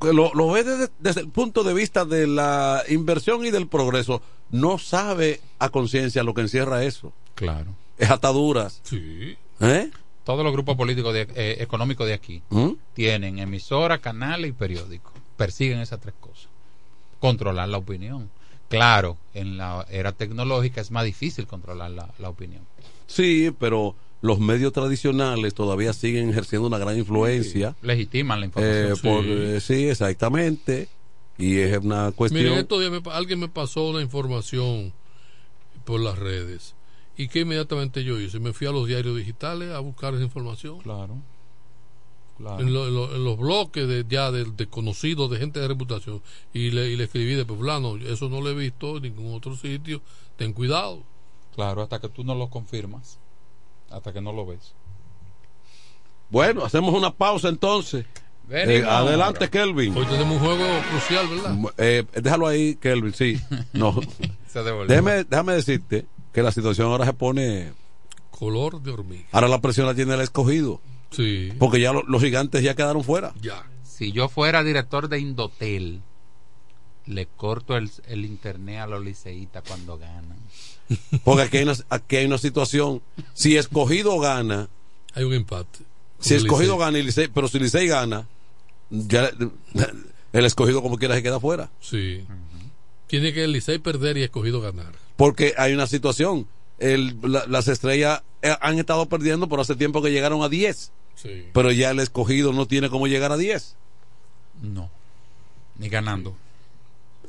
lo, 0.03 0.33
lo 0.35 0.49
ve 0.51 0.65
desde, 0.65 0.89
desde 0.99 1.21
el 1.23 1.29
punto 1.29 1.63
de 1.65 1.75
vista 1.75 2.05
de 2.05 2.27
la 2.27 2.83
inversión 2.89 3.45
y 3.45 3.51
del 3.51 3.67
progreso. 3.69 4.21
No 4.51 4.79
sabe 4.79 5.41
a 5.59 5.71
conciencia 5.71 6.23
lo 6.23 6.35
que 6.35 6.43
encierra 6.43 6.85
eso. 6.85 7.13
Claro. 7.35 7.75
Es 7.99 8.11
ataduras. 8.11 8.81
Sí. 8.85 9.37
¿Eh? 9.61 9.91
Todos 10.25 10.45
los 10.45 10.53
grupos 10.53 10.77
políticos 10.77 11.13
de- 11.15 11.29
eh, 11.35 11.57
económicos 11.61 12.07
de 12.07 12.15
aquí 12.15 12.43
¿Mm? 12.51 12.71
tienen 12.95 13.39
emisora, 13.39 13.99
canales 13.99 14.51
y 14.51 14.53
periódicos. 14.53 15.13
Persiguen 15.37 15.79
esas 15.81 16.01
tres 16.01 16.15
cosas. 16.21 16.49
Controlar 17.21 17.69
la 17.69 17.79
opinión. 17.79 18.31
Claro, 18.69 19.17
en 19.35 19.57
la 19.57 19.87
era 19.91 20.13
tecnológica 20.13 20.81
es 20.81 20.91
más 20.91 21.05
difícil 21.05 21.47
controlar 21.47 21.91
la, 21.91 22.09
la 22.19 22.29
opinión. 22.29 22.63
Sí, 23.07 23.55
pero 23.59 23.95
los 24.25 24.39
medios 24.41 24.73
tradicionales 24.73 25.53
todavía 25.53 25.93
siguen 25.93 26.31
ejerciendo 26.31 26.67
una 26.67 26.79
gran 26.79 26.97
influencia. 26.97 27.77
Legitiman 27.83 28.41
la 28.41 28.47
información. 28.47 28.93
Eh, 28.93 28.95
por- 29.03 29.25
eh, 29.27 29.61
sí, 29.61 29.87
exactamente. 29.89 30.89
Y 31.37 31.59
es 31.59 31.77
una 31.79 32.11
cuestión. 32.13 32.43
Miren, 32.45 32.59
estos 32.61 32.81
días 32.81 32.91
me 32.91 33.03
alguien 33.13 33.39
me 33.41 33.49
pasó 33.49 33.87
una 33.91 34.01
información 34.01 34.95
por 35.85 36.01
las 36.01 36.19
redes. 36.19 36.75
¿Y 37.19 37.29
que 37.29 37.41
inmediatamente 37.41 38.03
yo 38.03 38.19
hice? 38.19 38.41
Me 38.41 38.55
fui 38.55 38.67
a 38.67 38.71
los 38.73 38.87
diarios 38.89 39.15
digitales 39.17 39.73
a 39.73 39.81
buscar 39.81 40.15
esa 40.15 40.23
información. 40.25 40.79
Claro. 40.81 41.19
En, 42.59 42.73
lo- 42.73 42.89
en 42.89 42.95
lo- 42.95 43.15
en 43.15 43.25
los 43.25 43.37
bloques 43.39 43.87
de, 43.87 44.07
ya 44.09 44.31
de, 44.33 44.45
de 44.45 44.67
conocidos, 44.67 45.31
de 45.31 45.37
gente 45.39 45.61
de 45.61 45.69
reputación. 45.69 46.23
Y 46.55 46.71
le, 46.71 46.89
y 46.91 46.97
le 46.97 47.05
escribí 47.05 47.35
de 47.35 47.45
fulano, 47.45 47.97
eso 47.99 48.29
no 48.31 48.41
lo 48.41 48.49
he 48.51 48.55
visto 48.55 48.97
en 48.97 49.03
ningún 49.05 49.35
otro 49.35 49.55
sitio. 49.55 50.01
Ten 50.37 50.53
cuidado. 50.55 51.03
Claro, 51.55 51.83
hasta 51.83 52.01
que 52.01 52.09
tú 52.09 52.25
no 52.25 52.35
lo 52.35 52.49
confirmas. 52.49 53.19
Hasta 53.95 54.13
que 54.13 54.21
no 54.21 54.33
lo 54.33 54.47
ves. 54.47 54.75
Bueno, 56.31 56.65
hacemos 56.65 56.95
una 56.95 57.13
pausa 57.13 57.49
entonces. 57.49 58.07
Eh, 58.51 58.85
adelante, 58.87 59.49
Kelvin. 59.49 59.97
Hoy 59.97 60.05
tenemos 60.07 60.35
un 60.35 60.39
juego 60.41 60.65
crucial, 60.91 61.27
¿verdad? 61.29 61.57
Eh, 61.79 62.05
déjalo 62.21 62.47
ahí, 62.47 62.75
Kelvin, 62.77 63.15
sí. 63.15 63.41
No. 63.73 63.99
Se 64.49 64.63
déjame, 64.87 65.25
déjame 65.25 65.55
decirte 65.55 66.07
que 66.33 66.43
la 66.43 66.53
situación 66.53 66.89
ahora 66.89 67.07
se 67.07 67.13
pone. 67.15 67.73
Color 68.31 68.83
de 68.83 68.91
hormiga. 68.91 69.25
Ahora 69.33 69.49
la 69.49 69.61
presión 69.61 69.87
la 69.87 69.95
tiene 69.95 70.15
el 70.15 70.21
escogido. 70.21 70.81
Sí. 71.11 71.53
Porque 71.59 71.81
ya 71.81 71.93
lo- 71.93 72.03
los 72.03 72.21
gigantes 72.23 72.63
ya 72.63 72.75
quedaron 72.75 73.05
fuera. 73.05 73.33
Ya. 73.41 73.65
Si 73.85 74.11
yo 74.13 74.29
fuera 74.29 74.63
director 74.65 75.09
de 75.09 75.21
Indotel, 75.21 76.03
le 77.07 77.27
corto 77.27 77.77
el, 77.77 77.91
el 78.09 78.25
internet 78.25 78.81
a 78.81 78.87
los 78.89 79.03
liceístas 79.05 79.63
cuando 79.67 79.97
ganan. 79.99 80.37
Porque 81.25 81.43
aquí 81.43 81.57
hay 81.59 81.63
una, 81.65 81.75
aquí 81.89 82.17
hay 82.17 82.27
una 82.27 82.39
situación. 82.39 83.03
Si 83.33 83.57
escogido 83.57 84.19
gana. 84.19 84.69
Hay 85.15 85.25
un 85.25 85.33
empate. 85.35 85.81
Si 86.21 86.35
escogido 86.35 86.75
Licey. 86.75 86.79
gana, 86.87 86.99
y 86.99 87.03
Licey- 87.03 87.31
pero 87.35 87.49
si 87.49 87.59
Licey 87.59 87.87
gana, 87.87 88.27
ya 88.91 89.31
el 90.33 90.45
escogido 90.45 90.83
como 90.83 90.97
quiera 90.99 91.15
se 91.15 91.23
queda 91.23 91.41
fuera. 91.41 91.71
Sí. 91.81 92.25
Tiene 93.07 93.33
que 93.33 93.45
el 93.45 93.53
Licey 93.53 93.79
perder 93.79 94.17
y 94.17 94.23
escogido 94.23 94.61
ganar. 94.61 94.93
Porque 95.17 95.55
hay 95.57 95.73
una 95.75 95.87
situación. 95.87 96.47
El- 96.79 97.17
la- 97.23 97.47
las 97.47 97.69
estrellas 97.69 98.23
eh, 98.43 98.57
han 98.61 98.79
estado 98.79 99.07
perdiendo 99.07 99.49
por 99.49 99.61
hace 99.61 99.77
tiempo 99.77 100.03
que 100.03 100.11
llegaron 100.11 100.43
a 100.43 100.49
10. 100.49 100.91
Sí. 101.15 101.47
Pero 101.53 101.71
ya 101.73 101.91
el 101.91 102.01
escogido 102.01 102.53
no 102.53 102.67
tiene 102.67 102.91
cómo 102.91 103.07
llegar 103.07 103.31
a 103.33 103.37
10. 103.37 103.77
No. 104.63 104.91
Ni 105.79 105.89
ganando. 105.89 106.37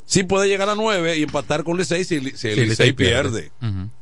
Sí 0.06 0.24
puede 0.24 0.48
llegar 0.48 0.70
a 0.70 0.76
9 0.76 1.18
y 1.18 1.24
empatar 1.24 1.64
con 1.64 1.78
Licey 1.78 2.04
si, 2.04 2.20
si 2.20 2.22
el 2.22 2.36
Sí, 2.36 2.48
Licey 2.50 2.66
Licey 2.70 2.94
pierde. 2.94 3.52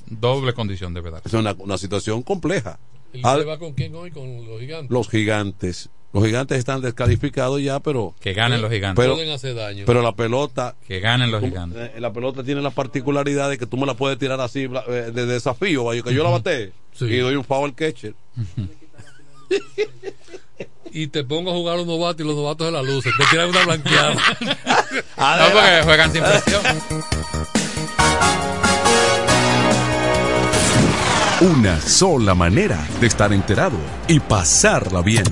Doble 0.07 0.53
condición 0.53 0.93
debe 0.93 1.11
dar. 1.11 1.21
Es 1.25 1.33
una, 1.33 1.53
una 1.57 1.77
situación 1.77 2.21
compleja. 2.23 2.77
¿Y 3.13 3.21
Al- 3.25 3.39
se 3.41 3.45
va 3.45 3.57
con 3.59 3.73
quién 3.73 3.93
hoy? 3.95 4.11
Con 4.11 4.45
los 4.47 4.59
gigantes. 4.59 4.91
los 4.91 5.09
gigantes. 5.09 5.89
Los 6.11 6.25
gigantes 6.25 6.59
están 6.59 6.81
descalificados 6.81 7.59
ya, 7.61 7.79
pero... 7.79 8.13
Que 8.19 8.33
ganen 8.33 8.61
los 8.61 8.69
gigantes. 8.71 9.01
Pero, 9.03 9.15
Pueden 9.15 9.31
hacer 9.31 9.55
daño. 9.55 9.83
pero 9.87 10.01
la 10.03 10.15
pelota... 10.15 10.75
Que 10.87 10.99
ganen 10.99 11.31
los 11.31 11.41
gigantes. 11.41 11.89
eh, 11.95 11.99
la 11.99 12.13
pelota 12.13 12.43
tiene 12.43 12.61
la 12.61 12.69
particularidad 12.69 13.49
de 13.49 13.57
que 13.57 13.65
tú 13.65 13.77
me 13.77 13.87
la 13.87 13.95
puedes 13.95 14.19
tirar 14.19 14.39
así 14.39 14.67
eh, 14.89 15.11
de 15.11 15.25
desafío. 15.25 15.89
Que 16.03 16.13
yo 16.13 16.23
la 16.23 16.29
bate 16.29 16.71
y 16.99 17.17
doy 17.17 17.35
un 17.35 17.43
foul 17.43 17.65
al 17.69 17.75
catcher. 17.75 18.13
Y 20.91 21.07
te 21.07 21.23
pongo 21.23 21.51
a 21.51 21.53
jugar 21.53 21.77
los 21.77 21.87
novatos 21.87 22.21
y 22.21 22.27
los 22.27 22.35
novatos 22.35 22.67
de 22.67 22.71
la 22.71 22.83
luz. 22.83 23.03
Te 23.03 23.11
tiran 23.29 23.49
una 23.49 23.65
blanqueada. 23.65 24.15
No, 25.17 25.45
porque 25.51 25.81
juegan 25.83 26.11
sin 26.11 26.21
presión. 26.21 26.61
Una 31.41 31.81
sola 31.81 32.35
manera 32.35 32.87
de 33.01 33.07
estar 33.07 33.33
enterado 33.33 33.77
y 34.07 34.19
pasarla 34.19 35.01
bien. 35.01 35.23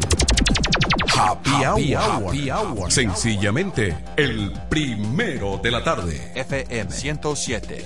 Happy, 1.16 1.96
hour. 1.96 2.92
Sencillamente, 2.92 3.96
el 4.18 4.52
primero 4.70 5.60
de 5.62 5.72
la 5.72 5.84
tarde. 5.84 6.32
FM 6.36 6.92
107. 6.92 7.86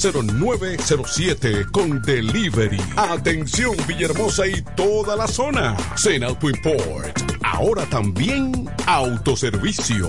829-823-0907 0.00 1.70
con 1.70 2.00
delivery. 2.02 2.80
Atención 2.96 3.76
Villahermosa 3.86 4.46
y 4.46 4.62
toda 4.74 5.14
la 5.14 5.28
zona. 5.28 5.76
Zen 5.96 6.24
Auto 6.24 6.48
Import. 6.48 7.20
Ahora 7.42 7.84
también 7.86 8.68
autoservicio. 8.86 10.08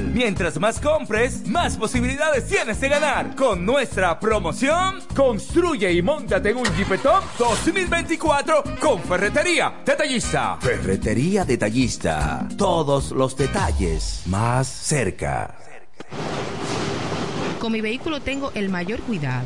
Mientras 0.13 0.59
más 0.59 0.79
compres, 0.79 1.47
más 1.47 1.77
posibilidades 1.77 2.47
tienes 2.47 2.79
de 2.81 2.89
ganar. 2.89 3.35
Con 3.35 3.65
nuestra 3.65 4.19
promoción, 4.19 4.99
construye 5.15 5.91
y 5.91 6.01
montate 6.01 6.49
en 6.49 6.57
un 6.57 6.65
Jeepetop 6.75 7.23
2024 7.37 8.63
con 8.79 9.01
Ferretería 9.03 9.81
Detallista. 9.85 10.57
Ferretería 10.59 11.45
Detallista. 11.45 12.47
Todos 12.57 13.11
los 13.11 13.35
detalles 13.37 14.23
más 14.25 14.67
cerca. 14.67 15.55
Con 17.59 17.71
mi 17.71 17.81
vehículo 17.81 18.21
tengo 18.21 18.51
el 18.55 18.69
mayor 18.69 19.01
cuidado. 19.01 19.45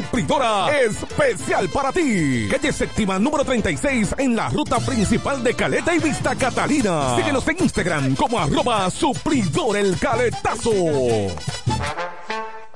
supridora 0.01 0.81
especial 0.81 1.69
para 1.69 1.91
ti. 1.91 2.47
Calle 2.49 2.73
séptima 2.73 3.19
número 3.19 3.43
36 3.43 4.15
en 4.17 4.35
la 4.35 4.49
ruta 4.49 4.79
principal 4.79 5.43
de 5.43 5.53
Caleta 5.53 5.93
y 5.93 5.99
Vista 5.99 6.35
Catalina. 6.35 7.15
Síguenos 7.15 7.47
en 7.47 7.63
Instagram 7.63 8.15
como 8.15 8.39
arroba 8.39 8.89
supridor 8.89 9.77
el 9.77 9.97
caletazo. 9.97 10.71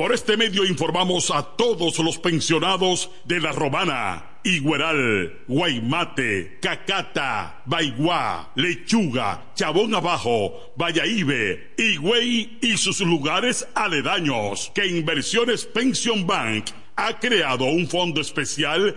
Por 0.00 0.14
este 0.14 0.38
medio 0.38 0.64
informamos 0.64 1.30
a 1.30 1.42
todos 1.42 1.98
los 1.98 2.16
pensionados 2.16 3.10
de 3.26 3.38
La 3.38 3.52
Romana 3.52 4.38
Igueral, 4.44 5.40
Guaymate, 5.46 6.58
Cacata, 6.62 7.60
Baigua, 7.66 8.50
Lechuga, 8.54 9.52
Chabón 9.54 9.94
Abajo, 9.94 10.72
Vallaibe, 10.74 11.74
Higüey 11.76 12.60
y 12.62 12.78
sus 12.78 13.02
lugares 13.02 13.68
aledaños 13.74 14.72
que 14.74 14.86
Inversiones 14.86 15.66
Pension 15.66 16.26
Bank 16.26 16.70
ha 16.96 17.18
creado 17.18 17.66
un 17.66 17.86
fondo 17.86 18.22
especial 18.22 18.96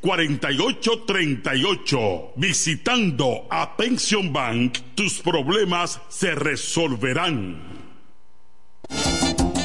4838. 0.00 2.32
Visitando 2.36 3.46
a 3.50 3.76
Pension 3.76 4.32
Bank, 4.32 4.78
tus 4.94 5.20
problemas 5.20 6.00
se 6.08 6.34
resolverán. 6.34 7.76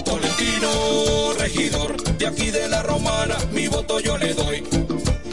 Tolentino, 0.06 1.34
regidor, 1.40 2.04
de 2.18 2.28
aquí 2.28 2.52
de 2.52 2.68
la 2.68 2.84
romana, 2.84 3.38
mi 3.52 3.68
voto 3.68 4.00
yo 4.00 4.18
le 4.18 4.34
doy. 4.34 4.64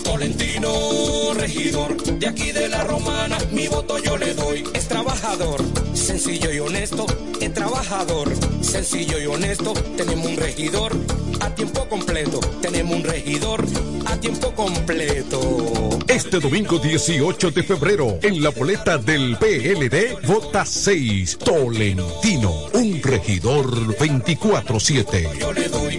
Tolentino, 0.03 1.35
regidor, 1.35 1.97
de 1.97 2.27
aquí 2.27 2.53
de 2.53 2.69
la 2.69 2.85
romana, 2.85 3.39
mi 3.53 3.69
voto 3.69 3.99
yo 3.99 4.17
le 4.17 4.35
doy. 4.35 4.65
Es 4.75 4.89
trabajador, 4.89 5.63
sencillo 5.95 6.53
y 6.53 6.61
honesto, 6.61 7.07
es 7.41 7.53
trabajador, 7.53 8.33
sencillo 8.63 9.19
y 9.19 9.27
honesto. 9.27 9.73
Tenemos 9.97 10.27
un 10.27 10.37
regidor 10.37 10.97
a 11.41 11.55
tiempo 11.55 11.89
completo, 11.89 12.41
tenemos 12.61 12.97
un 12.97 13.05
regidor 13.05 13.65
a 14.07 14.17
tiempo 14.17 14.53
completo. 14.55 15.99
Este 16.07 16.39
domingo 16.39 16.79
18 16.79 17.51
de 17.51 17.63
febrero, 17.63 18.19
en 18.23 18.43
la 18.43 18.51
boleta 18.51 18.99
del 18.99 19.37
PLD, 19.39 20.27
vota 20.27 20.65
6, 20.65 21.39
Tolentino, 21.39 22.67
un 22.75 23.03
regidor 23.03 23.97
24-7. 23.97 25.39
Yo 25.39 25.53
le 25.53 25.69
doy. 25.69 25.99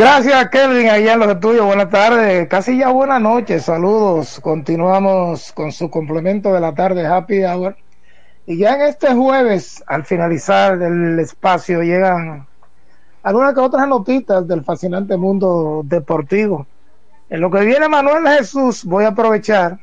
Gracias, 0.00 0.48
Kelvin, 0.48 0.88
allá 0.88 1.12
en 1.12 1.18
los 1.18 1.28
estudios. 1.28 1.66
Buenas 1.66 1.90
tardes, 1.90 2.48
casi 2.48 2.78
ya 2.78 2.88
buenas 2.88 3.20
noches. 3.20 3.66
Saludos. 3.66 4.40
Continuamos 4.40 5.52
con 5.52 5.72
su 5.72 5.90
complemento 5.90 6.54
de 6.54 6.60
la 6.60 6.72
tarde, 6.72 7.06
Happy 7.06 7.44
Hour. 7.44 7.76
Y 8.46 8.56
ya 8.56 8.76
en 8.76 8.80
este 8.80 9.14
jueves, 9.14 9.84
al 9.86 10.06
finalizar 10.06 10.78
del 10.78 11.18
espacio, 11.18 11.82
llegan 11.82 12.46
algunas 13.22 13.52
que 13.52 13.60
otras 13.60 13.86
notitas 13.86 14.48
del 14.48 14.64
fascinante 14.64 15.18
mundo 15.18 15.82
deportivo. 15.84 16.66
En 17.28 17.42
lo 17.42 17.50
que 17.50 17.60
viene 17.60 17.86
Manuel 17.86 18.26
Jesús, 18.26 18.86
voy 18.86 19.04
a 19.04 19.08
aprovechar 19.08 19.80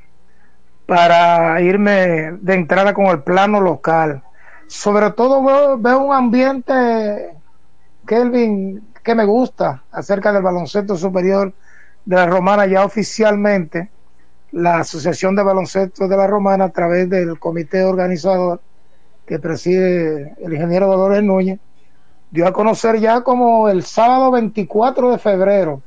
para 0.88 1.62
irme 1.62 2.32
de 2.42 2.56
entrada 2.56 2.92
con 2.96 3.06
el 3.06 3.22
plano 3.22 3.62
local. 3.62 4.24
Sobre 4.66 5.12
todo 5.12 5.44
veo, 5.44 5.78
veo 5.78 6.00
un 6.00 6.16
ambiente, 6.16 7.36
Kelvin, 8.08 8.82
que 9.08 9.16
me 9.16 9.24
gusta 9.24 9.86
acerca 9.90 10.34
del 10.34 10.44
baloncesto 10.44 10.98
superior 10.98 11.54
de 12.04 12.16
la 12.18 12.26
Romana 12.26 12.66
ya 12.66 12.84
oficialmente 12.84 13.90
la 14.52 14.80
Asociación 14.80 15.34
de 15.34 15.44
Baloncesto 15.44 16.10
de 16.10 16.18
la 16.18 16.28
Romana 16.28 16.66
a 16.66 16.72
través 16.72 17.10
del 17.10 17.40
comité 17.40 17.86
organizador 17.86 18.60
que 19.26 19.40
preside 19.40 20.36
el 20.44 20.54
ingeniero 20.54 20.88
Dolores 20.88 21.24
Núñez 21.24 21.58
dio 22.32 22.48
a 22.48 22.52
conocer 22.52 23.00
ya 23.00 23.22
como 23.22 23.70
el 23.70 23.84
sábado 23.84 24.30
24 24.32 25.12
de 25.12 25.20
febrero 25.20 25.82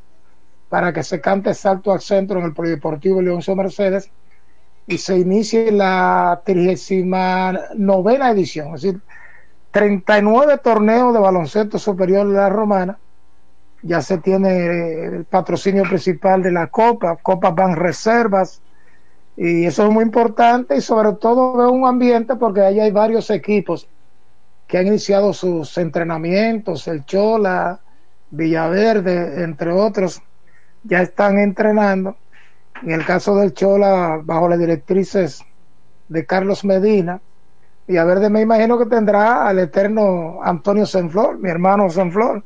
para 0.71 0.95
que 0.95 1.03
se 1.03 1.21
cante 1.21 1.53
salto 1.53 1.93
al 1.93 2.01
centro 2.01 2.39
en 2.39 2.47
el 2.47 2.55
Polideportivo 2.55 3.21
Leoncio 3.21 3.55
Mercedes 3.55 4.11
y 4.87 4.97
se 4.97 5.19
inicie 5.19 5.71
la 5.73 6.41
39 6.47 8.15
edición, 8.31 8.77
es 8.77 8.81
decir, 8.81 9.03
39 9.73 10.57
torneos 10.57 11.13
de 11.13 11.21
baloncesto 11.21 11.79
superior 11.79 12.27
de 12.27 12.35
la 12.35 12.49
Romana 12.49 12.99
ya 13.83 14.03
se 14.03 14.19
tiene 14.19 15.05
el 15.05 15.25
patrocinio 15.25 15.85
principal 15.85 16.43
de 16.43 16.53
la 16.53 16.67
Copa, 16.67 17.17
Copa 17.17 17.51
van 17.51 17.77
reservas, 17.77 18.63
y 19.37 19.65
eso 19.65 19.87
es 19.87 19.91
muy 19.91 20.05
importante 20.05 20.77
y 20.77 20.81
sobre 20.81 21.13
todo 21.15 21.57
veo 21.57 21.71
un 21.71 21.87
ambiente 21.87 22.37
porque 22.37 22.61
ahí 22.61 22.79
hay 22.79 22.91
varios 22.91 23.31
equipos 23.31 23.89
que 24.67 24.79
han 24.79 24.87
iniciado 24.87 25.33
sus 25.33 25.77
entrenamientos, 25.79 26.87
el 26.89 27.05
Chola, 27.05 27.81
Villaverde, 28.31 29.43
entre 29.43 29.73
otros, 29.73 30.23
ya 30.85 31.03
están 31.03 31.39
entrenando. 31.39 32.17
En 32.83 32.93
el 32.93 33.05
caso 33.05 33.35
del 33.37 33.53
Chola, 33.53 34.21
bajo 34.23 34.49
las 34.49 34.59
directrices 34.59 35.43
de 36.09 36.25
Carlos 36.25 36.65
Medina, 36.65 37.21
Villaverde 37.89 38.31
me 38.31 38.43
imagino 38.43 38.79
que 38.79 38.87
tendrá 38.87 39.49
al 39.49 39.59
eterno 39.59 40.39
Antonio 40.43 40.87
Senflor, 40.87 41.39
mi 41.39 41.51
hermano 41.51 41.91
Senflor, 41.91 42.45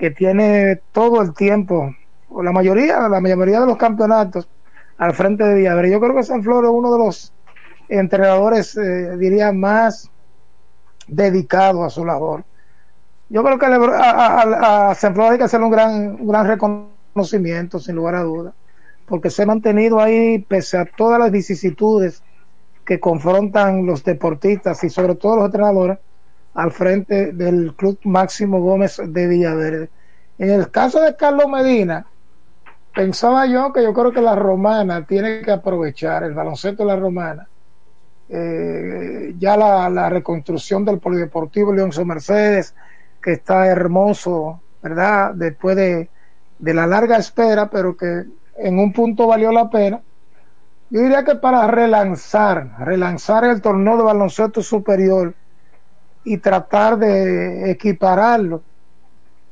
que 0.00 0.10
tiene 0.10 0.80
todo 0.92 1.20
el 1.20 1.34
tiempo, 1.34 1.94
o 2.30 2.42
la 2.42 2.52
mayoría, 2.52 3.06
la 3.06 3.20
mayoría 3.20 3.60
de 3.60 3.66
los 3.66 3.76
campeonatos 3.76 4.48
al 4.96 5.12
frente 5.12 5.44
de 5.44 5.56
Villaverde. 5.56 5.90
Yo 5.90 6.00
creo 6.00 6.14
que 6.16 6.22
San 6.22 6.42
Flor 6.42 6.64
es 6.64 6.70
uno 6.70 6.90
de 6.90 6.98
los 7.00 7.34
entrenadores, 7.86 8.78
eh, 8.78 9.18
diría, 9.18 9.52
más 9.52 10.10
dedicados 11.06 11.84
a 11.84 11.90
su 11.90 12.06
labor. 12.06 12.44
Yo 13.28 13.44
creo 13.44 13.58
que 13.58 13.66
a, 13.66 14.88
a, 14.88 14.94
San 14.94 15.14
Flor 15.14 15.32
hay 15.32 15.38
que 15.38 15.44
hacerle 15.44 15.66
un 15.66 15.72
gran, 15.72 16.16
un 16.18 16.28
gran 16.28 16.46
reconocimiento, 16.46 17.78
sin 17.78 17.94
lugar 17.94 18.14
a 18.14 18.22
dudas, 18.22 18.54
porque 19.04 19.28
se 19.28 19.42
ha 19.42 19.46
mantenido 19.46 20.00
ahí 20.00 20.38
pese 20.38 20.78
a 20.78 20.86
todas 20.86 21.18
las 21.18 21.30
vicisitudes 21.30 22.22
que 22.86 23.00
confrontan 23.00 23.84
los 23.84 24.02
deportistas 24.02 24.82
y 24.82 24.88
sobre 24.88 25.14
todo 25.14 25.36
los 25.36 25.44
entrenadores 25.44 25.98
al 26.54 26.72
frente 26.72 27.32
del 27.32 27.74
Club 27.74 27.98
Máximo 28.04 28.60
Gómez 28.60 29.00
de 29.04 29.26
Villaverde. 29.26 29.90
En 30.38 30.50
el 30.50 30.70
caso 30.70 31.00
de 31.02 31.16
Carlos 31.16 31.48
Medina, 31.48 32.06
pensaba 32.94 33.46
yo 33.46 33.72
que 33.72 33.82
yo 33.82 33.92
creo 33.92 34.12
que 34.12 34.20
la 34.20 34.34
romana 34.34 35.06
tiene 35.06 35.42
que 35.42 35.52
aprovechar 35.52 36.24
el 36.24 36.34
baloncesto 36.34 36.82
de 36.82 36.88
la 36.88 36.96
romana. 36.96 37.48
Eh, 38.28 39.34
ya 39.38 39.56
la, 39.56 40.08
reconstrucción 40.08 40.84
del 40.84 40.98
Polideportivo 40.98 41.72
Leonzo 41.72 42.04
Mercedes, 42.04 42.74
que 43.22 43.32
está 43.32 43.66
hermoso, 43.66 44.60
¿verdad? 44.82 45.34
Después 45.34 45.76
de, 45.76 46.08
de 46.58 46.74
la 46.74 46.86
larga 46.86 47.16
espera, 47.16 47.68
pero 47.70 47.96
que 47.96 48.24
en 48.56 48.78
un 48.78 48.92
punto 48.92 49.26
valió 49.26 49.52
la 49.52 49.68
pena. 49.68 50.00
Yo 50.90 51.00
diría 51.00 51.24
que 51.24 51.36
para 51.36 51.66
relanzar, 51.68 52.78
relanzar 52.78 53.44
el 53.44 53.60
torneo 53.60 53.96
de 53.96 54.02
baloncesto 54.02 54.62
superior, 54.62 55.34
y 56.24 56.38
tratar 56.38 56.98
de 56.98 57.70
equipararlo. 57.70 58.62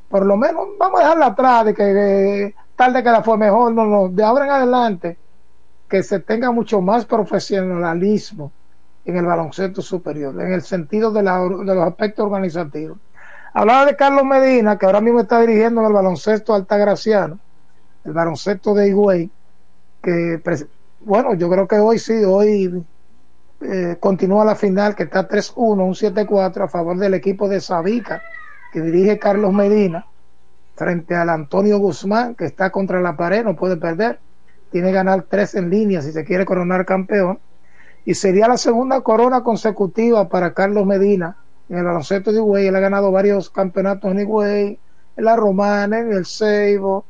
Por 0.08 0.24
lo 0.24 0.36
menos 0.36 0.68
vamos 0.78 1.00
a 1.00 1.02
dejarla 1.02 1.26
atrás 1.26 1.64
de 1.66 1.74
que 1.74 2.54
tal 2.76 2.92
de 2.92 3.02
que 3.02 3.10
la 3.10 3.22
fue 3.22 3.36
mejor, 3.36 3.72
no, 3.72 3.84
no, 3.86 4.08
de 4.08 4.22
ahora 4.22 4.44
en 4.44 4.50
adelante 4.52 5.18
que 5.88 6.02
se 6.02 6.20
tenga 6.20 6.50
mucho 6.52 6.80
más 6.80 7.04
profesionalismo 7.06 8.52
en 9.04 9.16
el 9.16 9.24
baloncesto 9.24 9.80
superior, 9.80 10.38
en 10.40 10.52
el 10.52 10.62
sentido 10.62 11.10
de, 11.10 11.22
de 11.22 11.74
los 11.74 11.84
aspectos 11.86 12.26
organizativos. 12.26 12.98
Hablaba 13.54 13.86
de 13.86 13.96
Carlos 13.96 14.24
Medina, 14.24 14.76
que 14.76 14.84
ahora 14.84 15.00
mismo 15.00 15.20
está 15.20 15.40
dirigiendo 15.40 15.80
en 15.80 15.86
el 15.86 15.92
baloncesto 15.92 16.54
altagraciano, 16.54 17.38
el 18.04 18.12
baloncesto 18.12 18.74
de 18.74 18.88
Higüey, 18.88 19.30
que, 20.02 20.40
bueno, 21.00 21.34
yo 21.34 21.48
creo 21.48 21.66
que 21.66 21.78
hoy 21.78 21.98
sí, 21.98 22.22
hoy 22.24 22.84
eh, 23.60 23.96
continúa 23.98 24.44
la 24.44 24.54
final 24.54 24.94
que 24.94 25.04
está 25.04 25.28
3-1, 25.28 25.56
un 25.56 25.94
7-4 25.94 26.64
a 26.64 26.68
favor 26.68 26.96
del 26.96 27.14
equipo 27.14 27.48
de 27.48 27.60
Sabica 27.60 28.22
que 28.72 28.80
dirige 28.80 29.18
Carlos 29.18 29.52
Medina 29.52 30.06
frente 30.76 31.14
al 31.14 31.28
Antonio 31.28 31.78
Guzmán 31.78 32.34
que 32.34 32.44
está 32.44 32.70
contra 32.70 33.00
la 33.00 33.16
pared, 33.16 33.44
no 33.44 33.56
puede 33.56 33.76
perder, 33.76 34.20
tiene 34.70 34.88
que 34.88 34.94
ganar 34.94 35.22
tres 35.22 35.54
en 35.54 35.70
línea 35.70 36.02
si 36.02 36.12
se 36.12 36.24
quiere 36.24 36.44
coronar 36.44 36.86
campeón. 36.86 37.40
Y 38.04 38.14
sería 38.14 38.48
la 38.48 38.56
segunda 38.56 39.00
corona 39.00 39.42
consecutiva 39.42 40.28
para 40.28 40.54
Carlos 40.54 40.86
Medina 40.86 41.36
en 41.68 41.78
el 41.78 41.84
baloncesto 41.84 42.32
de 42.32 42.38
Higüey, 42.38 42.66
él 42.68 42.76
ha 42.76 42.80
ganado 42.80 43.12
varios 43.12 43.50
campeonatos 43.50 44.10
en 44.10 44.20
Higüey, 44.20 44.78
en 45.16 45.24
la 45.24 45.36
Romana, 45.36 45.98
en 45.98 46.12
el 46.12 46.24
Seibo, 46.24 47.04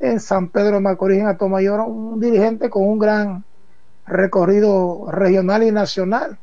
en 0.00 0.20
San 0.20 0.48
Pedro 0.48 0.74
de 0.74 0.80
Macorís, 0.80 1.20
en 1.20 1.28
Atomayor, 1.28 1.80
un 1.80 2.20
dirigente 2.20 2.68
con 2.68 2.86
un 2.86 2.98
gran 2.98 3.44
recorrido 4.06 5.10
regional 5.10 5.62
y 5.62 5.72
nacional, 5.72 6.38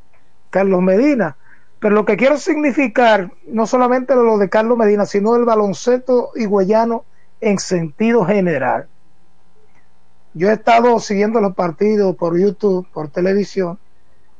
Carlos 0.50 0.82
Medina. 0.82 1.38
Pero 1.80 1.96
lo 1.96 2.06
que 2.06 2.18
quiero 2.18 2.38
significar, 2.38 3.32
no 3.48 3.66
solamente 3.66 4.16
lo 4.16 4.38
de 4.38 4.50
Carlos 4.50 4.78
Medina, 4.78 5.06
sino 5.06 5.36
el 5.36 5.46
baloncesto 5.46 6.32
higüeyano 6.36 7.06
en 7.40 7.58
sentido 7.60 8.26
general. 8.26 8.88
Yo 10.34 10.50
he 10.50 10.54
estado 10.54 11.00
siguiendo 11.00 11.42
los 11.42 11.56
partidos 11.56 12.16
por 12.16 12.38
YouTube, 12.38 12.88
por 12.94 13.10
televisión, 13.10 13.80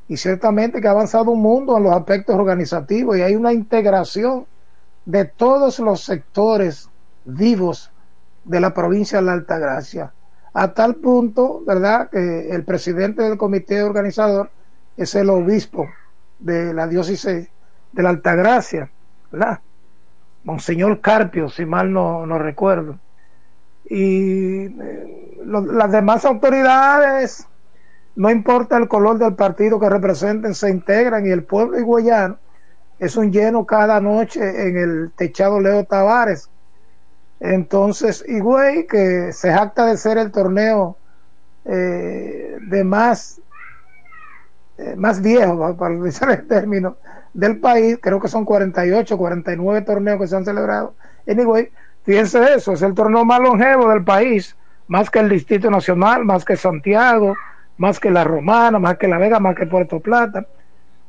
y 0.06 0.16
ciertamente 0.16 0.80
que 0.80 0.88
ha 0.88 0.92
avanzado 0.92 1.30
un 1.30 1.40
mundo 1.40 1.76
en 1.76 1.84
los 1.84 1.94
aspectos 1.94 2.34
organizativos 2.34 3.16
y 3.16 3.22
hay 3.22 3.36
una 3.36 3.52
integración 3.52 4.46
de 5.04 5.24
todos 5.24 5.78
los 5.78 6.04
sectores 6.04 6.90
vivos 7.24 7.90
de 8.44 8.60
la 8.60 8.74
provincia 8.74 9.18
de 9.18 9.24
la 9.24 9.32
Altagracia 9.32 10.12
a 10.52 10.72
tal 10.74 10.96
punto, 10.96 11.62
¿verdad?, 11.66 12.10
que 12.10 12.50
el 12.50 12.64
presidente 12.64 13.22
del 13.22 13.38
comité 13.38 13.82
organizador 13.82 14.50
es 14.96 15.14
el 15.14 15.30
obispo 15.30 15.88
de 16.38 16.74
la 16.74 16.86
diócesis 16.86 17.48
de 17.92 18.02
la 18.02 18.10
Altagracia, 18.10 18.90
¿verdad? 19.30 19.60
Monseñor 20.44 21.00
Carpio, 21.00 21.48
si 21.48 21.64
mal 21.64 21.92
no, 21.92 22.38
recuerdo. 22.38 22.98
Y 23.84 24.66
eh, 24.66 25.38
las 25.44 25.92
demás 25.92 26.24
autoridades, 26.24 27.46
no 28.16 28.30
importa 28.30 28.76
el 28.76 28.88
color 28.88 29.18
del 29.18 29.34
partido 29.34 29.78
que 29.78 29.88
representen, 29.88 30.54
se 30.54 30.70
integran 30.70 31.26
y 31.26 31.30
el 31.30 31.44
pueblo 31.44 31.78
higüeyano 31.78 32.38
es 32.98 33.16
un 33.16 33.32
lleno 33.32 33.64
cada 33.64 34.00
noche 34.00 34.68
en 34.68 34.76
el 34.76 35.12
techado 35.16 35.60
Leo 35.60 35.84
Tavares, 35.84 36.50
entonces, 37.40 38.24
Higüey, 38.26 38.86
que 38.86 39.32
se 39.32 39.52
jacta 39.52 39.86
de 39.86 39.96
ser 39.96 40.18
el 40.18 40.30
torneo 40.30 40.96
eh, 41.64 42.58
de 42.68 42.84
más, 42.84 43.40
eh, 44.78 44.94
más 44.96 45.20
viejo, 45.20 45.76
para 45.78 45.94
utilizar 45.94 46.30
el 46.30 46.46
término, 46.46 46.96
del 47.32 47.58
país, 47.58 47.98
creo 48.00 48.20
que 48.20 48.28
son 48.28 48.44
48, 48.44 49.16
49 49.16 49.82
torneos 49.82 50.20
que 50.20 50.26
se 50.26 50.36
han 50.36 50.44
celebrado. 50.44 50.94
En 51.26 51.40
Higüey, 51.40 51.70
Fíjense 52.04 52.54
eso, 52.54 52.72
es 52.72 52.82
el 52.82 52.94
torneo 52.94 53.24
más 53.24 53.40
longevo 53.40 53.88
del 53.90 54.02
país, 54.02 54.56
más 54.88 55.10
que 55.10 55.18
el 55.18 55.28
Distrito 55.28 55.70
Nacional, 55.70 56.24
más 56.24 56.44
que 56.44 56.56
Santiago, 56.56 57.34
más 57.76 58.00
que 58.00 58.10
la 58.10 58.24
Romana, 58.24 58.78
más 58.78 58.96
que 58.96 59.06
la 59.06 59.18
Vega, 59.18 59.38
más 59.38 59.54
que 59.54 59.66
Puerto 59.66 60.00
Plata, 60.00 60.46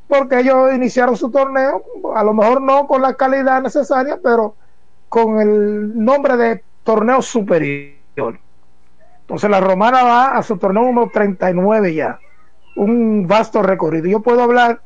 porque 0.07 0.39
ellos 0.39 0.73
iniciaron 0.73 1.15
su 1.15 1.31
torneo, 1.31 1.83
a 2.13 2.23
lo 2.23 2.33
mejor 2.33 2.61
no 2.61 2.87
con 2.87 3.01
la 3.01 3.13
calidad 3.13 3.61
necesaria, 3.61 4.19
pero 4.21 4.55
con 5.11 5.41
el 5.41 6.05
nombre 6.05 6.37
de 6.37 6.63
torneo 6.85 7.21
superior. 7.21 8.39
Entonces 9.19 9.49
la 9.49 9.59
Romana 9.59 10.03
va 10.03 10.37
a 10.37 10.41
su 10.41 10.57
torneo 10.57 10.83
número 10.83 11.11
39 11.13 11.93
ya, 11.93 12.17
un 12.77 13.27
vasto 13.27 13.61
recorrido. 13.61 14.07
Yo 14.07 14.21
puedo 14.21 14.41
hablar 14.41 14.79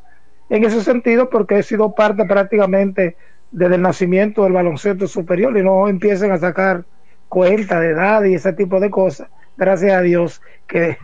en 0.49 0.64
ese 0.64 0.81
sentido 0.81 1.30
porque 1.30 1.60
he 1.60 1.64
sido 1.64 1.93
parte 1.93 2.26
prácticamente 2.26 3.18
desde 3.52 3.76
el 3.76 3.84
nacimiento 3.84 4.45
del 4.45 4.53
baloncesto 4.53 5.07
superior 5.07 5.56
y 5.60 5.61
no 5.61 5.88
empiecen 5.88 6.31
a 6.31 6.39
sacar 6.39 6.85
cuenta 7.30 7.80
de 7.80 7.91
edad 7.91 8.23
y 8.23 8.34
ese 8.34 8.52
tipo 8.53 8.80
de 8.80 8.89
cosas. 8.89 9.30
Gracias 9.57 9.93
a 9.93 10.02
Dios 10.02 10.41
que, 10.68 10.97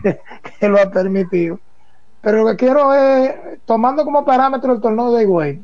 lo 0.62 0.80
ha 0.80 0.90
permitido. 0.90 1.60
Pero 2.22 2.38
lo 2.38 2.50
que 2.50 2.56
quiero 2.56 2.92
es, 2.92 3.36
tomando 3.66 4.04
como 4.04 4.24
parámetro 4.24 4.72
el 4.72 4.80
torneo 4.80 5.12
de 5.12 5.22
Higüey, 5.22 5.62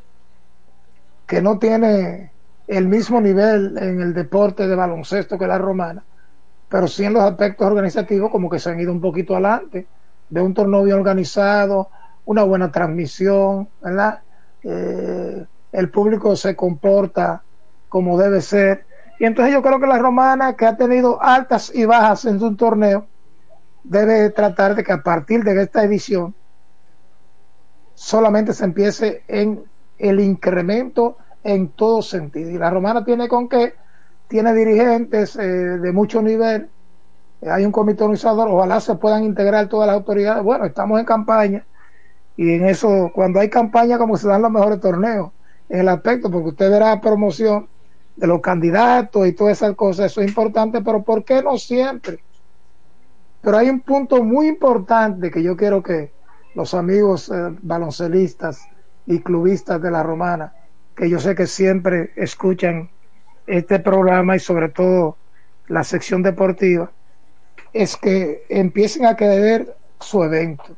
que 1.27 1.43
no 1.43 1.59
tiene 1.59 2.31
el 2.69 2.87
mismo 2.87 3.21
nivel 3.21 3.77
en 3.79 4.01
el 4.01 4.13
deporte 4.13 4.69
de 4.69 4.77
baloncesto 4.77 5.39
que 5.39 5.47
la 5.47 5.59
romana, 5.59 6.05
pero 6.69 6.87
sí 6.87 7.05
en 7.05 7.15
los 7.15 7.23
aspectos 7.23 7.67
organizativos 7.67 8.31
como 8.31 8.51
que 8.51 8.59
se 8.59 8.71
han 8.71 8.79
ido 8.79 8.93
un 8.93 9.01
poquito 9.01 9.35
adelante, 9.35 9.87
de 10.29 10.41
un 10.41 10.53
torneo 10.53 10.85
bien 10.85 10.99
organizado, 10.99 11.89
una 12.27 12.43
buena 12.45 12.71
transmisión. 12.71 13.69
Eh, 14.63 15.47
el 15.73 15.91
público 15.91 16.37
se 16.37 16.55
comporta 16.55 17.43
como 17.89 18.19
debe 18.19 18.43
ser. 18.43 18.85
Y 19.19 19.25
entonces 19.25 19.55
yo 19.55 19.63
creo 19.63 19.81
que 19.81 19.87
la 19.87 19.99
romana, 19.99 20.55
que 20.55 20.67
ha 20.67 20.77
tenido 20.77 21.23
altas 21.23 21.73
y 21.75 21.87
bajas 21.87 22.27
en 22.27 22.39
su 22.39 22.55
torneo, 22.55 23.07
debe 23.83 24.29
tratar 24.29 24.75
de 24.75 24.85
que 24.85 24.93
a 24.93 25.03
partir 25.03 25.43
de 25.43 25.63
esta 25.63 25.83
edición 25.85 26.35
solamente 27.95 28.53
se 28.53 28.65
empiece 28.65 29.23
en 29.27 29.65
el 29.99 30.21
incremento 30.21 31.17
en 31.49 31.69
todo 31.69 32.03
sentido. 32.03 32.51
Y 32.51 32.59
la 32.59 32.69
romana 32.69 33.05
tiene 33.05 33.27
con 33.27 33.49
qué, 33.49 33.75
tiene 34.29 34.53
dirigentes 34.53 35.35
eh, 35.37 35.43
de 35.43 35.93
mucho 35.93 36.21
nivel, 36.21 36.69
hay 37.43 37.65
un 37.65 37.73
comité 37.73 38.03
organizador, 38.03 38.49
ojalá 38.49 38.81
se 38.81 38.97
puedan 38.97 39.25
integrar 39.25 39.69
todas 39.69 39.87
las 39.87 39.97
autoridades. 39.97 40.43
Bueno, 40.43 40.67
estamos 40.67 41.01
en 41.01 41.07
campaña 41.07 41.65
y 42.37 42.53
en 42.53 42.67
eso, 42.67 43.11
cuando 43.15 43.41
hay 43.41 43.49
campaña, 43.49 43.97
como 43.97 44.17
se 44.17 44.29
dan 44.29 44.43
los 44.43 44.51
mejores 44.51 44.81
torneos, 44.81 45.31
en 45.71 45.81
el 45.81 45.89
aspecto, 45.89 46.31
porque 46.31 46.51
usted 46.51 46.71
verá 46.71 47.01
promoción 47.01 47.67
de 48.17 48.27
los 48.27 48.41
candidatos 48.41 49.27
y 49.27 49.33
todas 49.33 49.57
esas 49.59 49.75
cosas, 49.75 50.07
eso 50.07 50.21
es 50.21 50.29
importante, 50.29 50.83
pero 50.83 51.03
¿por 51.03 51.25
qué 51.25 51.43
no 51.43 51.57
siempre? 51.57 52.19
Pero 53.41 53.57
hay 53.57 53.71
un 53.71 53.81
punto 53.81 54.23
muy 54.23 54.49
importante 54.49 55.31
que 55.31 55.43
yo 55.43 55.57
quiero 55.57 55.83
que 55.83 56.13
los 56.55 56.75
amigos 56.75 57.31
eh, 57.31 57.57
baloncelistas 57.63 58.61
y 59.07 59.21
clubistas 59.21 59.81
de 59.81 59.91
la 59.91 60.03
Romana, 60.03 60.53
que 60.99 61.09
yo 61.09 61.19
sé 61.19 61.35
que 61.35 61.47
siempre 61.47 62.11
escuchan 62.17 62.91
este 63.47 63.79
programa 63.79 64.37
y 64.37 64.41
sobre 64.41 64.69
todo 64.69 65.17
la 65.69 65.85
sección 65.85 66.23
deportiva, 66.23 66.91
es 67.73 67.97
que 67.97 68.45
empiecen 68.51 69.07
a 69.07 69.17
querer 69.17 69.75
su 70.01 70.23
evento 70.23 70.77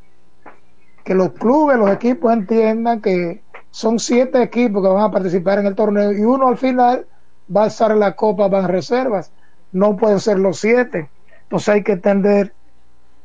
que 1.05 1.15
los 1.15 1.33
clubes, 1.33 1.79
los 1.79 1.91
equipos 1.91 2.33
entiendan 2.33 3.01
que 3.01 3.43
son 3.71 3.99
siete 3.99 4.43
equipos 4.43 4.83
que 4.83 4.89
van 4.89 5.03
a 5.05 5.11
participar 5.11 5.59
en 5.59 5.67
el 5.67 5.75
torneo 5.75 6.13
y 6.13 6.21
uno 6.21 6.49
al 6.49 6.59
final 6.59 7.07
va 7.55 7.65
a 7.65 7.67
estar 7.67 7.91
en 7.91 8.01
la 8.01 8.15
Copa 8.15 8.49
van 8.49 8.69
reservas. 8.69 9.33
No 9.73 9.97
pueden 9.97 10.21
ser 10.21 10.39
los 10.39 10.61
siete. 10.61 11.11
Entonces 11.43 11.69
hay 11.69 11.83
que 11.83 11.93
entender 11.93 12.53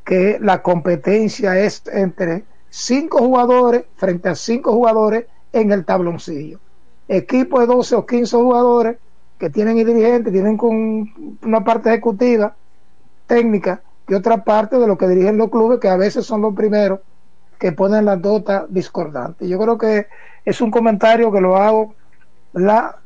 que 0.04 0.38
la 0.42 0.62
competencia 0.62 1.60
es 1.60 1.84
entre 1.88 2.44
cinco 2.70 3.20
jugadores 3.20 3.86
frente 3.98 4.30
a 4.30 4.36
cinco 4.36 4.72
jugadores 4.74 5.26
en 5.54 5.72
el 5.72 5.86
tabloncillo. 5.86 6.60
Equipo 7.08 7.60
de 7.60 7.68
12 7.68 7.96
o 7.96 8.06
15 8.06 8.36
jugadores 8.36 8.98
que 9.38 9.50
tienen 9.50 9.76
dirigentes, 9.76 10.32
tienen 10.32 10.58
con 10.58 11.38
una 11.44 11.64
parte 11.64 11.90
ejecutiva, 11.90 12.56
técnica, 13.28 13.82
y 14.08 14.14
otra 14.14 14.44
parte 14.44 14.78
de 14.78 14.88
lo 14.88 14.98
que 14.98 15.08
dirigen 15.08 15.38
los 15.38 15.50
clubes, 15.50 15.80
que 15.80 15.90
a 15.90 15.98
veces 15.98 16.26
son 16.26 16.42
los 16.42 16.56
primeros 16.56 17.00
que 17.60 17.72
ponen 17.72 18.06
las 18.06 18.20
notas 18.20 18.66
discordantes. 18.70 19.48
Yo 19.48 19.60
creo 19.60 19.78
que 19.78 20.08
es 20.44 20.62
un 20.62 20.72
comentario 20.72 21.32
que 21.32 21.42
lo 21.42 21.58
hago, 21.58 21.96
la, 22.54 22.98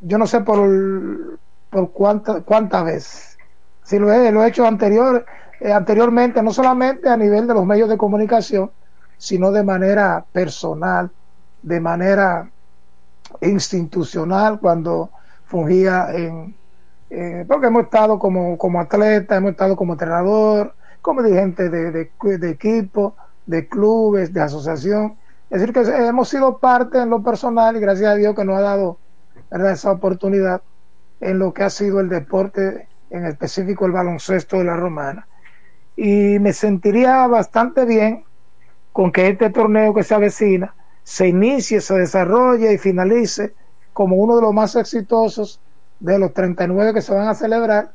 yo 0.00 0.18
no 0.18 0.26
sé 0.26 0.40
por, 0.40 1.38
por 1.70 1.92
cuántas 1.92 2.42
cuánta 2.42 2.82
veces. 2.82 3.38
Si 3.84 3.98
lo 3.98 4.12
he, 4.12 4.30
lo 4.32 4.44
he 4.44 4.48
hecho 4.48 4.66
anterior, 4.66 5.24
eh, 5.60 5.72
anteriormente, 5.72 6.42
no 6.42 6.52
solamente 6.52 7.08
a 7.08 7.16
nivel 7.16 7.46
de 7.46 7.54
los 7.54 7.64
medios 7.64 7.88
de 7.88 7.96
comunicación, 7.96 8.70
sino 9.16 9.52
de 9.52 9.62
manera 9.62 10.24
personal, 10.32 11.10
de 11.62 11.80
manera 11.80 12.50
institucional, 13.40 14.60
cuando 14.60 15.10
fungía 15.46 16.08
en, 16.12 16.54
porque 17.48 17.66
hemos 17.66 17.84
estado 17.84 18.18
como, 18.18 18.56
como 18.56 18.80
atleta, 18.80 19.36
hemos 19.36 19.52
estado 19.52 19.74
como 19.74 19.94
entrenador, 19.94 20.74
como 21.02 21.22
dirigente 21.22 21.68
de, 21.68 21.90
de, 21.90 22.38
de 22.38 22.50
equipo, 22.50 23.16
de 23.46 23.66
clubes, 23.66 24.32
de 24.32 24.40
asociación. 24.40 25.16
Es 25.50 25.60
decir, 25.60 25.74
que 25.74 25.80
hemos 26.06 26.28
sido 26.28 26.58
parte 26.58 26.98
en 26.98 27.10
lo 27.10 27.22
personal 27.22 27.76
y 27.76 27.80
gracias 27.80 28.12
a 28.12 28.14
Dios 28.14 28.36
que 28.36 28.44
nos 28.44 28.56
ha 28.58 28.60
dado 28.60 28.98
esa 29.50 29.90
oportunidad 29.90 30.62
en 31.20 31.40
lo 31.40 31.52
que 31.52 31.64
ha 31.64 31.70
sido 31.70 31.98
el 31.98 32.08
deporte, 32.08 32.86
en 33.10 33.26
específico 33.26 33.86
el 33.86 33.92
baloncesto 33.92 34.58
de 34.58 34.64
la 34.64 34.76
romana. 34.76 35.26
Y 35.96 36.38
me 36.38 36.52
sentiría 36.52 37.26
bastante 37.26 37.84
bien 37.84 38.24
con 38.92 39.10
que 39.10 39.28
este 39.28 39.50
torneo 39.50 39.92
que 39.92 40.04
se 40.04 40.14
avecina 40.14 40.74
se 41.10 41.26
inicie, 41.26 41.80
se 41.80 41.94
desarrolle 41.94 42.72
y 42.72 42.78
finalice 42.78 43.52
como 43.92 44.14
uno 44.14 44.36
de 44.36 44.42
los 44.42 44.54
más 44.54 44.76
exitosos 44.76 45.60
de 45.98 46.20
los 46.20 46.32
39 46.32 46.94
que 46.94 47.02
se 47.02 47.12
van 47.12 47.26
a 47.26 47.34
celebrar 47.34 47.90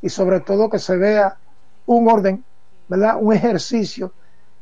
y 0.00 0.08
sobre 0.08 0.40
todo 0.40 0.70
que 0.70 0.78
se 0.78 0.96
vea 0.96 1.36
un 1.84 2.08
orden, 2.08 2.42
¿verdad? 2.88 3.18
Un 3.20 3.34
ejercicio 3.34 4.14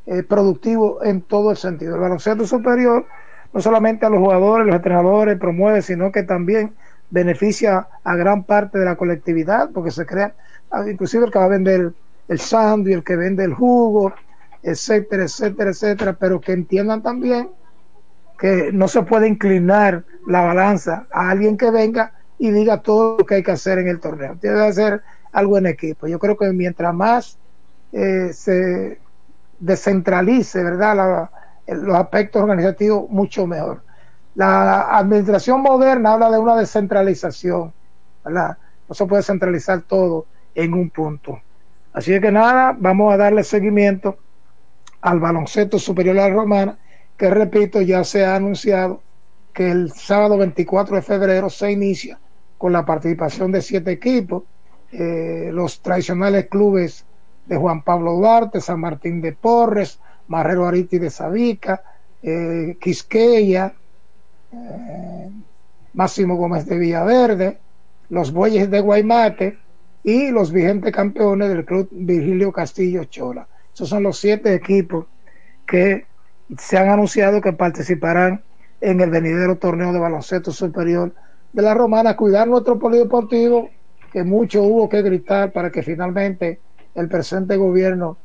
eh, 0.06 0.24
productivo 0.24 1.04
en 1.04 1.22
todo 1.22 1.52
el 1.52 1.56
sentido. 1.56 1.94
El 1.94 2.00
baloncesto 2.00 2.48
superior 2.48 3.06
no 3.52 3.60
solamente 3.60 4.04
a 4.06 4.10
los 4.10 4.18
jugadores, 4.18 4.66
los 4.66 4.74
entrenadores 4.74 5.38
promueve, 5.38 5.80
sino 5.80 6.10
que 6.10 6.24
también 6.24 6.74
beneficia 7.10 7.86
a 8.02 8.16
gran 8.16 8.42
parte 8.42 8.80
de 8.80 8.86
la 8.86 8.96
colectividad, 8.96 9.70
porque 9.72 9.92
se 9.92 10.04
crea, 10.04 10.34
ah, 10.72 10.82
inclusive 10.90 11.26
el 11.26 11.30
que 11.30 11.38
va 11.38 11.44
a 11.44 11.48
vender 11.48 11.92
el 12.26 12.40
sándwich, 12.40 12.94
el 12.94 13.04
que 13.04 13.14
vende 13.14 13.44
el 13.44 13.54
jugo, 13.54 14.12
etcétera, 14.64 15.22
etcétera, 15.22 15.70
etcétera, 15.70 16.12
pero 16.14 16.40
que 16.40 16.50
entiendan 16.50 17.04
también 17.04 17.50
que 18.38 18.70
no 18.72 18.88
se 18.88 19.02
puede 19.02 19.28
inclinar 19.28 20.04
la 20.26 20.42
balanza 20.42 21.06
a 21.12 21.30
alguien 21.30 21.56
que 21.56 21.70
venga 21.70 22.12
y 22.38 22.50
diga 22.50 22.82
todo 22.82 23.18
lo 23.18 23.26
que 23.26 23.36
hay 23.36 23.42
que 23.42 23.50
hacer 23.50 23.78
en 23.78 23.88
el 23.88 24.00
torneo. 24.00 24.36
Tiene 24.40 24.56
que 24.56 24.62
hacer 24.62 25.02
algo 25.32 25.58
en 25.58 25.66
equipo. 25.66 26.06
Yo 26.06 26.18
creo 26.18 26.36
que 26.36 26.52
mientras 26.52 26.94
más 26.94 27.36
eh, 27.92 28.30
se 28.32 29.00
descentralice, 29.58 30.62
¿verdad? 30.62 31.28
los 31.66 31.96
aspectos 31.96 32.42
organizativos 32.42 33.10
mucho 33.10 33.46
mejor. 33.46 33.82
La 34.34 34.96
administración 34.96 35.62
moderna 35.62 36.12
habla 36.12 36.30
de 36.30 36.38
una 36.38 36.54
descentralización, 36.56 37.72
¿verdad? 38.24 38.56
No 38.88 38.94
se 38.94 39.04
puede 39.06 39.22
centralizar 39.24 39.82
todo 39.82 40.26
en 40.54 40.74
un 40.74 40.90
punto. 40.90 41.40
Así 41.92 42.18
que 42.20 42.30
nada, 42.30 42.76
vamos 42.78 43.12
a 43.12 43.16
darle 43.16 43.42
seguimiento 43.42 44.18
al 45.00 45.18
baloncesto 45.18 45.78
superior 45.78 46.18
a 46.18 46.28
la 46.28 46.34
romana, 46.34 46.78
que 47.18 47.28
repito, 47.28 47.82
ya 47.82 48.04
se 48.04 48.24
ha 48.24 48.36
anunciado 48.36 49.02
que 49.52 49.70
el 49.70 49.92
sábado 49.92 50.38
24 50.38 50.96
de 50.96 51.02
febrero 51.02 51.50
se 51.50 51.72
inicia 51.72 52.18
con 52.56 52.72
la 52.72 52.86
participación 52.86 53.50
de 53.50 53.60
siete 53.60 53.90
equipos, 53.90 54.44
eh, 54.92 55.50
los 55.52 55.80
tradicionales 55.80 56.46
clubes 56.46 57.04
de 57.46 57.56
Juan 57.56 57.82
Pablo 57.82 58.12
Duarte, 58.14 58.60
San 58.60 58.80
Martín 58.80 59.20
de 59.20 59.32
Porres, 59.32 59.98
Marrero 60.28 60.66
Ariti 60.66 60.98
de 60.98 61.10
Sabica, 61.10 61.82
eh, 62.22 62.76
Quisqueya, 62.80 63.74
eh, 64.52 65.30
Máximo 65.94 66.36
Gómez 66.36 66.66
de 66.66 66.78
Villaverde, 66.78 67.58
los 68.10 68.32
Bueyes 68.32 68.70
de 68.70 68.80
Guaymate 68.80 69.58
y 70.04 70.30
los 70.30 70.52
vigentes 70.52 70.92
campeones 70.92 71.48
del 71.48 71.64
club 71.64 71.88
Virgilio 71.90 72.52
Castillo 72.52 73.04
Chola. 73.04 73.48
Esos 73.74 73.88
son 73.88 74.04
los 74.04 74.18
siete 74.18 74.54
equipos 74.54 75.06
que 75.66 76.07
se 76.56 76.78
han 76.78 76.88
anunciado 76.88 77.40
que 77.40 77.52
participarán 77.52 78.42
en 78.80 79.00
el 79.00 79.10
venidero 79.10 79.56
torneo 79.56 79.92
de 79.92 79.98
baloncesto 79.98 80.52
superior 80.52 81.12
de 81.52 81.62
la 81.62 81.74
Romana. 81.74 82.16
Cuidar 82.16 82.48
nuestro 82.48 82.78
polideportivo, 82.78 83.70
que 84.12 84.24
mucho 84.24 84.62
hubo 84.62 84.88
que 84.88 85.02
gritar 85.02 85.52
para 85.52 85.70
que 85.70 85.82
finalmente 85.82 86.60
el 86.94 87.08
presente 87.08 87.56
gobierno 87.56 88.16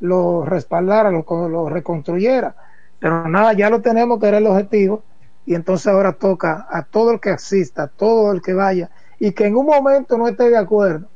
lo 0.00 0.44
respaldara, 0.44 1.10
lo, 1.10 1.24
lo 1.48 1.68
reconstruyera. 1.68 2.54
Pero 2.98 3.28
nada, 3.28 3.52
ya 3.52 3.70
lo 3.70 3.80
tenemos 3.80 4.18
que 4.18 4.26
era 4.26 4.38
el 4.38 4.46
objetivo 4.46 5.04
y 5.46 5.54
entonces 5.54 5.86
ahora 5.86 6.12
toca 6.12 6.66
a 6.68 6.82
todo 6.82 7.12
el 7.12 7.20
que 7.20 7.30
asista, 7.30 7.84
a 7.84 7.88
todo 7.88 8.32
el 8.32 8.42
que 8.42 8.54
vaya 8.54 8.90
y 9.20 9.32
que 9.32 9.46
en 9.46 9.56
un 9.56 9.66
momento 9.66 10.18
no 10.18 10.28
esté 10.28 10.50
de 10.50 10.56
acuerdo 10.56 11.08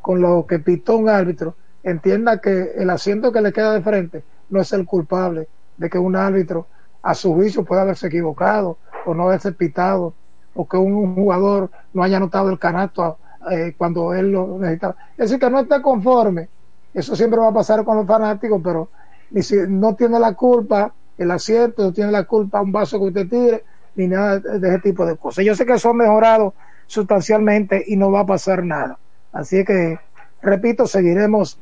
con 0.00 0.20
lo 0.20 0.46
que 0.46 0.60
pitó 0.60 0.96
un 0.96 1.08
árbitro, 1.08 1.56
entienda 1.82 2.40
que 2.40 2.72
el 2.76 2.90
asiento 2.90 3.32
que 3.32 3.40
le 3.40 3.52
queda 3.52 3.72
de 3.72 3.82
frente 3.82 4.22
no 4.50 4.60
es 4.60 4.72
el 4.72 4.86
culpable 4.86 5.48
de 5.76 5.90
que 5.90 5.98
un 5.98 6.16
árbitro 6.16 6.66
a 7.02 7.14
su 7.14 7.34
juicio 7.34 7.64
pueda 7.64 7.82
haberse 7.82 8.08
equivocado 8.08 8.78
o 9.04 9.14
no 9.14 9.24
haberse 9.24 9.52
pitado 9.52 10.14
o 10.54 10.66
que 10.66 10.76
un 10.76 11.14
jugador 11.14 11.70
no 11.92 12.02
haya 12.02 12.18
notado 12.18 12.50
el 12.50 12.58
canasto 12.58 13.18
eh, 13.50 13.74
cuando 13.76 14.14
él 14.14 14.32
lo 14.32 14.58
necesitaba. 14.58 14.96
Es 15.12 15.30
decir, 15.30 15.38
que 15.38 15.50
no 15.50 15.60
está 15.60 15.80
conforme. 15.80 16.48
Eso 16.92 17.14
siempre 17.14 17.38
va 17.38 17.48
a 17.48 17.54
pasar 17.54 17.84
con 17.84 17.96
los 17.96 18.06
fanáticos, 18.06 18.60
pero 18.64 18.88
ni 19.30 19.42
si, 19.42 19.56
no 19.68 19.94
tiene 19.94 20.18
la 20.18 20.32
culpa 20.34 20.92
el 21.18 21.30
asiento, 21.30 21.82
no 21.82 21.92
tiene 21.92 22.10
la 22.10 22.24
culpa 22.24 22.60
un 22.60 22.72
vaso 22.72 22.98
que 22.98 23.06
usted 23.06 23.28
tire, 23.28 23.64
ni 23.94 24.08
nada 24.08 24.38
de 24.38 24.68
ese 24.68 24.80
tipo 24.80 25.06
de 25.06 25.16
cosas. 25.16 25.44
Yo 25.44 25.54
sé 25.54 25.64
que 25.64 25.74
eso 25.74 25.90
ha 25.90 25.94
mejorado 25.94 26.54
sustancialmente 26.86 27.84
y 27.86 27.96
no 27.96 28.10
va 28.10 28.20
a 28.20 28.26
pasar 28.26 28.64
nada. 28.64 28.98
Así 29.32 29.64
que, 29.64 29.98
repito, 30.42 30.86
seguiremos 30.86 31.58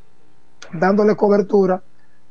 dándole 0.72 1.16
cobertura 1.16 1.82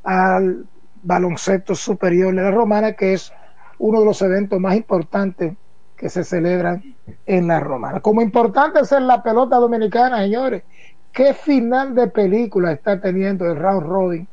al 0.04 0.66
baloncesto 1.04 1.76
superior 1.76 2.34
de 2.34 2.42
la 2.42 2.52
Romana, 2.52 2.94
que 2.94 3.14
es 3.14 3.32
uno 3.78 4.00
de 4.00 4.06
los 4.06 4.22
eventos 4.22 4.60
más 4.60 4.76
importantes 4.76 5.54
que 5.96 6.10
se 6.10 6.24
celebran 6.24 6.96
en 7.26 7.48
la 7.48 7.60
Romana. 7.60 8.00
Como 8.00 8.22
importante 8.22 8.80
es 8.80 8.92
la 8.92 9.22
pelota 9.22 9.58
dominicana, 9.58 10.20
señores. 10.20 10.64
¿Qué 11.12 11.34
final 11.34 11.94
de 11.94 12.08
película 12.08 12.72
está 12.72 13.00
teniendo 13.00 13.46
el 13.46 13.56
round 13.56 13.86
robin 13.86 14.28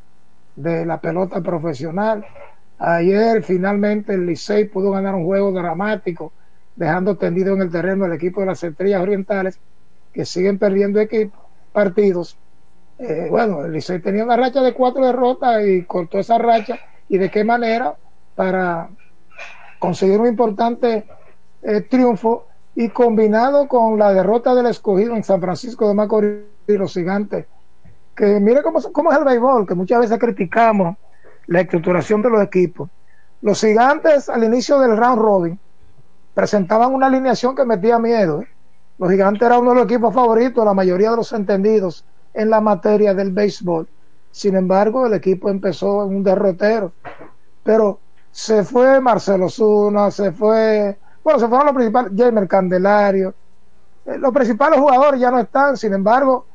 de 0.57 0.87
la 0.87 1.01
pelota 1.01 1.43
profesional? 1.43 2.25
Ayer 2.79 3.43
finalmente 3.43 4.15
el 4.15 4.25
Licey 4.25 4.65
pudo 4.65 4.93
ganar 4.93 5.15
un 5.15 5.25
juego 5.25 5.53
dramático, 5.53 6.33
dejando 6.77 7.17
tendido 7.17 7.55
en 7.55 7.63
el 7.63 7.71
terreno 7.71 8.07
el 8.07 8.15
equipo 8.15 8.41
de 8.41 8.47
las 8.47 8.65
Estrellas 8.65 9.03
Orientales, 9.03 9.61
que 10.15 10.25
siguen 10.25 10.59
perdiendo 10.59 10.99
equipos, 11.01 11.39
partidos. 11.73 12.39
Eh, 13.01 13.29
bueno, 13.31 13.65
el 13.65 13.73
Licey 13.73 13.99
tenía 14.01 14.25
una 14.25 14.37
racha 14.37 14.61
de 14.61 14.75
cuatro 14.75 15.05
derrotas 15.05 15.65
y 15.67 15.85
cortó 15.85 16.19
esa 16.19 16.37
racha. 16.37 16.79
¿Y 17.09 17.17
de 17.17 17.31
qué 17.31 17.45
manera? 17.45 17.95
Para 18.35 18.91
conseguir 19.79 20.21
un 20.21 20.27
importante 20.27 21.07
eh, 21.63 21.81
triunfo 21.81 22.47
y 22.75 22.91
combinado 22.91 23.67
con 23.69 23.99
la 23.99 24.13
derrota 24.13 24.55
del 24.55 24.67
escogido 24.67 25.17
en 25.17 25.25
San 25.25 25.41
Francisco 25.41 25.89
de 25.89 25.95
Macorís 25.95 26.45
y 26.67 26.73
los 26.75 26.93
gigantes, 26.93 27.47
que 28.15 28.39
mire 28.39 28.63
cómo, 28.63 28.79
es 28.79 29.19
el 29.19 29.25
béisbol, 29.25 29.67
que 29.67 29.75
muchas 29.75 30.01
veces 30.01 30.19
criticamos 30.19 30.97
la 31.47 31.63
estructuración 31.63 32.21
de 32.21 32.31
los 32.31 32.43
equipos. 32.43 32.91
Los 33.41 33.61
gigantes 33.63 34.29
al 34.29 34.45
inicio 34.45 34.79
del 34.79 34.97
round 34.97 35.19
robin 35.19 35.59
presentaban 36.35 36.95
una 36.95 37.07
alineación 37.07 37.57
que 37.57 37.65
metía 37.65 37.99
miedo. 37.99 38.43
¿eh? 38.43 38.49
Los 38.99 39.11
gigantes 39.11 39.43
eran 39.43 39.61
uno 39.61 39.71
de 39.71 39.77
los 39.77 39.85
equipos 39.87 40.15
favoritos, 40.15 40.65
la 40.65 40.75
mayoría 40.75 41.11
de 41.11 41.17
los 41.17 41.33
entendidos 41.33 42.05
en 42.35 42.51
la 42.51 42.61
materia 42.61 43.15
del 43.15 43.33
béisbol. 43.33 43.89
Sin 44.31 44.57
embargo, 44.57 45.07
el 45.07 45.15
equipo 45.15 45.49
empezó 45.49 46.05
en 46.05 46.17
un 46.17 46.23
derrotero. 46.23 46.93
Pero 47.63 47.99
se 48.31 48.65
fue 48.65 49.01
Marcelo 49.01 49.49
Zuna, 49.49 50.11
se 50.11 50.33
fue, 50.33 50.99
bueno, 51.23 51.41
se 51.41 51.49
fueron 51.49 51.67
los 51.67 51.75
principales, 51.75 52.13
Jamer 52.17 52.49
Candelario. 52.49 53.35
Eh, 54.07 54.19
los 54.19 54.33
principales 54.33 54.79
jugadores 54.79 55.21
ya 55.21 55.31
no 55.31 55.41
están, 55.41 55.77
sin 55.77 55.93
embargo, 55.93 56.47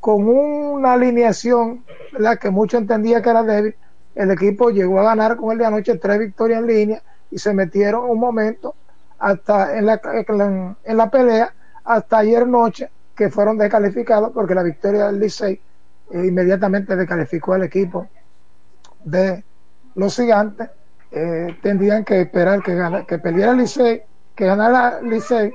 con 0.00 0.28
una 0.28 0.92
alineación 0.92 1.84
la 2.12 2.36
que 2.36 2.50
muchos 2.50 2.80
entendía 2.80 3.22
que 3.22 3.30
era 3.30 3.42
débil, 3.42 3.74
el 4.14 4.30
equipo 4.30 4.70
llegó 4.70 5.00
a 5.00 5.04
ganar 5.04 5.36
con 5.36 5.52
el 5.52 5.58
de 5.58 5.66
anoche 5.66 5.96
tres 5.96 6.18
victorias 6.18 6.60
en 6.60 6.66
línea 6.66 7.02
y 7.30 7.38
se 7.38 7.52
metieron 7.52 8.08
un 8.08 8.20
momento 8.20 8.74
hasta 9.18 9.76
en 9.76 9.86
la, 9.86 10.00
en 10.84 10.96
la 10.96 11.10
pelea 11.10 11.52
hasta 11.84 12.18
ayer 12.18 12.46
noche 12.46 12.90
que 13.16 13.30
fueron 13.30 13.58
descalificados 13.58 14.32
porque 14.32 14.54
la 14.54 14.62
victoria 14.62 15.06
del 15.06 15.20
Licey 15.20 15.60
eh, 16.10 16.26
inmediatamente 16.26 16.96
descalificó 16.96 17.54
al 17.54 17.64
equipo 17.64 18.08
de 19.04 19.44
los 19.94 20.16
gigantes 20.16 20.70
eh, 21.10 21.56
tendrían 21.62 22.04
que 22.04 22.22
esperar 22.22 22.62
que, 22.62 22.74
gana, 22.74 23.04
que 23.04 23.18
perdiera 23.18 23.52
el 23.52 23.58
Licey 23.58 24.02
que 24.34 24.46
ganara 24.46 24.98
el 24.98 25.10
Licey 25.10 25.52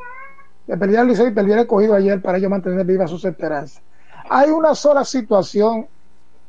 que 0.66 0.78
perdiera 0.78 1.02
el 1.02 1.10
Licey 1.10 1.28
y 1.28 1.32
perdiera 1.32 1.62
el 1.62 1.68
cogido 1.68 1.96
ayer 1.96 2.22
para 2.22 2.38
ellos 2.38 2.50
mantener 2.50 2.86
vivas 2.86 3.10
sus 3.10 3.26
esperanzas 3.26 3.82
hay 4.30 4.52
una 4.52 4.76
sola 4.76 5.04
situación 5.04 5.88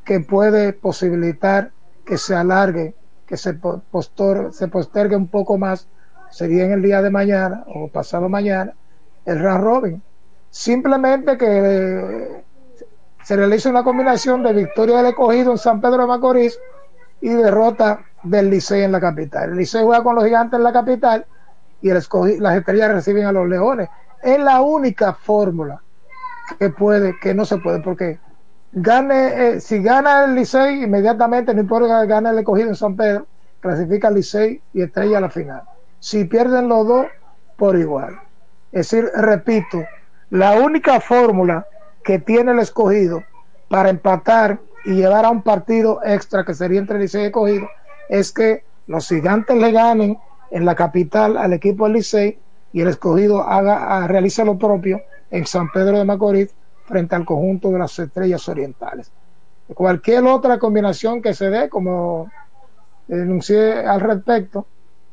que 0.04 0.20
puede 0.20 0.72
posibilitar 0.72 1.70
que 2.04 2.18
se 2.18 2.34
alargue, 2.34 2.94
que 3.26 3.36
se, 3.36 3.54
postor, 3.54 4.52
se 4.52 4.68
postergue 4.68 5.16
un 5.16 5.28
poco 5.28 5.56
más, 5.56 5.88
sería 6.30 6.64
en 6.64 6.72
el 6.72 6.82
día 6.82 7.00
de 7.02 7.10
mañana 7.10 7.64
o 7.68 7.88
pasado 7.88 8.28
mañana, 8.28 8.74
el 9.24 9.38
round 9.38 9.64
robin. 9.64 10.02
Simplemente 10.50 11.38
que 11.38 12.44
se 13.22 13.36
realice 13.36 13.68
una 13.68 13.84
combinación 13.84 14.42
de 14.42 14.52
victoria 14.52 14.98
del 14.98 15.06
escogido 15.06 15.52
en 15.52 15.58
San 15.58 15.80
Pedro 15.80 16.02
de 16.02 16.06
Macorís 16.08 16.58
y 17.20 17.28
derrota 17.28 18.00
del 18.22 18.50
Licey 18.50 18.82
en 18.82 18.92
la 18.92 19.00
capital. 19.00 19.50
El 19.50 19.58
Licey 19.58 19.84
juega 19.84 20.02
con 20.02 20.16
los 20.16 20.24
gigantes 20.24 20.58
en 20.58 20.64
la 20.64 20.72
capital 20.72 21.26
y 21.80 21.90
el 21.90 22.02
las 22.40 22.56
estrellas 22.56 22.92
reciben 22.92 23.26
a 23.26 23.32
los 23.32 23.48
leones. 23.48 23.88
Es 24.22 24.38
la 24.38 24.60
única 24.60 25.14
fórmula 25.14 25.80
que 26.58 26.70
puede, 26.70 27.18
que 27.20 27.32
no 27.32 27.44
se 27.44 27.58
puede, 27.58 27.80
porque 27.80 28.18
gane, 28.72 29.48
eh, 29.48 29.60
si 29.60 29.82
gana 29.82 30.24
el 30.24 30.34
Licey, 30.34 30.82
inmediatamente, 30.82 31.54
no 31.54 31.60
importa 31.60 32.00
que 32.00 32.06
gane 32.06 32.30
el 32.30 32.38
escogido 32.38 32.68
en 32.68 32.74
San 32.74 32.96
Pedro, 32.96 33.26
clasifica 33.60 34.08
el 34.08 34.14
Licey 34.14 34.60
y 34.72 34.82
estrella 34.82 35.18
a 35.18 35.22
la 35.22 35.30
final. 35.30 35.62
Si 36.00 36.24
pierden 36.24 36.68
los 36.68 36.86
dos, 36.86 37.06
por 37.56 37.76
igual. 37.78 38.18
Es 38.72 38.90
decir, 38.90 39.10
repito, 39.14 39.84
la 40.30 40.52
única 40.52 41.00
fórmula 41.00 41.66
que 42.04 42.18
tiene 42.18 42.52
el 42.52 42.60
escogido 42.60 43.22
para 43.68 43.90
empatar 43.90 44.60
y 44.84 44.94
llevar 44.94 45.24
a 45.24 45.30
un 45.30 45.42
partido 45.42 46.00
extra 46.04 46.44
que 46.44 46.54
sería 46.54 46.80
entre 46.80 46.98
Licey 46.98 47.22
y 47.22 47.26
escogido 47.26 47.68
es 48.08 48.32
que 48.32 48.64
los 48.86 49.08
gigantes 49.08 49.56
le 49.56 49.72
ganen 49.72 50.18
en 50.50 50.64
la 50.64 50.74
capital 50.74 51.36
al 51.36 51.52
equipo 51.52 51.84
del 51.84 51.94
Licey 51.94 52.38
y 52.72 52.80
el 52.80 52.88
escogido 52.88 53.42
haga, 53.42 54.06
realice 54.06 54.44
lo 54.44 54.56
propio 54.56 55.02
en 55.30 55.46
San 55.46 55.70
Pedro 55.70 55.98
de 55.98 56.04
Macorís 56.04 56.54
frente 56.84 57.14
al 57.14 57.24
conjunto 57.24 57.70
de 57.70 57.78
las 57.78 57.98
estrellas 57.98 58.48
orientales. 58.48 59.12
Cualquier 59.74 60.24
otra 60.24 60.58
combinación 60.58 61.22
que 61.22 61.34
se 61.34 61.50
dé, 61.50 61.68
como 61.68 62.28
denuncié 63.06 63.84
al 63.86 64.00
respecto, 64.00 64.66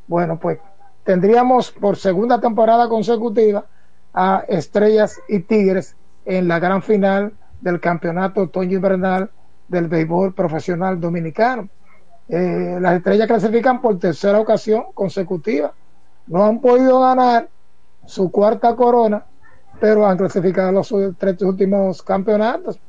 bueno, 0.07 0.39
pues 0.39 0.59
tendríamos 1.03 1.71
por 1.71 1.97
segunda 1.97 2.39
temporada 2.39 2.87
consecutiva 2.89 3.65
a 4.19 4.43
Estrellas 4.47 5.21
y 5.27 5.41
Tigres 5.41 5.95
en 6.25 6.47
la 6.47 6.57
gran 6.57 6.81
final 6.81 7.33
del 7.61 7.79
campeonato 7.79 8.41
otoño 8.41 8.77
invernal 8.77 9.29
del 9.67 9.87
béisbol 9.87 10.33
profesional 10.33 10.99
dominicano. 10.99 11.69
Eh, 12.27 12.79
las 12.81 12.97
estrellas 12.97 13.27
clasifican 13.27 13.79
por 13.79 13.99
tercera 13.99 14.39
ocasión 14.39 14.85
consecutiva. 14.95 15.71
No 16.25 16.45
han 16.45 16.59
podido 16.61 17.01
ganar 17.01 17.47
su 18.07 18.31
cuarta 18.31 18.75
corona 18.75 19.23
pero 19.79 20.07
han 20.07 20.17
clasificado 20.17 20.71
los 20.71 20.91
tres 21.19 21.39
últimos 21.43 22.01
campeonatos. 22.01 22.79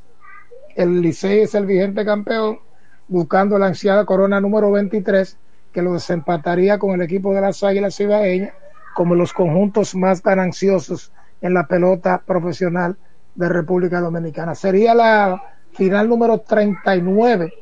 El 0.74 1.02
Licey 1.02 1.40
es 1.40 1.54
el 1.54 1.66
vigente 1.66 2.02
campeón, 2.02 2.60
buscando 3.08 3.58
la 3.58 3.66
ansiada 3.66 4.06
corona 4.06 4.40
número 4.40 4.70
23, 4.70 5.36
que 5.72 5.82
lo 5.82 5.92
desempataría 5.92 6.78
con 6.78 6.92
el 6.92 7.02
equipo 7.02 7.34
de 7.34 7.42
las 7.42 7.62
Águilas 7.62 8.00
Ibaeñas 8.00 8.54
como 8.94 9.14
los 9.14 9.32
conjuntos 9.32 9.94
más 9.94 10.22
gananciosos 10.22 11.12
en 11.40 11.54
la 11.54 11.66
pelota 11.66 12.22
profesional 12.24 12.96
de 13.34 13.48
República 13.48 14.00
Dominicana. 14.00 14.54
Sería 14.54 14.94
la 14.94 15.42
final 15.72 16.08
número 16.08 16.40
39 16.40 17.52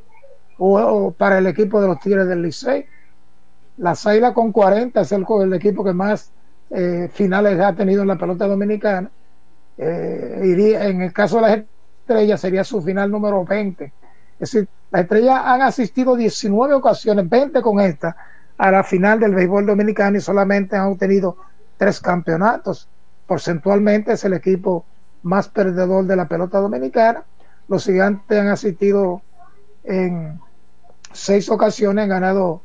o, 0.58 1.10
para 1.12 1.38
el 1.38 1.46
equipo 1.46 1.80
de 1.80 1.88
los 1.88 2.00
Tigres 2.00 2.26
del 2.26 2.42
Licey. 2.42 2.86
Las 3.78 4.06
Águilas 4.06 4.32
con 4.32 4.52
40 4.52 5.00
es 5.00 5.12
el, 5.12 5.24
equipo 5.52 5.84
que 5.84 5.92
más 5.92 6.32
eh, 6.70 7.10
finales 7.12 7.60
ha 7.60 7.74
tenido 7.74 8.02
en 8.02 8.08
la 8.08 8.16
pelota 8.16 8.46
dominicana. 8.46 9.10
Eh, 9.76 10.76
en 10.80 11.02
el 11.02 11.12
caso 11.12 11.36
de 11.36 11.42
las 11.42 11.58
estrellas 12.00 12.40
sería 12.40 12.64
su 12.64 12.80
final 12.80 13.10
número 13.10 13.44
20. 13.44 13.84
Es 13.84 13.92
decir, 14.38 14.68
las 14.90 15.02
estrellas 15.02 15.40
han 15.44 15.62
asistido 15.62 16.16
19 16.16 16.74
ocasiones, 16.74 17.28
20 17.28 17.60
con 17.60 17.80
esta, 17.80 18.16
a 18.56 18.70
la 18.70 18.84
final 18.84 19.20
del 19.20 19.34
béisbol 19.34 19.66
dominicano 19.66 20.16
y 20.16 20.20
solamente 20.20 20.76
han 20.76 20.86
obtenido 20.86 21.36
tres 21.76 22.00
campeonatos. 22.00 22.88
Porcentualmente 23.26 24.12
es 24.12 24.24
el 24.24 24.32
equipo 24.32 24.84
más 25.22 25.48
perdedor 25.48 26.06
de 26.06 26.16
la 26.16 26.28
pelota 26.28 26.58
dominicana. 26.58 27.24
Los 27.68 27.84
gigantes 27.84 28.38
han 28.38 28.48
asistido 28.48 29.22
en 29.84 30.40
seis 31.12 31.50
ocasiones, 31.50 32.04
han 32.04 32.08
ganado 32.08 32.62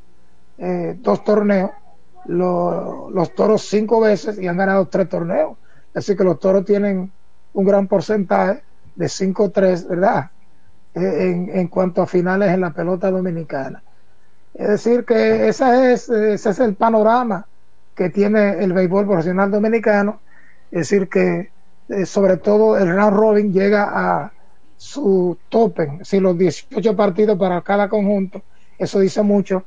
eh, 0.58 0.96
dos 1.00 1.24
torneos 1.24 1.72
los 2.26 3.34
toros 3.36 3.64
cinco 3.68 4.00
veces 4.00 4.38
y 4.40 4.48
han 4.48 4.58
ganado 4.58 4.88
tres 4.88 5.10
torneos. 5.10 5.58
Así 5.94 6.16
que 6.16 6.24
los 6.24 6.40
toros 6.40 6.66
tienen 6.66 7.12
un 7.54 7.66
gran 7.66 7.88
porcentaje 7.88 8.64
de 8.96 9.06
5-3, 9.06 9.88
¿verdad? 9.88 10.30
Eh, 10.94 11.30
en, 11.30 11.50
en, 11.58 11.68
cuanto 11.68 12.02
a 12.02 12.08
finales 12.08 12.50
en 12.50 12.62
la 12.62 12.72
pelota 12.72 13.10
dominicana. 13.10 13.82
Es 14.54 14.68
decir, 14.68 15.06
que 15.06 15.48
esa 15.48 15.92
es, 15.92 16.10
ese 16.10 16.50
es 16.50 16.60
el 16.60 16.76
panorama 16.76 17.48
que 17.96 18.10
tiene 18.10 18.64
el 18.64 18.74
béisbol 18.74 19.06
profesional 19.06 19.52
dominicano. 19.52 20.20
Es 20.72 20.89
decir, 20.89 21.10
que 21.10 21.52
eh, 21.89 22.06
sobre 22.06 22.38
todo 22.38 22.77
el 22.77 22.88
round 22.88 23.15
robin 23.15 23.53
llega 23.53 23.89
a 23.91 24.31
su 24.77 25.38
tope, 25.49 25.99
si 26.03 26.19
los 26.19 26.38
18 26.38 26.95
partidos 26.95 27.38
para 27.38 27.61
cada 27.61 27.89
conjunto, 27.89 28.41
eso 28.77 28.99
dice 28.99 29.22
mucho 29.22 29.64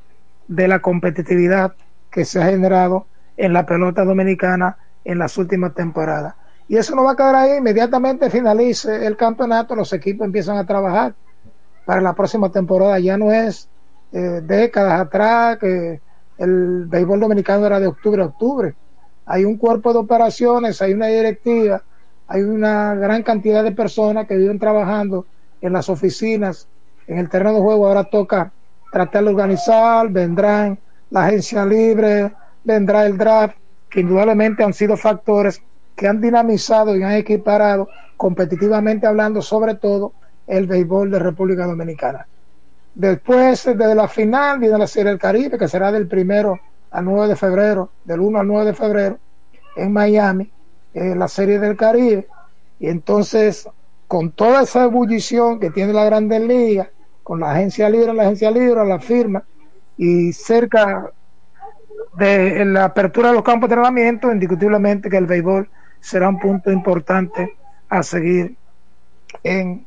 de 0.47 0.67
la 0.67 0.79
competitividad 0.79 1.73
que 2.11 2.25
se 2.25 2.41
ha 2.41 2.47
generado 2.47 3.05
en 3.37 3.53
la 3.53 3.65
pelota 3.65 4.03
dominicana 4.03 4.77
en 5.03 5.19
las 5.19 5.37
últimas 5.37 5.73
temporadas. 5.73 6.35
Y 6.67 6.77
eso 6.77 6.95
no 6.95 7.03
va 7.03 7.11
a 7.11 7.15
quedar 7.15 7.35
ahí, 7.35 7.57
inmediatamente 7.57 8.29
finalice 8.29 9.05
el 9.05 9.15
campeonato, 9.15 9.75
los 9.75 9.93
equipos 9.93 10.25
empiezan 10.25 10.57
a 10.57 10.65
trabajar 10.65 11.13
para 11.85 12.01
la 12.01 12.13
próxima 12.13 12.51
temporada. 12.51 12.99
Ya 12.99 13.17
no 13.17 13.31
es 13.31 13.69
eh, 14.11 14.41
décadas 14.43 14.99
atrás 14.99 15.57
que 15.59 16.01
el 16.37 16.85
béisbol 16.87 17.19
dominicano 17.19 17.65
era 17.67 17.79
de 17.79 17.87
octubre 17.87 18.23
a 18.23 18.25
octubre. 18.25 18.73
Hay 19.25 19.45
un 19.45 19.57
cuerpo 19.57 19.91
de 19.93 19.99
operaciones, 19.99 20.81
hay 20.81 20.93
una 20.93 21.07
directiva, 21.07 21.81
hay 22.27 22.41
una 22.41 22.95
gran 22.95 23.23
cantidad 23.23 23.63
de 23.63 23.71
personas 23.71 24.27
que 24.27 24.35
viven 24.35 24.59
trabajando 24.59 25.25
en 25.61 25.73
las 25.73 25.89
oficinas, 25.89 26.67
en 27.07 27.17
el 27.17 27.29
terreno 27.29 27.53
de 27.53 27.61
juego. 27.61 27.87
Ahora 27.87 28.03
toca 28.03 28.51
tratar 28.91 29.23
de 29.23 29.29
organizar, 29.29 30.09
vendrán 30.09 30.77
la 31.09 31.25
agencia 31.25 31.65
libre, 31.65 32.33
vendrá 32.63 33.05
el 33.05 33.17
draft, 33.17 33.57
que 33.89 34.01
indudablemente 34.01 34.63
han 34.63 34.73
sido 34.73 34.97
factores 34.97 35.61
que 35.95 36.07
han 36.07 36.19
dinamizado 36.19 36.95
y 36.95 37.03
han 37.03 37.13
equiparado 37.13 37.87
competitivamente 38.17 39.07
hablando 39.07 39.41
sobre 39.41 39.75
todo 39.75 40.13
el 40.47 40.67
béisbol 40.67 41.09
de 41.11 41.19
República 41.19 41.65
Dominicana. 41.65 42.27
Después 42.93 43.65
de 43.65 43.95
la 43.95 44.07
final 44.07 44.59
viene 44.59 44.77
la 44.77 44.87
Serie 44.87 45.11
del 45.11 45.19
Caribe, 45.19 45.57
que 45.57 45.67
será 45.67 45.91
del 45.91 46.07
primero 46.07 46.59
al 46.95 47.03
9 47.03 47.27
de 47.27 47.35
febrero, 47.35 47.89
del 48.05 48.21
1 48.21 48.39
al 48.39 48.47
9 48.47 48.65
de 48.67 48.73
febrero, 48.73 49.19
en 49.75 49.91
Miami, 49.91 50.49
eh, 50.93 51.13
la 51.13 51.27
Serie 51.27 51.59
del 51.59 51.75
Caribe. 51.75 52.27
Y 52.79 52.87
entonces, 52.87 53.67
con 54.07 54.31
toda 54.31 54.63
esa 54.63 54.85
ebullición 54.85 55.59
que 55.59 55.71
tiene 55.71 55.91
la 55.91 56.05
Grandes 56.05 56.41
Ligas, 56.41 56.87
con 57.21 57.41
la 57.41 57.51
agencia 57.51 57.89
libre, 57.89 58.13
la 58.13 58.23
agencia 58.23 58.49
libre, 58.49 58.85
la 58.85 58.99
firma, 58.99 59.43
y 59.97 60.31
cerca 60.31 61.11
de 62.17 62.63
la 62.63 62.85
apertura 62.85 63.29
de 63.29 63.35
los 63.35 63.43
campos 63.43 63.69
de 63.69 63.75
entrenamiento, 63.75 64.31
indiscutiblemente 64.31 65.09
que 65.09 65.17
el 65.17 65.25
béisbol 65.25 65.69
será 65.99 66.29
un 66.29 66.39
punto 66.39 66.71
importante 66.71 67.57
a 67.89 68.03
seguir 68.03 68.55
en, 69.43 69.85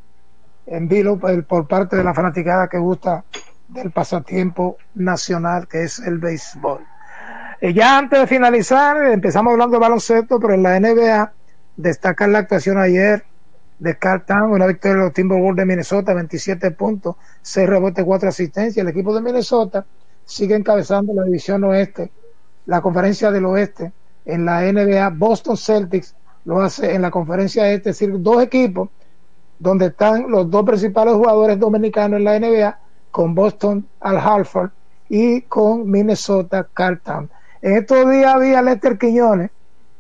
en 0.67 0.89
Vilo 0.89 1.19
por 1.19 1.67
parte 1.67 1.97
de 1.97 2.05
la 2.05 2.13
fanaticada 2.13 2.69
que 2.69 2.79
gusta 2.79 3.25
del 3.69 3.91
pasatiempo 3.93 4.77
nacional 4.95 5.69
que 5.69 5.85
es 5.85 6.01
el 6.01 6.19
béisbol. 6.19 6.81
Y 7.61 7.73
ya 7.73 7.99
antes 7.99 8.21
de 8.21 8.27
finalizar, 8.27 9.05
empezamos 9.07 9.53
hablando 9.53 9.77
de 9.77 9.81
baloncesto, 9.81 10.39
pero 10.39 10.55
en 10.55 10.63
la 10.63 10.79
NBA 10.79 11.33
destacar 11.77 12.29
la 12.29 12.41
actuación 12.41 12.79
ayer 12.79 13.25
de 13.79 13.99
Carl 13.99 14.25
Town, 14.25 14.51
una 14.53 14.67
victoria 14.67 14.97
de 14.97 15.03
los 15.05 15.13
Timberwolves 15.13 15.57
de 15.57 15.67
Minnesota, 15.67 16.15
27 16.15 16.71
puntos, 16.73 17.17
6 17.43 17.69
rebotes, 17.69 18.05
4 18.05 18.29
asistencias. 18.29 18.77
El 18.77 18.89
equipo 18.89 19.13
de 19.15 19.23
Minnesota 19.23 19.87
sigue 20.25 20.55
encabezando 20.55 21.13
la 21.15 21.25
división 21.25 21.65
oeste, 21.65 22.13
la 22.67 22.81
conferencia 22.81 23.31
del 23.33 23.47
oeste 23.47 23.93
en 24.25 24.45
la 24.45 24.61
NBA. 24.63 25.11
Boston 25.11 25.57
Celtics 25.57 26.15
lo 26.45 26.61
hace 26.61 26.95
en 26.95 27.03
la 27.03 27.11
conferencia 27.11 27.71
este, 27.73 27.91
es 27.91 27.99
decir, 27.99 28.15
dos 28.21 28.43
equipos 28.43 28.89
donde 29.59 29.87
están 29.87 30.31
los 30.31 30.49
dos 30.49 30.65
principales 30.65 31.15
jugadores 31.15 31.59
dominicanos 31.59 32.19
en 32.19 32.25
la 32.25 32.39
NBA, 32.39 32.79
con 33.11 33.35
Boston 33.35 33.87
Al 34.01 34.19
Hartford 34.19 34.71
y 35.09 35.43
con 35.43 35.91
Minnesota 35.91 36.69
Carlton. 36.73 37.29
En 37.61 37.77
estos 37.77 38.09
días 38.11 38.35
había 38.35 38.63
Lester 38.63 38.99
Quiñones 38.99 39.51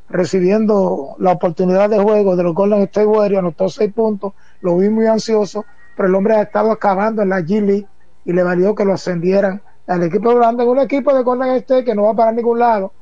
recibiendo 0.09 1.17
la 1.19 1.33
oportunidad 1.33 1.91
de 1.91 1.99
juego 1.99 2.37
de 2.37 2.43
los 2.43 2.55
Golden 2.55 2.83
State 2.83 3.07
Warriors, 3.07 3.41
anotó 3.41 3.69
seis 3.69 3.93
puntos, 3.93 4.33
lo 4.63 4.77
vi 4.79 4.89
muy 4.89 5.07
ansioso, 5.07 5.65
pero 5.97 6.09
el 6.09 6.15
hombre 6.15 6.37
ha 6.37 6.43
estado 6.43 6.71
acabando 6.71 7.21
en 7.21 7.31
la 7.31 7.41
G 7.41 7.61
League 7.61 7.87
y 8.25 8.33
le 8.33 8.43
valió 8.43 8.75
que 8.75 8.85
lo 8.85 8.95
ascendieran 8.95 9.61
al 9.87 10.03
equipo 10.05 10.35
grande, 10.35 10.65
un 10.65 10.79
equipo 10.79 11.13
de 11.15 11.23
Golden 11.23 11.57
State 11.57 11.85
que 11.85 11.95
no 11.95 12.05
va 12.05 12.15
para 12.15 12.33
ningún 12.33 12.59
lado, 12.59 12.93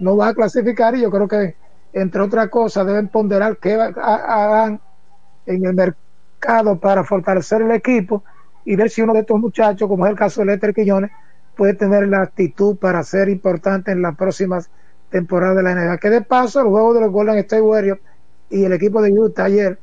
no 0.00 0.16
va 0.16 0.28
a 0.28 0.34
clasificar 0.34 0.96
y 0.96 1.02
yo 1.02 1.10
creo 1.10 1.28
que 1.28 1.56
entre 1.92 2.22
otras 2.22 2.48
cosas 2.48 2.86
deben 2.86 3.08
ponderar 3.08 3.58
qué 3.58 3.74
hagan 3.74 4.80
en 5.46 5.66
el 5.66 5.74
mercado 5.74 6.78
para 6.78 7.04
fortalecer 7.04 7.62
el 7.62 7.72
equipo 7.72 8.24
y 8.64 8.74
ver 8.74 8.90
si 8.90 9.02
uno 9.02 9.12
de 9.12 9.20
estos 9.20 9.38
muchachos, 9.38 9.88
como 9.88 10.06
es 10.06 10.10
el 10.10 10.18
caso 10.18 10.40
de 10.40 10.46
Lester 10.46 10.74
Quiñones, 10.74 11.10
puede 11.58 11.74
tener 11.74 12.06
la 12.06 12.22
actitud 12.22 12.76
para 12.76 13.02
ser 13.02 13.28
importante 13.28 13.90
en 13.90 14.00
las 14.00 14.16
próximas 14.16 14.70
temporadas 15.10 15.56
de 15.56 15.64
la 15.64 15.74
NBA. 15.74 15.98
Que 15.98 16.08
de 16.08 16.20
paso, 16.22 16.60
el 16.60 16.68
juego 16.68 16.94
de 16.94 17.00
los 17.00 17.10
Golden 17.10 17.36
State 17.38 17.60
Warriors 17.60 18.00
y 18.48 18.64
el 18.64 18.72
equipo 18.72 19.02
de 19.02 19.12
Utah 19.12 19.46
ayer 19.46 19.76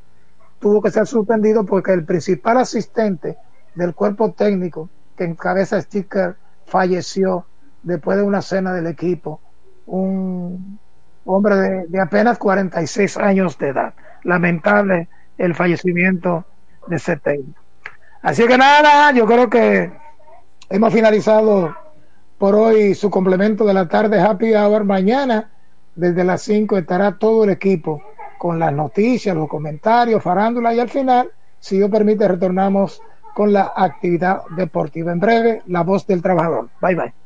tuvo 0.58 0.80
que 0.80 0.90
ser 0.90 1.06
suspendido 1.06 1.66
porque 1.66 1.92
el 1.92 2.06
principal 2.06 2.56
asistente 2.56 3.36
del 3.74 3.94
cuerpo 3.94 4.32
técnico 4.32 4.88
que 5.18 5.24
encabeza 5.24 5.80
Sticker 5.82 6.36
falleció 6.64 7.44
después 7.82 8.16
de 8.16 8.24
una 8.24 8.40
cena 8.40 8.72
del 8.72 8.86
equipo. 8.86 9.42
Un 9.84 10.78
hombre 11.26 11.56
de, 11.56 11.86
de 11.88 12.00
apenas 12.00 12.38
46 12.38 13.18
años 13.18 13.58
de 13.58 13.68
edad. 13.68 13.92
Lamentable 14.22 15.08
el 15.36 15.54
fallecimiento 15.54 16.46
de 16.86 16.98
técnico. 17.18 17.60
Así 18.22 18.46
que 18.46 18.56
nada, 18.56 19.12
yo 19.12 19.26
creo 19.26 19.50
que 19.50 20.05
hemos 20.68 20.92
finalizado 20.92 21.74
por 22.38 22.54
hoy 22.54 22.94
su 22.94 23.10
complemento 23.10 23.64
de 23.64 23.74
la 23.74 23.88
tarde 23.88 24.20
Happy 24.20 24.54
Hour. 24.54 24.84
Mañana, 24.84 25.50
desde 25.94 26.24
las 26.24 26.42
5, 26.42 26.78
estará 26.78 27.18
todo 27.18 27.44
el 27.44 27.50
equipo 27.50 28.02
con 28.38 28.58
las 28.58 28.72
noticias, 28.72 29.34
los 29.34 29.48
comentarios, 29.48 30.22
farándula 30.22 30.74
y 30.74 30.80
al 30.80 30.88
final, 30.88 31.30
si 31.58 31.76
Dios 31.78 31.90
permite, 31.90 32.28
retornamos 32.28 33.00
con 33.34 33.52
la 33.52 33.72
actividad 33.74 34.42
deportiva. 34.56 35.12
En 35.12 35.20
breve, 35.20 35.62
la 35.66 35.82
voz 35.82 36.06
del 36.06 36.22
trabajador. 36.22 36.68
Bye 36.80 36.94
bye. 36.94 37.25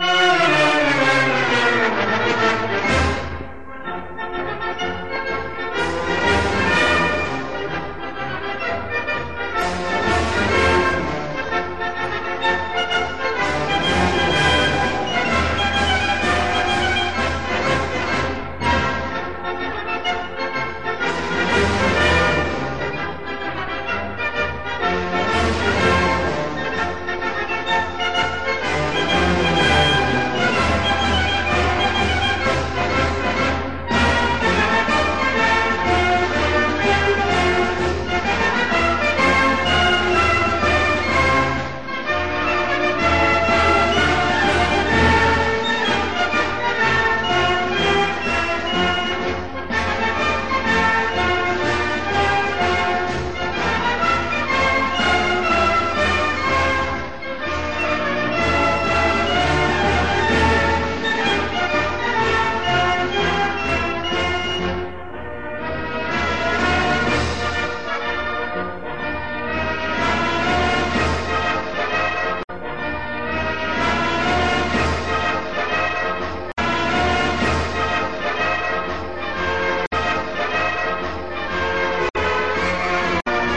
Thank 0.00 2.04
you. 2.04 2.09